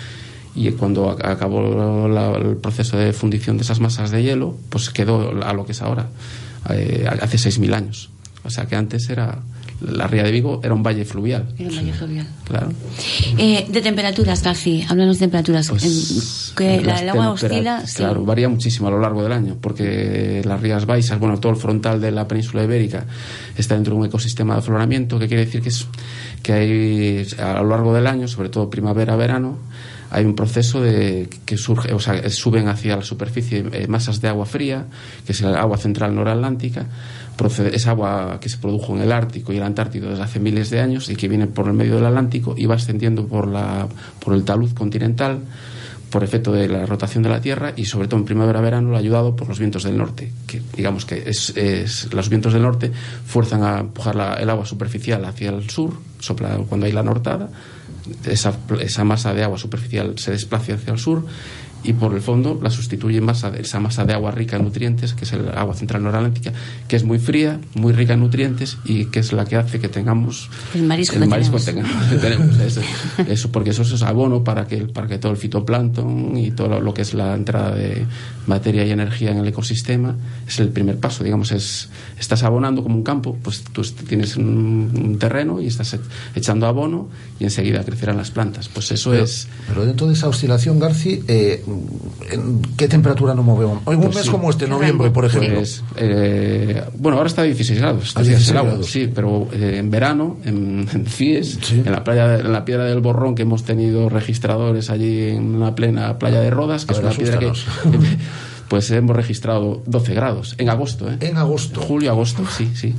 Y 0.54 0.70
cuando 0.70 1.10
acabó 1.10 2.06
el 2.36 2.56
proceso 2.58 2.96
de 2.96 3.12
fundición 3.12 3.56
de 3.56 3.64
esas 3.64 3.80
masas 3.80 4.12
de 4.12 4.22
hielo 4.22 4.56
pues 4.68 4.90
quedó 4.90 5.44
a 5.44 5.52
lo 5.52 5.66
que 5.66 5.72
es 5.72 5.82
ahora 5.82 6.06
hace 6.64 7.36
6.000 7.36 7.74
años. 7.74 8.10
O 8.44 8.50
sea 8.50 8.66
que 8.66 8.76
antes 8.76 9.10
era 9.10 9.40
la 9.86 10.06
Ría 10.06 10.22
de 10.22 10.30
Vigo 10.30 10.60
era 10.62 10.74
un 10.74 10.82
valle 10.82 11.04
fluvial. 11.04 11.46
Era 11.58 11.70
un 11.70 11.76
valle 11.76 11.92
fluvial. 11.92 12.26
Claro. 12.44 12.68
Eh, 13.38 13.66
de 13.68 13.80
temperaturas, 13.80 14.42
Gafi, 14.42 14.84
háblanos 14.88 15.18
de 15.18 15.26
temperaturas. 15.26 15.68
Pues, 15.68 16.52
que 16.56 16.80
la, 16.80 17.00
el 17.00 17.08
agua 17.08 17.30
oscila. 17.30 17.82
Claro, 17.94 18.24
varía 18.24 18.48
muchísimo 18.48 18.88
a 18.88 18.90
lo 18.90 19.00
largo 19.00 19.22
del 19.22 19.32
año, 19.32 19.56
porque 19.60 20.42
las 20.44 20.60
Rías 20.60 20.86
Baixas, 20.86 21.18
bueno, 21.18 21.38
todo 21.38 21.52
el 21.52 21.58
frontal 21.58 22.00
de 22.00 22.10
la 22.10 22.26
península 22.26 22.64
ibérica 22.64 23.06
está 23.56 23.74
dentro 23.74 23.94
de 23.94 24.00
un 24.00 24.06
ecosistema 24.06 24.54
de 24.54 24.60
afloramiento, 24.60 25.18
que 25.18 25.28
quiere 25.28 25.44
decir 25.44 25.62
que, 25.62 25.68
es, 25.68 25.86
que 26.42 26.52
hay 26.52 27.26
a 27.38 27.62
lo 27.62 27.68
largo 27.68 27.94
del 27.94 28.06
año, 28.06 28.28
sobre 28.28 28.48
todo 28.48 28.70
primavera, 28.70 29.16
verano, 29.16 29.58
hay 30.14 30.24
un 30.24 30.36
proceso 30.36 30.80
de 30.80 31.28
que 31.44 31.56
surge, 31.56 31.92
o 31.92 31.98
sea, 31.98 32.30
suben 32.30 32.68
hacia 32.68 32.94
la 32.96 33.02
superficie 33.02 33.64
eh, 33.72 33.88
masas 33.88 34.20
de 34.20 34.28
agua 34.28 34.46
fría, 34.46 34.86
que 35.26 35.32
es 35.32 35.40
el 35.40 35.56
agua 35.56 35.76
central 35.76 36.14
noratlántica, 36.14 36.86
es 37.72 37.86
agua 37.86 38.38
que 38.40 38.48
se 38.48 38.58
produjo 38.58 38.94
en 38.94 39.02
el 39.02 39.12
Ártico 39.12 39.52
y 39.52 39.56
el 39.56 39.62
Antártico 39.62 40.06
desde 40.06 40.22
hace 40.22 40.40
miles 40.40 40.70
de 40.70 40.80
años 40.80 41.10
y 41.10 41.16
que 41.16 41.28
viene 41.28 41.46
por 41.46 41.66
el 41.66 41.72
medio 41.74 41.96
del 41.96 42.06
Atlántico 42.06 42.54
y 42.56 42.66
va 42.66 42.76
ascendiendo 42.76 43.26
por, 43.26 43.48
la, 43.48 43.88
por 44.20 44.34
el 44.34 44.44
talud 44.44 44.72
continental 44.72 45.40
por 46.14 46.22
efecto 46.22 46.52
de 46.52 46.68
la 46.68 46.86
rotación 46.86 47.24
de 47.24 47.28
la 47.28 47.40
Tierra 47.40 47.72
y 47.74 47.86
sobre 47.86 48.06
todo 48.06 48.20
en 48.20 48.24
primavera-verano 48.24 48.90
lo 48.90 48.96
ha 48.96 49.00
ayudado 49.00 49.34
por 49.34 49.48
los 49.48 49.58
vientos 49.58 49.82
del 49.82 49.96
norte, 49.98 50.30
que 50.46 50.62
digamos 50.76 51.04
que 51.04 51.24
es, 51.26 52.08
los 52.12 52.28
vientos 52.28 52.52
del 52.52 52.62
norte 52.62 52.92
fuerzan 53.26 53.64
a 53.64 53.80
empujar 53.80 54.38
el 54.40 54.48
agua 54.48 54.64
superficial 54.64 55.24
hacia 55.24 55.50
el 55.50 55.68
sur, 55.68 55.92
sopla 56.20 56.56
cuando 56.68 56.86
hay 56.86 56.92
la 56.92 57.02
nortada, 57.02 57.50
esa, 58.26 58.56
esa 58.80 59.02
masa 59.02 59.34
de 59.34 59.42
agua 59.42 59.58
superficial 59.58 60.16
se 60.16 60.30
desplaza 60.30 60.74
hacia 60.74 60.92
el 60.92 61.00
sur 61.00 61.26
y 61.84 61.92
por 61.92 62.14
el 62.14 62.22
fondo 62.22 62.58
la 62.62 62.70
sustituye 62.70 63.18
en 63.18 63.24
masa 63.24 63.50
de, 63.50 63.60
esa 63.60 63.78
masa 63.78 64.04
de 64.04 64.14
agua 64.14 64.30
rica 64.30 64.56
en 64.56 64.64
nutrientes, 64.64 65.12
que 65.12 65.24
es 65.24 65.32
el 65.32 65.48
agua 65.50 65.74
central 65.74 66.02
noratlántica, 66.02 66.52
que 66.88 66.96
es 66.96 67.04
muy 67.04 67.18
fría, 67.18 67.60
muy 67.74 67.92
rica 67.92 68.14
en 68.14 68.20
nutrientes 68.20 68.78
y 68.84 69.06
que 69.06 69.20
es 69.20 69.32
la 69.32 69.44
que 69.44 69.56
hace 69.56 69.78
que 69.78 69.88
tengamos 69.88 70.48
el 70.74 70.84
marisco, 70.84 71.16
el 71.16 71.28
marisco 71.28 71.58
tenemos. 71.58 71.92
eso, 73.28 73.52
porque 73.52 73.70
eso 73.70 73.82
es 73.82 74.02
abono 74.02 74.42
para 74.42 74.66
que, 74.66 74.78
para 74.78 75.06
que 75.06 75.18
todo 75.18 75.32
el 75.32 75.38
fitoplancton 75.38 76.36
y 76.36 76.50
todo 76.50 76.80
lo, 76.80 76.94
que 76.94 77.02
es 77.02 77.14
la 77.14 77.34
entrada 77.34 77.74
de 77.74 78.06
materia 78.46 78.84
y 78.84 78.90
energía 78.90 79.30
en 79.30 79.38
el 79.38 79.48
ecosistema 79.48 80.16
es 80.46 80.58
el 80.60 80.70
primer 80.70 80.98
paso, 80.98 81.22
digamos, 81.22 81.52
es 81.52 81.90
estás 82.18 82.42
abonando 82.42 82.82
como 82.82 82.96
un 82.96 83.02
campo, 83.02 83.36
pues 83.42 83.62
tú 83.72 83.82
tienes 84.08 84.36
un, 84.36 85.16
terreno 85.18 85.60
y 85.60 85.66
estás 85.66 85.96
echando 86.34 86.66
abono 86.66 87.08
y 87.38 87.44
enseguida 87.44 87.84
crecerán 87.84 88.16
las 88.16 88.30
plantas. 88.30 88.68
Pues 88.68 88.90
eso 88.90 89.14
es... 89.14 89.48
Pero 89.68 89.84
dentro 89.84 90.06
de 90.06 90.14
esa 90.14 90.28
oscilación, 90.28 90.78
Garci, 90.78 91.22
eh, 91.28 91.62
¿En 92.30 92.62
qué 92.76 92.88
temperatura 92.88 93.34
nos 93.34 93.44
movemos? 93.44 93.80
Hoy 93.84 93.96
un 93.96 94.04
pues 94.04 94.16
mes 94.16 94.30
como 94.30 94.50
este, 94.50 94.66
noviembre, 94.66 95.10
por 95.10 95.24
ejemplo. 95.24 95.54
Pues, 95.56 95.82
eh, 95.96 96.82
bueno, 96.96 97.18
ahora 97.18 97.28
está 97.28 97.42
a 97.42 97.44
16 97.44 97.78
grados. 97.78 98.08
Está 98.08 98.22
16 98.22 98.52
grados. 98.52 98.86
Sí, 98.86 99.10
pero 99.14 99.48
eh, 99.52 99.76
en 99.78 99.90
verano, 99.90 100.38
en, 100.44 100.88
en 100.92 101.06
CIES, 101.06 101.72
en 101.72 101.92
la 101.92 102.04
playa, 102.04 102.38
en 102.38 102.52
la 102.52 102.64
piedra 102.64 102.84
del 102.84 103.00
Borrón, 103.00 103.34
que 103.34 103.42
hemos 103.42 103.64
tenido 103.64 104.08
registradores 104.08 104.90
allí 104.90 105.28
en 105.28 105.60
la 105.60 105.74
plena 105.74 106.18
playa 106.18 106.40
de 106.40 106.50
Rodas, 106.50 106.86
que 106.86 106.94
es 106.94 107.00
una 107.00 107.10
piedra 107.10 107.38
que, 107.38 107.52
pues 108.68 108.90
hemos 108.90 109.14
registrado 109.14 109.82
12 109.86 110.14
grados 110.14 110.54
en 110.58 110.68
agosto. 110.68 111.10
¿eh? 111.10 111.16
En 111.20 111.36
agosto. 111.36 111.80
Julio, 111.80 112.10
agosto, 112.10 112.44
sí, 112.46 112.70
sí. 112.74 112.94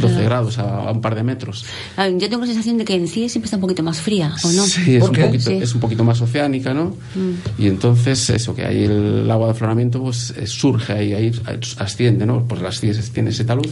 12 0.00 0.24
grados 0.24 0.58
a, 0.58 0.90
un 0.90 1.00
par 1.00 1.14
de 1.14 1.22
metros. 1.22 1.64
Ah, 1.96 2.08
yo 2.08 2.28
tengo 2.28 2.40
la 2.40 2.46
sensación 2.46 2.78
de 2.78 2.84
que 2.84 2.94
en 2.94 3.08
sí 3.08 3.28
siempre 3.28 3.46
está 3.46 3.56
un 3.56 3.62
poquito 3.62 3.82
más 3.82 4.00
fría, 4.00 4.34
¿o 4.42 4.52
no? 4.52 4.64
Sí, 4.64 4.96
es, 4.96 5.02
un 5.02 5.14
poquito, 5.14 5.50
es 5.50 5.74
un 5.74 5.80
poquito, 5.80 6.04
más 6.04 6.20
oceánica, 6.20 6.74
¿no? 6.74 6.96
Mm. 7.14 7.62
Y 7.62 7.68
entonces 7.68 8.30
eso, 8.30 8.54
que 8.54 8.64
ahí 8.64 8.84
el 8.84 9.30
agua 9.30 9.46
de 9.46 9.52
afloramiento 9.52 10.00
pues 10.00 10.34
eh, 10.36 10.46
surge 10.46 10.92
ahí, 10.92 11.12
ahí 11.12 11.32
asciende, 11.78 12.26
¿no? 12.26 12.44
Pues 12.44 12.62
las 12.62 12.80
CIES 12.80 13.10
tiene 13.10 13.30
ese 13.30 13.44
talud 13.44 13.68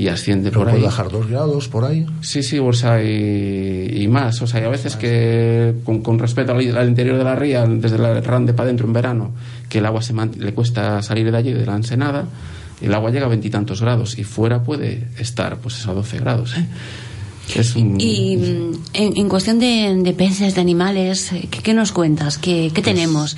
y 0.00 0.08
asciende 0.08 0.50
por 0.50 0.66
ahí. 0.66 0.76
puede 0.76 0.86
bajar 0.86 1.10
dos 1.10 1.28
grados 1.28 1.68
por 1.68 1.84
ahí? 1.84 2.06
Sí, 2.22 2.42
sí, 2.42 2.58
o 2.58 2.72
sea, 2.72 3.02
y, 3.02 4.08
más. 4.08 4.40
O 4.40 4.46
sea, 4.46 4.60
hay 4.60 4.66
a 4.66 4.70
veces 4.70 4.96
que 4.96 5.74
con, 5.84 6.00
con 6.00 6.18
respecto 6.18 6.52
al, 6.52 6.88
interior 6.88 7.18
de 7.18 7.24
la 7.24 7.36
ría, 7.36 7.66
desde 7.66 7.98
la 7.98 8.18
rande 8.22 8.54
para 8.54 8.64
adentro 8.64 8.86
en 8.86 8.94
verano, 8.94 9.32
que 9.68 9.78
el 9.78 9.86
agua 9.86 10.00
se 10.00 10.14
le 10.14 10.54
cuesta 10.54 11.02
salir 11.02 11.30
de 11.30 11.36
allí, 11.36 11.52
de 11.52 11.66
la 11.66 11.76
ensenada, 11.76 12.24
el 12.80 12.94
agua 12.94 13.10
llega 13.10 13.26
a 13.26 13.28
veintitantos 13.28 13.80
grados 13.80 14.18
y 14.18 14.24
fuera 14.24 14.62
puede 14.62 15.08
estar 15.18 15.58
pues 15.58 15.86
a 15.86 15.92
12 15.92 16.18
grados. 16.18 16.56
¿eh? 16.56 16.66
Y 17.98 18.36
mm, 18.36 18.72
en, 18.94 19.28
cuestión 19.28 19.58
de, 19.58 20.14
peces, 20.16 20.54
de 20.54 20.60
animales, 20.60 21.32
eh, 21.32 21.48
¿qué, 21.50 21.74
nos 21.74 21.92
cuentas? 21.92 22.38
¿Qué, 22.38 22.70
pues, 22.72 22.84
tenemos? 22.84 23.36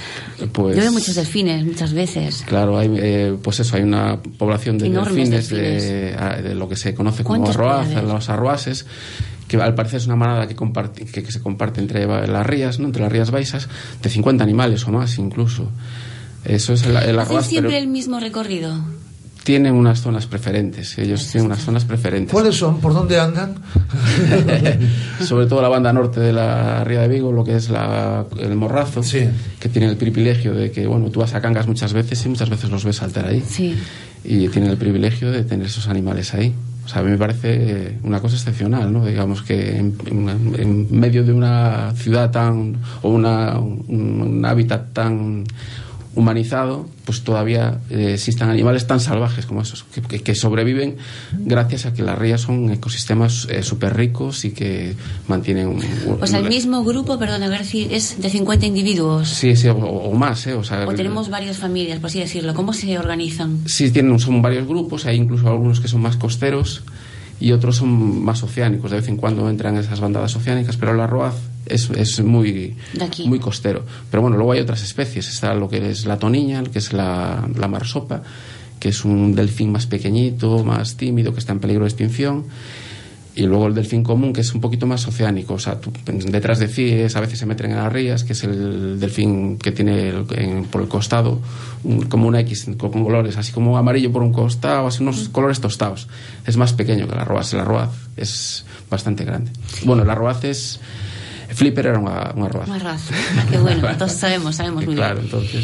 Pues, 0.53 0.77
Yo 0.77 0.83
veo 0.83 0.93
muchos 0.93 1.15
delfines 1.15 1.65
muchas 1.65 1.93
veces. 1.93 2.43
Claro, 2.47 2.79
hay, 2.79 2.91
eh, 2.95 3.37
pues 3.43 3.61
eso, 3.61 3.77
hay 3.77 3.83
una 3.83 4.21
población 4.21 4.79
de 4.79 4.91
delfines, 4.91 5.49
De, 5.49 6.55
lo 6.55 6.69
que 6.69 6.77
se 6.77 6.95
conoce 6.95 7.25
como 7.25 7.49
arroaz, 7.49 7.89
los 8.03 8.29
arroases 8.29 8.87
que 9.49 9.61
al 9.61 9.75
parecer 9.75 9.99
es 9.99 10.07
una 10.07 10.17
manada 10.17 10.49
que, 10.49 10.57
comparte, 10.57 11.05
que, 11.05 11.31
se 11.31 11.41
comparte 11.41 11.81
entre 11.81 12.07
las 12.07 12.47
rías, 12.47 12.79
¿no? 12.79 12.87
entre 12.87 13.03
las 13.03 13.13
rías 13.13 13.31
baixas, 13.31 13.69
de 14.03 14.09
50 14.09 14.43
animales 14.43 14.87
o 14.87 14.93
más 14.93 15.19
incluso. 15.19 15.69
Eso 16.45 16.73
es 16.73 16.85
el, 16.85 16.97
el 16.97 17.19
arroaz. 17.19 17.47
siempre 17.47 17.79
el 17.79 17.87
mismo 17.87 18.19
recorrido? 18.19 18.83
Tienen 19.45 19.75
unas 19.75 20.01
zonas 20.01 20.27
preferentes. 20.27 20.97
Ellos 20.99 21.27
tienen 21.31 21.47
unas 21.47 21.63
zonas 21.63 21.85
preferentes. 21.85 22.33
¿Cuáles 22.33 22.57
son? 22.57 22.81
¿Por 22.81 22.95
dónde 22.95 23.19
andan? 23.19 23.55
Sobre 25.21 25.47
todo 25.47 25.63
la 25.63 25.69
banda 25.69 25.93
norte 25.93 26.21
de 26.21 26.33
la 26.33 26.85
Ría 26.85 27.01
de 27.01 27.09
Vigo, 27.09 27.33
lo 27.33 27.45
que 27.45 27.57
es 27.57 27.69
la, 27.71 28.25
el 28.39 28.55
Morrazo, 28.55 29.03
que 29.03 29.69
tiene 29.69 29.89
el 29.89 29.97
privilegio 29.97 30.55
de 30.55 30.71
que, 30.71 30.87
bueno, 30.87 31.11
tú 31.11 31.21
vas 31.21 31.35
a 31.35 31.41
Cangas 31.41 31.67
muchas 31.67 31.93
veces 31.93 32.25
y 32.25 32.29
muchas 32.29 32.51
veces 32.51 32.71
los 32.71 32.85
ves 32.85 32.97
saltar 32.97 33.27
ahí. 33.27 33.43
Y 34.25 34.49
tienen 34.49 34.71
el 34.71 34.77
privilegio 34.77 35.33
de 35.33 35.43
tener 35.43 35.67
esos 35.67 35.89
animales 35.89 36.35
ahí. 36.35 36.55
O 36.85 36.89
sea, 36.89 37.01
a 37.01 37.05
mí 37.05 37.11
me 37.11 37.19
parece 37.19 37.99
una 38.03 38.21
cosa 38.21 38.37
excepcional, 38.37 38.93
¿no? 38.93 39.07
Digamos 39.07 39.43
que 39.43 39.77
en, 39.79 40.89
medio 40.91 41.25
de 41.25 41.33
una 41.33 41.93
ciudad 41.95 42.31
tan, 42.31 42.77
o 43.03 43.09
una, 43.09 43.59
un 43.59 44.45
hábitat 44.45 44.93
tan 44.93 45.45
humanizado, 46.15 46.87
pues 47.05 47.23
todavía 47.23 47.81
eh, 47.91 48.13
existen 48.15 48.49
animales 48.49 48.87
tan 48.87 49.01
salvajes 49.01 49.47
como 49.47 49.63
esos, 49.63 49.85
que, 49.85 50.35
sobreviven 50.35 50.97
gracias 51.33 51.87
a 51.87 51.95
que 51.95 52.03
las 52.03 52.19
rías 52.19 52.43
son 52.43 52.71
ecosistemas 52.71 53.47
eh, 53.51 53.63
súper 53.63 53.97
ricos 53.97 54.45
y 54.45 54.51
que 54.51 54.95
mantienen 55.29 55.69
un... 55.69 55.83
o 56.21 56.27
sea, 56.27 56.41
el 56.41 56.49
mismo 56.49 56.85
grupo, 56.85 57.19
perdona, 57.19 57.49
García, 57.49 57.87
es 57.91 58.21
de 58.21 58.29
50 58.29 58.67
individuos. 58.67 59.29
Sí, 59.29 59.57
sí, 59.57 59.69
o, 59.69 60.13
más, 60.13 60.47
¿eh? 60.47 60.55
O, 60.55 60.65
sea, 60.65 60.87
o 60.87 60.95
tenemos 60.95 61.31
varias 61.31 61.57
familias, 61.57 61.99
por 61.99 62.09
así 62.09 62.21
decirlo. 62.21 62.55
¿Cómo 62.55 62.73
se 62.73 62.99
organizan? 62.99 63.61
Sí, 63.67 63.91
tienen, 63.91 64.19
son 64.19 64.43
varios 64.43 64.67
grupos, 64.67 65.07
hay 65.07 65.17
incluso 65.17 65.49
algunos 65.49 65.81
que 65.81 65.89
son 65.89 66.03
más 66.03 66.17
costeros 66.17 66.83
y 67.41 67.53
otros 67.53 67.77
son 67.77 68.23
más 68.23 68.43
oceánicos. 68.43 68.91
De 68.91 68.99
vez 68.99 69.09
en 69.09 69.17
cuando 69.17 69.49
entran 69.49 69.77
esas 69.77 70.01
bandadas 70.01 70.37
oceánicas, 70.37 70.77
pero 70.77 70.95
la 70.95 71.07
Roaz 71.07 71.35
es, 71.67 71.91
es 71.91 72.21
muy, 72.23 72.77
muy 73.27 73.39
costero. 73.39 73.85
Pero 74.11 74.23
bueno, 74.23 74.37
luego 74.37 74.53
hay 74.53 74.61
otras 74.61 74.83
especies. 74.83 75.29
Está 75.29 75.55
lo 75.55 75.69
que 75.69 75.91
es 75.91 76.07
la 76.07 76.19
toniña, 76.19 76.63
que 76.65 76.79
es 76.79 76.93
la, 76.93 77.49
la 77.57 77.69
marsopa, 77.69 78.23
que 78.79 78.91
es 78.91 79.05
un 79.05 79.35
delfín 79.35 79.73
más 79.73 79.87
pequeñito, 79.87 80.65
más 80.65 80.97
tímido, 80.97 81.33
que 81.33 81.41
está 81.41 81.53
en 81.53 81.61
peligro 81.61 81.85
de 81.85 81.91
extinción 81.91 82.45
y 83.35 83.47
luego 83.47 83.67
el 83.67 83.75
delfín 83.75 84.03
común, 84.03 84.33
que 84.33 84.43
es 84.43 84.55
un 84.55 84.61
poquito 84.61 84.87
más 84.87 85.07
oceánico. 85.09 85.55
O 85.55 85.59
sea, 85.59 85.79
detrás 86.05 86.59
de 86.59 86.69
CIES 86.69 87.17
a 87.17 87.21
veces 87.21 87.39
se 87.39 87.47
meten 87.47 87.71
en 87.71 87.77
las 87.77 87.93
rías, 87.93 88.25
que 88.25 88.35
es 88.35 88.45
el 88.45 89.01
delfín 89.01 89.59
que 89.59 89.73
tiene 89.73 90.13
por 90.71 90.83
el 90.83 90.89
costado 90.89 91.41
como 92.09 92.29
una 92.29 92.41
X 92.41 92.71
con 92.77 92.91
colores, 92.91 93.37
así 93.37 93.53
como 93.53 93.79
amarillo 93.79 94.13
por 94.13 94.23
un 94.23 94.33
costado, 94.33 94.87
así 94.87 95.03
unos 95.03 95.29
colores 95.31 95.61
tostados. 95.61 96.09
Es 96.47 96.57
más 96.57 96.73
pequeño 96.75 97.09
que 97.09 97.15
la 97.15 97.25
roaz. 97.25 97.53
La 97.55 97.65
roaz 97.65 97.91
es 98.17 98.65
bastante 98.91 99.25
grande. 99.25 99.51
Bueno, 99.85 100.05
la 100.05 100.15
roaz 100.15 100.45
es 100.45 100.81
Flipper 101.55 101.87
era 101.87 101.99
una, 101.99 102.33
una 102.35 102.47
Una 102.47 102.79
raza. 102.79 103.15
Ah, 103.37 103.45
qué 103.51 103.59
bueno, 103.59 103.89
entonces 103.91 104.19
sabemos, 104.19 104.57
sabemos 104.57 104.85
muy 104.87 104.95
bien. 104.95 105.19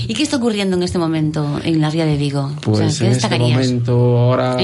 ¿Y 0.07 0.15
qué 0.15 0.23
está 0.23 0.37
ocurriendo 0.37 0.77
en 0.77 0.83
este 0.83 0.99
momento 0.99 1.61
en 1.63 1.81
la 1.81 1.91
ría 1.91 2.07
de 2.07 2.17
Vigo? 2.17 2.53
Pues 2.63 3.01
en 3.01 3.13
este 3.13 3.39
momento 3.39 4.19
ahora, 4.19 4.57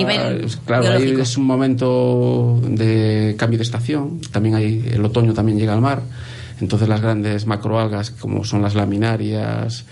claro, 0.67 0.91
ahí 0.91 1.15
es 1.19 1.37
un 1.37 1.45
momento 1.45 2.61
de 2.67 3.35
cambio 3.39 3.59
de 3.59 3.65
estación. 3.65 4.21
También 4.31 4.55
hay, 4.55 4.85
el 4.93 5.05
otoño 5.05 5.35
también 5.35 5.59
llega 5.59 5.75
al 5.75 5.81
mar. 5.81 6.03
Entonces 6.61 6.89
las 6.89 7.01
grandes 7.01 7.47
macroalgas, 7.47 8.11
como 8.11 8.45
son 8.45 8.63
las 8.63 8.75
laminarias 8.75 9.85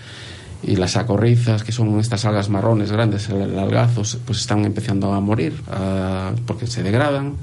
y 0.63 0.77
las 0.77 0.95
acorrizas, 0.95 1.63
que 1.63 1.71
son 1.71 1.99
estas 1.99 2.23
algas 2.25 2.49
marrones 2.49 2.91
grandes, 2.91 3.29
el, 3.29 3.59
algazo, 3.59 4.03
pues 4.25 4.39
están 4.39 4.63
empezando 4.65 5.13
a 5.13 5.19
morir 5.19 5.53
porque 6.45 6.67
se 6.67 6.83
degradan 6.83 7.33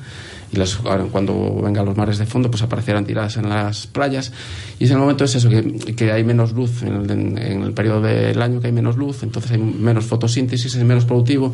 y 0.52 0.56
las, 0.56 0.76
cuando 0.76 1.60
vengan 1.62 1.86
los 1.86 1.96
mares 1.96 2.18
de 2.18 2.26
fondo 2.26 2.50
pues 2.50 2.62
aparecerán 2.62 3.04
tiradas 3.04 3.36
en 3.36 3.48
las 3.48 3.86
playas. 3.86 4.32
Y 4.78 4.84
es 4.84 4.90
el 4.90 4.98
momento 4.98 5.24
es 5.24 5.34
eso 5.34 5.48
que, 5.48 5.62
que 5.94 6.12
hay 6.12 6.24
menos 6.24 6.52
luz 6.52 6.82
en 6.82 6.94
el, 6.94 7.10
en 7.10 7.62
el, 7.62 7.72
periodo 7.72 8.02
del 8.02 8.40
año 8.42 8.60
que 8.60 8.66
hay 8.66 8.72
menos 8.72 8.96
luz 8.96 9.22
entonces 9.22 9.52
hay 9.52 9.58
menos 9.58 10.04
fotosíntesis 10.06 10.74
es 10.74 10.84
menos 10.84 11.04
productivo 11.04 11.52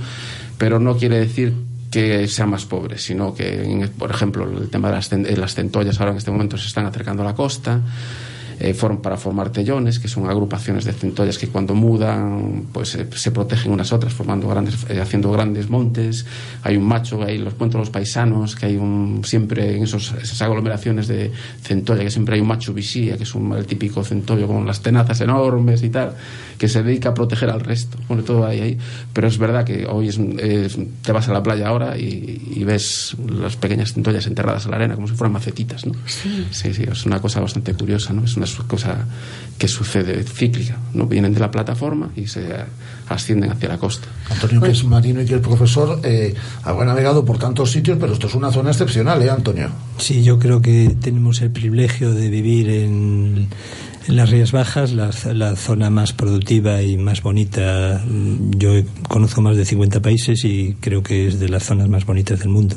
pero 0.58 0.80
no 0.80 0.96
quiere 0.96 1.18
decir 1.18 1.52
que 1.90 2.26
sea 2.28 2.46
más 2.46 2.64
pobre, 2.66 2.98
sino 2.98 3.34
que, 3.34 3.88
por 3.98 4.10
ejemplo, 4.10 4.44
el 4.44 4.68
tema 4.68 4.88
de 4.88 4.96
las, 4.96 5.10
las 5.38 5.54
centollas 5.54 5.98
ahora 6.00 6.12
en 6.12 6.18
este 6.18 6.30
momento 6.30 6.58
se 6.58 6.66
están 6.66 6.84
acercando 6.86 7.22
a 7.22 7.26
la 7.26 7.34
costa, 7.34 7.80
eh, 8.58 8.74
para 9.02 9.16
formar 9.16 9.50
tellones, 9.50 9.98
que 9.98 10.08
son 10.08 10.28
agrupaciones 10.28 10.84
de 10.84 10.92
centollas 10.92 11.38
que 11.38 11.48
cuando 11.48 11.74
mudan 11.74 12.64
pues 12.72 12.94
eh, 12.94 13.06
se 13.14 13.30
protegen 13.30 13.72
unas 13.72 13.92
otras, 13.92 14.12
formando 14.12 14.48
grandes, 14.48 14.86
eh, 14.88 15.00
haciendo 15.00 15.30
grandes 15.32 15.68
montes. 15.68 16.24
Hay 16.62 16.76
un 16.76 16.84
macho, 16.84 17.22
ahí 17.22 17.38
los 17.38 17.54
cuentos 17.54 17.78
los 17.78 17.90
paisanos, 17.90 18.56
que 18.56 18.66
hay 18.66 18.76
un, 18.76 19.22
siempre 19.24 19.76
en 19.76 19.84
esos, 19.84 20.14
esas 20.22 20.40
aglomeraciones 20.42 21.08
de 21.08 21.30
centolla, 21.62 22.04
que 22.04 22.10
siempre 22.10 22.36
hay 22.36 22.40
un 22.40 22.48
macho 22.48 22.72
visía, 22.72 23.16
que 23.16 23.24
es 23.24 23.34
un, 23.34 23.52
el 23.52 23.66
típico 23.66 24.02
centollo 24.04 24.46
con 24.46 24.66
las 24.66 24.80
tenazas 24.80 25.20
enormes 25.20 25.82
y 25.82 25.90
tal, 25.90 26.12
que 26.58 26.68
se 26.68 26.82
dedica 26.82 27.10
a 27.10 27.14
proteger 27.14 27.50
al 27.50 27.60
resto. 27.60 27.98
Pone 28.08 28.22
todo 28.22 28.46
ahí, 28.46 28.60
ahí. 28.60 28.78
Pero 29.12 29.28
es 29.28 29.38
verdad 29.38 29.64
que 29.64 29.86
hoy 29.86 30.08
es, 30.08 30.18
te 31.02 31.12
vas 31.12 31.28
a 31.28 31.32
la 31.32 31.42
playa 31.42 31.68
ahora 31.68 31.96
y, 31.98 32.64
ves 32.66 33.14
las 33.28 33.54
pequeñas 33.54 33.92
centollas 33.92 34.26
enterradas 34.26 34.64
en 34.64 34.72
la 34.72 34.78
arena 34.78 34.96
como 34.96 35.06
si 35.06 35.14
fueran 35.14 35.34
macetitas, 35.34 35.86
¿no? 35.86 35.92
Sí. 36.06 36.44
Sí, 36.50 36.74
sí, 36.74 36.82
es 36.90 37.06
una 37.06 37.20
cosa 37.20 37.38
bastante 37.38 37.74
curiosa, 37.74 38.12
¿no? 38.12 38.24
Es 38.24 38.36
una 38.36 38.45
es 38.46 38.54
cosa 38.66 39.06
que 39.58 39.68
sucede 39.68 40.22
cíclica, 40.24 40.76
¿no? 40.94 41.06
Vienen 41.06 41.32
de 41.32 41.40
la 41.40 41.50
plataforma 41.50 42.10
y 42.14 42.26
se 42.26 42.46
ascienden 43.08 43.50
hacia 43.50 43.68
la 43.68 43.78
costa. 43.78 44.08
Antonio, 44.30 44.60
que 44.60 44.70
es 44.70 44.84
marino 44.84 45.22
y 45.22 45.26
que 45.26 45.34
el 45.34 45.40
profesor 45.40 46.00
eh, 46.02 46.34
habrá 46.62 46.84
navegado 46.86 47.24
por 47.24 47.38
tantos 47.38 47.70
sitios, 47.70 47.96
pero 47.98 48.12
esto 48.12 48.26
es 48.26 48.34
una 48.34 48.50
zona 48.50 48.70
excepcional, 48.70 49.22
¿eh, 49.22 49.30
Antonio? 49.30 49.70
Sí, 49.98 50.22
yo 50.22 50.38
creo 50.38 50.60
que 50.60 50.96
tenemos 51.00 51.40
el 51.40 51.50
privilegio 51.50 52.12
de 52.12 52.28
vivir 52.28 52.68
en 52.68 53.48
En 54.08 54.16
las 54.16 54.30
Rías 54.30 54.52
Bajas, 54.52 54.92
la, 54.92 55.10
la, 55.32 55.56
zona 55.56 55.90
más 55.90 56.12
productiva 56.12 56.80
y 56.82 56.96
más 56.96 57.22
bonita, 57.22 58.04
yo 58.56 58.70
conozco 59.08 59.40
más 59.42 59.56
de 59.56 59.64
50 59.64 60.00
países 60.00 60.44
y 60.44 60.76
creo 60.80 61.02
que 61.02 61.26
es 61.26 61.40
de 61.40 61.48
las 61.48 61.64
zonas 61.64 61.88
más 61.88 62.06
bonitas 62.06 62.38
del 62.38 62.50
mundo. 62.50 62.76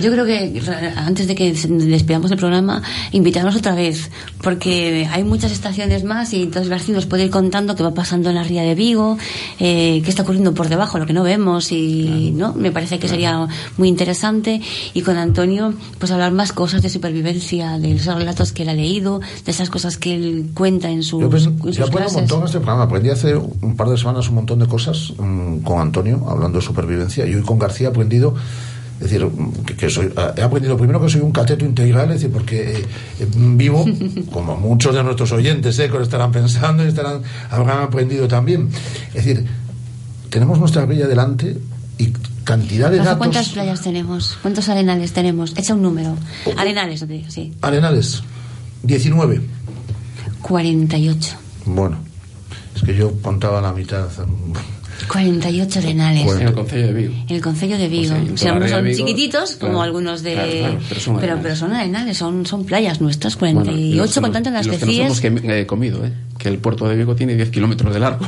Yo 0.00 0.10
creo 0.10 0.24
que 0.24 0.60
antes 0.96 1.26
de 1.26 1.34
que 1.34 1.52
despidamos 1.52 2.30
el 2.30 2.38
programa, 2.38 2.82
invitarnos 3.12 3.56
otra 3.56 3.74
vez, 3.74 4.10
porque 4.42 5.08
hay 5.10 5.24
muchas 5.24 5.52
estaciones 5.52 6.04
más 6.04 6.32
y 6.32 6.42
entonces 6.42 6.68
García 6.68 6.94
nos 6.94 7.06
puede 7.06 7.24
ir 7.24 7.30
contando 7.30 7.74
qué 7.76 7.82
va 7.82 7.94
pasando 7.94 8.28
en 8.30 8.36
la 8.36 8.42
ría 8.42 8.62
de 8.62 8.74
Vigo, 8.74 9.18
eh, 9.58 10.00
qué 10.04 10.10
está 10.10 10.22
ocurriendo 10.22 10.54
por 10.54 10.68
debajo, 10.68 10.98
lo 10.98 11.06
que 11.06 11.12
no 11.12 11.22
vemos 11.22 11.72
y 11.72 12.32
no 12.34 12.54
me 12.54 12.72
parece 12.72 12.98
que 12.98 13.08
sería 13.08 13.46
muy 13.76 13.88
interesante. 13.88 14.60
Y 14.92 15.02
con 15.02 15.16
Antonio 15.16 15.74
pues 15.98 16.12
hablar 16.12 16.32
más 16.32 16.52
cosas 16.52 16.82
de 16.82 16.88
supervivencia, 16.88 17.78
de 17.78 17.94
los 17.94 18.06
relatos 18.06 18.52
que 18.52 18.62
él 18.62 18.68
ha 18.68 18.74
leído, 18.74 19.20
de 19.44 19.50
esas 19.50 19.70
cosas 19.70 19.96
que 19.96 20.14
él 20.14 20.50
cuenta 20.54 20.90
en, 20.90 21.02
su, 21.02 21.20
yo, 21.20 21.30
pues, 21.30 21.46
un 21.46 21.56
montón 21.56 22.40
en 22.40 22.46
este 22.46 22.58
programa, 22.58 22.84
aprendí 22.84 23.10
hace 23.10 23.36
un 23.36 23.76
par 23.76 23.88
de 23.88 23.96
semanas 23.96 24.28
un 24.28 24.36
montón 24.36 24.58
de 24.58 24.66
cosas 24.66 25.12
mm, 25.18 25.58
con 25.58 25.80
Antonio 25.80 26.24
hablando 26.28 26.58
de 26.58 26.64
supervivencia 26.64 27.26
y 27.26 27.34
hoy 27.34 27.42
con 27.42 27.58
García 27.58 27.88
he 27.88 27.90
aprendido 27.90 28.34
es 29.00 29.10
decir, 29.10 29.28
que, 29.76 29.90
soy, 29.90 30.12
he 30.36 30.42
aprendido 30.42 30.76
primero 30.76 31.00
que 31.00 31.08
soy 31.08 31.20
un 31.20 31.32
cateto 31.32 31.64
integral, 31.64 32.10
es 32.10 32.20
decir, 32.20 32.30
porque 32.30 32.78
eh, 32.78 33.26
vivo, 33.34 33.84
como 34.32 34.56
muchos 34.56 34.94
de 34.94 35.02
nuestros 35.02 35.32
oyentes 35.32 35.78
eh, 35.78 35.90
que 35.90 36.00
estarán 36.00 36.30
pensando 36.30 36.84
y 36.84 36.88
estarán, 36.88 37.22
habrán 37.50 37.82
aprendido 37.82 38.28
también. 38.28 38.68
Es 39.08 39.24
decir, 39.24 39.44
tenemos 40.30 40.58
nuestra 40.58 40.86
playa 40.86 41.06
delante 41.06 41.58
y 41.98 42.12
cantidad 42.44 42.90
de 42.90 42.98
datos. 42.98 43.18
¿Cuántas 43.18 43.48
playas 43.48 43.82
tenemos? 43.82 44.38
¿Cuántos 44.40 44.68
arenales 44.68 45.12
tenemos? 45.12 45.54
Echa 45.56 45.74
un 45.74 45.82
número. 45.82 46.16
Arenales, 46.56 47.04
sí. 47.28 47.52
Arenales, 47.62 48.22
19. 48.84 49.40
48. 50.42 51.36
Bueno, 51.66 51.98
es 52.76 52.82
que 52.82 52.94
yo 52.94 53.12
contaba 53.22 53.60
la 53.60 53.72
mitad. 53.72 54.08
48 55.06 55.78
arenales. 55.78 56.32
En 56.32 56.48
el 56.48 56.52
Concello 56.52 56.86
de 56.86 56.92
Vigo. 56.92 57.14
En 57.28 57.36
el 57.36 57.42
Concello 57.42 57.78
de 57.78 57.88
Vigo. 57.88 58.14
o 58.32 58.36
sea, 58.36 58.54
no 58.54 58.68
son 58.68 58.92
chiquititos, 58.92 59.56
como 59.56 59.82
algunos 59.82 60.22
de... 60.22 60.78
pero, 61.20 61.38
pero, 61.42 61.56
son 61.56 61.72
arenales, 61.72 62.18
son, 62.18 62.46
son 62.46 62.64
playas 62.64 63.00
nuestras, 63.00 63.36
48 63.36 64.20
con 64.20 64.32
tantas 64.32 64.52
las 64.52 64.66
los 64.66 64.78
que 64.78 64.86
nos 64.86 65.24
hemos 65.24 65.44
eh, 65.44 65.66
comido, 65.66 66.04
¿eh? 66.04 66.12
Que 66.44 66.50
el 66.50 66.58
puerto 66.58 66.86
de 66.86 66.94
Vigo 66.94 67.16
tiene 67.16 67.36
10 67.36 67.48
kilómetros 67.48 67.94
de 67.94 68.00
largo. 68.00 68.26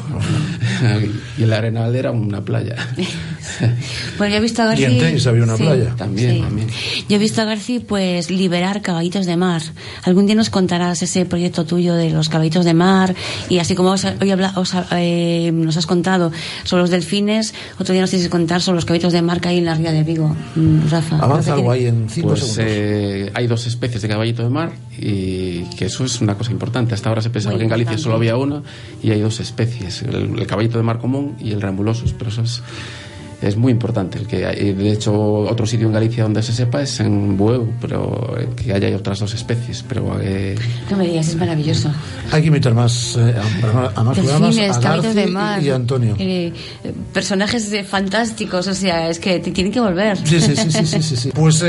y 1.38 1.42
el 1.42 1.52
arenal 1.52 1.94
era 1.94 2.12
una 2.12 2.42
playa. 2.42 2.74
pues 4.16 4.30
yo 4.30 4.36
he 4.38 4.40
visto 4.40 4.62
a 4.62 4.68
García... 4.68 4.88
¿Y 4.88 4.98
en 4.98 5.28
había 5.28 5.42
una 5.42 5.56
playa? 5.56 5.94
También, 5.96 6.40
también. 6.40 6.66
Yo 7.10 7.16
he 7.16 7.18
visto 7.18 7.42
a 7.42 7.44
García, 7.44 7.80
pues, 7.86 8.30
liberar 8.30 8.80
caballitos 8.80 9.26
de 9.26 9.36
mar. 9.36 9.60
Algún 10.02 10.24
día 10.24 10.34
nos 10.34 10.48
contarás 10.48 11.02
ese 11.02 11.26
proyecto 11.26 11.66
tuyo 11.66 11.94
de 11.94 12.08
los 12.08 12.30
caballitos 12.30 12.64
de 12.64 12.72
mar, 12.72 13.14
y 13.50 13.58
así 13.58 13.74
como 13.74 13.90
hoy 13.90 14.30
habla, 14.30 14.54
eh, 14.92 15.50
nos 15.52 15.76
has 15.76 15.86
contado 15.86 16.32
sobre 16.64 16.84
los 16.84 16.90
delfines, 16.90 17.52
otro 17.78 17.92
día 17.92 18.00
nos 18.00 18.08
tienes 18.08 18.28
que 18.28 18.30
contar 18.30 18.62
sobre 18.62 18.76
los 18.76 18.86
caballitos 18.86 19.12
de 19.12 19.20
mar 19.20 19.42
que 19.42 19.48
hay 19.50 19.58
en 19.58 19.66
la 19.66 19.74
ría 19.74 19.92
de 19.92 20.04
Vigo, 20.04 20.34
mm, 20.54 20.88
Rafa. 20.88 21.18
Avanza 21.18 21.52
algo 21.52 21.70
ahí 21.70 21.84
en 21.84 22.08
cinco 22.08 22.28
pues, 22.28 22.40
segundos. 22.40 22.64
Eh, 22.66 23.30
hay 23.34 23.46
dos 23.46 23.66
especies 23.66 24.00
de 24.00 24.08
caballito 24.08 24.42
de 24.42 24.48
mar, 24.48 24.72
y 24.98 25.64
que 25.76 25.86
eso 25.86 26.04
es 26.04 26.20
una 26.20 26.36
cosa 26.36 26.52
importante. 26.52 26.94
Hasta 26.94 27.08
ahora 27.08 27.22
se 27.22 27.30
pensaba 27.30 27.56
que 27.56 27.64
en 27.64 27.70
Galicia 27.70 27.98
solo 27.98 28.16
había 28.16 28.36
una, 28.36 28.62
y 29.02 29.10
hay 29.10 29.20
dos 29.20 29.40
especies, 29.40 30.02
el, 30.02 30.38
el 30.38 30.46
caballito 30.46 30.78
de 30.78 30.84
mar 30.84 30.98
común 30.98 31.36
y 31.40 31.52
el 31.52 31.60
reambulosus, 31.60 32.12
pero 32.12 32.30
eso 32.30 32.42
es 32.42 32.62
es 33.42 33.56
muy 33.56 33.72
importante. 33.72 34.18
El 34.18 34.26
que 34.26 34.38
de 34.38 34.92
hecho, 34.92 35.12
otro 35.12 35.66
sitio 35.66 35.86
en 35.86 35.92
Galicia 35.92 36.22
donde 36.22 36.42
se 36.42 36.52
sepa 36.52 36.82
es 36.82 37.00
en 37.00 37.36
Bueu, 37.36 37.72
pero 37.80 38.36
que 38.56 38.72
haya 38.72 38.94
otras 38.96 39.20
dos 39.20 39.34
especies. 39.34 39.84
Pero 39.86 40.18
eh... 40.20 40.54
No 40.90 40.96
me 40.96 41.06
digas, 41.06 41.28
es 41.28 41.36
maravilloso. 41.36 41.90
Hay 42.32 42.42
que 42.42 42.48
invitar 42.48 42.74
más, 42.74 43.16
eh, 43.18 43.34
a, 43.94 44.02
más 44.02 44.18
programas, 44.18 44.58
a 44.58 44.80
Garci 44.80 45.08
de 45.08 45.26
mar, 45.26 45.62
y 45.62 45.70
Antonio. 45.70 46.16
Eh, 46.18 46.52
personajes 47.12 47.70
fantásticos, 47.86 48.66
o 48.66 48.74
sea, 48.74 49.10
es 49.10 49.18
que 49.18 49.38
tienen 49.40 49.72
que 49.72 49.80
volver. 49.80 50.16
Sí, 50.26 50.40
sí, 50.40 50.56
sí, 50.56 50.70
sí, 50.70 51.02
sí, 51.02 51.16
sí. 51.16 51.30
Pues... 51.34 51.62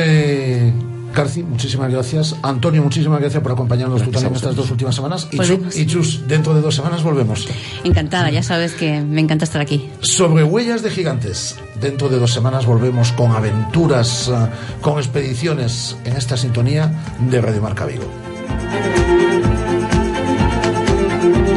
Carci, 1.17 1.41
muchísimas 1.41 1.91
gracias. 1.91 2.35
Antonio, 2.43 2.83
muchísimas 2.83 3.19
gracias 3.19 3.41
por 3.41 3.51
acompañarnos 3.51 4.03
tú 4.03 4.11
también 4.11 4.35
estas 4.35 4.55
dos 4.55 4.69
últimas 4.69 4.93
semanas. 4.93 5.27
Y, 5.75 5.87
Chus, 5.87 6.27
dentro 6.27 6.53
de 6.53 6.61
dos 6.61 6.75
semanas 6.75 7.01
volvemos. 7.01 7.47
Encantada, 7.83 8.29
ya 8.29 8.43
sabes 8.43 8.73
que 8.73 9.01
me 9.01 9.19
encanta 9.19 9.43
estar 9.43 9.59
aquí. 9.59 9.89
Sobre 10.01 10.43
huellas 10.43 10.83
de 10.83 10.91
gigantes. 10.91 11.55
Dentro 11.81 12.07
de 12.09 12.19
dos 12.19 12.31
semanas 12.31 12.67
volvemos 12.67 13.13
con 13.13 13.31
aventuras, 13.31 14.27
eh, 14.27 14.33
con 14.79 14.99
expediciones 14.99 15.97
en 16.05 16.17
esta 16.17 16.37
sintonía 16.37 16.91
de 17.19 17.41
Radio 17.41 17.63
Marca 17.63 17.87
Vigo. 17.87 18.05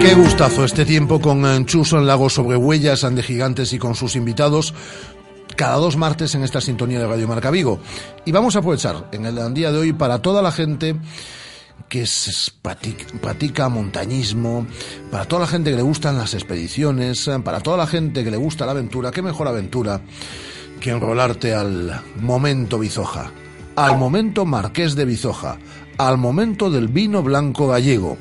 Qué 0.01 0.15
gustazo 0.15 0.65
este 0.65 0.87
tiempo 0.87 1.21
con 1.21 1.45
eh, 1.45 1.67
Chus 1.67 1.93
en 1.93 2.07
Lago 2.07 2.31
sobre 2.31 2.57
huellas 2.57 3.03
de 3.03 3.23
gigantes 3.23 3.75
y 3.75 3.79
con 3.79 3.95
sus 3.95 4.17
invitados 4.17 4.73
cada 5.61 5.77
dos 5.77 5.99
martes 5.99 6.35
en 6.35 6.43
esta 6.43 6.59
sintonía 6.63 7.01
de 7.01 7.07
Radio 7.07 7.29
Marca 7.29 7.51
Vigo. 7.51 7.81
Y 8.25 8.33
vamos 8.33 8.57
a 8.57 8.61
aprovechar 8.61 9.11
en 9.13 9.27
el 9.27 9.53
día 9.53 9.71
de 9.71 9.77
hoy 9.79 9.93
para 9.93 10.23
toda 10.23 10.41
la 10.41 10.53
gente 10.53 10.97
que 11.87 12.07
practica, 13.21 13.69
montañismo, 13.69 14.67
para 15.11 15.27
toda 15.27 15.43
la 15.43 15.47
gente 15.47 15.71
que 15.71 15.77
le 15.77 15.83
gustan 15.83 16.17
las 16.17 16.33
expediciones, 16.33 17.29
para 17.45 17.61
toda 17.61 17.77
la 17.77 17.87
gente 17.87 18.25
que 18.25 18.31
le 18.31 18.39
gusta 18.39 18.65
la 18.65 18.73
aventura, 18.73 19.11
qué 19.11 19.21
mejor 19.21 19.49
aventura 19.49 20.01
que 20.81 20.93
enrolarte 20.93 21.53
al 21.53 22.05
momento 22.17 22.79
Bizoja, 22.79 23.31
al 23.77 23.99
momento 23.99 24.47
Marqués 24.47 24.95
de 24.95 25.05
Bizoja, 25.05 25.59
al 25.99 26.17
momento 26.17 26.71
del 26.71 26.89
vino 26.89 27.23
blanco 27.23 27.69
gallego, 27.69 28.17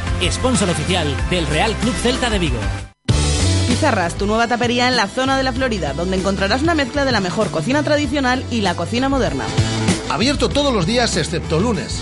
sponsor 0.29 0.69
oficial 0.69 1.07
del 1.29 1.47
Real 1.47 1.73
Club 1.75 1.95
Celta 1.95 2.29
de 2.29 2.39
Vigo. 2.39 2.59
Pizarras, 3.67 4.15
tu 4.15 4.27
nueva 4.27 4.47
tapería 4.47 4.87
en 4.87 4.95
la 4.95 5.07
zona 5.07 5.37
de 5.37 5.43
la 5.43 5.53
Florida, 5.53 5.93
donde 5.93 6.17
encontrarás 6.17 6.61
una 6.61 6.75
mezcla 6.75 7.05
de 7.05 7.11
la 7.11 7.21
mejor 7.21 7.49
cocina 7.49 7.83
tradicional 7.83 8.43
y 8.51 8.61
la 8.61 8.75
cocina 8.75 9.09
moderna. 9.09 9.45
Abierto 10.09 10.49
todos 10.49 10.73
los 10.73 10.85
días 10.85 11.15
excepto 11.17 11.59
lunes. 11.59 12.01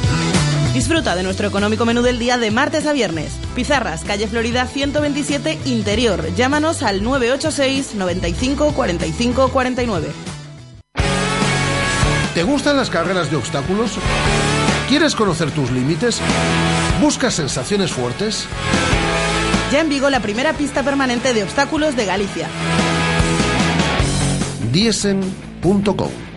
Disfruta 0.74 1.16
de 1.16 1.24
nuestro 1.24 1.48
económico 1.48 1.86
menú 1.86 2.02
del 2.02 2.20
día 2.20 2.38
de 2.38 2.52
martes 2.52 2.86
a 2.86 2.94
viernes. 2.94 3.34
Pizarras, 3.56 4.04
calle 4.04 4.28
Florida 4.28 4.66
127, 4.66 5.60
Interior. 5.66 6.34
Llámanos 6.36 6.84
al 6.84 7.04
986 7.04 7.96
95 7.96 8.74
45 8.74 9.50
49. 9.50 10.08
¿Te 12.34 12.44
gustan 12.44 12.78
las 12.78 12.90
carreras 12.90 13.32
de 13.32 13.38
obstáculos? 13.38 13.92
¿Quieres 14.88 15.16
conocer 15.16 15.52
tus 15.52 15.72
límites? 15.72 16.22
¿Buscas 17.02 17.34
sensaciones 17.36 17.92
fuertes? 17.92 18.46
Ya 19.72 19.82
en 19.82 19.90
Vigo 19.90 20.10
la 20.10 20.20
primera 20.20 20.54
pista 20.54 20.84
permanente 20.84 21.34
de 21.34 21.44
obstáculos 21.44 21.96
de 21.96 22.06
Galicia. 22.06 22.48
Diesen.com 24.72 26.29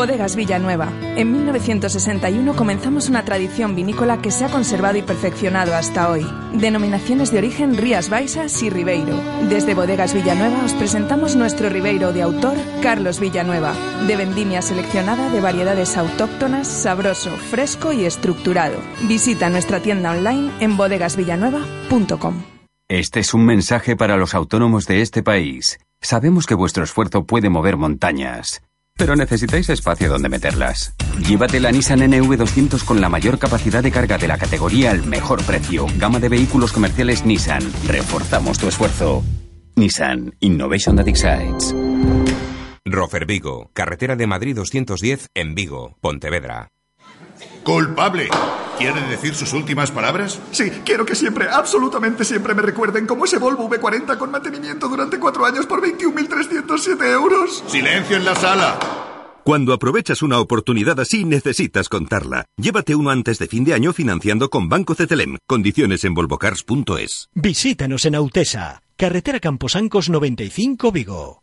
Bodegas 0.00 0.34
Villanueva. 0.34 0.90
En 1.16 1.30
1961 1.30 2.56
comenzamos 2.56 3.10
una 3.10 3.22
tradición 3.22 3.74
vinícola 3.74 4.22
que 4.22 4.30
se 4.30 4.46
ha 4.46 4.48
conservado 4.48 4.96
y 4.96 5.02
perfeccionado 5.02 5.74
hasta 5.74 6.08
hoy. 6.08 6.26
Denominaciones 6.54 7.30
de 7.30 7.36
origen 7.36 7.76
Rías 7.76 8.08
Baixas 8.08 8.62
y 8.62 8.70
Ribeiro. 8.70 9.20
Desde 9.50 9.74
Bodegas 9.74 10.14
Villanueva 10.14 10.64
os 10.64 10.72
presentamos 10.72 11.36
nuestro 11.36 11.68
Ribeiro 11.68 12.14
de 12.14 12.22
autor 12.22 12.56
Carlos 12.82 13.20
Villanueva, 13.20 13.74
de 14.06 14.16
vendimia 14.16 14.62
seleccionada 14.62 15.28
de 15.28 15.40
variedades 15.42 15.98
autóctonas, 15.98 16.66
sabroso, 16.66 17.30
fresco 17.36 17.92
y 17.92 18.06
estructurado. 18.06 18.78
Visita 19.06 19.50
nuestra 19.50 19.80
tienda 19.80 20.12
online 20.12 20.50
en 20.60 20.78
bodegasvillanueva.com. 20.78 22.42
Este 22.88 23.20
es 23.20 23.34
un 23.34 23.44
mensaje 23.44 23.96
para 23.96 24.16
los 24.16 24.34
autónomos 24.34 24.86
de 24.86 25.02
este 25.02 25.22
país. 25.22 25.78
Sabemos 26.00 26.46
que 26.46 26.54
vuestro 26.54 26.84
esfuerzo 26.84 27.24
puede 27.24 27.50
mover 27.50 27.76
montañas 27.76 28.62
pero 29.00 29.16
necesitáis 29.16 29.66
espacio 29.70 30.10
donde 30.10 30.28
meterlas. 30.28 30.94
Llévate 31.26 31.58
la 31.58 31.72
Nissan 31.72 32.00
NV200 32.00 32.84
con 32.84 33.00
la 33.00 33.08
mayor 33.08 33.38
capacidad 33.38 33.82
de 33.82 33.90
carga 33.90 34.18
de 34.18 34.28
la 34.28 34.36
categoría 34.36 34.90
al 34.90 35.04
mejor 35.04 35.42
precio. 35.42 35.86
Gama 35.96 36.20
de 36.20 36.28
vehículos 36.28 36.70
comerciales 36.70 37.24
Nissan. 37.24 37.62
Reforzamos 37.86 38.58
tu 38.58 38.68
esfuerzo. 38.68 39.24
Nissan 39.76 40.34
Innovation 40.40 40.96
that 40.96 41.08
excites. 41.08 41.74
Rofer 42.84 43.24
Vigo, 43.24 43.70
carretera 43.72 44.16
de 44.16 44.26
Madrid 44.26 44.54
210 44.54 45.30
en 45.34 45.54
Vigo, 45.54 45.96
Pontevedra. 46.02 46.68
Culpable. 47.64 48.28
¿Quiere 48.80 49.02
decir 49.08 49.34
sus 49.34 49.52
últimas 49.52 49.90
palabras? 49.90 50.40
Sí, 50.52 50.70
quiero 50.86 51.04
que 51.04 51.14
siempre, 51.14 51.46
absolutamente 51.50 52.24
siempre 52.24 52.54
me 52.54 52.62
recuerden 52.62 53.06
como 53.06 53.26
ese 53.26 53.36
Volvo 53.36 53.68
V40 53.68 54.16
con 54.16 54.30
mantenimiento 54.30 54.88
durante 54.88 55.18
cuatro 55.18 55.44
años 55.44 55.66
por 55.66 55.82
21.307 55.82 57.12
euros. 57.12 57.62
Silencio 57.66 58.16
en 58.16 58.24
la 58.24 58.34
sala. 58.34 58.78
Cuando 59.44 59.74
aprovechas 59.74 60.22
una 60.22 60.40
oportunidad 60.40 60.98
así, 60.98 61.26
necesitas 61.26 61.90
contarla. 61.90 62.46
Llévate 62.56 62.94
uno 62.94 63.10
antes 63.10 63.38
de 63.38 63.48
fin 63.48 63.64
de 63.64 63.74
año 63.74 63.92
financiando 63.92 64.48
con 64.48 64.70
Banco 64.70 64.94
CTLM. 64.94 65.36
Condiciones 65.46 66.04
en 66.04 66.14
volvocars.es. 66.14 67.28
Visítanos 67.34 68.06
en 68.06 68.14
Autesa, 68.14 68.82
carretera 68.96 69.40
Camposancos 69.40 70.08
95 70.08 70.90
Vigo. 70.90 71.42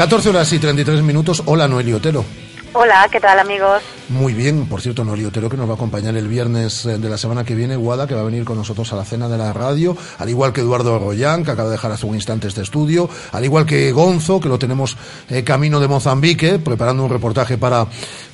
Catorce 0.00 0.30
horas 0.30 0.50
y 0.54 0.58
33 0.58 1.02
minutos. 1.02 1.42
Hola, 1.44 1.68
Noelio 1.68 1.98
Otero. 1.98 2.24
Hola, 2.72 3.08
¿qué 3.10 3.18
tal 3.18 3.36
amigos? 3.40 3.82
Muy 4.08 4.32
bien, 4.32 4.66
por 4.66 4.80
cierto, 4.80 5.04
Nori 5.04 5.24
Otero 5.24 5.48
que 5.48 5.56
nos 5.56 5.66
va 5.66 5.72
a 5.72 5.74
acompañar 5.74 6.16
el 6.16 6.28
viernes 6.28 6.86
eh, 6.86 6.98
de 6.98 7.08
la 7.08 7.18
semana 7.18 7.42
que 7.42 7.56
viene, 7.56 7.74
Guada, 7.74 8.06
que 8.06 8.14
va 8.14 8.20
a 8.20 8.24
venir 8.24 8.44
con 8.44 8.56
nosotros 8.56 8.92
a 8.92 8.96
la 8.96 9.04
cena 9.04 9.28
de 9.28 9.36
la 9.36 9.52
radio, 9.52 9.96
al 10.18 10.28
igual 10.28 10.52
que 10.52 10.60
Eduardo 10.60 10.94
Arroyán, 10.94 11.44
que 11.44 11.50
acaba 11.50 11.68
de 11.68 11.72
dejar 11.72 11.90
hace 11.90 12.06
un 12.06 12.14
instante 12.14 12.46
este 12.46 12.62
estudio, 12.62 13.10
al 13.32 13.44
igual 13.44 13.66
que 13.66 13.90
Gonzo, 13.90 14.38
que 14.38 14.48
lo 14.48 14.56
tenemos 14.56 14.96
eh, 15.30 15.42
camino 15.42 15.80
de 15.80 15.88
Mozambique, 15.88 16.60
preparando 16.60 17.02
un 17.02 17.10
reportaje 17.10 17.58
para, 17.58 17.86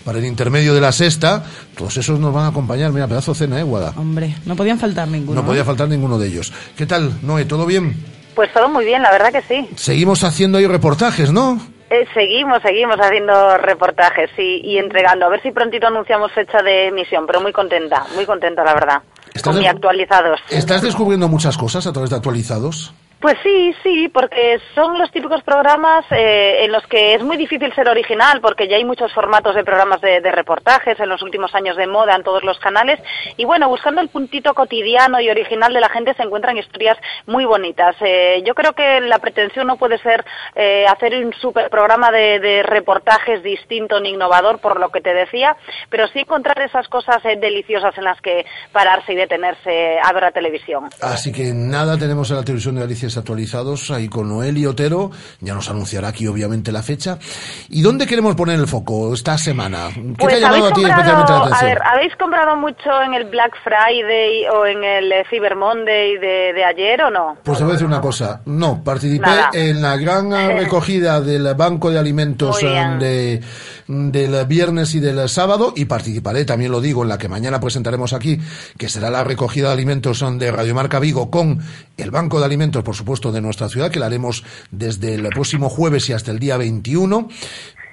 para 0.05 0.19
el 0.19 0.27
intermedio 0.27 0.75
de 0.75 0.83
la 0.83 0.93
sexta, 0.93 1.43
todos 1.75 1.97
esos 1.97 2.21
nos 2.21 2.35
van 2.35 2.45
a 2.45 2.49
acompañar, 2.49 2.93
mira, 2.93 3.09
pedazo 3.09 3.33
de 3.33 3.39
cena, 3.39 3.59
¿eh, 3.59 3.63
Guada? 3.63 3.95
Hombre, 3.97 4.37
no 4.45 4.55
podían 4.55 4.79
faltar 4.79 5.09
ninguno. 5.09 5.41
No 5.41 5.47
podía 5.47 5.65
faltar 5.65 5.89
ninguno 5.89 6.19
de 6.19 6.29
ellos. 6.29 6.53
¿Qué 6.77 6.85
tal, 6.85 7.21
Noé, 7.23 7.47
todo 7.47 7.65
bien? 7.65 7.97
Pues 8.35 8.53
todo 8.53 8.69
muy 8.69 8.85
bien, 8.85 9.01
la 9.01 9.11
verdad 9.13 9.33
que 9.33 9.41
sí. 9.49 9.67
Seguimos 9.77 10.25
haciendo 10.25 10.59
ahí 10.59 10.67
reportajes, 10.67 11.33
¿no? 11.33 11.59
Eh, 11.89 12.07
seguimos, 12.15 12.61
seguimos 12.63 12.97
haciendo 12.97 13.59
reportajes 13.59 14.31
y, 14.39 14.61
y, 14.65 14.79
entregando. 14.79 15.27
A 15.27 15.29
ver 15.29 15.43
si 15.43 15.53
prontito 15.53 15.87
anunciamos 15.87 16.33
fecha 16.33 16.61
de 16.63 16.89
emisión, 16.89 17.27
pero 17.27 17.41
muy 17.41 17.53
contenta, 17.53 18.05
muy 18.15 18.27
contenta, 18.27 18.65
la 18.65 18.75
verdad. 18.75 19.03
Con 19.43 19.59
mi 19.59 19.67
actualizados. 19.67 20.41
¿Estás 20.51 20.83
descubriendo 20.83 21.29
muchas 21.29 21.57
cosas 21.57 21.87
a 21.87 21.93
través 21.93 22.11
de 22.11 22.17
actualizados? 22.17 22.93
Pues 23.21 23.35
sí, 23.43 23.75
sí, 23.83 24.11
porque 24.13 24.59
son 24.75 24.99
los 24.99 25.11
típicos 25.11 25.43
programas 25.43 26.05
eh, 26.11 26.65
en 26.65 26.71
los 26.71 26.87
que 26.87 27.15
es 27.15 27.23
muy 27.23 27.39
difícil 27.39 27.73
ser 27.75 27.89
original, 27.89 28.43
porque 28.43 28.69
ya 28.69 28.77
hay 28.77 28.85
muchos 28.85 29.11
formatos 29.15 29.55
de 29.55 29.65
programas 29.65 30.03
de, 30.03 30.21
reportajes 30.21 31.01
en 31.01 31.09
los 31.09 31.23
últimos 31.23 31.55
años 31.55 31.79
de 31.79 31.87
moda 31.87 32.15
en 32.15 32.23
todos 32.23 32.45
los 32.45 32.59
canales. 32.59 33.01
Y 33.39 33.47
bueno, 33.47 33.71
buscando 33.71 34.03
el 34.03 34.11
puntito 34.11 34.53
cotidiano 34.53 35.19
y 35.19 35.31
original 35.31 35.73
de 35.73 35.81
la 35.81 35.89
gente 35.89 36.13
se 36.15 36.25
encuentran 36.25 36.59
historias 36.59 36.99
muy 37.27 37.47
bonitas. 37.47 37.97
Eh, 38.01 38.43
yo 38.45 38.55
creo 38.55 38.75
que 38.75 39.01
la 39.01 39.19
pretensión 39.19 39.67
no 39.67 39.77
puede 39.79 39.99
ser 39.99 40.23
eh, 40.55 40.85
hacer 40.87 41.15
un 41.17 41.33
super 41.41 41.71
programa 41.71 42.11
de, 42.11 42.39
de, 42.39 42.63
reportajes 42.65 43.43
distinto 43.43 43.99
ni 43.99 44.11
innovador, 44.11 44.59
por 44.59 44.79
lo 44.79 44.91
que 44.91 45.01
te 45.01 45.15
decía, 45.15 45.57
pero 45.89 46.07
sí 46.09 46.21
encontrar 46.21 46.61
esas 46.61 46.87
cosas 46.89 47.25
eh, 47.25 47.39
deliciosas 47.41 47.97
en 47.97 48.05
las 48.05 48.21
que 48.21 48.45
pararse 48.73 49.15
y 49.15 49.17
detenerse 49.17 49.99
a 50.03 50.13
ver 50.13 50.25
la 50.25 50.33
televisión. 50.33 50.91
Así 51.01 51.33
que 51.33 51.55
nada 51.55 51.97
tenemos 51.97 52.31
en 52.31 52.37
la 52.37 52.43
televisión 52.43 52.75
de 52.75 52.83
Alicia 52.83 53.06
actualizados 53.15 53.91
ahí 53.91 54.09
con 54.09 54.29
Noel 54.29 54.57
y 54.57 54.65
Otero. 54.65 55.11
Ya 55.41 55.53
nos 55.53 55.69
anunciará 55.69 56.09
aquí 56.09 56.27
obviamente 56.27 56.73
la 56.73 56.83
fecha. 56.83 57.19
¿Y 57.69 57.83
dónde 57.83 58.07
queremos 58.07 58.35
poner 58.35 58.59
el 58.59 58.67
foco 58.67 59.13
esta 59.13 59.37
semana? 59.37 59.89
¿Qué 59.95 60.15
pues 60.19 60.39
te 60.39 60.45
ha 60.45 60.51
llamado 60.51 60.69
a 60.69 60.73
ti 60.73 60.85
especialmente 60.85 61.33
la 61.33 61.39
atención? 61.39 61.55
A 61.55 61.65
ver, 61.65 61.79
¿habéis 61.85 62.17
comprado 62.17 62.57
mucho 62.57 63.03
en 63.05 63.15
el 63.15 63.25
Black 63.25 63.53
Friday 63.63 64.47
o 64.53 64.67
en 64.67 64.83
el 64.83 65.13
eh, 65.13 65.25
Cyber 65.29 65.57
Monday 65.57 66.17
de, 66.19 66.53
de 66.55 66.65
ayer 66.65 67.03
o 67.03 67.11
no? 67.11 67.37
Pues 67.43 67.59
te 67.59 67.65
voy 67.65 67.73
a 67.73 67.75
decir 67.75 67.87
una 67.87 68.01
cosa. 68.01 68.41
No, 68.47 68.83
participé 68.83 69.27
Nada. 69.27 69.51
en 69.53 69.83
la 69.83 69.97
gran 69.97 70.31
recogida 70.59 71.21
del 71.21 71.55
Banco 71.55 71.91
de 71.91 71.99
Alimentos 71.99 72.61
bien. 72.61 72.99
de, 72.99 73.41
del 73.89 74.45
viernes 74.47 74.95
y 74.95 75.01
del 75.01 75.29
sábado 75.29 75.73
y 75.77 75.85
participaré, 75.85 76.45
también 76.45 76.73
lo 76.73 76.81
digo, 76.81 77.03
en 77.03 77.09
la 77.09 77.19
que 77.19 77.29
mañana 77.29 77.61
presentaremos 77.61 78.13
aquí, 78.13 78.39
que 78.79 78.89
será 78.89 79.11
la 79.11 79.25
recogida 79.25 79.69
de 79.69 79.75
alimentos 79.75 80.25
de 80.39 80.51
Radio 80.51 80.75
Marca 80.75 80.99
Vigo 80.99 81.31
con 81.31 81.61
el 81.97 82.11
Banco 82.11 82.39
de 82.39 82.47
Alimentos, 82.47 82.83
por 82.83 82.95
supuesto, 82.95 83.33
de 83.33 83.41
nuestra 83.41 83.69
ciudad, 83.69 83.91
que 83.91 83.99
la 83.99 84.07
haremos 84.07 84.45
desde 84.71 85.15
el 85.15 85.29
próximo 85.29 85.69
jueves 85.69 86.09
y 86.09 86.13
hasta 86.13 86.31
el 86.31 86.39
día 86.39 86.57
21. 86.57 87.29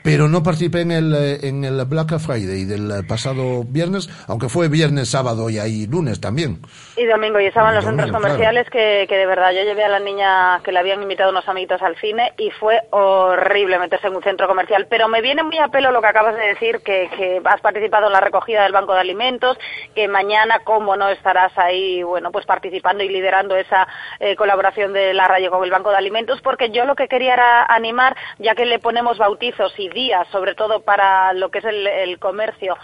Pero 0.04 0.28
no 0.28 0.44
participé 0.44 0.82
en 0.82 0.92
el, 0.92 1.14
eh, 1.16 1.48
en 1.48 1.64
el 1.64 1.84
Black 1.86 2.20
Friday 2.20 2.66
del 2.66 2.92
eh, 2.92 3.04
pasado 3.08 3.64
viernes, 3.64 4.10
aunque 4.28 4.50
fue 4.50 4.68
viernes, 4.68 5.10
sábado 5.10 5.50
y 5.50 5.60
ahí 5.60 5.88
lunes 5.88 6.20
también. 6.20 6.60
Y 6.98 7.06
domingo, 7.06 7.40
y 7.40 7.46
estaban 7.46 7.74
los 7.74 7.86
Domingo, 7.86 8.04
centros 8.04 8.22
comerciales 8.22 8.70
que, 8.70 9.06
que 9.08 9.16
de 9.16 9.26
verdad 9.26 9.52
yo 9.52 9.64
llevé 9.64 9.86
a 9.86 9.90
la 9.90 10.00
niña 10.00 10.62
que 10.64 10.72
le 10.72 10.80
habían 10.80 11.02
invitado 11.02 11.32
unos 11.32 11.48
amiguitos 11.48 11.82
al 11.82 11.96
cine 11.98 12.34
y 12.38 12.50
fue 12.52 12.82
horrible 12.90 13.80
meterse 13.80 14.08
en 14.08 14.16
un 14.16 14.24
centro 14.24 14.48
comercial. 14.48 14.88
Pero 14.90 15.08
me 15.08 15.22
viene 15.22 15.42
muy 15.44 15.58
a 15.58 15.70
pelo 15.70 15.92
lo 15.92 16.02
que 16.02 16.08
acabas 16.08 16.36
de 16.36 16.48
decir, 16.48 16.82
que, 16.84 17.10
que 17.16 17.42
has 17.46 17.62
participado 17.62 18.08
en 18.08 18.14
la 18.14 18.20
recogida 18.20 18.64
del 18.64 18.74
Banco 18.74 18.94
de 18.94 19.00
Alimentos, 19.00 19.58
que 19.96 20.08
mañana, 20.08 20.60
como 20.66 20.98
no, 20.98 21.10
estarás 21.10 21.58
ahí, 21.58 22.04
bueno, 22.04 22.32
pues 22.32 22.46
participando 22.46 23.04
y 23.04 23.10
liderando 23.10 23.56
esa 23.56 23.88
eh, 24.20 24.36
colaboración 24.36 24.92
de 24.92 25.14
la 25.14 25.28
radio 25.28 25.50
con 25.50 25.64
el 25.64 25.72
Banco 25.72 25.92
de 25.92 25.98
Alimentos, 25.98 26.42
porque 26.42 26.72
yo 26.72 26.86
lo 26.86 26.96
que 26.96 27.08
quería 27.08 27.34
era 27.34 27.66
animar, 27.66 28.16
ya 28.40 28.54
que 28.56 28.66
le 28.66 28.80
ponemos 28.80 29.18
bautizos 29.18 29.74
y 29.78 29.93
día, 29.94 30.26
sobre 30.32 30.56
todo 30.56 30.82
para 30.82 31.34
lo 31.34 31.50
que 31.50 31.60
es 31.60 31.66
el, 31.66 32.20
comercio, 32.20 32.78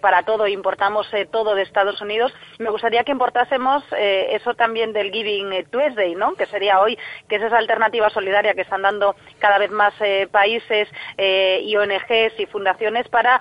para 0.00 0.22
todo, 0.22 0.46
importamos 0.46 1.06
todo 1.30 1.54
de 1.54 1.62
Estados 1.62 2.00
Unidos, 2.00 2.32
me 2.58 2.70
gustaría 2.70 3.04
que 3.04 3.12
importásemos 3.12 3.82
eso 3.92 4.54
también 4.54 4.92
del 4.92 5.10
Giving 5.10 5.66
Tuesday, 5.70 6.14
¿no? 6.14 6.34
Que 6.34 6.46
sería 6.46 6.80
hoy, 6.80 6.98
que 7.28 7.36
es 7.36 7.42
esa 7.42 7.58
alternativa 7.58 8.10
solidaria 8.10 8.54
que 8.54 8.62
están 8.62 8.82
dando 8.82 9.16
cada 9.38 9.58
vez 9.58 9.70
más 9.70 9.94
países 10.30 10.88
y 11.16 11.76
ONGs 11.76 12.38
y 12.38 12.46
fundaciones 12.46 13.08
para 13.08 13.40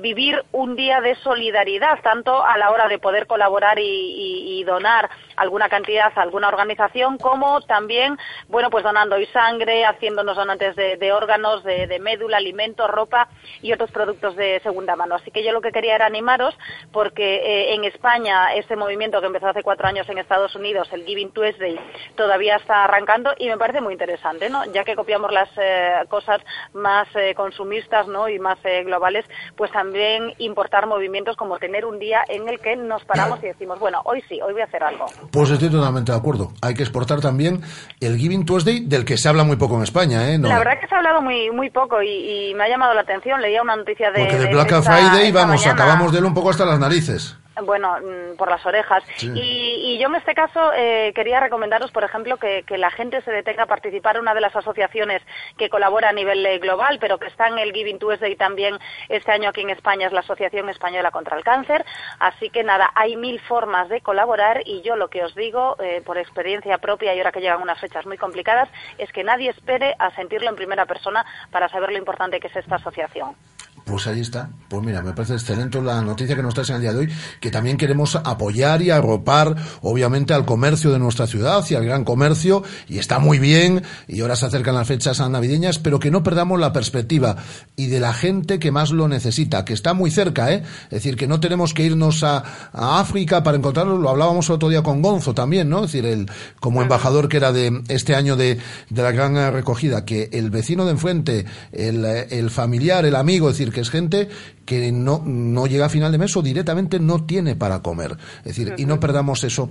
vivir 0.00 0.42
un 0.52 0.76
día 0.76 1.00
de 1.00 1.14
solidaridad, 1.16 2.00
tanto 2.02 2.44
a 2.44 2.56
la 2.58 2.70
hora 2.70 2.88
de 2.88 2.98
poder 2.98 3.26
colaborar 3.26 3.78
y, 3.78 4.62
donar 4.64 5.10
alguna 5.36 5.68
cantidad 5.68 6.10
a 6.14 6.22
alguna 6.22 6.48
organización, 6.48 7.18
como 7.18 7.60
también, 7.62 8.16
bueno, 8.48 8.70
pues 8.70 8.82
donando 8.82 9.16
hoy 9.16 9.26
sangre, 9.26 9.84
haciéndonos 9.84 10.36
donantes 10.36 10.74
de, 10.74 11.12
órganos, 11.12 11.62
de, 11.64 11.98
médula, 12.00 12.40
ropa 12.88 13.28
y 13.62 13.72
otros 13.72 13.90
productos 13.90 14.36
de 14.36 14.60
segunda 14.62 14.96
mano. 14.96 15.14
Así 15.14 15.30
que 15.30 15.44
yo 15.44 15.52
lo 15.52 15.60
que 15.60 15.72
quería 15.72 15.94
era 15.94 16.06
animaros, 16.06 16.56
porque 16.92 17.36
eh, 17.36 17.74
en 17.74 17.84
España 17.84 18.54
este 18.54 18.76
movimiento 18.76 19.20
que 19.20 19.26
empezó 19.26 19.48
hace 19.48 19.62
cuatro 19.62 19.86
años 19.86 20.08
en 20.08 20.18
Estados 20.18 20.54
Unidos, 20.54 20.88
el 20.92 21.04
Giving 21.04 21.32
Tuesday, 21.32 21.78
todavía 22.16 22.56
está 22.56 22.84
arrancando 22.84 23.32
y 23.38 23.48
me 23.48 23.58
parece 23.58 23.80
muy 23.80 23.92
interesante, 23.92 24.48
¿no? 24.48 24.64
Ya 24.72 24.84
que 24.84 24.94
copiamos 24.94 25.32
las 25.32 25.48
eh, 25.56 26.00
cosas 26.08 26.40
más 26.72 27.08
eh, 27.14 27.34
consumistas, 27.34 28.06
¿no? 28.08 28.28
Y 28.28 28.38
más 28.38 28.58
globales, 28.84 29.24
pues 29.56 29.70
también 29.72 30.32
importar 30.38 30.86
movimientos 30.86 31.36
como 31.36 31.58
tener 31.58 31.84
un 31.84 31.98
día 31.98 32.22
en 32.28 32.48
el 32.48 32.60
que 32.60 32.76
nos 32.76 33.04
paramos 33.04 33.38
y 33.42 33.46
decimos, 33.46 33.78
bueno, 33.78 34.00
hoy 34.04 34.22
sí, 34.28 34.40
hoy 34.40 34.52
voy 34.52 34.62
a 34.62 34.64
hacer 34.64 34.82
algo. 34.82 35.06
Pues 35.30 35.50
estoy 35.50 35.70
totalmente 35.70 36.12
de 36.12 36.18
acuerdo. 36.18 36.52
Hay 36.62 36.74
que 36.74 36.82
exportar 36.82 37.20
también 37.20 37.60
el 38.00 38.16
Giving 38.16 38.46
Tuesday, 38.46 38.80
del 38.80 39.04
que 39.04 39.16
se 39.16 39.28
habla 39.28 39.44
muy 39.44 39.56
poco 39.56 39.76
en 39.76 39.82
España, 39.82 40.30
¿eh? 40.30 40.38
La 40.38 40.58
verdad 40.58 40.80
que 40.80 40.86
se 40.86 40.94
ha 40.94 40.98
hablado 40.98 41.20
muy 41.20 41.50
muy 41.50 41.70
poco 41.70 42.02
y, 42.02 42.43
me 42.52 42.64
ha 42.64 42.68
llamado 42.68 42.92
la 42.94 43.02
atención. 43.02 43.40
Leía 43.40 43.62
una 43.62 43.76
noticia 43.76 44.10
de. 44.10 44.20
Porque 44.20 44.36
de 44.36 44.46
Black 44.48 44.82
Friday, 44.82 45.32
vamos, 45.32 45.66
acabamos 45.66 46.12
de 46.12 46.18
él 46.18 46.24
un 46.24 46.34
poco 46.34 46.50
hasta 46.50 46.66
las 46.66 46.78
narices. 46.78 47.36
Bueno, 47.62 47.96
mm, 48.00 48.36
por 48.36 48.50
las 48.50 48.64
orejas. 48.66 49.04
Y, 49.22 49.96
yo 49.98 50.08
en 50.08 50.16
este 50.16 50.34
caso 50.34 50.72
eh, 50.74 51.12
quería 51.14 51.38
recomendaros, 51.38 51.92
por 51.92 52.02
ejemplo, 52.02 52.36
que, 52.36 52.64
la 52.74 52.90
gente 52.90 53.22
se 53.22 53.30
detenga 53.30 53.62
a 53.62 53.66
participar 53.66 54.16
en 54.16 54.22
una 54.22 54.34
de 54.34 54.40
las 54.40 54.56
asociaciones 54.56 55.22
que 55.56 55.70
colabora 55.70 56.08
a 56.08 56.12
nivel 56.12 56.44
eh, 56.44 56.58
global, 56.58 56.98
pero 57.00 57.18
que 57.18 57.28
está 57.28 57.46
en 57.46 57.58
el 57.58 57.72
Giving 57.72 58.00
Tuesday 58.00 58.34
también 58.34 58.76
este 59.08 59.30
año 59.30 59.50
aquí 59.50 59.60
en 59.60 59.70
España, 59.70 60.08
es 60.08 60.12
la 60.12 60.20
Asociación 60.20 60.68
Española 60.68 61.12
contra 61.12 61.36
el 61.36 61.44
Cáncer. 61.44 61.84
Así 62.18 62.50
que 62.50 62.64
nada, 62.64 62.90
hay 62.94 63.16
mil 63.16 63.38
formas 63.40 63.88
de 63.88 64.00
colaborar 64.00 64.62
y 64.64 64.82
yo 64.82 64.96
lo 64.96 65.08
que 65.08 65.22
os 65.22 65.34
digo, 65.36 65.76
eh, 65.80 66.02
por 66.04 66.18
experiencia 66.18 66.78
propia 66.78 67.14
y 67.14 67.18
ahora 67.18 67.32
que 67.32 67.40
llegan 67.40 67.62
unas 67.62 67.78
fechas 67.78 68.04
muy 68.04 68.18
complicadas, 68.18 68.68
es 68.98 69.12
que 69.12 69.22
nadie 69.22 69.50
espere 69.50 69.94
a 69.98 70.10
sentirlo 70.16 70.50
en 70.50 70.56
primera 70.56 70.86
persona 70.86 71.24
para 71.52 71.68
saber 71.68 71.92
lo 71.92 71.98
importante 71.98 72.40
que 72.40 72.48
es 72.48 72.56
esta 72.56 72.76
asociación. 72.76 73.36
Pues 73.84 74.06
ahí 74.06 74.20
está. 74.20 74.48
Pues 74.68 74.82
mira, 74.82 75.02
me 75.02 75.12
parece 75.12 75.34
excelente 75.34 75.80
la 75.82 76.00
noticia 76.00 76.34
que 76.34 76.42
nos 76.42 76.54
traes 76.54 76.70
en 76.70 76.76
el 76.76 76.82
día 76.82 76.92
de 76.94 77.00
hoy, 77.00 77.12
que 77.38 77.50
también 77.50 77.76
queremos 77.76 78.16
apoyar 78.16 78.80
y 78.80 78.88
arropar, 78.88 79.56
obviamente, 79.82 80.32
al 80.32 80.46
comercio 80.46 80.90
de 80.90 80.98
nuestra 80.98 81.26
ciudad 81.26 81.62
y 81.68 81.74
al 81.74 81.84
gran 81.84 82.02
comercio, 82.02 82.62
y 82.88 82.98
está 82.98 83.18
muy 83.18 83.38
bien, 83.38 83.82
y 84.08 84.22
ahora 84.22 84.36
se 84.36 84.46
acercan 84.46 84.74
las 84.74 84.88
fechas 84.88 85.20
navideñas, 85.28 85.78
pero 85.78 85.98
que 85.98 86.10
no 86.10 86.22
perdamos 86.22 86.58
la 86.58 86.72
perspectiva 86.72 87.36
y 87.76 87.88
de 87.88 88.00
la 88.00 88.14
gente 88.14 88.58
que 88.58 88.70
más 88.70 88.90
lo 88.90 89.06
necesita, 89.06 89.66
que 89.66 89.74
está 89.74 89.92
muy 89.92 90.10
cerca, 90.10 90.50
¿eh? 90.50 90.62
Es 90.84 90.90
decir, 90.90 91.16
que 91.16 91.26
no 91.26 91.40
tenemos 91.40 91.74
que 91.74 91.84
irnos 91.84 92.24
a, 92.24 92.42
África 92.72 93.42
para 93.42 93.56
encontrarlo, 93.56 93.98
lo 93.98 94.08
hablábamos 94.08 94.48
otro 94.50 94.68
día 94.68 94.82
con 94.82 95.02
Gonzo 95.02 95.34
también, 95.34 95.68
¿no? 95.68 95.84
Es 95.84 95.92
decir, 95.92 96.06
el, 96.06 96.30
como 96.60 96.82
embajador 96.82 97.28
que 97.28 97.36
era 97.36 97.52
de 97.52 97.82
este 97.88 98.14
año 98.14 98.36
de, 98.36 98.58
de 98.88 99.02
la 99.02 99.12
gran 99.12 99.52
recogida, 99.52 100.04
que 100.04 100.30
el 100.32 100.50
vecino 100.50 100.84
de 100.84 100.92
enfrente, 100.92 101.44
el, 101.72 102.04
el 102.04 102.50
familiar, 102.50 103.04
el 103.04 103.16
amigo, 103.16 103.50
es 103.50 103.58
decir, 103.58 103.73
que 103.74 103.80
es 103.80 103.90
gente 103.90 104.28
que 104.64 104.92
no, 104.92 105.22
no 105.24 105.66
llega 105.66 105.86
a 105.86 105.88
final 105.88 106.10
de 106.12 106.18
mes 106.18 106.36
o 106.36 106.42
directamente 106.42 106.98
no 106.98 107.24
tiene 107.24 107.56
para 107.56 107.80
comer. 107.80 108.16
Es 108.38 108.56
decir, 108.56 108.74
y 108.76 108.86
no 108.86 109.00
perdamos 109.00 109.44
eso, 109.44 109.68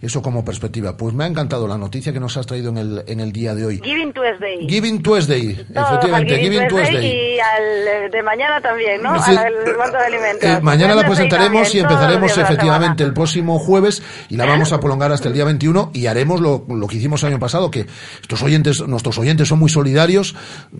eso 0.00 0.22
como 0.22 0.44
perspectiva. 0.44 0.96
Pues 0.96 1.14
me 1.14 1.24
ha 1.24 1.26
encantado 1.26 1.66
la 1.66 1.78
noticia 1.78 2.12
que 2.12 2.20
nos 2.20 2.36
has 2.36 2.46
traído 2.46 2.70
en 2.70 2.78
el, 2.78 3.04
en 3.06 3.20
el 3.20 3.32
día 3.32 3.54
de 3.54 3.66
hoy. 3.66 3.80
Giving 3.82 4.12
Tuesday. 4.12 4.68
Giving 4.68 5.02
Tuesday, 5.02 5.66
efectivamente. 5.74 6.38
Giving, 6.38 6.68
Tuesday, 6.68 7.06
Y 7.06 7.38
al 7.40 8.10
de 8.10 8.22
mañana 8.22 8.60
también, 8.60 9.02
¿no? 9.02 9.10
al 9.10 9.54
Banco 9.76 9.96
de 9.96 10.04
Alimentos. 10.06 10.48
Eh, 10.48 10.60
mañana 10.62 10.94
la 10.94 11.06
presentaremos 11.06 11.74
y 11.74 11.80
empezaremos 11.80 12.36
efectivamente 12.36 13.04
el 13.04 13.12
próximo 13.12 13.58
jueves 13.58 14.02
y 14.28 14.36
la 14.36 14.46
vamos 14.46 14.72
a 14.72 14.80
prolongar 14.80 15.12
hasta 15.12 15.28
el 15.28 15.34
día 15.34 15.44
21 15.44 15.90
y 15.92 16.06
haremos 16.06 16.40
lo, 16.40 16.64
lo 16.68 16.86
que 16.86 16.96
hicimos 16.96 17.22
el 17.22 17.30
año 17.30 17.38
pasado, 17.38 17.70
que 17.70 17.86
estos 18.20 18.42
oyentes, 18.42 18.86
nuestros 18.86 19.18
oyentes 19.18 19.48
son 19.48 19.58
muy 19.58 19.68
solidarios, 19.68 20.34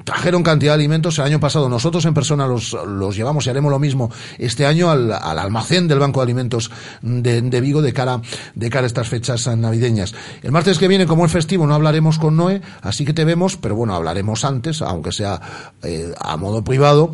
trajeron 0.05 0.43
cantidad 0.43 0.73
de 0.73 0.77
alimentos. 0.77 1.19
El 1.19 1.25
año 1.25 1.41
pasado 1.41 1.69
nosotros 1.69 2.05
en 2.05 2.15
persona 2.15 2.47
los, 2.47 2.77
los 2.87 3.17
llevamos 3.17 3.47
y 3.47 3.51
haremos 3.57 3.71
lo 3.71 3.79
mismo 3.79 4.11
este 4.39 4.67
año 4.67 4.91
al, 4.91 5.13
almacén 5.13 5.89
del 5.89 5.99
Banco 5.99 6.21
de 6.21 6.25
Alimentos 6.25 6.71
de, 7.03 7.61
Vigo 7.61 7.83
de 7.83 7.93
cara, 7.93 8.21
de 8.55 8.71
cara 8.71 8.85
a 8.85 8.87
estas 8.87 9.09
fechas 9.09 9.47
navideñas. 9.57 10.15
El 10.43 10.53
martes 10.53 10.79
que 10.79 10.89
viene, 10.89 11.07
como 11.07 11.25
es 11.27 11.33
festivo, 11.33 11.67
no 11.67 11.75
hablaremos 11.75 12.19
con 12.19 12.37
Noé, 12.37 12.61
así 12.83 13.05
que 13.05 13.13
te 13.13 13.25
vemos, 13.25 13.57
pero 13.57 13.75
bueno, 13.75 13.95
hablaremos 13.95 14.45
antes, 14.45 14.83
aunque 14.83 15.13
sea 15.13 15.41
eh, 15.83 16.13
a 16.19 16.37
modo 16.37 16.63
privado, 16.63 17.13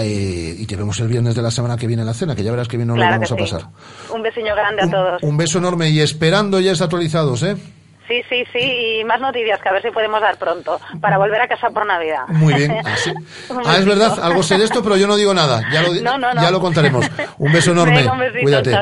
eh, 0.00 0.56
y 0.58 0.66
te 0.66 0.76
vemos 0.76 0.98
el 1.00 1.08
viernes 1.08 1.34
de 1.34 1.42
la 1.42 1.50
semana 1.50 1.76
que 1.76 1.86
viene 1.86 2.02
en 2.02 2.06
la 2.06 2.14
cena, 2.14 2.34
que 2.34 2.42
ya 2.42 2.50
verás 2.50 2.68
que 2.68 2.76
bien 2.76 2.88
nos 2.88 2.98
lo 2.98 3.04
vamos 3.04 3.30
a 3.30 3.36
pasar. 3.36 3.68
Un 4.12 4.22
besillo 4.22 4.54
grande 4.54 4.82
a 4.82 4.90
todos. 4.90 5.22
Un 5.22 5.36
beso 5.36 5.58
enorme 5.58 5.88
y 5.90 6.00
esperando 6.00 6.60
ya 6.60 6.72
es 6.72 6.80
actualizados, 6.80 7.42
¿eh? 7.42 7.56
Sí, 8.08 8.22
sí, 8.28 8.44
sí, 8.52 9.00
y 9.00 9.04
más 9.04 9.20
noticias 9.20 9.60
que 9.60 9.68
a 9.68 9.72
ver 9.72 9.82
si 9.82 9.90
podemos 9.90 10.20
dar 10.20 10.38
pronto 10.38 10.80
para 11.00 11.18
volver 11.18 11.40
a 11.40 11.48
casa 11.48 11.70
por 11.70 11.86
Navidad. 11.86 12.28
Muy 12.28 12.54
bien. 12.54 12.76
ah, 13.64 13.76
es 13.78 13.84
verdad, 13.84 14.18
algo 14.22 14.42
sé 14.42 14.58
de 14.58 14.64
esto, 14.64 14.82
pero 14.82 14.96
yo 14.96 15.06
no 15.06 15.16
digo 15.16 15.34
nada. 15.34 15.62
Ya 15.72 15.82
lo, 15.82 15.94
Ya 15.94 16.50
lo 16.50 16.60
contaremos. 16.60 17.06
Un 17.38 17.52
beso 17.52 17.70
enorme. 17.72 18.06
Cuídate. 18.42 18.76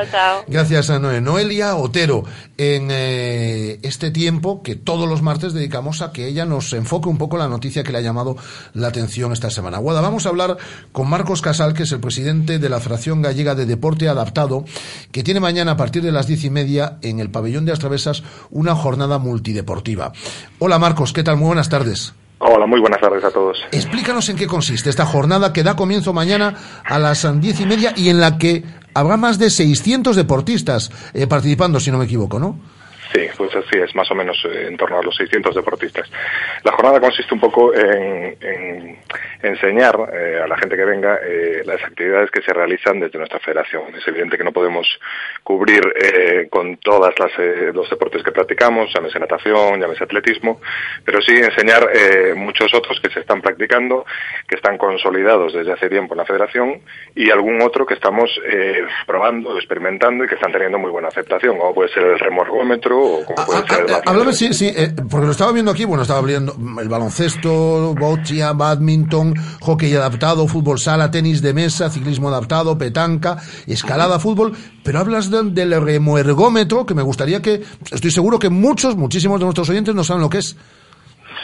Gracias 0.47 0.89
a 0.89 0.99
Noé. 0.99 1.21
Noelia 1.21 1.75
Otero, 1.75 2.23
en 2.57 2.89
eh, 2.91 3.79
este 3.81 4.11
tiempo 4.11 4.61
que 4.61 4.75
todos 4.75 5.09
los 5.09 5.21
martes 5.21 5.53
dedicamos 5.53 6.01
a 6.01 6.11
que 6.11 6.27
ella 6.27 6.45
nos 6.45 6.71
enfoque 6.73 7.09
un 7.09 7.17
poco 7.17 7.37
la 7.37 7.47
noticia 7.47 7.83
que 7.83 7.91
le 7.91 7.97
ha 7.97 8.01
llamado 8.01 8.37
la 8.73 8.87
atención 8.87 9.33
esta 9.33 9.49
semana. 9.49 9.79
Guada, 9.79 10.01
vamos 10.01 10.25
a 10.25 10.29
hablar 10.29 10.57
con 10.91 11.09
Marcos 11.09 11.41
Casal, 11.41 11.73
que 11.73 11.83
es 11.83 11.91
el 11.91 11.99
presidente 11.99 12.59
de 12.59 12.69
la 12.69 12.79
Federación 12.79 13.21
Gallega 13.21 13.55
de 13.55 13.65
Deporte 13.65 14.07
Adaptado, 14.07 14.65
que 15.11 15.23
tiene 15.23 15.39
mañana 15.39 15.71
a 15.71 15.77
partir 15.77 16.03
de 16.03 16.11
las 16.11 16.27
diez 16.27 16.43
y 16.43 16.49
media 16.49 16.97
en 17.01 17.19
el 17.19 17.31
pabellón 17.31 17.65
de 17.65 17.71
Astravesas 17.71 18.23
una 18.51 18.75
jornada 18.75 19.14
multideportiva. 19.17 20.11
Hola 20.59 20.79
Marcos, 20.79 21.13
¿qué 21.13 21.23
tal? 21.23 21.37
Muy 21.37 21.47
buenas 21.47 21.69
tardes. 21.69 22.13
Hola, 22.39 22.65
muy 22.65 22.79
buenas 22.79 22.99
tardes 22.99 23.23
a 23.23 23.31
todos. 23.31 23.57
Explícanos 23.71 24.27
en 24.29 24.35
qué 24.35 24.45
consiste 24.45 24.89
esta 24.89 25.05
jornada 25.05 25.53
que 25.53 25.63
da 25.63 25.75
comienzo 25.75 26.13
mañana 26.13 26.55
a 26.83 26.99
las 26.99 27.25
diez 27.39 27.59
y 27.61 27.65
media 27.65 27.93
y 27.95 28.09
en 28.09 28.19
la 28.19 28.37
que 28.37 28.63
habrá 28.93 29.17
más 29.17 29.39
de 29.39 29.49
600 29.49 30.15
deportistas 30.15 30.91
eh, 31.13 31.27
participando, 31.27 31.79
si 31.79 31.91
no 31.91 31.97
me 31.97 32.05
equivoco, 32.05 32.39
¿no? 32.39 32.59
Sí, 33.13 33.27
pues 33.37 33.55
así 33.55 33.77
es, 33.77 33.93
más 33.95 34.09
o 34.11 34.15
menos 34.15 34.37
eh, 34.45 34.67
en 34.67 34.77
torno 34.77 34.99
a 34.99 35.03
los 35.03 35.15
600 35.15 35.55
deportistas. 35.55 36.09
La 36.63 36.71
jornada 36.71 36.99
consiste 36.99 37.33
un 37.33 37.39
poco 37.39 37.73
en, 37.73 38.97
enseñar 39.41 39.95
eh, 40.13 40.41
a 40.43 40.47
la 40.47 40.57
gente 40.57 40.75
que 40.75 40.85
venga 40.85 41.19
eh, 41.23 41.61
las 41.65 41.83
actividades 41.83 42.31
que 42.31 42.41
se 42.41 42.51
realizan 42.51 42.99
desde 42.99 43.17
nuestra 43.19 43.39
federación. 43.39 43.95
Es 43.95 44.07
evidente 44.07 44.37
que 44.37 44.43
no 44.43 44.51
podemos 44.51 44.87
cubrir 45.43 45.81
con 46.49 46.77
todas 46.77 47.13
las 47.19 47.31
los 47.73 47.89
deportes 47.89 48.23
que 48.23 48.31
practicamos, 48.31 48.91
llámese 48.93 49.19
natación, 49.19 49.79
llámese 49.79 50.03
atletismo, 50.03 50.61
pero 51.03 51.21
sí 51.21 51.33
enseñar 51.35 51.87
muchos 52.35 52.73
otros 52.73 52.99
que 52.99 53.09
se 53.09 53.19
están 53.19 53.41
practicando, 53.41 54.05
que 54.47 54.55
están 54.55 54.77
consolidados 54.77 55.53
desde 55.53 55.73
hace 55.73 55.89
tiempo 55.89 56.13
en 56.13 56.19
la 56.19 56.25
federación 56.25 56.81
y 57.13 57.29
algún 57.29 57.61
otro 57.61 57.85
que 57.85 57.93
estamos 57.93 58.29
probando, 59.05 59.55
experimentando 59.57 60.23
y 60.23 60.27
que 60.27 60.35
están 60.35 60.51
teniendo 60.51 60.79
muy 60.79 60.91
buena 60.91 61.09
aceptación, 61.09 61.57
como 61.57 61.73
puede 61.73 61.89
ser 61.89 62.03
el 62.03 62.19
remorgómetro 62.19 62.94
Ah, 63.37 63.45
ah, 63.47 64.01
háblame, 64.05 64.33
sí, 64.33 64.53
sí, 64.53 64.67
eh, 64.67 64.93
porque 65.09 65.25
lo 65.25 65.31
estaba 65.31 65.51
viendo 65.51 65.71
aquí, 65.71 65.85
bueno, 65.85 66.03
estaba 66.03 66.21
viendo 66.21 66.55
el 66.81 66.89
baloncesto, 66.89 67.95
boccia, 67.95 68.53
badminton, 68.53 69.33
hockey 69.61 69.93
adaptado, 69.95 70.47
fútbol 70.47 70.79
sala, 70.79 71.11
tenis 71.11 71.41
de 71.41 71.53
mesa, 71.53 71.89
ciclismo 71.89 72.29
adaptado, 72.29 72.77
petanca, 72.77 73.37
escalada, 73.67 74.19
fútbol, 74.19 74.53
pero 74.83 74.99
hablas 74.99 75.29
del 75.29 75.81
remoergómetro, 75.81 76.85
que 76.85 76.93
me 76.93 77.01
gustaría 77.01 77.41
que, 77.41 77.63
estoy 77.91 78.11
seguro 78.11 78.39
que 78.39 78.49
muchos, 78.49 78.95
muchísimos 78.95 79.39
de 79.39 79.45
nuestros 79.45 79.69
oyentes 79.69 79.95
no 79.95 80.03
saben 80.03 80.21
lo 80.21 80.29
que 80.29 80.39
es. 80.39 80.55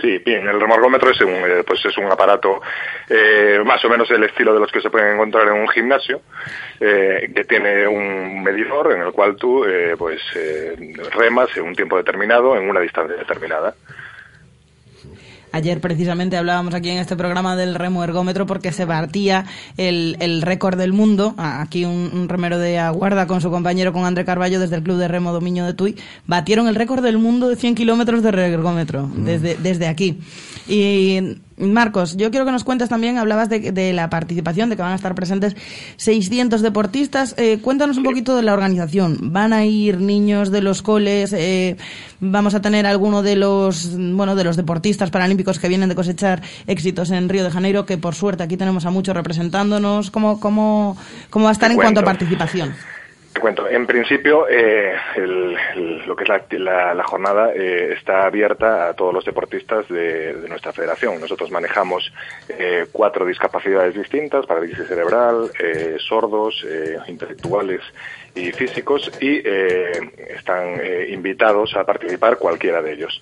Sí, 0.01 0.17
bien, 0.17 0.47
el 0.47 0.59
remorgómetro 0.59 1.11
es 1.11 1.21
un, 1.21 1.29
eh, 1.29 1.63
pues 1.65 1.85
es 1.85 1.95
un 1.99 2.11
aparato 2.11 2.59
eh, 3.07 3.59
más 3.63 3.85
o 3.85 3.89
menos 3.89 4.09
el 4.09 4.23
estilo 4.23 4.51
de 4.51 4.59
los 4.59 4.71
que 4.71 4.81
se 4.81 4.89
pueden 4.89 5.13
encontrar 5.13 5.47
en 5.47 5.61
un 5.61 5.67
gimnasio, 5.69 6.21
eh, 6.79 7.31
que 7.35 7.43
tiene 7.43 7.87
un 7.87 8.41
medidor 8.41 8.93
en 8.93 9.03
el 9.03 9.11
cual 9.11 9.35
tú 9.35 9.63
pues 9.99 10.19
remas 11.13 11.55
en 11.55 11.63
un 11.63 11.75
tiempo 11.75 11.97
determinado, 11.97 12.57
en 12.57 12.67
una 12.67 12.79
distancia 12.79 13.15
determinada. 13.15 13.75
Ayer 15.51 15.81
precisamente 15.81 16.37
hablábamos 16.37 16.73
aquí 16.73 16.89
en 16.89 16.97
este 16.97 17.15
programa 17.15 17.55
del 17.55 17.75
remo 17.75 18.03
ergómetro 18.03 18.45
porque 18.45 18.71
se 18.71 18.85
batía 18.85 19.45
el, 19.77 20.17
el 20.19 20.41
récord 20.41 20.77
del 20.77 20.93
mundo. 20.93 21.35
Aquí 21.37 21.85
un, 21.85 22.29
remero 22.29 22.57
de 22.57 22.79
Aguarda 22.79 23.27
con 23.27 23.41
su 23.41 23.49
compañero, 23.51 23.91
con 23.91 24.05
André 24.05 24.23
Carballo, 24.25 24.59
desde 24.59 24.77
el 24.77 24.83
Club 24.83 24.97
de 24.97 25.07
Remo 25.07 25.33
Dominio 25.33 25.65
de 25.65 25.73
Tui, 25.73 25.95
batieron 26.25 26.67
el 26.67 26.75
récord 26.75 27.03
del 27.03 27.17
mundo 27.17 27.49
de 27.49 27.55
100 27.55 27.75
kilómetros 27.75 28.23
de 28.23 28.29
ergómetro 28.29 29.07
mm. 29.07 29.25
desde, 29.25 29.55
desde 29.55 29.87
aquí. 29.87 30.19
Y 30.67 31.19
Marcos, 31.57 32.17
yo 32.17 32.31
quiero 32.31 32.45
que 32.45 32.51
nos 32.51 32.63
cuentes 32.63 32.89
también, 32.89 33.17
hablabas 33.17 33.49
de, 33.49 33.93
la 33.93 34.09
participación, 34.09 34.69
de 34.69 34.75
que 34.75 34.81
van 34.81 34.93
a 34.93 34.95
estar 34.95 35.13
presentes 35.15 35.55
600 35.97 36.61
deportistas. 36.61 37.35
Eh, 37.37 37.59
cuéntanos 37.61 37.97
un 37.97 38.03
poquito 38.03 38.35
de 38.35 38.41
la 38.41 38.53
organización. 38.53 39.17
¿Van 39.31 39.53
a 39.53 39.65
ir 39.65 39.99
niños 39.99 40.51
de 40.51 40.61
los 40.61 40.81
coles? 40.81 41.33
Eh, 41.33 41.77
¿Vamos 42.19 42.55
a 42.55 42.61
tener 42.61 42.85
alguno 42.85 43.21
de 43.21 43.35
los, 43.35 43.95
bueno, 43.95 44.35
de 44.35 44.43
los 44.43 44.57
deportistas 44.57 45.11
paralímpicos 45.11 45.40
que 45.43 45.67
vienen 45.67 45.89
de 45.89 45.95
cosechar 45.95 46.41
éxitos 46.67 47.11
en 47.11 47.29
Río 47.29 47.43
de 47.43 47.51
Janeiro, 47.51 47.85
que 47.85 47.97
por 47.97 48.15
suerte 48.15 48.43
aquí 48.43 48.57
tenemos 48.57 48.85
a 48.85 48.91
muchos 48.91 49.15
representándonos? 49.15 50.11
¿Cómo, 50.11 50.39
cómo, 50.39 50.97
cómo 51.29 51.45
va 51.45 51.51
a 51.51 51.53
estar 51.53 51.71
en 51.71 51.77
cuanto 51.77 51.99
a 51.99 52.03
participación? 52.03 52.73
Te 53.33 53.39
cuento, 53.39 53.69
en 53.69 53.87
principio 53.87 54.45
eh, 54.49 54.93
lo 56.05 56.15
que 56.17 56.23
es 56.25 56.59
la, 56.59 57.03
jornada 57.05 57.53
eh, 57.55 57.93
está 57.97 58.25
abierta 58.25 58.89
a 58.89 58.93
todos 58.93 59.13
los 59.13 59.23
deportistas 59.23 59.87
de, 59.87 60.35
nuestra 60.49 60.73
federación. 60.73 61.21
Nosotros 61.21 61.49
manejamos 61.49 62.11
eh, 62.49 62.87
cuatro 62.91 63.25
discapacidades 63.25 63.95
distintas, 63.95 64.45
parálisis 64.45 64.85
cerebral, 64.85 65.49
sordos, 65.99 66.65
intelectuales 67.07 67.79
y 68.35 68.51
físicos, 68.51 69.09
y 69.21 69.37
están 69.37 70.81
invitados 71.07 71.73
a 71.77 71.85
participar 71.85 72.37
cualquiera 72.37 72.81
de 72.81 72.93
ellos. 72.93 73.21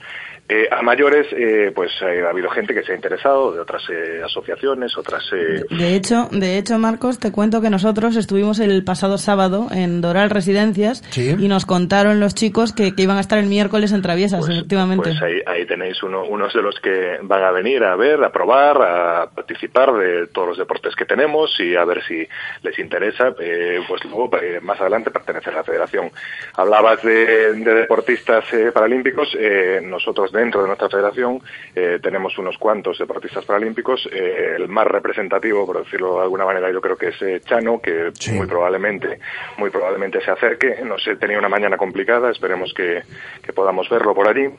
Eh, 0.51 0.67
a 0.71 0.81
mayores, 0.81 1.27
eh, 1.31 1.71
pues 1.75 1.91
eh, 2.01 2.23
ha 2.25 2.31
habido 2.31 2.49
gente 2.49 2.73
que 2.73 2.81
se 2.81 2.93
ha 2.93 2.95
interesado 2.95 3.51
de 3.51 3.59
otras 3.59 3.83
asociaciones, 4.25 4.97
otras. 4.97 5.29
De 5.29 5.95
hecho, 5.95 6.27
de 6.31 6.57
hecho, 6.57 6.79
Marcos, 6.79 7.19
te 7.19 7.31
cuento 7.31 7.61
que 7.61 7.69
nosotros 7.69 8.15
estuvimos 8.15 8.59
el 8.59 8.83
pasado 8.83 9.19
sábado 9.19 9.67
en 9.71 10.01
Doral 10.01 10.31
Residencias 10.31 11.03
y 11.15 11.47
nos 11.47 11.67
contaron 11.67 12.19
los 12.19 12.33
chicos 12.33 12.73
que, 12.73 12.93
iban 12.97 13.17
a 13.17 13.19
estar 13.19 13.37
el 13.37 13.45
miércoles 13.45 13.91
en 13.91 14.01
Traviesas, 14.01 14.39
pues, 14.39 14.57
efectivamente. 14.57 15.11
Pues 15.11 15.45
ahí, 15.45 15.65
tenéis 15.67 16.01
uno, 16.01 16.23
unos 16.23 16.51
de 16.51 16.63
los 16.63 16.79
que 16.79 17.19
van 17.21 17.43
a 17.43 17.51
venir 17.51 17.83
a 17.83 17.95
ver, 17.95 18.23
a 18.23 18.31
probar, 18.31 18.81
a 18.81 19.29
participar 19.29 19.93
de 19.93 20.27
todos 20.27 20.47
los 20.47 20.57
deportes 20.57 20.95
que 20.95 21.05
tenemos 21.05 21.59
y 21.59 21.75
a 21.75 21.85
ver 21.85 22.03
si 22.03 22.27
les 22.63 22.79
interesa, 22.79 23.35
pues 23.35 24.03
luego 24.03 24.31
más 24.63 24.81
adelante 24.81 25.11
pertenecer 25.11 25.53
a 25.53 25.57
la 25.57 25.63
federación. 25.63 26.09
Hablabas 26.55 27.03
de, 27.03 27.53
de 27.53 27.73
deportistas 27.75 28.45
paralímpicos, 28.73 29.37
nosotros 29.83 30.31
dentro 30.39 30.61
de 30.61 30.67
nuestra 30.67 30.89
federación 30.89 31.41
eh, 31.75 31.99
tenemos 32.01 32.37
unos 32.37 32.57
cuantos 32.57 32.97
deportistas 32.97 33.45
paralímpicos. 33.45 34.07
Eh, 34.11 34.55
el 34.57 34.67
más 34.67 34.87
representativo, 34.87 35.65
por 35.65 35.83
decirlo 35.83 36.15
de 36.15 36.23
alguna 36.23 36.45
manera, 36.45 36.71
yo 36.71 36.81
creo 36.81 36.95
que 36.95 37.09
es 37.09 37.21
eh, 37.21 37.41
Chano, 37.45 37.81
que 37.81 38.11
muy 38.31 38.47
probablemente, 38.47 39.19
muy 39.57 39.69
probablemente 39.69 40.21
se 40.21 40.31
acerque. 40.31 40.79
No 40.83 40.97
sé, 40.97 41.17
tenía 41.17 41.37
una 41.37 41.49
mañana 41.49 41.77
complicada, 41.77 42.31
esperemos 42.31 42.73
que, 42.73 43.03
que 43.43 43.53
podamos 43.53 43.89
verlo 43.89 44.13
por 44.13 44.27
allí. 44.27 44.49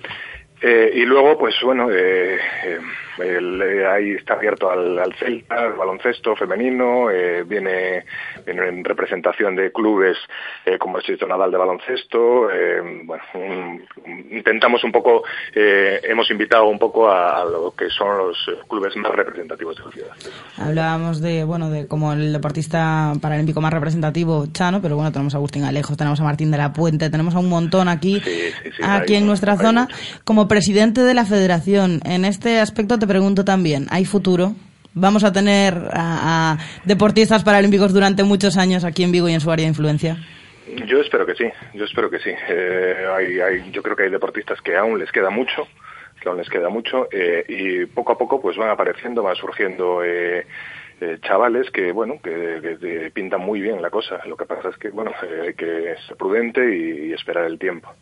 y 0.62 1.04
luego, 1.06 1.38
pues 1.38 1.54
bueno, 1.62 1.88
ahí 3.20 4.12
está 4.12 4.34
abierto 4.34 4.70
al, 4.70 4.98
al, 4.98 5.14
Celta, 5.14 5.54
al 5.54 5.72
baloncesto 5.74 6.36
femenino, 6.36 7.10
eh, 7.10 7.44
viene, 7.44 8.04
en 8.46 8.84
representación 8.84 9.56
de 9.56 9.72
clubes 9.72 10.16
eh, 10.64 10.78
como 10.78 10.96
el 10.96 11.02
Instituto 11.02 11.26
Nadal 11.26 11.50
de 11.50 11.58
Baloncesto. 11.58 12.50
Eh, 12.50 13.02
bueno, 13.04 13.22
intentamos 14.30 14.82
un 14.84 14.92
poco, 14.92 15.22
hemos 15.54 16.30
invitado 16.30 16.66
un 16.68 16.78
poco 16.78 17.10
a, 17.10 17.44
lo 17.44 17.72
que 17.72 17.88
son 17.90 18.16
los 18.18 18.38
clubes 18.68 18.96
más 18.96 19.12
representativos 19.12 19.76
de 19.76 19.84
la 19.84 19.90
ciudad. 19.90 20.10
Hablábamos 20.58 21.20
de, 21.20 21.44
bueno, 21.44 21.70
de 21.70 21.86
como 21.86 22.12
el 22.12 22.32
deportista 22.32 23.12
paralímpico 23.20 23.60
más 23.60 23.72
representativo, 23.72 24.46
Chano, 24.52 24.80
pero 24.80 24.96
bueno, 24.96 25.12
tenemos 25.12 25.34
a 25.34 25.38
Agustín 25.38 25.64
Alejos, 25.64 25.96
tenemos 25.96 26.20
a 26.20 26.24
Martín 26.24 26.50
de 26.50 26.58
la 26.58 26.72
Puente, 26.72 27.10
tenemos 27.10 27.34
a 27.34 27.38
un 27.38 27.48
montón 27.48 27.88
aquí, 27.88 28.22
aquí 28.82 29.14
en 29.14 29.26
nuestra 29.26 29.56
zona. 29.56 29.88
Como 30.24 30.48
presidente 30.48 31.02
de 31.02 31.14
la 31.14 31.24
federación, 31.24 32.00
en 32.04 32.24
este 32.24 32.60
aspecto 32.60 32.98
te 32.98 33.06
pregunto 33.10 33.44
también, 33.44 33.88
¿hay 33.90 34.04
futuro? 34.04 34.54
¿Vamos 34.94 35.24
a 35.24 35.32
tener 35.32 35.74
a, 35.92 36.56
deportistas 36.84 37.42
paralímpicos 37.42 37.92
durante 37.92 38.22
muchos 38.22 38.56
años 38.56 38.84
aquí 38.84 39.02
en 39.02 39.10
Vigo 39.10 39.28
y 39.28 39.32
en 39.32 39.40
su 39.40 39.50
área 39.50 39.64
de 39.64 39.70
influencia? 39.70 40.16
Yo 40.86 41.00
espero 41.00 41.26
que 41.26 41.34
sí, 41.34 41.46
yo 41.74 41.86
espero 41.86 42.08
que 42.08 42.20
sí. 42.20 42.30
Eh, 42.48 43.64
yo 43.72 43.82
creo 43.82 43.96
que 43.96 44.04
hay 44.04 44.10
deportistas 44.10 44.60
que 44.62 44.76
aún 44.76 45.00
les 45.00 45.10
queda 45.10 45.28
mucho, 45.28 45.66
que 46.20 46.28
aún 46.28 46.38
les 46.38 46.48
queda 46.48 46.68
mucho, 46.68 47.08
eh, 47.10 47.44
y 47.48 47.86
poco 47.86 48.12
a 48.12 48.18
poco 48.18 48.40
pues 48.40 48.56
van 48.56 48.70
apareciendo, 48.70 49.24
van 49.24 49.34
surgiendo 49.34 50.04
eh, 50.04 50.46
chavales 51.22 51.68
que, 51.72 51.90
bueno, 51.90 52.20
que, 52.22 53.10
pintan 53.12 53.40
muy 53.40 53.60
bien 53.60 53.82
la 53.82 53.90
cosa. 53.90 54.20
Lo 54.24 54.36
que 54.36 54.44
pasa 54.44 54.68
es 54.68 54.76
que, 54.76 54.90
bueno, 54.90 55.10
hay 55.44 55.54
que 55.54 55.96
ser 56.06 56.16
prudente 56.16 56.62
y 56.78 57.12
esperar 57.12 57.46
el 57.46 57.58
tiempo. 57.58 57.92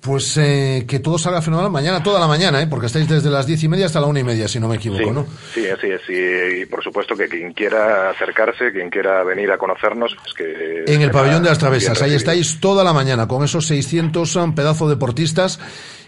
Pues 0.00 0.36
eh, 0.36 0.84
que 0.86 1.00
todo 1.00 1.18
salga 1.18 1.42
fenomenal 1.42 1.72
mañana, 1.72 2.02
toda 2.02 2.20
la 2.20 2.28
mañana, 2.28 2.62
¿eh? 2.62 2.68
porque 2.68 2.86
estáis 2.86 3.08
desde 3.08 3.30
las 3.30 3.46
diez 3.46 3.62
y 3.64 3.68
media 3.68 3.86
hasta 3.86 4.00
la 4.00 4.06
una 4.06 4.20
y 4.20 4.24
media, 4.24 4.46
si 4.46 4.60
no 4.60 4.68
me 4.68 4.76
equivoco, 4.76 5.12
¿no? 5.12 5.26
Sí, 5.52 5.66
así 5.66 5.88
es. 5.88 6.02
Y, 6.08 6.66
por 6.66 6.84
supuesto 6.84 7.16
que 7.16 7.28
quien 7.28 7.52
quiera 7.52 8.10
acercarse, 8.10 8.70
quien 8.72 8.90
quiera 8.90 9.24
venir 9.24 9.50
a 9.50 9.58
conocernos, 9.58 10.16
pues 10.22 10.34
que... 10.34 10.84
En 10.86 11.02
el 11.02 11.10
pabellón 11.10 11.42
de 11.42 11.48
las 11.48 11.58
travesas, 11.58 12.00
ahí 12.00 12.14
estáis 12.14 12.60
toda 12.60 12.84
la 12.84 12.92
mañana, 12.92 13.26
con 13.26 13.42
esos 13.42 13.66
600 13.66 14.36
um, 14.36 14.54
pedazos 14.54 14.88
deportistas 14.88 15.58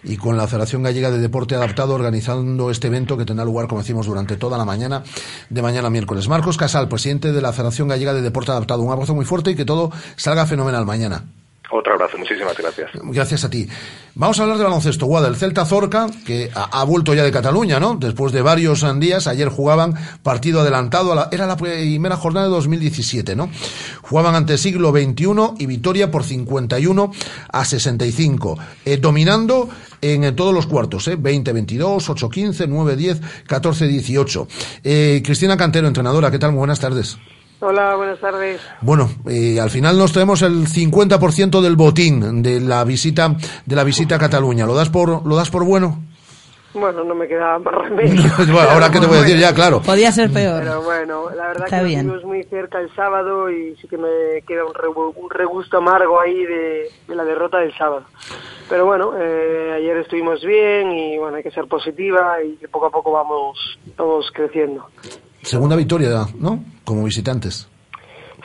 y 0.03 0.17
con 0.17 0.37
la 0.37 0.47
Federación 0.47 0.83
Gallega 0.83 1.11
de 1.11 1.19
Deporte 1.19 1.55
Adaptado 1.55 1.95
organizando 1.95 2.71
este 2.71 2.87
evento 2.87 3.17
que 3.17 3.25
tendrá 3.25 3.45
lugar, 3.45 3.67
como 3.67 3.81
decimos, 3.81 4.07
durante 4.07 4.37
toda 4.37 4.57
la 4.57 4.65
mañana 4.65 5.03
de 5.49 5.63
mañana 5.63 5.91
miércoles. 5.91 6.29
Marcos 6.29 6.57
Casal, 6.57 6.89
presidente 6.89 7.33
de 7.33 7.43
la 7.43 7.53
Federación 7.53 7.89
Gallega 7.89 8.15
de 8.15 8.23
Deporte 8.23 8.53
Adaptado. 8.53 8.83
Un 8.83 8.93
abrazo 8.93 9.15
muy 9.15 9.25
fuerte 9.25 9.51
y 9.51 9.57
que 9.57 9.65
todo 9.65 9.93
salga 10.17 10.47
fenomenal 10.47 10.87
mañana. 10.87 11.25
Otro 11.71 11.95
abrazo, 11.95 12.19
muchísimas 12.19 12.57
gracias. 12.57 12.91
Gracias 12.95 13.45
a 13.45 13.51
ti. 13.51 13.69
Vamos 14.15 14.39
a 14.39 14.43
hablar 14.43 14.59
de 14.59 14.65
baloncesto. 14.65 15.07
Guada, 15.07 15.29
el 15.29 15.37
Celta 15.37 15.65
Zorca, 15.65 16.09
que 16.27 16.51
ha, 16.53 16.85
vuelto 16.85 17.15
ya 17.15 17.23
de 17.23 17.31
Cataluña, 17.31 17.79
¿no? 17.79 17.95
Después 17.95 18.33
de 18.33 18.43
varios 18.43 18.85
días, 18.99 19.29
ayer 19.29 19.49
jugaban 19.49 19.95
partido 20.23 20.61
adelantado, 20.61 21.29
era 21.31 21.47
la 21.47 21.57
primera 21.57 22.17
jornada 22.17 22.47
de 22.47 22.53
2017, 22.53 23.37
¿no? 23.37 23.51
Jugaban 24.03 24.35
ante 24.35 24.59
siglo 24.59 24.91
XXI 24.91 25.55
y 25.59 25.67
victoria 25.67 26.11
por 26.11 26.25
51 26.25 27.13
a 27.53 27.65
65, 27.65 28.59
eh, 28.85 28.97
dominando 28.97 29.69
en, 30.01 30.35
todos 30.35 30.53
los 30.53 30.67
cuartos, 30.67 31.07
¿eh? 31.07 31.17
20-22, 31.17 31.79
8-15, 31.79 32.69
9-10, 32.69 33.21
14-18. 33.47 35.23
Cristina 35.23 35.57
Cantero, 35.57 35.87
entrenadora, 35.87 36.31
¿qué 36.31 36.39
tal? 36.39 36.51
Muy 36.51 36.59
buenas 36.59 36.81
tardes. 36.81 37.17
Hola, 37.63 37.95
buenas 37.95 38.19
tardes. 38.19 38.59
Bueno, 38.81 39.11
eh, 39.29 39.61
al 39.61 39.69
final 39.69 39.99
nos 39.99 40.13
traemos 40.13 40.41
el 40.41 40.67
50% 40.67 41.61
del 41.61 41.77
botín 41.77 42.43
de 42.43 42.59
la 42.59 42.85
visita 42.85 43.37
de 43.67 43.77
la 43.77 43.85
visita 43.85 44.15
a 44.15 44.19
Cataluña. 44.19 44.65
¿Lo 44.65 44.75
das 44.75 44.89
por 44.89 45.27
lo 45.27 45.37
das 45.37 45.51
por 45.51 45.65
bueno? 45.65 45.99
Bueno, 46.73 47.05
no 47.05 47.15
me 47.15 47.29
queda 47.29 47.59
más 47.59 47.75
remedio. 47.75 48.23
bueno, 48.39 48.71
ahora 48.71 48.91
qué 48.91 49.01
te 49.01 49.07
voy 49.07 49.19
a 49.19 49.23
decir 49.23 49.37
ya, 49.37 49.53
claro. 49.53 49.83
Podía 49.83 50.11
ser 50.11 50.33
peor. 50.33 50.61
Pero 50.61 50.83
bueno, 50.83 51.31
la 51.37 51.49
verdad 51.49 51.67
que 51.67 51.85
bien. 51.85 52.01
estuvimos 52.01 52.25
muy 52.25 52.45
cerca 52.45 52.81
el 52.81 52.95
sábado 52.95 53.51
y 53.51 53.77
sí 53.77 53.89
que 53.89 53.99
me 53.99 54.41
queda 54.47 54.65
un, 54.65 54.73
un 55.17 55.31
regusto 55.31 55.79
amargo 55.79 56.19
ahí 56.19 56.43
de, 56.45 56.91
la 57.09 57.25
derrota 57.25 57.59
del 57.59 57.77
sábado. 57.77 58.05
Pero 58.71 58.87
bueno, 58.87 59.13
eh, 59.19 59.75
ayer 59.77 59.99
estuvimos 59.99 60.43
bien 60.43 60.93
y 60.93 61.19
bueno, 61.19 61.37
hay 61.37 61.43
que 61.43 61.51
ser 61.51 61.67
positiva 61.67 62.43
y 62.43 62.57
poco 62.69 62.87
a 62.87 62.91
poco 62.91 63.11
vamos 63.13 63.79
todos 63.97 64.31
creciendo. 64.33 64.87
Segunda 65.43 65.77
victoria, 65.77 66.27
¿no? 66.39 66.65
Como 66.85 67.05
visitantes. 67.05 67.69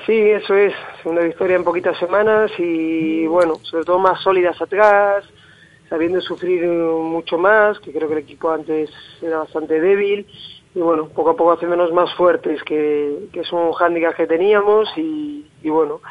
Sí, 0.05 0.13
eso 0.13 0.53
es. 0.55 0.73
Segunda 1.01 1.23
victoria 1.23 1.55
en 1.55 1.63
poquitas 1.63 1.97
semanas 1.97 2.51
y, 2.57 3.25
bueno, 3.27 3.55
sobre 3.63 3.83
todo 3.85 3.99
más 3.99 4.21
sólidas 4.21 4.61
atrás, 4.61 5.23
sabiendo 5.89 6.21
sufrir 6.21 6.65
mucho 6.67 7.37
más, 7.37 7.79
que 7.79 7.91
creo 7.91 8.07
que 8.07 8.15
el 8.15 8.19
equipo 8.21 8.51
antes 8.51 8.89
era 9.21 9.39
bastante 9.39 9.79
débil. 9.79 10.27
Y 10.75 10.79
bueno, 10.79 11.07
poco 11.07 11.29
a 11.31 11.35
poco 11.35 11.53
haciéndonos 11.53 11.93
más 11.93 12.13
fuertes, 12.15 12.61
que, 12.63 13.29
que 13.31 13.39
es 13.39 13.51
un 13.53 13.71
hándicap 13.71 14.15
que 14.15 14.27
teníamos 14.27 14.89
y, 14.97 15.45
bueno, 15.63 16.01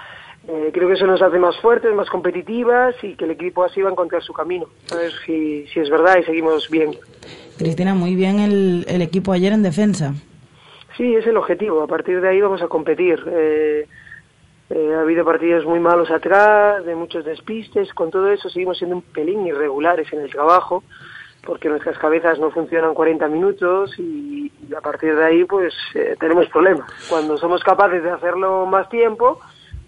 eh, 0.48 0.70
creo 0.72 0.88
que 0.88 0.94
eso 0.94 1.06
nos 1.06 1.20
hace 1.20 1.38
más 1.38 1.56
fuertes, 1.58 1.94
más 1.94 2.08
competitivas 2.08 2.94
y 3.02 3.14
que 3.14 3.26
el 3.26 3.32
equipo 3.32 3.62
así 3.62 3.82
va 3.82 3.90
a 3.90 3.92
encontrar 3.92 4.22
su 4.22 4.32
camino. 4.32 4.66
A 4.90 4.96
ver 4.96 5.12
si, 5.26 5.66
si 5.66 5.80
es 5.80 5.90
verdad 5.90 6.16
y 6.18 6.24
seguimos 6.24 6.68
bien. 6.70 6.96
Cristina, 7.58 7.94
muy 7.94 8.14
bien 8.14 8.40
el, 8.40 8.86
el 8.88 9.02
equipo 9.02 9.32
ayer 9.32 9.52
en 9.52 9.62
defensa. 9.62 10.14
Sí, 10.96 11.14
es 11.14 11.26
el 11.26 11.36
objetivo. 11.36 11.82
A 11.82 11.86
partir 11.86 12.20
de 12.20 12.28
ahí 12.28 12.40
vamos 12.40 12.62
a 12.62 12.68
competir. 12.68 13.22
Eh, 13.26 13.86
eh, 14.70 14.94
ha 14.96 15.00
habido 15.00 15.24
partidos 15.24 15.64
muy 15.66 15.80
malos 15.80 16.10
atrás, 16.10 16.84
de 16.84 16.94
muchos 16.94 17.24
despistes. 17.24 17.92
Con 17.92 18.10
todo 18.10 18.30
eso 18.30 18.48
seguimos 18.48 18.78
siendo 18.78 18.96
un 18.96 19.02
pelín 19.02 19.46
irregulares 19.46 20.12
en 20.12 20.20
el 20.20 20.30
trabajo, 20.30 20.84
porque 21.44 21.68
nuestras 21.68 21.98
cabezas 21.98 22.38
no 22.38 22.50
funcionan 22.50 22.94
40 22.94 23.28
minutos 23.28 23.98
y, 23.98 24.50
a 24.76 24.80
partir 24.80 25.14
de 25.14 25.24
ahí 25.24 25.44
pues 25.44 25.74
eh, 25.94 26.16
tenemos 26.18 26.48
problemas. 26.48 26.90
Cuando 27.08 27.36
somos 27.36 27.62
capaces 27.62 28.02
de 28.02 28.10
hacerlo 28.10 28.64
más 28.66 28.88
tiempo, 28.88 29.40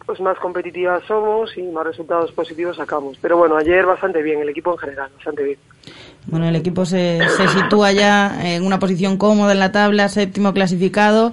pues 0.05 0.20
más 0.20 0.39
competitivas 0.39 1.03
somos 1.05 1.57
y 1.57 1.62
más 1.62 1.87
resultados 1.87 2.31
positivos 2.33 2.77
sacamos. 2.77 3.16
Pero 3.20 3.37
bueno, 3.37 3.57
ayer 3.57 3.87
bastante 3.87 4.23
bien, 4.23 4.41
el 4.41 4.49
equipo 4.49 4.73
en 4.73 4.78
general, 4.78 5.11
bastante 5.15 5.43
bien. 5.43 5.59
Bueno, 6.27 6.48
el 6.48 6.57
equipo 6.57 6.85
se, 6.85 7.20
se 7.36 7.48
sitúa 7.48 7.93
ya 7.93 8.40
en 8.43 8.65
una 8.65 8.78
posición 8.78 9.16
cómoda 9.16 9.53
en 9.53 9.61
la 9.61 9.70
tabla, 9.70 10.09
séptimo 10.09 10.53
clasificado, 10.53 11.31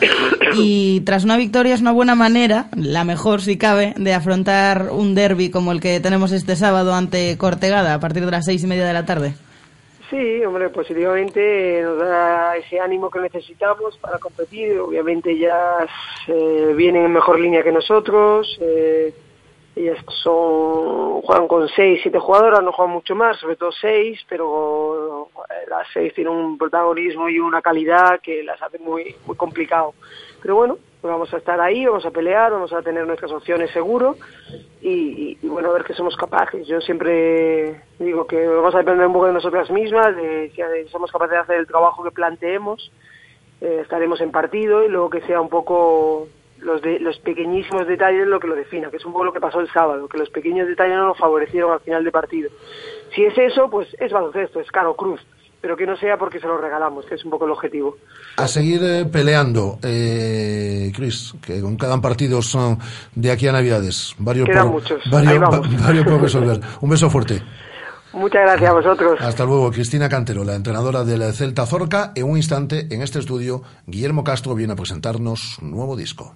y 0.55 1.01
tras 1.01 1.23
una 1.23 1.35
victoria 1.35 1.73
es 1.73 1.81
una 1.81 1.91
buena 1.91 2.13
manera, 2.13 2.67
la 2.75 3.03
mejor 3.03 3.41
si 3.41 3.57
cabe, 3.57 3.93
de 3.97 4.13
afrontar 4.13 4.89
un 4.91 5.15
derby 5.15 5.49
como 5.49 5.71
el 5.71 5.81
que 5.81 5.99
tenemos 5.99 6.31
este 6.31 6.55
sábado 6.55 6.93
ante 6.93 7.37
Cortegada 7.39 7.95
a 7.95 7.99
partir 7.99 8.23
de 8.23 8.31
las 8.31 8.45
seis 8.45 8.63
y 8.63 8.67
media 8.67 8.85
de 8.85 8.93
la 8.93 9.05
tarde. 9.05 9.33
Sí, 10.11 10.45
hombre, 10.45 10.69
positivamente 10.69 11.81
nos 11.81 11.97
da 11.97 12.55
ese 12.55 12.79
ánimo 12.79 13.09
que 13.09 13.19
necesitamos 13.19 13.97
para 13.97 14.19
competir. 14.19 14.77
Obviamente 14.79 15.35
ya 15.39 15.87
vienen 16.75 17.05
en 17.05 17.13
mejor 17.13 17.39
línea 17.39 17.63
que 17.63 17.71
nosotros. 17.71 18.59
Eh, 18.61 19.11
ellas 19.75 19.97
son 20.23 21.21
juegan 21.21 21.47
con 21.47 21.67
seis, 21.69 21.99
siete 22.01 22.19
jugadoras, 22.19 22.61
no 22.61 22.71
juegan 22.71 22.93
mucho 22.93 23.15
más, 23.15 23.39
sobre 23.39 23.55
todo 23.55 23.71
seis, 23.71 24.19
pero 24.29 25.29
eh, 25.49 25.67
las 25.69 25.87
seis 25.93 26.13
tienen 26.13 26.33
un 26.33 26.57
protagonismo 26.57 27.29
y 27.29 27.39
una 27.39 27.61
calidad 27.61 28.19
que 28.21 28.43
las 28.43 28.61
hace 28.61 28.79
muy 28.79 29.15
muy 29.25 29.35
complicado. 29.35 29.93
Pero 30.41 30.55
bueno, 30.55 30.77
vamos 31.01 31.33
a 31.33 31.37
estar 31.37 31.59
ahí, 31.59 31.85
vamos 31.85 32.05
a 32.05 32.11
pelear, 32.11 32.51
vamos 32.51 32.71
a 32.73 32.81
tener 32.81 33.05
nuestras 33.05 33.31
opciones 33.31 33.71
seguro 33.71 34.17
y, 34.81 35.37
bueno, 35.47 35.69
a 35.69 35.73
ver 35.73 35.83
qué 35.83 35.93
somos 35.93 36.15
capaces. 36.15 36.67
Yo 36.67 36.81
siempre 36.81 37.81
digo 37.99 38.27
que 38.27 38.45
vamos 38.47 38.75
a 38.75 38.79
depender 38.79 39.07
un 39.07 39.13
poco 39.13 39.27
de 39.27 39.33
nosotras 39.33 39.69
mismas, 39.71 40.15
de 40.15 40.51
si 40.53 40.91
somos 40.91 41.11
capaces 41.11 41.31
de 41.31 41.39
hacer 41.39 41.57
el 41.57 41.67
trabajo 41.67 42.03
que 42.03 42.11
planteemos, 42.11 42.91
eh, 43.61 43.79
estaremos 43.81 44.19
en 44.21 44.31
partido 44.31 44.83
y 44.83 44.89
luego 44.89 45.09
que 45.09 45.21
sea 45.21 45.39
un 45.39 45.49
poco 45.49 46.27
los, 46.63 46.81
de, 46.81 46.99
los 46.99 47.17
pequeñísimos 47.19 47.87
detalles 47.87 48.27
lo 48.27 48.39
que 48.39 48.47
lo 48.47 48.55
defina, 48.55 48.89
que 48.89 48.97
es 48.97 49.05
un 49.05 49.13
poco 49.13 49.25
lo 49.25 49.33
que 49.33 49.39
pasó 49.39 49.59
el 49.59 49.69
sábado, 49.71 50.07
que 50.07 50.17
los 50.17 50.29
pequeños 50.29 50.67
detalles 50.67 50.95
no 50.95 51.07
nos 51.07 51.17
favorecieron 51.17 51.71
al 51.71 51.79
final 51.79 52.03
de 52.03 52.11
partido. 52.11 52.49
Si 53.15 53.23
es 53.23 53.37
eso, 53.37 53.69
pues 53.69 53.87
es 53.99 54.11
baloncesto, 54.11 54.59
es 54.59 54.71
caro 54.71 54.95
cruz, 54.95 55.21
pero 55.61 55.77
que 55.77 55.85
no 55.85 55.95
sea 55.95 56.17
porque 56.17 56.39
se 56.39 56.47
lo 56.47 56.57
regalamos, 56.57 57.05
que 57.05 57.15
es 57.15 57.23
un 57.23 57.31
poco 57.31 57.45
el 57.45 57.51
objetivo. 57.51 57.97
A 58.37 58.47
seguir 58.47 58.81
eh, 58.83 59.05
peleando, 59.05 59.77
eh, 59.83 60.91
Chris, 60.95 61.33
que 61.45 61.61
con 61.61 61.77
cada 61.77 62.01
partido 62.01 62.41
son 62.41 62.79
de 63.15 63.31
aquí 63.31 63.47
a 63.47 63.51
Navidades. 63.51 64.15
Varios 64.17 64.47
Quedan 64.47 64.69
muchos. 64.69 65.01
Varios, 65.09 65.39
varios 65.85 66.05
por 66.05 66.21
resolver. 66.21 66.59
Un 66.81 66.89
beso 66.89 67.09
fuerte. 67.09 67.41
Muchas 68.13 68.43
gracias 68.43 68.69
a 68.69 68.73
vosotros. 68.73 69.19
Hasta 69.21 69.43
luego, 69.43 69.71
Cristina 69.71 70.07
Cantero, 70.07 70.43
la 70.43 70.55
entrenadora 70.55 71.03
de 71.03 71.17
la 71.17 71.31
Celta 71.33 71.65
Zorca. 71.65 72.11
En 72.13 72.25
un 72.25 72.37
instante, 72.37 72.87
en 72.91 73.01
este 73.01 73.19
estudio, 73.19 73.63
Guillermo 73.87 74.23
Castro 74.23 74.53
viene 74.53 74.73
a 74.73 74.75
presentarnos 74.75 75.57
un 75.61 75.71
nuevo 75.71 75.95
disco. 75.95 76.35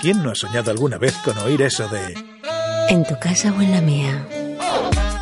¿Quién 0.00 0.22
no 0.22 0.30
ha 0.30 0.34
soñado 0.34 0.70
alguna 0.70 0.96
vez 0.96 1.14
con 1.24 1.36
oír 1.38 1.60
eso 1.60 1.86
de... 1.88 2.14
En 2.88 3.04
tu 3.04 3.18
casa 3.18 3.52
o 3.52 3.60
en 3.60 3.70
la 3.70 3.82
mía? 3.82 4.26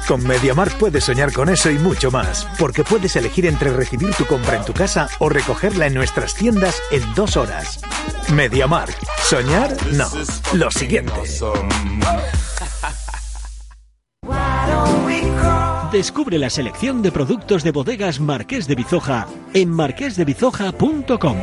Con 0.06 0.24
MediaMark 0.24 0.78
puedes 0.78 1.04
soñar 1.04 1.32
con 1.32 1.48
eso 1.48 1.68
y 1.68 1.78
mucho 1.78 2.12
más, 2.12 2.46
porque 2.58 2.84
puedes 2.84 3.16
elegir 3.16 3.46
entre 3.46 3.72
recibir 3.72 4.14
tu 4.14 4.24
compra 4.24 4.56
en 4.56 4.64
tu 4.64 4.72
casa 4.72 5.08
o 5.18 5.28
recogerla 5.28 5.86
en 5.86 5.94
nuestras 5.94 6.34
tiendas 6.34 6.80
en 6.92 7.02
dos 7.14 7.36
horas. 7.36 7.80
MediaMark. 8.32 8.96
¿Soñar? 9.28 9.76
No. 9.92 10.08
Lo 10.54 10.70
siguiente. 10.70 11.12
Descubre 15.92 16.38
la 16.38 16.50
selección 16.50 17.00
de 17.00 17.10
productos 17.10 17.64
de 17.64 17.72
bodegas 17.72 18.20
Marqués 18.20 18.66
de 18.66 18.74
Bizoja 18.74 19.26
en 19.54 19.70
marquesdebizoja.com. 19.70 21.36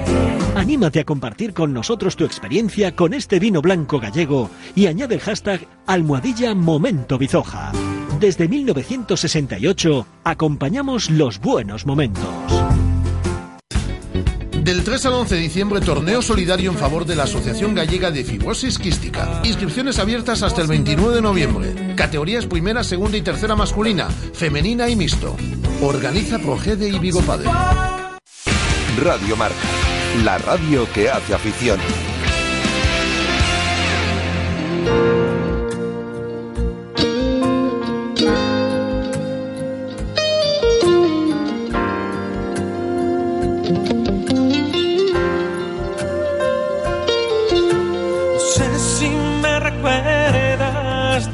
Anímate 0.56 1.00
a 1.00 1.04
compartir 1.04 1.52
con 1.52 1.74
nosotros 1.74 2.16
tu 2.16 2.26
experiencia 2.26 2.96
con 2.96 3.16
este 3.16 3.40
vino 3.40 3.64
blanco 3.64 4.00
gallego 4.00 4.52
y 4.76 4.86
añade 4.86 5.16
el 5.16 5.22
hashtag 5.22 5.68
almohadilla 5.88 6.54
Momento 6.54 7.18
Bizoja. 7.18 7.72
Desde 8.20 8.48
1968 8.48 10.06
acompañamos 10.24 11.10
los 11.10 11.40
buenos 11.40 11.88
momentos. 11.88 12.75
Del 14.66 14.84
3 14.84 15.06
al 15.06 15.14
11 15.14 15.36
de 15.36 15.42
diciembre, 15.42 15.80
torneo 15.80 16.24
solidario 16.24 16.72
en 16.72 16.78
favor 16.80 17.06
de 17.06 17.16
la 17.16 17.26
Asociación 17.26 17.76
Gallega 17.76 18.10
de 18.10 18.24
Fibrosis 18.24 18.80
Quística. 18.80 19.42
Inscripciones 19.44 20.00
abiertas 20.00 20.42
hasta 20.42 20.64
el 20.64 20.68
29 20.68 21.14
de 21.14 21.22
noviembre. 21.22 21.94
Categorías 21.96 22.48
primera, 22.48 22.84
segunda 22.84 23.16
y 23.16 23.22
tercera 23.22 23.56
masculina, 23.56 24.10
femenina 24.10 24.90
y 24.90 24.96
mixto. 24.96 25.38
Organiza 25.84 26.40
Progede 26.40 26.90
y 26.90 26.98
Vigo 26.98 27.22
Padre. 27.22 27.48
Radio 29.04 29.36
Marca, 29.36 29.56
la 30.24 30.40
radio 30.40 30.92
que 30.94 31.12
hace 31.12 31.36
afición. 31.36 31.80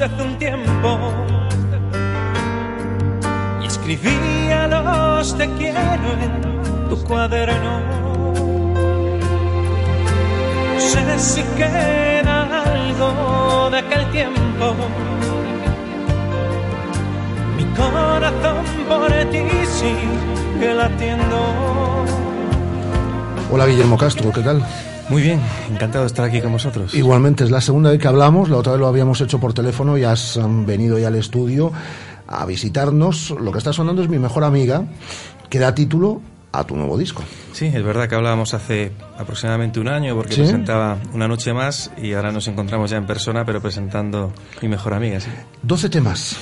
Hace 0.03 0.21
un 0.23 0.37
tiempo 0.39 0.97
y 3.61 3.65
escribía 3.67 4.67
los 4.67 5.37
te 5.37 5.47
quiero 5.51 5.79
en 6.19 6.89
tu 6.89 6.97
cuaderno. 7.03 7.81
No 10.73 10.79
sé 10.79 11.19
si 11.19 11.43
queda 11.55 12.63
algo 12.63 13.69
de 13.69 13.77
aquel 13.77 14.11
tiempo. 14.11 14.75
Mi 17.57 17.65
corazón 17.75 18.65
por 18.87 19.11
ti 19.31 19.43
sigue 19.65 20.73
latiendo. 20.73 22.05
Hola 23.51 23.67
Guillermo 23.67 23.97
Castro, 23.97 24.31
¿qué 24.31 24.41
tal? 24.41 24.65
Muy 25.11 25.23
bien, 25.23 25.41
encantado 25.69 26.05
de 26.05 26.07
estar 26.07 26.23
aquí 26.23 26.39
con 26.39 26.53
vosotros. 26.53 26.93
Igualmente, 26.93 27.43
es 27.43 27.51
la 27.51 27.59
segunda 27.59 27.89
vez 27.89 27.99
que 27.99 28.07
hablamos, 28.07 28.47
la 28.47 28.55
otra 28.55 28.71
vez 28.71 28.79
lo 28.79 28.87
habíamos 28.87 29.19
hecho 29.19 29.41
por 29.41 29.53
teléfono 29.53 29.97
y 29.97 30.05
has 30.05 30.39
venido 30.65 30.97
ya 30.97 31.09
al 31.09 31.15
estudio 31.15 31.73
a 32.27 32.45
visitarnos. 32.45 33.31
Lo 33.31 33.51
que 33.51 33.57
está 33.57 33.73
sonando 33.73 34.01
es 34.01 34.07
mi 34.07 34.19
mejor 34.19 34.45
amiga, 34.45 34.85
que 35.49 35.59
da 35.59 35.75
título 35.75 36.21
a 36.53 36.63
tu 36.63 36.77
nuevo 36.77 36.97
disco. 36.97 37.23
Sí, 37.51 37.65
es 37.65 37.83
verdad 37.83 38.07
que 38.07 38.15
hablábamos 38.15 38.53
hace 38.53 38.93
aproximadamente 39.17 39.81
un 39.81 39.89
año 39.89 40.15
porque 40.15 40.33
presentaba 40.33 40.97
Una 41.13 41.27
Noche 41.27 41.53
Más 41.53 41.91
y 42.01 42.13
ahora 42.13 42.31
nos 42.31 42.47
encontramos 42.47 42.89
ya 42.89 42.95
en 42.95 43.05
persona, 43.05 43.43
pero 43.43 43.61
presentando 43.61 44.31
Mi 44.61 44.69
Mejor 44.69 44.93
Amiga. 44.93 45.19
¿sí? 45.19 45.27
12 45.61 45.89
temas. 45.89 46.37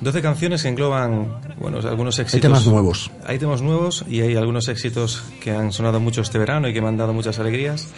12 0.00 0.22
canciones 0.22 0.62
que 0.62 0.68
engloban 0.68 1.40
bueno, 1.58 1.78
algunos 1.78 2.18
éxitos. 2.18 2.34
Hay 2.34 2.40
temas 2.40 2.66
nuevos. 2.66 3.10
Hay 3.26 3.38
temas 3.38 3.62
nuevos 3.62 4.04
y 4.08 4.20
hay 4.20 4.36
algunos 4.36 4.68
éxitos 4.68 5.22
que 5.42 5.50
han 5.50 5.72
sonado 5.72 6.00
mucho 6.00 6.22
este 6.22 6.38
verano 6.38 6.68
y 6.68 6.72
que 6.72 6.80
me 6.80 6.88
han 6.88 6.96
dado 6.96 7.12
muchas 7.12 7.38
alegrías. 7.38 7.88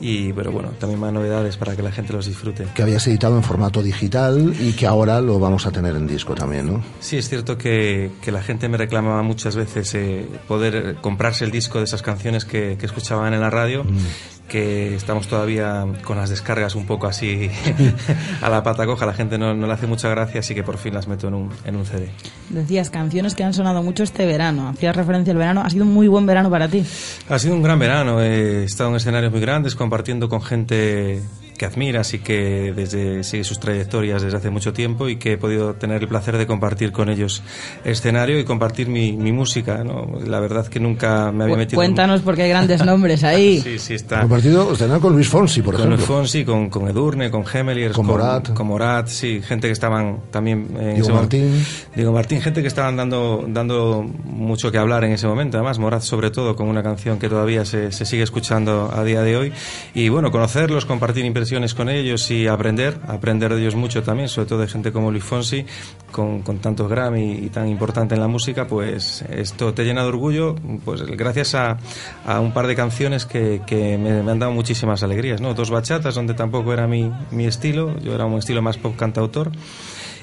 Y, 0.00 0.32
pero 0.32 0.52
bueno, 0.52 0.70
también 0.78 1.00
más 1.00 1.12
novedades 1.12 1.56
para 1.56 1.74
que 1.74 1.82
la 1.82 1.90
gente 1.90 2.12
los 2.12 2.26
disfrute. 2.26 2.66
Que 2.74 2.82
habías 2.82 3.04
editado 3.08 3.36
en 3.36 3.42
formato 3.42 3.82
digital 3.82 4.54
y 4.60 4.72
que 4.72 4.86
ahora 4.86 5.20
lo 5.20 5.40
vamos 5.40 5.66
a 5.66 5.72
tener 5.72 5.96
en 5.96 6.06
disco 6.06 6.36
también, 6.36 6.72
¿no? 6.72 6.84
Sí, 7.00 7.16
es 7.16 7.28
cierto 7.28 7.58
que, 7.58 8.12
que 8.22 8.30
la 8.30 8.40
gente 8.40 8.68
me 8.68 8.76
reclamaba 8.76 9.22
muchas 9.22 9.56
veces 9.56 9.92
eh, 9.96 10.28
poder 10.46 10.96
comprarse 11.00 11.44
el 11.44 11.50
disco 11.50 11.78
de 11.78 11.84
esas 11.84 12.02
canciones 12.02 12.44
que, 12.44 12.76
que 12.78 12.86
escuchaban 12.86 13.34
en 13.34 13.40
la 13.40 13.50
radio. 13.50 13.82
Mm 13.82 14.37
que 14.48 14.94
estamos 14.94 15.28
todavía 15.28 15.86
con 16.02 16.16
las 16.16 16.30
descargas 16.30 16.74
un 16.74 16.86
poco 16.86 17.06
así 17.06 17.50
a 18.42 18.48
la 18.48 18.62
pata 18.62 18.86
coja, 18.86 19.06
la 19.06 19.12
gente 19.12 19.38
no, 19.38 19.54
no, 19.54 19.66
le 19.66 19.72
hace 19.72 19.86
mucha 19.86 20.08
gracia, 20.08 20.40
así 20.40 20.54
que 20.54 20.62
por 20.62 20.78
fin 20.78 20.94
las 20.94 21.06
meto 21.06 21.28
en 21.28 21.34
un, 21.34 21.50
en 21.64 21.76
un 21.76 21.84
CD. 21.84 22.08
Decías, 22.48 22.90
canciones 22.90 23.34
que 23.34 23.44
han 23.44 23.54
sonado 23.54 23.82
mucho 23.82 24.02
este 24.02 24.26
verano, 24.26 24.68
hacías 24.68 24.96
referencia 24.96 25.32
al 25.32 25.38
verano, 25.38 25.62
ha 25.64 25.70
sido 25.70 25.84
un 25.84 25.92
muy 25.92 26.08
buen 26.08 26.26
verano 26.26 26.50
para 26.50 26.68
ti. 26.68 26.84
Ha 27.28 27.38
sido 27.38 27.54
un 27.54 27.62
gran 27.62 27.78
verano, 27.78 28.20
he 28.20 28.64
estado 28.64 28.90
en 28.90 28.96
escenarios 28.96 29.30
muy 29.30 29.40
grandes, 29.40 29.74
compartiendo 29.74 30.28
con 30.28 30.42
gente 30.42 31.22
que 31.58 31.66
admiras 31.66 32.14
y 32.14 32.20
que 32.20 32.72
desde, 32.74 33.24
sigue 33.24 33.44
sus 33.44 33.58
trayectorias 33.58 34.22
desde 34.22 34.38
hace 34.38 34.48
mucho 34.48 34.72
tiempo 34.72 35.08
y 35.08 35.16
que 35.16 35.32
he 35.32 35.36
podido 35.36 35.74
tener 35.74 36.02
el 36.02 36.08
placer 36.08 36.38
de 36.38 36.46
compartir 36.46 36.92
con 36.92 37.10
ellos 37.10 37.42
escenario 37.84 38.38
y 38.38 38.44
compartir 38.44 38.88
mi, 38.88 39.12
mi 39.12 39.32
música. 39.32 39.82
¿no? 39.84 40.06
La 40.24 40.40
verdad 40.40 40.66
que 40.68 40.78
nunca 40.78 41.32
me 41.32 41.44
había 41.44 41.56
metido... 41.56 41.76
Cuéntanos 41.76 42.20
porque 42.22 42.44
hay 42.44 42.50
grandes 42.50 42.84
nombres 42.84 43.24
ahí. 43.24 43.60
sí, 43.64 43.78
sí, 43.78 43.94
está. 43.94 44.20
Compartido 44.20 44.72
escenario 44.72 45.02
con 45.02 45.12
Luis 45.12 45.28
Fonsi, 45.28 45.60
por 45.60 45.74
con 45.74 45.80
ejemplo. 45.80 45.96
Luis 45.96 46.06
Fonsi, 46.06 46.44
con, 46.44 46.70
con 46.70 46.88
Edurne, 46.88 47.30
con 47.30 47.44
Gemeliers, 47.44 47.94
con, 47.94 48.06
Morat. 48.06 48.52
Con 48.54 48.68
Morat, 48.68 49.08
sí, 49.08 49.42
gente 49.42 49.66
que 49.66 49.72
estaban 49.72 50.20
también... 50.30 50.68
En 50.78 50.94
Diego 50.94 51.10
Martín. 51.10 51.64
Diego 51.94 52.12
Martín, 52.12 52.40
gente 52.40 52.62
que 52.62 52.68
estaban 52.68 52.96
dando, 52.96 53.44
dando 53.48 54.08
mucho 54.24 54.70
que 54.70 54.78
hablar 54.78 55.02
en 55.02 55.12
ese 55.12 55.26
momento. 55.26 55.56
Además, 55.56 55.80
Morat 55.80 56.02
sobre 56.02 56.30
todo 56.30 56.54
con 56.54 56.68
una 56.68 56.84
canción 56.84 57.18
que 57.18 57.28
todavía 57.28 57.64
se, 57.64 57.90
se 57.90 58.06
sigue 58.06 58.22
escuchando 58.22 58.92
a 58.94 59.02
día 59.02 59.22
de 59.22 59.36
hoy. 59.36 59.52
Y 59.92 60.08
bueno, 60.08 60.30
conocerlos, 60.30 60.86
compartir 60.86 61.24
impresiones 61.24 61.47
con 61.74 61.88
ellos 61.88 62.30
y 62.30 62.46
aprender, 62.46 62.98
aprender 63.06 63.54
de 63.54 63.60
ellos 63.60 63.74
mucho 63.74 64.02
también, 64.02 64.28
sobre 64.28 64.48
todo 64.48 64.60
de 64.60 64.68
gente 64.68 64.92
como 64.92 65.10
Luis 65.10 65.24
Fonsi, 65.24 65.64
con, 66.10 66.42
con 66.42 66.58
tantos 66.58 66.88
Grammy 66.88 67.32
y 67.32 67.48
tan 67.48 67.68
importante 67.68 68.14
en 68.14 68.20
la 68.20 68.28
música, 68.28 68.66
pues 68.66 69.22
esto 69.30 69.72
te 69.74 69.84
llena 69.84 70.02
de 70.02 70.08
orgullo, 70.08 70.54
pues 70.84 71.02
gracias 71.02 71.54
a, 71.54 71.78
a 72.26 72.40
un 72.40 72.52
par 72.52 72.66
de 72.66 72.74
canciones 72.74 73.24
que, 73.24 73.62
que 73.66 73.98
me, 73.98 74.22
me, 74.22 74.30
han 74.30 74.38
dado 74.38 74.52
muchísimas 74.52 75.02
alegrías, 75.02 75.40
¿no? 75.40 75.54
Dos 75.54 75.70
bachatas, 75.70 76.14
donde 76.14 76.34
tampoco 76.34 76.72
era 76.72 76.86
mi, 76.86 77.10
mi 77.30 77.46
estilo, 77.46 77.98
yo 78.00 78.14
era 78.14 78.26
un 78.26 78.38
estilo 78.38 78.62
más 78.62 78.76
pop 78.76 78.94
cantautor, 78.96 79.50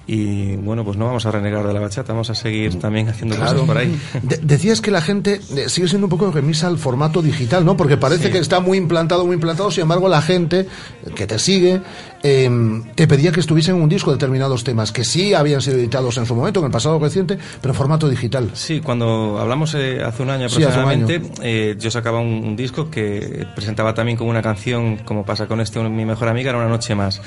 y 0.08 0.56
bueno, 0.58 0.84
pues 0.84 0.98
no 0.98 1.06
vamos 1.06 1.26
a 1.26 1.32
renegar 1.32 1.66
de 1.66 1.74
la 1.74 1.80
bachata, 1.80 2.14
vamos 2.14 2.30
a 2.30 2.36
seguir 2.36 2.78
también 2.80 3.10
haciendo 3.10 3.36
claro. 3.36 3.54
cosas 3.54 3.68
por 3.68 3.78
ahí. 3.78 4.00
De 4.22 4.38
decías 4.38 4.80
que 4.80 4.92
la 4.92 5.02
gente 5.02 5.42
sigue 5.42 5.88
siendo 5.88 6.06
un 6.06 6.10
poco 6.10 6.32
remisa 6.32 6.68
al 6.68 6.78
formato 6.78 7.22
digital, 7.22 7.66
¿no? 7.66 7.76
Porque 7.76 7.98
parece 7.98 8.26
sí. 8.26 8.32
que 8.32 8.38
está 8.38 8.60
muy 8.60 8.78
implantado, 8.78 9.26
muy 9.26 9.36
implantado, 9.36 9.72
sin 9.72 9.84
embargo 9.84 10.08
la 10.08 10.22
gente 10.22 10.68
que 11.16 11.28
te 11.28 11.40
sigue 11.40 11.82
eh, 12.28 12.50
te 12.96 13.08
pedía 13.08 13.32
que 13.32 13.40
estuviesen 13.40 13.76
en 13.76 13.84
un 13.84 13.88
disco 13.88 14.12
determinados 14.12 14.64
temas 14.64 14.92
que 14.92 15.04
sí 15.04 15.36
habían 15.36 15.62
sido 15.62 15.78
editados 15.78 16.18
en 16.18 16.26
su 16.26 16.34
momento, 16.34 16.60
en 16.60 16.66
el 16.66 16.72
pasado 16.72 16.98
reciente, 16.98 17.38
pero 17.62 17.72
en 17.72 17.78
formato 17.78 18.10
digital. 18.10 18.50
Sí, 18.54 18.82
cuando 18.82 19.38
hablamos 19.40 19.76
eh, 19.76 20.02
hace 20.04 20.24
un 20.24 20.32
año 20.32 20.48
aproximadamente, 20.48 21.20
sí, 21.20 21.26
un 21.26 21.32
año. 21.34 21.44
Eh, 21.44 21.76
yo 21.78 21.92
sacaba 21.92 22.20
un, 22.20 22.44
un, 22.44 22.56
disco 22.56 22.90
que 22.90 23.46
presentaba 23.54 23.94
también 23.94 24.18
como 24.18 24.32
una 24.32 24.42
canción, 24.42 24.98
como 25.06 25.24
pasa 25.24 25.46
con 25.46 25.62
este, 25.62 25.80
mi 25.88 26.04
mejor 26.04 26.28
amiga, 26.28 26.50
era 26.50 26.58
una 26.58 26.68
noche 26.68 26.96
más. 26.96 27.22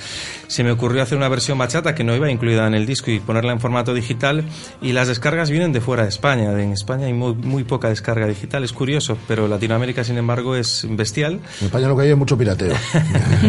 Se 0.48 0.64
me 0.64 0.72
ocurrió 0.72 1.00
hacer 1.00 1.16
una 1.16 1.28
versión 1.28 1.58
bachata 1.58 1.94
que 1.94 2.02
no 2.02 2.16
iba 2.16 2.28
incluida 2.28 2.66
en 2.66 2.74
el 2.74 2.84
disco 2.84 3.12
y 3.12 3.20
ponerla 3.20 3.52
en 3.52 3.60
formato 3.60 3.94
digital 3.94 4.42
y 4.82 4.94
las 4.94 5.06
descargas 5.06 5.48
vienen 5.48 5.70
de 5.70 5.80
fuera 5.80 6.02
de 6.02 6.08
España. 6.08 6.50
En 6.60 6.72
España 6.72 7.06
hay 7.06 7.12
muy, 7.12 7.34
muy 7.34 7.62
poca 7.62 7.88
descarga 7.88 8.26
digital, 8.26 8.64
es 8.64 8.72
curioso, 8.72 9.16
pero 9.28 9.46
Latinoamérica 9.46 10.02
sin 10.02 10.18
embargo 10.18 10.56
es 10.56 10.88
bestial. 10.90 11.34
En 11.60 11.66
España 11.66 11.86
lo 11.86 11.96
que 11.96 12.02
hay 12.02 12.10
es 12.10 12.16
mucho 12.16 12.36
pirateo. 12.36 12.74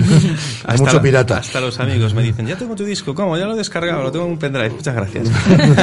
hay 0.65 0.77
mucho 0.77 1.01
pirata. 1.01 1.38
Hasta 1.39 1.61
los 1.61 1.79
amigos 1.79 2.13
me 2.13 2.21
dicen, 2.21 2.45
ya 2.45 2.57
tengo 2.57 2.75
tu 2.75 2.83
disco, 2.83 3.15
¿cómo? 3.15 3.37
Ya 3.37 3.45
lo 3.45 3.53
he 3.53 3.57
descargado, 3.57 4.03
lo 4.03 4.11
tengo 4.11 4.25
en 4.25 4.31
un 4.33 4.37
pendrive, 4.37 4.71
muchas 4.71 4.93
gracias. 4.93 5.29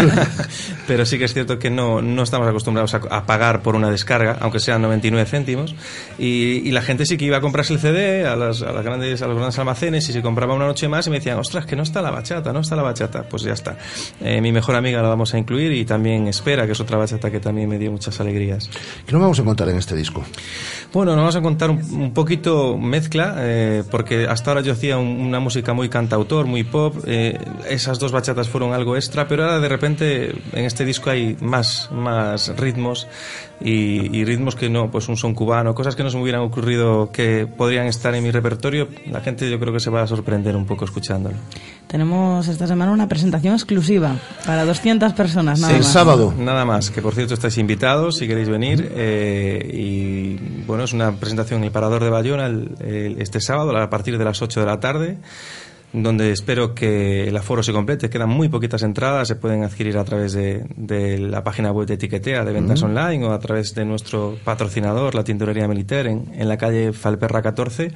pero 0.86 1.06
sí 1.06 1.18
que 1.18 1.24
es 1.24 1.32
cierto 1.32 1.58
que 1.58 1.70
no, 1.70 2.02
no 2.02 2.22
estamos 2.22 2.46
acostumbrados 2.46 2.92
a, 2.92 2.98
a, 2.98 3.24
pagar 3.24 3.62
por 3.62 3.74
una 3.74 3.90
descarga, 3.90 4.36
aunque 4.40 4.60
sean 4.60 4.82
99 4.82 5.26
céntimos, 5.26 5.74
y, 6.18 6.60
y, 6.62 6.70
la 6.72 6.82
gente 6.82 7.06
sí 7.06 7.16
que 7.16 7.24
iba 7.24 7.38
a 7.38 7.40
comprarse 7.40 7.72
el 7.72 7.78
CD 7.78 8.26
a, 8.26 8.36
las, 8.36 8.60
a, 8.60 8.70
las 8.70 8.84
grandes, 8.84 9.22
a 9.22 9.26
los 9.26 9.36
grandes 9.36 9.58
almacenes 9.58 10.06
y 10.10 10.12
se 10.12 10.20
compraba 10.20 10.52
una 10.52 10.66
noche 10.66 10.88
más 10.88 11.06
y 11.06 11.10
me 11.10 11.16
decían, 11.16 11.38
ostras, 11.38 11.64
que 11.64 11.74
no 11.74 11.84
está 11.84 12.02
la 12.02 12.10
bachata, 12.10 12.52
no 12.52 12.60
está 12.60 12.76
la 12.76 12.82
bachata. 12.82 13.22
Pues 13.22 13.42
ya 13.42 13.54
está. 13.54 13.78
Eh, 14.20 14.42
mi 14.42 14.52
mejor 14.52 14.74
amiga 14.74 15.00
la 15.00 15.08
vamos 15.08 15.32
a 15.32 15.38
incluir 15.38 15.72
y 15.72 15.86
también 15.86 16.28
Espera, 16.28 16.66
que 16.66 16.72
es 16.72 16.80
otra 16.80 16.98
bachata 16.98 17.30
que 17.30 17.40
también 17.40 17.68
me 17.68 17.78
dio 17.78 17.90
muchas 17.90 18.20
alegrías. 18.20 18.68
¿Qué 19.06 19.12
nos 19.12 19.22
vamos 19.22 19.38
a 19.38 19.42
encontrar 19.42 19.70
en 19.70 19.78
este 19.78 19.96
disco? 19.96 20.22
Bueno, 20.92 21.12
nos 21.12 21.22
vamos 21.22 21.36
a 21.36 21.40
contar 21.40 21.70
un, 21.70 21.82
un 21.92 22.12
poquito 22.12 22.76
mezcla, 22.76 23.36
eh, 23.38 23.84
porque 23.90 24.26
hasta 24.26 24.50
ahora 24.50 24.60
yo 24.60 24.72
hacía 24.72 24.98
un, 24.98 25.06
una 25.06 25.35
música 25.40 25.72
muy 25.72 25.88
cantautor, 25.88 26.46
muy 26.46 26.64
pop, 26.64 26.96
eh, 27.06 27.38
esas 27.68 27.98
dos 27.98 28.12
bachatas 28.12 28.48
fueron 28.48 28.72
algo 28.72 28.96
extra, 28.96 29.28
pero 29.28 29.44
ahora 29.44 29.60
de 29.60 29.68
repente 29.68 30.34
en 30.52 30.64
este 30.64 30.84
disco 30.84 31.10
hay 31.10 31.36
más, 31.40 31.90
más 31.92 32.56
ritmos 32.56 33.06
y, 33.60 34.16
y, 34.16 34.24
ritmos 34.24 34.54
que 34.54 34.68
no, 34.68 34.90
pues 34.90 35.08
un 35.08 35.16
son 35.16 35.34
cubano, 35.34 35.74
cosas 35.74 35.96
que 35.96 36.02
no 36.02 36.10
se 36.10 36.16
me 36.16 36.22
hubieran 36.22 36.42
ocurrido 36.42 37.10
que 37.10 37.46
podrían 37.46 37.86
estar 37.86 38.14
en 38.14 38.22
mi 38.22 38.30
repertorio, 38.30 38.88
la 39.10 39.20
gente 39.20 39.50
yo 39.50 39.58
creo 39.58 39.72
que 39.72 39.80
se 39.80 39.90
va 39.90 40.02
a 40.02 40.06
sorprender 40.06 40.56
un 40.56 40.66
poco 40.66 40.84
escuchándolo. 40.84 41.36
Tenemos 41.86 42.48
esta 42.48 42.66
semana 42.66 42.92
una 42.92 43.08
presentación 43.08 43.54
exclusiva 43.54 44.16
para 44.44 44.64
200 44.64 45.12
personas, 45.12 45.60
nada 45.60 45.72
el 45.72 45.82
más. 45.82 45.92
sábado. 45.92 46.34
Nada 46.36 46.64
más, 46.64 46.90
que 46.90 47.00
por 47.00 47.14
cierto 47.14 47.34
estáis 47.34 47.56
invitados 47.58 48.16
si 48.16 48.26
queréis 48.26 48.48
venir. 48.48 48.92
Eh, 48.94 49.70
y 49.72 50.64
bueno, 50.66 50.84
es 50.84 50.92
una 50.92 51.12
presentación 51.12 51.60
en 51.60 51.64
el 51.64 51.70
Parador 51.70 52.02
de 52.02 52.10
Bayona 52.10 52.46
el, 52.46 52.74
el, 52.80 53.22
este 53.22 53.40
sábado 53.40 53.76
a 53.76 53.88
partir 53.88 54.18
de 54.18 54.24
las 54.24 54.42
8 54.42 54.60
de 54.60 54.66
la 54.66 54.80
tarde 54.80 55.18
donde 56.02 56.31
espero 56.31 56.74
que 56.74 57.27
el 57.28 57.36
aforo 57.36 57.62
se 57.62 57.73
complete. 57.73 58.10
Quedan 58.10 58.28
muy 58.28 58.48
poquitas 58.48 58.82
entradas, 58.82 59.28
se 59.28 59.36
pueden 59.36 59.64
adquirir 59.64 59.97
a 59.97 60.05
través 60.05 60.35
de, 60.35 60.66
de 60.77 61.18
la 61.18 61.43
página 61.43 61.73
web 61.73 61.86
de 61.86 61.94
Etiquetea 61.94 62.44
de 62.44 62.52
ventas 62.52 62.82
uh 62.82 62.86
-huh. 62.86 62.89
online 62.89 63.27
o 63.27 63.32
a 63.32 63.39
través 63.39 63.74
de 63.74 63.85
nuestro 63.86 64.36
patrocinador, 64.44 65.14
la 65.14 65.24
Tintorería 65.24 65.66
Militar, 65.66 66.06
en, 66.06 66.31
en, 66.35 66.48
la 66.48 66.59
calle 66.59 66.93
Falperra 66.93 67.40
14. 67.40 67.93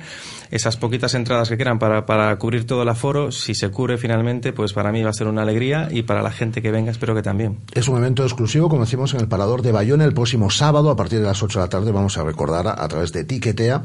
Esas 0.50 0.76
poquitas 0.76 1.14
entradas 1.14 1.48
que 1.48 1.56
quedan 1.56 1.78
para, 1.78 2.06
para 2.06 2.36
cubrir 2.38 2.66
todo 2.66 2.82
el 2.82 2.88
aforo, 2.88 3.30
si 3.30 3.54
se 3.54 3.70
cubre 3.70 3.98
finalmente, 3.98 4.52
pues 4.52 4.72
para 4.72 4.92
mí 4.92 5.02
va 5.02 5.10
a 5.10 5.12
ser 5.12 5.26
una 5.26 5.42
alegría 5.42 5.88
y 5.90 6.02
para 6.02 6.22
la 6.22 6.30
gente 6.30 6.62
que 6.62 6.70
venga 6.70 6.90
espero 6.90 7.14
que 7.14 7.22
también. 7.22 7.58
Es 7.72 7.88
un 7.88 7.98
evento 7.98 8.24
exclusivo, 8.24 8.68
como 8.68 8.84
decimos, 8.84 9.14
en 9.14 9.20
el 9.20 9.28
Parador 9.28 9.62
de 9.62 9.72
Bayona 9.72 10.04
el 10.04 10.14
próximo 10.14 10.50
sábado 10.50 10.90
a 10.90 10.96
partir 10.96 11.20
de 11.20 11.26
las 11.26 11.42
8 11.42 11.58
de 11.58 11.64
la 11.64 11.68
tarde. 11.68 11.92
Vamos 11.92 12.18
a 12.18 12.24
recordar 12.24 12.66
a, 12.66 12.82
a 12.82 12.88
través 12.88 13.12
de 13.12 13.20
Etiquetea. 13.20 13.82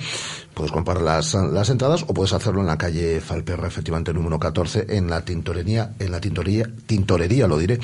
Puedes 0.54 0.72
comprar 0.72 1.02
las, 1.02 1.34
las 1.34 1.70
entradas 1.70 2.04
o 2.08 2.14
puedes 2.14 2.34
hacerlo 2.34 2.62
en 2.62 2.68
la 2.68 2.78
calle 2.78 3.20
Falperra, 3.22 3.68
efectivamente 3.68 4.14
número 4.14 4.40
14 4.40 4.86
en 4.90 5.10
la 5.10 5.22
tintorería, 5.24 5.92
en 6.00 6.12
la 6.12 6.20
tintorería, 6.20 6.70
tintorería 6.86 7.48
lo 7.48 7.58
diré. 7.58 7.80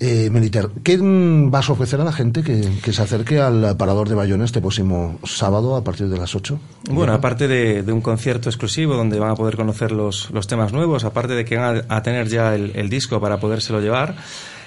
Eh, 0.00 0.28
Militar, 0.30 0.70
¿qué 0.82 0.98
vas 1.00 1.68
a 1.68 1.72
ofrecer 1.72 2.00
a 2.00 2.04
la 2.04 2.12
gente 2.12 2.42
que, 2.42 2.68
que, 2.82 2.92
se 2.92 3.02
acerque 3.02 3.40
al 3.40 3.76
parador 3.76 4.08
de 4.08 4.14
Bayona 4.14 4.44
este 4.44 4.60
próximo 4.60 5.18
sábado 5.24 5.76
a 5.76 5.84
partir 5.84 6.08
de 6.08 6.18
las 6.18 6.34
8? 6.34 6.58
Bueno, 6.90 7.12
aparte 7.12 7.46
de, 7.46 7.82
de, 7.82 7.92
un 7.92 8.01
concierto 8.02 8.48
exclusivo 8.48 8.94
donde 8.94 9.18
van 9.18 9.30
a 9.30 9.34
poder 9.34 9.56
conocer 9.56 9.92
los, 9.92 10.30
los 10.30 10.46
temas 10.46 10.72
nuevos, 10.72 11.04
aparte 11.04 11.34
de 11.34 11.44
que 11.44 11.56
van 11.56 11.84
a, 11.88 12.02
tener 12.02 12.28
ya 12.28 12.54
el, 12.54 12.72
el 12.74 12.88
disco 12.88 13.20
para 13.20 13.38
podérselo 13.38 13.80
llevar, 13.80 14.14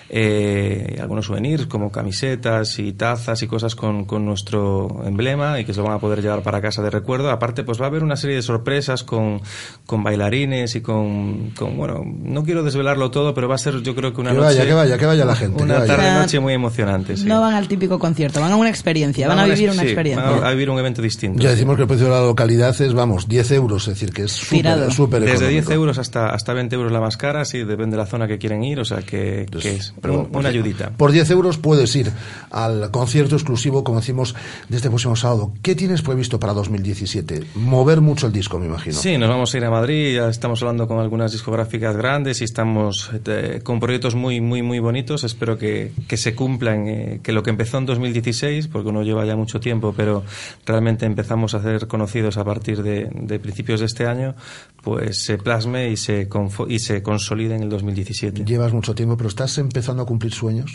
eh, 0.10 0.98
algunos 1.02 1.26
souvenirs 1.26 1.66
como 1.66 1.92
camisetas 1.92 2.78
y 2.80 2.94
tazas 2.94 3.42
y 3.42 3.48
cosas 3.48 3.76
con, 3.76 4.06
con, 4.06 4.26
nuestro 4.26 5.04
emblema 5.06 5.60
y 5.60 5.66
que 5.66 5.74
se 5.74 5.80
lo 5.80 5.86
van 5.86 5.96
a 5.96 6.00
poder 6.00 6.22
llevar 6.22 6.44
para 6.44 6.62
casa 6.62 6.82
de 6.82 6.90
recuerdo. 6.90 7.32
Aparte, 7.32 7.64
pues 7.64 7.80
va 7.80 7.86
a 7.86 7.88
haber 7.88 8.04
una 8.04 8.16
serie 8.16 8.36
de 8.36 8.42
sorpresas 8.42 9.04
con, 9.04 9.42
con 9.86 10.04
bailarines 10.04 10.76
y 10.76 10.82
con, 10.82 11.52
con, 11.52 11.78
bueno, 11.78 12.04
no 12.06 12.44
quiero 12.44 12.64
desvelarlo 12.64 13.12
todo, 13.12 13.34
pero 13.34 13.48
va 13.48 13.56
a 13.56 13.60
ser 13.60 13.82
yo 13.82 13.96
creo 13.96 14.14
que 14.14 14.22
una 14.22 14.32
que 14.32 14.38
noche... 14.38 14.48
Vaya, 14.48 14.66
que 14.66 14.74
vaya, 14.74 14.98
que 14.98 15.06
vaya 15.06 15.26
la 15.26 15.36
gente. 15.36 15.64
Una 15.64 15.86
tarde-noche 15.86 16.40
muy 16.40 16.54
emocionante. 16.54 17.18
Sí. 17.18 17.26
No 17.26 17.42
van 17.42 17.56
al 17.56 17.68
típico 17.68 17.98
concierto, 17.98 18.40
van 18.42 18.52
a 18.52 18.56
una 18.56 18.70
experiencia, 18.70 19.28
van, 19.28 19.38
van 19.38 19.52
a 19.52 19.54
vivir 19.54 19.70
una 19.70 19.82
sí, 19.82 19.88
experiencia. 19.88 20.30
Van 20.30 20.44
a, 20.44 20.52
vivir 20.52 20.70
un 20.70 20.80
evento 20.80 21.02
distinto. 21.02 21.42
Ya 21.42 21.50
decimos 21.50 21.76
que 21.76 21.84
el 21.84 21.88
precio 21.88 22.06
de 22.06 22.12
la 22.12 22.22
localidad 22.22 22.80
es, 22.80 22.94
vamos, 22.94 23.28
10 23.28 23.52
euros, 23.52 23.88
es 23.88 23.96
decir, 23.96 24.14
que 24.14 24.24
es 24.24 24.32
súper 24.32 25.24
Desde 25.24 25.48
10 25.50 25.70
euros 25.72 25.98
hasta, 25.98 26.28
hasta 26.28 26.54
20 26.54 26.76
euros 26.76 26.92
la 26.92 27.02
más 27.02 27.18
cara, 27.18 27.46
sí, 27.46 27.64
depende 27.64 27.98
de 27.98 28.04
la 28.04 28.06
zona 28.06 28.28
que 28.28 28.38
quieren 28.38 28.64
ir, 28.64 28.80
o 28.80 28.86
sea 28.86 29.00
que, 29.00 29.42
Entonces, 29.42 29.72
que 29.72 29.78
es 29.78 29.94
pero 30.02 30.28
una 30.32 30.50
ayudita. 30.50 30.92
Por 30.92 31.12
10 31.12 31.30
euros 31.32 31.58
puedes 31.58 31.96
ir 31.96 32.12
al 32.52 32.92
concierto 32.92 33.36
exclusivo, 33.36 33.84
como 33.84 34.00
decimos, 34.00 34.36
de 34.70 34.78
este 34.78 34.90
próximo 34.90 35.16
sábado. 35.16 35.54
¿Qué 35.62 35.76
tienes 35.76 36.02
previsto 36.02 36.40
para 36.40 36.54
2017? 36.54 37.44
Mover 37.56 38.02
mucho 38.02 38.28
el 38.28 38.34
disco, 38.34 38.60
me 38.60 38.68
imagino. 38.68 38.96
Sí, 38.96 39.18
nos 39.18 39.30
vamos 39.30 39.54
a 39.54 39.58
ir 39.58 39.66
a 39.66 39.70
Madrid, 39.70 40.16
ya 40.16 40.30
estamos 40.30 40.62
hablando 40.62 40.88
con 40.88 41.00
algunas 41.00 41.32
discográficas 41.32 41.96
grandes 41.96 42.42
y 42.42 42.44
estamos 42.44 43.12
eh, 43.26 43.62
con 43.64 43.80
proyectos 43.80 44.16
muy, 44.16 44.42
muy, 44.42 44.62
muy 44.62 44.80
bonitos. 44.80 45.24
Espero 45.24 45.58
que, 45.58 45.92
que 46.08 46.18
se 46.18 46.36
cumplan, 46.36 46.88
eh, 46.88 47.20
que 47.24 47.32
lo 47.32 47.44
que 47.44 47.50
empezó 47.50 47.78
en 47.78 47.86
2016, 47.86 48.68
porque 48.68 48.90
uno 48.90 49.04
lleva 49.04 49.26
ya 49.26 49.36
mucho 49.36 49.60
tiempo, 49.60 49.94
pero 49.96 50.24
realmente 50.66 51.06
empezamos 51.06 51.54
a 51.54 51.62
ser 51.62 51.88
conocidos 51.88 52.38
a 52.38 52.44
partir 52.44 52.84
de, 52.84 53.10
de 53.12 53.40
principios 53.40 53.80
de 53.80 53.86
este 53.86 54.08
año, 54.08 54.36
pues 54.84 55.24
se 55.24 55.38
plasme 55.38 55.90
y 55.90 55.98
se, 55.98 56.28
y 56.68 56.80
se 56.80 57.02
consolide 57.02 57.56
en 57.56 57.64
el 57.64 57.70
2017. 57.70 58.46
Llevas 58.46 58.74
mucho 58.74 58.94
tiempo, 58.94 59.18
pero 59.18 59.30
¿estás 59.30 59.58
empezando 59.58 59.85
a 59.90 60.06
cumplir 60.06 60.34
sueños? 60.34 60.72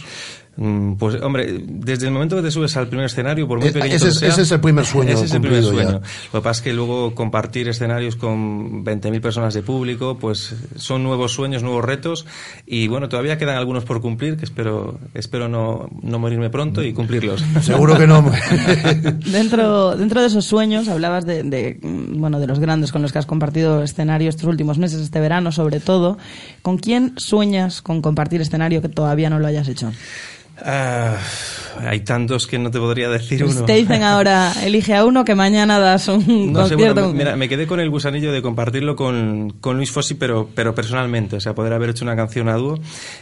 Mm, 0.62 0.96
pues, 0.96 1.14
hombre, 1.22 1.58
desde 1.66 2.04
el 2.06 2.12
momento 2.12 2.36
que 2.36 2.42
te 2.42 2.50
subes 2.50 2.76
al 2.76 2.86
primer 2.86 3.06
escenario, 3.06 3.48
por 3.48 3.58
muy 3.60 3.68
Eh, 3.68 3.72
pequeño 3.72 3.94
ese 3.94 4.04
que 4.04 4.10
es- 4.10 4.18
sea, 4.18 4.28
ese 4.28 4.42
es 4.42 4.52
el 4.52 4.60
primer 4.60 4.84
sueño 4.86 5.10
Ese 5.12 5.24
es 5.24 5.32
el 5.32 5.40
primer 5.40 5.62
ya. 5.62 5.68
sueño. 5.70 5.92
Lo 6.34 6.40
que 6.40 6.44
pasa 6.44 6.50
es 6.50 6.60
que 6.60 6.72
luego 6.74 7.14
compartir 7.14 7.66
escenarios 7.68 8.14
con 8.16 8.84
20.000 8.84 9.22
personas 9.22 9.54
de 9.54 9.62
público, 9.62 10.18
pues 10.18 10.54
son 10.76 11.02
nuevos 11.02 11.32
sueños, 11.32 11.62
nuevos 11.62 11.82
retos. 11.82 12.26
Y 12.66 12.88
bueno, 12.88 13.08
todavía 13.08 13.38
quedan 13.38 13.56
algunos 13.56 13.84
por 13.84 14.02
cumplir, 14.02 14.36
que 14.36 14.44
espero, 14.44 14.98
espero 15.14 15.48
no, 15.48 15.88
no 16.02 16.18
morirme 16.18 16.50
pronto 16.50 16.82
y 16.84 16.92
cumplirlos. 16.92 17.42
Seguro 17.62 17.96
que 17.96 18.06
no. 18.06 18.22
Dentro, 19.32 19.96
dentro 19.96 20.20
de 20.20 20.26
esos 20.26 20.44
sueños 20.44 20.88
hablabas 20.88 21.24
de, 21.24 21.42
de, 21.42 21.78
bueno, 21.82 22.38
de 22.38 22.46
los 22.46 22.58
grandes 22.58 22.92
con 22.92 23.00
los 23.02 23.12
que 23.12 23.18
has 23.18 23.26
compartido 23.26 23.82
escenario 23.82 24.28
estos 24.28 24.44
últimos 24.44 24.76
meses, 24.78 25.00
este 25.00 25.20
verano 25.20 25.52
sobre 25.52 25.80
todo. 25.80 26.18
¿Con 26.62 26.76
quién 26.78 27.14
sueñas 27.16 27.80
con 27.82 28.02
compartir 28.02 28.40
escenario 28.40 28.82
que 28.82 28.88
todavía 28.90 29.30
no 29.30 29.38
lo 29.38 29.46
hayas 29.46 29.68
hecho? 29.68 29.90
Ah, 30.64 31.16
hay 31.86 32.00
tantos 32.00 32.46
que 32.46 32.58
no 32.58 32.70
te 32.70 32.78
podría 32.78 33.08
decir 33.08 33.42
Pues 33.44 33.56
uno. 33.56 33.64
te 33.64 33.74
dicen 33.74 34.02
ahora, 34.02 34.52
elige 34.64 34.94
a 34.94 35.04
uno 35.04 35.24
que 35.24 35.34
mañana 35.34 35.78
das 35.78 36.08
un 36.08 36.52
No 36.52 36.64
sé, 36.66 36.74
concierto. 36.74 36.94
bueno, 37.02 37.12
mira, 37.16 37.36
me 37.36 37.48
quedé 37.48 37.66
con 37.66 37.80
el 37.80 37.88
gusanillo 37.88 38.32
de 38.32 38.42
compartirlo 38.42 38.96
con, 38.96 39.50
con 39.60 39.76
Luis 39.76 39.90
Fossi, 39.90 40.14
pero, 40.14 40.50
pero 40.54 40.74
personalmente, 40.74 41.36
o 41.36 41.40
sea, 41.40 41.54
poder 41.54 41.72
haber 41.72 41.90
hecho 41.90 42.04
una 42.04 42.16
canción 42.16 42.48
a 42.48 42.54
dúo. 42.54 42.78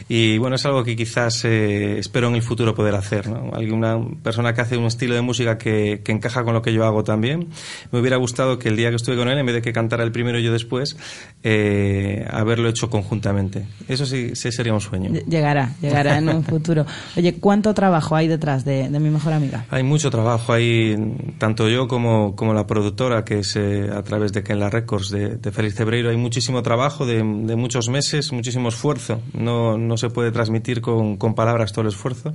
Y 0.09 0.37
bueno, 0.39 0.55
es 0.57 0.65
algo 0.65 0.83
que 0.83 0.95
quizás 0.95 1.45
eh, 1.45 1.99
espero 1.99 2.27
en 2.27 2.35
el 2.35 2.41
futuro 2.41 2.75
poder 2.75 2.95
hacer, 2.95 3.27
¿no? 3.29 3.51
Alguna 3.53 3.97
persona 4.23 4.53
que 4.53 4.61
hace 4.61 4.75
un 4.77 4.85
estilo 4.85 5.15
de 5.15 5.21
música 5.21 5.57
que, 5.57 6.01
que 6.03 6.11
encaja 6.11 6.43
con 6.43 6.53
lo 6.53 6.61
que 6.61 6.73
yo 6.73 6.83
hago 6.85 7.03
también. 7.03 7.47
Me 7.91 7.99
hubiera 7.99 8.17
gustado 8.17 8.59
que 8.59 8.69
el 8.69 8.75
día 8.75 8.89
que 8.89 8.97
estuve 8.97 9.15
con 9.15 9.29
él, 9.29 9.37
en 9.37 9.45
vez 9.45 9.55
de 9.55 9.61
que 9.61 9.71
cantara 9.71 10.03
el 10.03 10.11
primero 10.11 10.39
y 10.39 10.43
yo 10.43 10.51
después, 10.51 10.97
eh, 11.43 12.25
haberlo 12.29 12.67
hecho 12.67 12.89
conjuntamente. 12.89 13.65
Eso 13.87 14.05
sí, 14.05 14.31
sí 14.35 14.51
sería 14.51 14.73
un 14.73 14.81
sueño. 14.81 15.09
Ll- 15.11 15.25
Llegará, 15.25 15.71
llegará 15.81 16.17
en 16.17 16.29
un 16.29 16.43
futuro. 16.43 16.85
Oye, 17.15 17.28
¿cuánto 17.39 17.73
trabajo 17.73 18.15
hay 18.15 18.27
detrás 18.27 18.65
de, 18.65 18.89
mi 18.89 19.09
mejor 19.09 19.33
amiga? 19.33 19.65
Hay 19.69 19.83
mucho 19.83 20.09
trabajo, 20.09 20.53
hay 20.53 20.95
tanto 21.37 21.69
yo 21.69 21.87
como, 21.87 22.35
como 22.35 22.53
la 22.53 22.67
productora, 22.67 23.23
que 23.23 23.39
es 23.39 23.55
eh, 23.55 23.89
a 23.93 24.01
través 24.03 24.33
de 24.33 24.43
Kenla 24.43 24.69
Records, 24.69 25.09
de, 25.09 25.35
de 25.35 25.51
Félix 25.51 25.75
Cebreiro, 25.75 26.09
hay 26.09 26.17
muchísimo 26.17 26.61
trabajo 26.61 27.05
de, 27.05 27.17
de 27.17 27.55
muchos 27.55 27.89
meses, 27.89 28.31
muchísimo 28.31 28.69
esfuerzo. 28.69 29.21
No, 29.33 29.77
no 29.77 29.97
se 29.97 30.09
puede 30.09 30.31
transmitir 30.31 30.81
con, 30.81 31.17
con 31.17 31.35
palabras 31.35 31.71
todo 31.71 31.81
el 31.83 31.89
esfuerzo. 31.89 32.33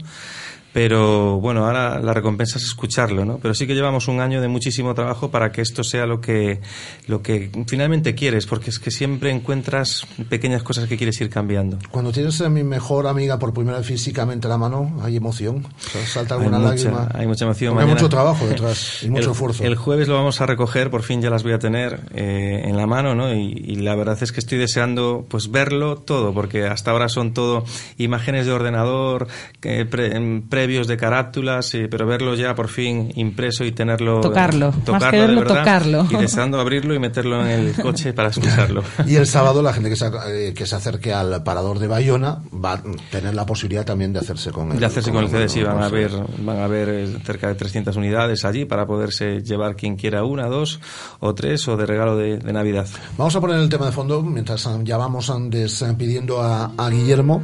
Pero 0.75 1.39
bueno, 1.39 1.65
ahora 1.67 2.01
la 2.01 2.13
recompensa 2.13 2.59
es 2.59 2.65
escucharlo, 2.65 3.25
¿no? 3.25 3.39
Pero 3.39 3.55
sí 3.55 3.65
que 3.65 3.77
llevamos 3.77 4.09
un 4.09 4.19
año 4.21 4.41
de 4.43 4.49
muchísimo 4.49 4.93
trabajo 4.93 5.31
para 5.31 5.53
que 5.53 5.63
esto 5.63 5.85
sea 5.85 6.05
lo 6.05 6.21
que, 6.21 6.61
lo 7.07 7.23
que 7.23 7.49
finalmente 7.69 8.17
quieres, 8.17 8.47
porque 8.47 8.71
es 8.71 8.81
que 8.81 8.91
siempre 8.91 9.31
encuentras 9.31 10.05
pequeñas 10.29 10.65
cosas 10.65 10.89
que 10.89 10.97
quieres 10.97 11.21
ir 11.21 11.31
cambiando. 11.31 11.79
Cuando 11.93 12.11
tienes 12.11 12.41
a 12.41 12.49
mi 12.49 12.65
mejor 12.65 13.07
amiga 13.07 13.39
por 13.39 13.55
primera 13.55 13.79
vez 13.79 13.87
físicamente 13.87 14.49
en 14.49 14.51
la 14.51 14.59
mano, 14.59 14.99
hay 15.01 15.17
emoción. 15.17 15.65
O 15.65 15.81
sea, 15.91 16.05
salta 16.07 16.35
Hay 16.35 16.41
alguna 16.41 16.59
mucha, 16.59 16.75
lágrima. 16.91 17.09
hay 17.15 17.27
mucha 17.29 17.45
emoción. 17.45 17.79
Hay 17.79 17.87
mucho 17.87 18.09
trabajo 18.09 18.45
detrás 18.45 19.05
y 19.05 19.11
mucho 19.11 19.27
el, 19.27 19.31
esfuerzo. 19.31 19.63
El 19.63 19.77
jueves 19.77 20.09
lo 20.09 20.15
vamos 20.17 20.41
a 20.41 20.47
recoger, 20.47 20.91
por 20.91 21.05
fin 21.05 21.23
ya 21.23 21.31
las 21.31 21.45
voy 21.45 21.53
a 21.53 21.61
tener 21.61 22.01
eh, 22.17 22.63
en 22.65 22.77
la 22.77 22.89
mano, 22.89 23.15
¿no? 23.15 23.33
Y, 23.33 23.53
y 23.65 23.77
la 23.77 23.95
verdad 23.95 24.19
es 24.21 24.33
que 24.33 24.41
estoy 24.41 24.59
deseando 24.59 25.25
pues 25.29 25.53
verlo 25.53 25.99
todo, 25.99 26.35
porque 26.35 26.67
hasta 26.67 26.91
ahora 26.91 27.09
son 27.09 27.33
todo 27.33 27.65
imágenes 27.97 28.47
de 28.47 28.53
ordenador, 28.53 29.29
que 29.61 29.85
pre- 29.87 30.17
em, 30.17 30.43
previos 30.65 30.87
de 30.87 30.97
carátulas, 30.97 31.75
eh, 31.75 31.89
pero 31.91 32.07
verlo 32.07 32.35
ya 32.35 32.55
por 32.55 32.69
fin 32.69 33.13
impreso 33.17 33.67
y 33.67 33.73
tenerlo... 33.73 34.23
Tocarlo. 34.23 34.69
Más 34.69 34.77
que 34.77 34.85
tocarlo 34.87 35.19
de 35.19 35.35
verdad, 35.35 35.59
tocarlo. 35.59 36.07
Y 36.11 36.17
deseando 36.17 36.59
abrirlo 36.59 36.95
y 36.95 36.99
meterlo 36.99 37.43
en 37.45 37.49
el 37.49 37.75
coche 37.75 38.15
para 38.15 38.29
escucharlo. 38.31 38.83
Y 39.07 39.17
el 39.17 39.27
sábado 39.27 39.61
la 39.61 39.75
gente 39.75 39.91
que 39.91 39.97
se, 39.97 40.07
eh, 40.07 40.55
que 40.55 40.65
se 40.65 40.75
acerque 40.75 41.13
al 41.13 41.43
parador 41.43 41.79
de 41.79 41.87
Bayona 41.87 42.39
va 42.51 42.73
a 42.73 42.83
tener 43.11 43.35
la 43.35 43.45
posibilidad 43.45 43.85
también 43.85 44.15
de 44.15 44.21
hacerse 44.21 44.53
con 44.53 44.73
el 44.73 44.81
De 44.81 44.87
hacerse 44.87 45.13
con 45.13 45.25
el 45.25 45.29
CD, 45.29 45.51
sí, 45.51 45.63
van 45.63 45.83
a 45.83 45.91
con 45.91 45.93
ver, 45.93 46.13
van 46.39 46.61
a 46.61 46.67
ver 46.67 46.89
eh, 46.89 47.19
cerca 47.23 47.49
de 47.49 47.57
300 47.57 47.95
unidades 47.97 48.47
allí 48.47 48.65
para 48.65 48.87
poderse 48.87 49.43
llevar 49.43 49.77
quien 49.77 49.97
quiera 49.97 50.25
una, 50.25 50.47
dos 50.47 50.81
o 51.21 51.35
tres 51.35 51.69
o 51.69 51.77
de 51.77 51.85
regalo 51.85 52.17
de, 52.17 52.39
de 52.39 52.53
Navidad. 52.55 52.87
Vamos 53.19 53.37
a 53.37 53.41
poner 53.43 53.59
el 53.59 53.69
tema 53.69 53.85
de 53.85 53.93
fondo 53.93 54.23
mientras 54.23 54.67
ya 54.83 54.97
vamos 54.97 55.29
ah, 55.29 55.37
despidiendo 55.41 56.41
a, 56.41 56.73
a 56.75 56.89
Guillermo, 56.89 57.43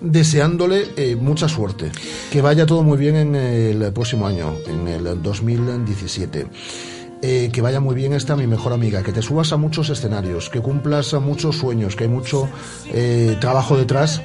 deseándole 0.00 0.88
eh, 0.96 1.16
mucha 1.16 1.48
suerte, 1.48 1.90
que 2.30 2.42
vaya 2.42 2.66
todo 2.66 2.82
muy 2.82 2.98
bien 2.98 3.16
en 3.16 3.34
el 3.34 3.92
próximo 3.92 4.26
año, 4.26 4.54
en 4.66 4.88
el 4.88 5.22
2017. 5.22 6.46
Eh, 7.22 7.50
que 7.50 7.62
vaya 7.62 7.80
muy 7.80 7.94
bien 7.94 8.12
esta 8.12 8.36
mi 8.36 8.46
mejor 8.46 8.74
amiga, 8.74 9.02
que 9.02 9.10
te 9.10 9.22
subas 9.22 9.50
a 9.52 9.56
muchos 9.56 9.88
escenarios, 9.88 10.50
que 10.50 10.60
cumplas 10.60 11.14
a 11.14 11.18
muchos 11.18 11.56
sueños, 11.56 11.96
que 11.96 12.04
hay 12.04 12.10
mucho 12.10 12.48
eh, 12.92 13.36
trabajo 13.40 13.76
detrás. 13.76 14.22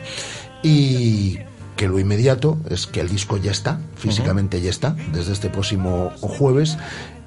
Y 0.62 1.40
que 1.78 1.88
lo 1.88 1.98
inmediato 1.98 2.60
es 2.70 2.86
que 2.86 3.00
el 3.00 3.10
disco 3.10 3.38
ya 3.38 3.50
está, 3.50 3.80
físicamente 3.96 4.62
ya 4.62 4.70
está, 4.70 4.96
desde 5.14 5.34
este 5.34 5.50
próximo 5.50 6.12
jueves 6.20 6.78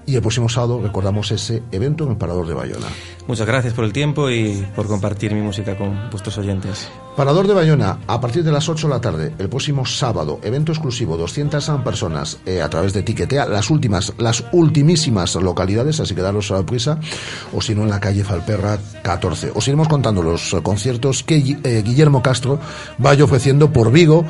y 0.06 0.14
el 0.14 0.20
próximo 0.20 0.48
sábado 0.48 0.81
recordamos 0.82 1.31
ese 1.31 1.62
evento 1.72 2.05
en 2.05 2.10
el 2.12 2.16
Parador 2.16 2.47
de 2.47 2.55
Bayona. 2.55 2.86
Muchas 3.26 3.47
gracias 3.47 3.72
por 3.72 3.85
el 3.85 3.93
tiempo 3.93 4.31
y 4.31 4.66
por 4.76 4.86
compartir 4.86 5.35
mi 5.35 5.40
música 5.40 5.76
con 5.76 6.10
vuestros 6.10 6.36
oyentes. 6.39 6.89
Parador 7.16 7.47
de 7.47 7.55
Bayona, 7.55 8.01
a 8.06 8.20
partir 8.20 8.43
de 8.43 8.52
las 8.52 8.68
8 8.68 8.89
de 8.89 8.94
la 8.94 9.01
tarde, 9.01 9.35
el 9.39 9.48
próximo 9.48 9.86
sábado, 9.86 10.40
evento 10.43 10.72
exclusivo, 10.72 11.16
200 11.16 11.70
personas 11.85 12.39
eh, 12.44 12.60
a 12.60 12.68
través 12.68 12.93
de 12.93 13.02
Tiquetea, 13.02 13.47
las 13.47 13.70
últimas, 13.70 14.12
las 14.18 14.44
ultimísimas 14.52 15.35
localidades, 15.36 16.01
así 16.01 16.14
que 16.14 16.22
daros 16.22 16.51
a 16.51 16.56
la 16.56 16.66
prisa, 16.66 16.98
o 17.55 17.62
si 17.62 17.74
no 17.74 17.82
en 17.82 17.90
la 17.90 18.01
calle 18.01 18.24
Falperra 18.24 18.78
14. 19.02 19.52
Os 19.55 19.66
iremos 19.68 19.89
contando 19.89 20.22
los 20.22 20.56
conciertos 20.62 21.22
que 21.22 21.36
eh, 21.36 21.82
Guillermo 21.85 22.22
Castro 22.22 22.59
vaya 22.98 23.24
ofreciendo 23.24 23.72
por 23.72 23.93
Vigo 23.93 24.24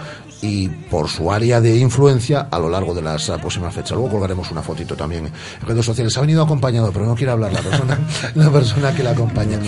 y 0.45 0.69
por 0.69 1.09
su 1.09 1.33
área 1.33 1.59
de 1.59 1.75
influencia 1.77 2.49
a 2.51 2.59
lo 2.59 2.69
largo 2.69 2.93
de 2.93 3.01
las 3.01 3.31
eh, 3.31 3.33
próximas 3.41 3.73
fechas. 3.73 3.93
Luego 3.93 4.11
colgaremos 4.11 4.51
una 4.51 4.63
fotito 4.63 4.95
también 4.95 5.27
en 5.27 5.67
redes 5.67 5.87
sociales. 5.87 6.17
Ha 6.19 6.21
venido 6.21 6.43
acompañado, 6.43 6.93
pero 6.93 7.07
no 7.07 7.15
quiere 7.15 7.33
hablar 7.33 7.51
la 7.51 7.63
persona, 7.63 7.99
la 8.35 8.51
persona 8.51 8.95
que 8.95 9.03
la 9.03 9.13
acompaña. 9.13 9.59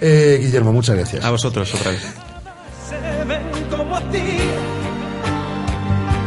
Eh, 0.00 0.38
Guillermo, 0.40 0.72
muchas 0.72 0.96
gracias. 0.96 1.22
A 1.24 1.30
vosotros 1.30 1.74
otra 1.74 1.90
vez. 1.90 2.02
se 2.88 3.24
ven 3.24 3.42
como 3.70 3.96
a 3.96 4.00
ti 4.10 4.38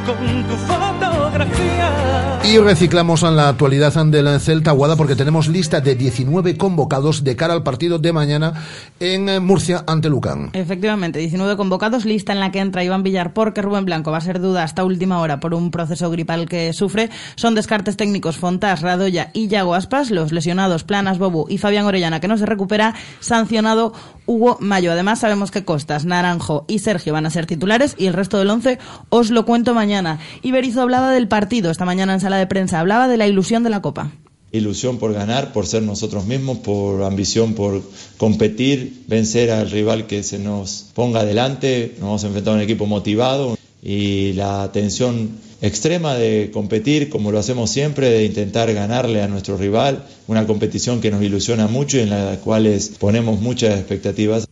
con 0.05 0.47
tu 0.47 0.55
fotografía. 0.55 2.06
Y 2.49 2.59
reciclamos 2.59 3.23
en 3.23 3.35
la 3.35 3.49
actualidad 3.49 3.93
del 4.05 4.39
Celta 4.39 4.71
Guada 4.71 4.95
porque 4.95 5.17
tenemos 5.17 5.49
lista 5.49 5.81
de 5.81 5.95
19 5.95 6.55
convocados 6.55 7.25
de 7.25 7.35
cara 7.35 7.53
al 7.53 7.61
partido 7.61 7.99
de 7.99 8.13
mañana 8.13 8.53
en 9.01 9.43
Murcia 9.43 9.83
ante 9.85 10.07
Lucán. 10.07 10.51
Efectivamente, 10.53 11.19
19 11.19 11.57
convocados, 11.57 12.05
lista 12.05 12.31
en 12.31 12.39
la 12.39 12.49
que 12.49 12.59
entra 12.59 12.85
Iván 12.85 13.03
Villar 13.03 13.33
porque 13.33 13.61
Rubén 13.61 13.83
Blanco 13.83 14.11
va 14.11 14.19
a 14.19 14.21
ser 14.21 14.39
duda 14.39 14.63
hasta 14.63 14.85
última 14.85 15.19
hora 15.19 15.41
por 15.41 15.53
un 15.53 15.71
proceso 15.71 16.09
gripal 16.09 16.47
que 16.47 16.71
sufre. 16.71 17.09
Son 17.35 17.53
descartes 17.53 17.97
técnicos 17.97 18.37
Fontás, 18.37 18.81
Radoya 18.81 19.29
y 19.33 19.49
Yago 19.49 19.75
Aspas, 19.75 20.09
los 20.09 20.31
lesionados 20.31 20.85
Planas, 20.85 21.19
Bobu 21.19 21.47
y 21.49 21.57
Fabián 21.57 21.85
Orellana 21.85 22.21
que 22.21 22.29
no 22.29 22.37
se 22.37 22.45
recupera, 22.45 22.95
sancionado 23.19 23.91
Hugo 24.25 24.57
Mayo. 24.61 24.93
Además 24.93 25.19
sabemos 25.19 25.51
que 25.51 25.65
Costas, 25.65 26.05
Naranjo 26.05 26.63
y 26.69 26.79
Sergio 26.79 27.11
van 27.11 27.25
a 27.25 27.29
ser 27.29 27.45
titulares 27.45 27.93
y 27.97 28.05
el 28.05 28.13
resto 28.13 28.37
del 28.37 28.49
once 28.49 28.79
os 29.09 29.31
lo 29.31 29.45
cuento 29.45 29.73
mañana. 29.73 30.19
Y 30.41 30.53
Berizzo 30.53 30.81
hablaba 30.81 31.11
del 31.11 31.27
partido 31.27 31.71
esta 31.71 31.83
mañana 31.83 32.13
en 32.13 32.21
sala 32.21 32.36
de 32.37 32.47
prensa, 32.47 32.79
hablaba 32.79 33.07
de 33.07 33.17
la 33.17 33.27
ilusión 33.27 33.63
de 33.63 33.69
la 33.69 33.81
Copa. 33.81 34.11
Ilusión 34.51 34.97
por 34.97 35.13
ganar, 35.13 35.51
por 35.51 35.67
ser 35.67 35.83
nosotros 35.83 36.25
mismos, 36.25 36.59
por 36.59 37.03
ambición, 37.03 37.53
por 37.53 37.81
competir, 38.17 39.03
vencer 39.07 39.51
al 39.51 39.69
rival 39.69 40.07
que 40.07 40.23
se 40.23 40.39
nos 40.39 40.85
ponga 40.93 41.19
adelante. 41.19 41.95
Nos 41.99 42.05
vamos 42.05 42.23
a 42.23 42.27
enfrentar 42.27 42.53
a 42.53 42.57
un 42.57 42.63
equipo 42.63 42.85
motivado 42.85 43.57
y 43.81 44.33
la 44.33 44.71
tensión 44.71 45.31
extrema 45.61 46.15
de 46.15 46.49
competir 46.53 47.09
como 47.09 47.31
lo 47.31 47.39
hacemos 47.39 47.69
siempre, 47.69 48.09
de 48.09 48.25
intentar 48.25 48.73
ganarle 48.73 49.21
a 49.21 49.27
nuestro 49.27 49.57
rival. 49.57 50.05
Una 50.27 50.47
competición 50.47 51.01
que 51.01 51.11
nos 51.11 51.21
ilusiona 51.21 51.67
mucho 51.67 51.97
y 51.97 52.01
en 52.01 52.09
la 52.09 52.37
cual 52.43 52.79
ponemos 52.99 53.39
muchas 53.39 53.77
expectativas. 53.77 54.47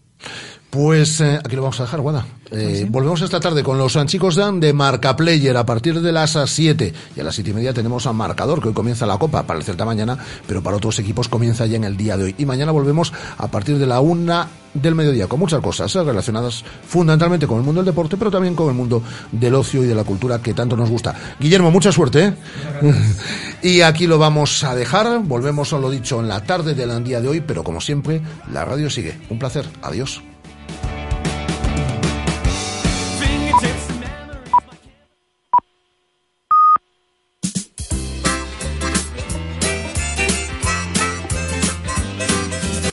Pues 0.76 1.22
eh, 1.22 1.40
aquí 1.42 1.56
lo 1.56 1.62
vamos 1.62 1.80
a 1.80 1.84
dejar, 1.84 2.02
Guada. 2.02 2.26
Eh, 2.52 2.86
volvemos 2.90 3.22
esta 3.22 3.40
tarde 3.40 3.64
con 3.64 3.78
los 3.78 3.98
chicos 4.08 4.36
de, 4.36 4.52
de 4.60 4.74
Marca 4.74 5.16
Player 5.16 5.56
a 5.56 5.66
partir 5.66 6.02
de 6.02 6.12
las 6.12 6.38
7 6.46 6.94
y 7.16 7.20
a 7.22 7.24
las 7.24 7.34
7 7.34 7.52
y 7.52 7.54
media 7.54 7.74
tenemos 7.74 8.06
a 8.08 8.12
Marcador 8.12 8.62
que 8.62 8.68
hoy 8.68 8.74
comienza 8.74 9.06
la 9.06 9.18
Copa 9.18 9.44
para 9.44 9.58
el 9.58 9.64
Celta 9.64 9.86
mañana, 9.86 10.18
pero 10.46 10.62
para 10.62 10.76
otros 10.76 11.00
equipos 11.00 11.30
comienza 11.30 11.66
ya 11.66 11.78
en 11.78 11.86
el 11.86 11.96
día 11.96 12.18
de 12.18 12.26
hoy. 12.26 12.36
Y 12.38 12.46
mañana 12.46 12.74
volvemos 12.74 13.14
a 13.38 13.48
partir 13.48 13.78
de 13.78 13.86
la 13.88 14.02
1 14.02 14.48
del 14.74 14.96
mediodía 14.96 15.28
con 15.28 15.40
muchas 15.40 15.62
cosas 15.62 15.96
eh, 15.96 16.04
relacionadas 16.04 16.66
fundamentalmente 16.86 17.48
con 17.48 17.60
el 17.60 17.64
mundo 17.64 17.80
del 17.80 17.94
deporte, 17.94 18.18
pero 18.18 18.30
también 18.30 18.54
con 18.54 18.68
el 18.68 18.76
mundo 18.76 19.02
del 19.32 19.56
ocio 19.56 19.82
y 19.82 19.88
de 19.88 19.96
la 19.96 20.04
cultura 20.04 20.42
que 20.42 20.54
tanto 20.54 20.76
nos 20.76 20.90
gusta. 20.90 21.16
Guillermo, 21.40 21.72
mucha 21.72 21.94
suerte. 21.94 22.34
y 23.64 23.80
aquí 23.80 24.08
lo 24.08 24.18
vamos 24.18 24.66
a 24.66 24.76
dejar. 24.76 25.22
Volvemos 25.24 25.72
a 25.72 25.78
lo 25.78 25.90
dicho 25.90 26.20
en 26.20 26.28
la 26.28 26.44
tarde 26.44 26.76
del 26.76 27.02
día 27.02 27.22
de 27.22 27.30
hoy, 27.30 27.40
pero 27.40 27.64
como 27.64 27.80
siempre, 27.80 28.22
la 28.52 28.66
radio 28.66 28.90
sigue. 28.90 29.18
Un 29.30 29.40
placer. 29.40 29.66
Adiós. 29.82 30.22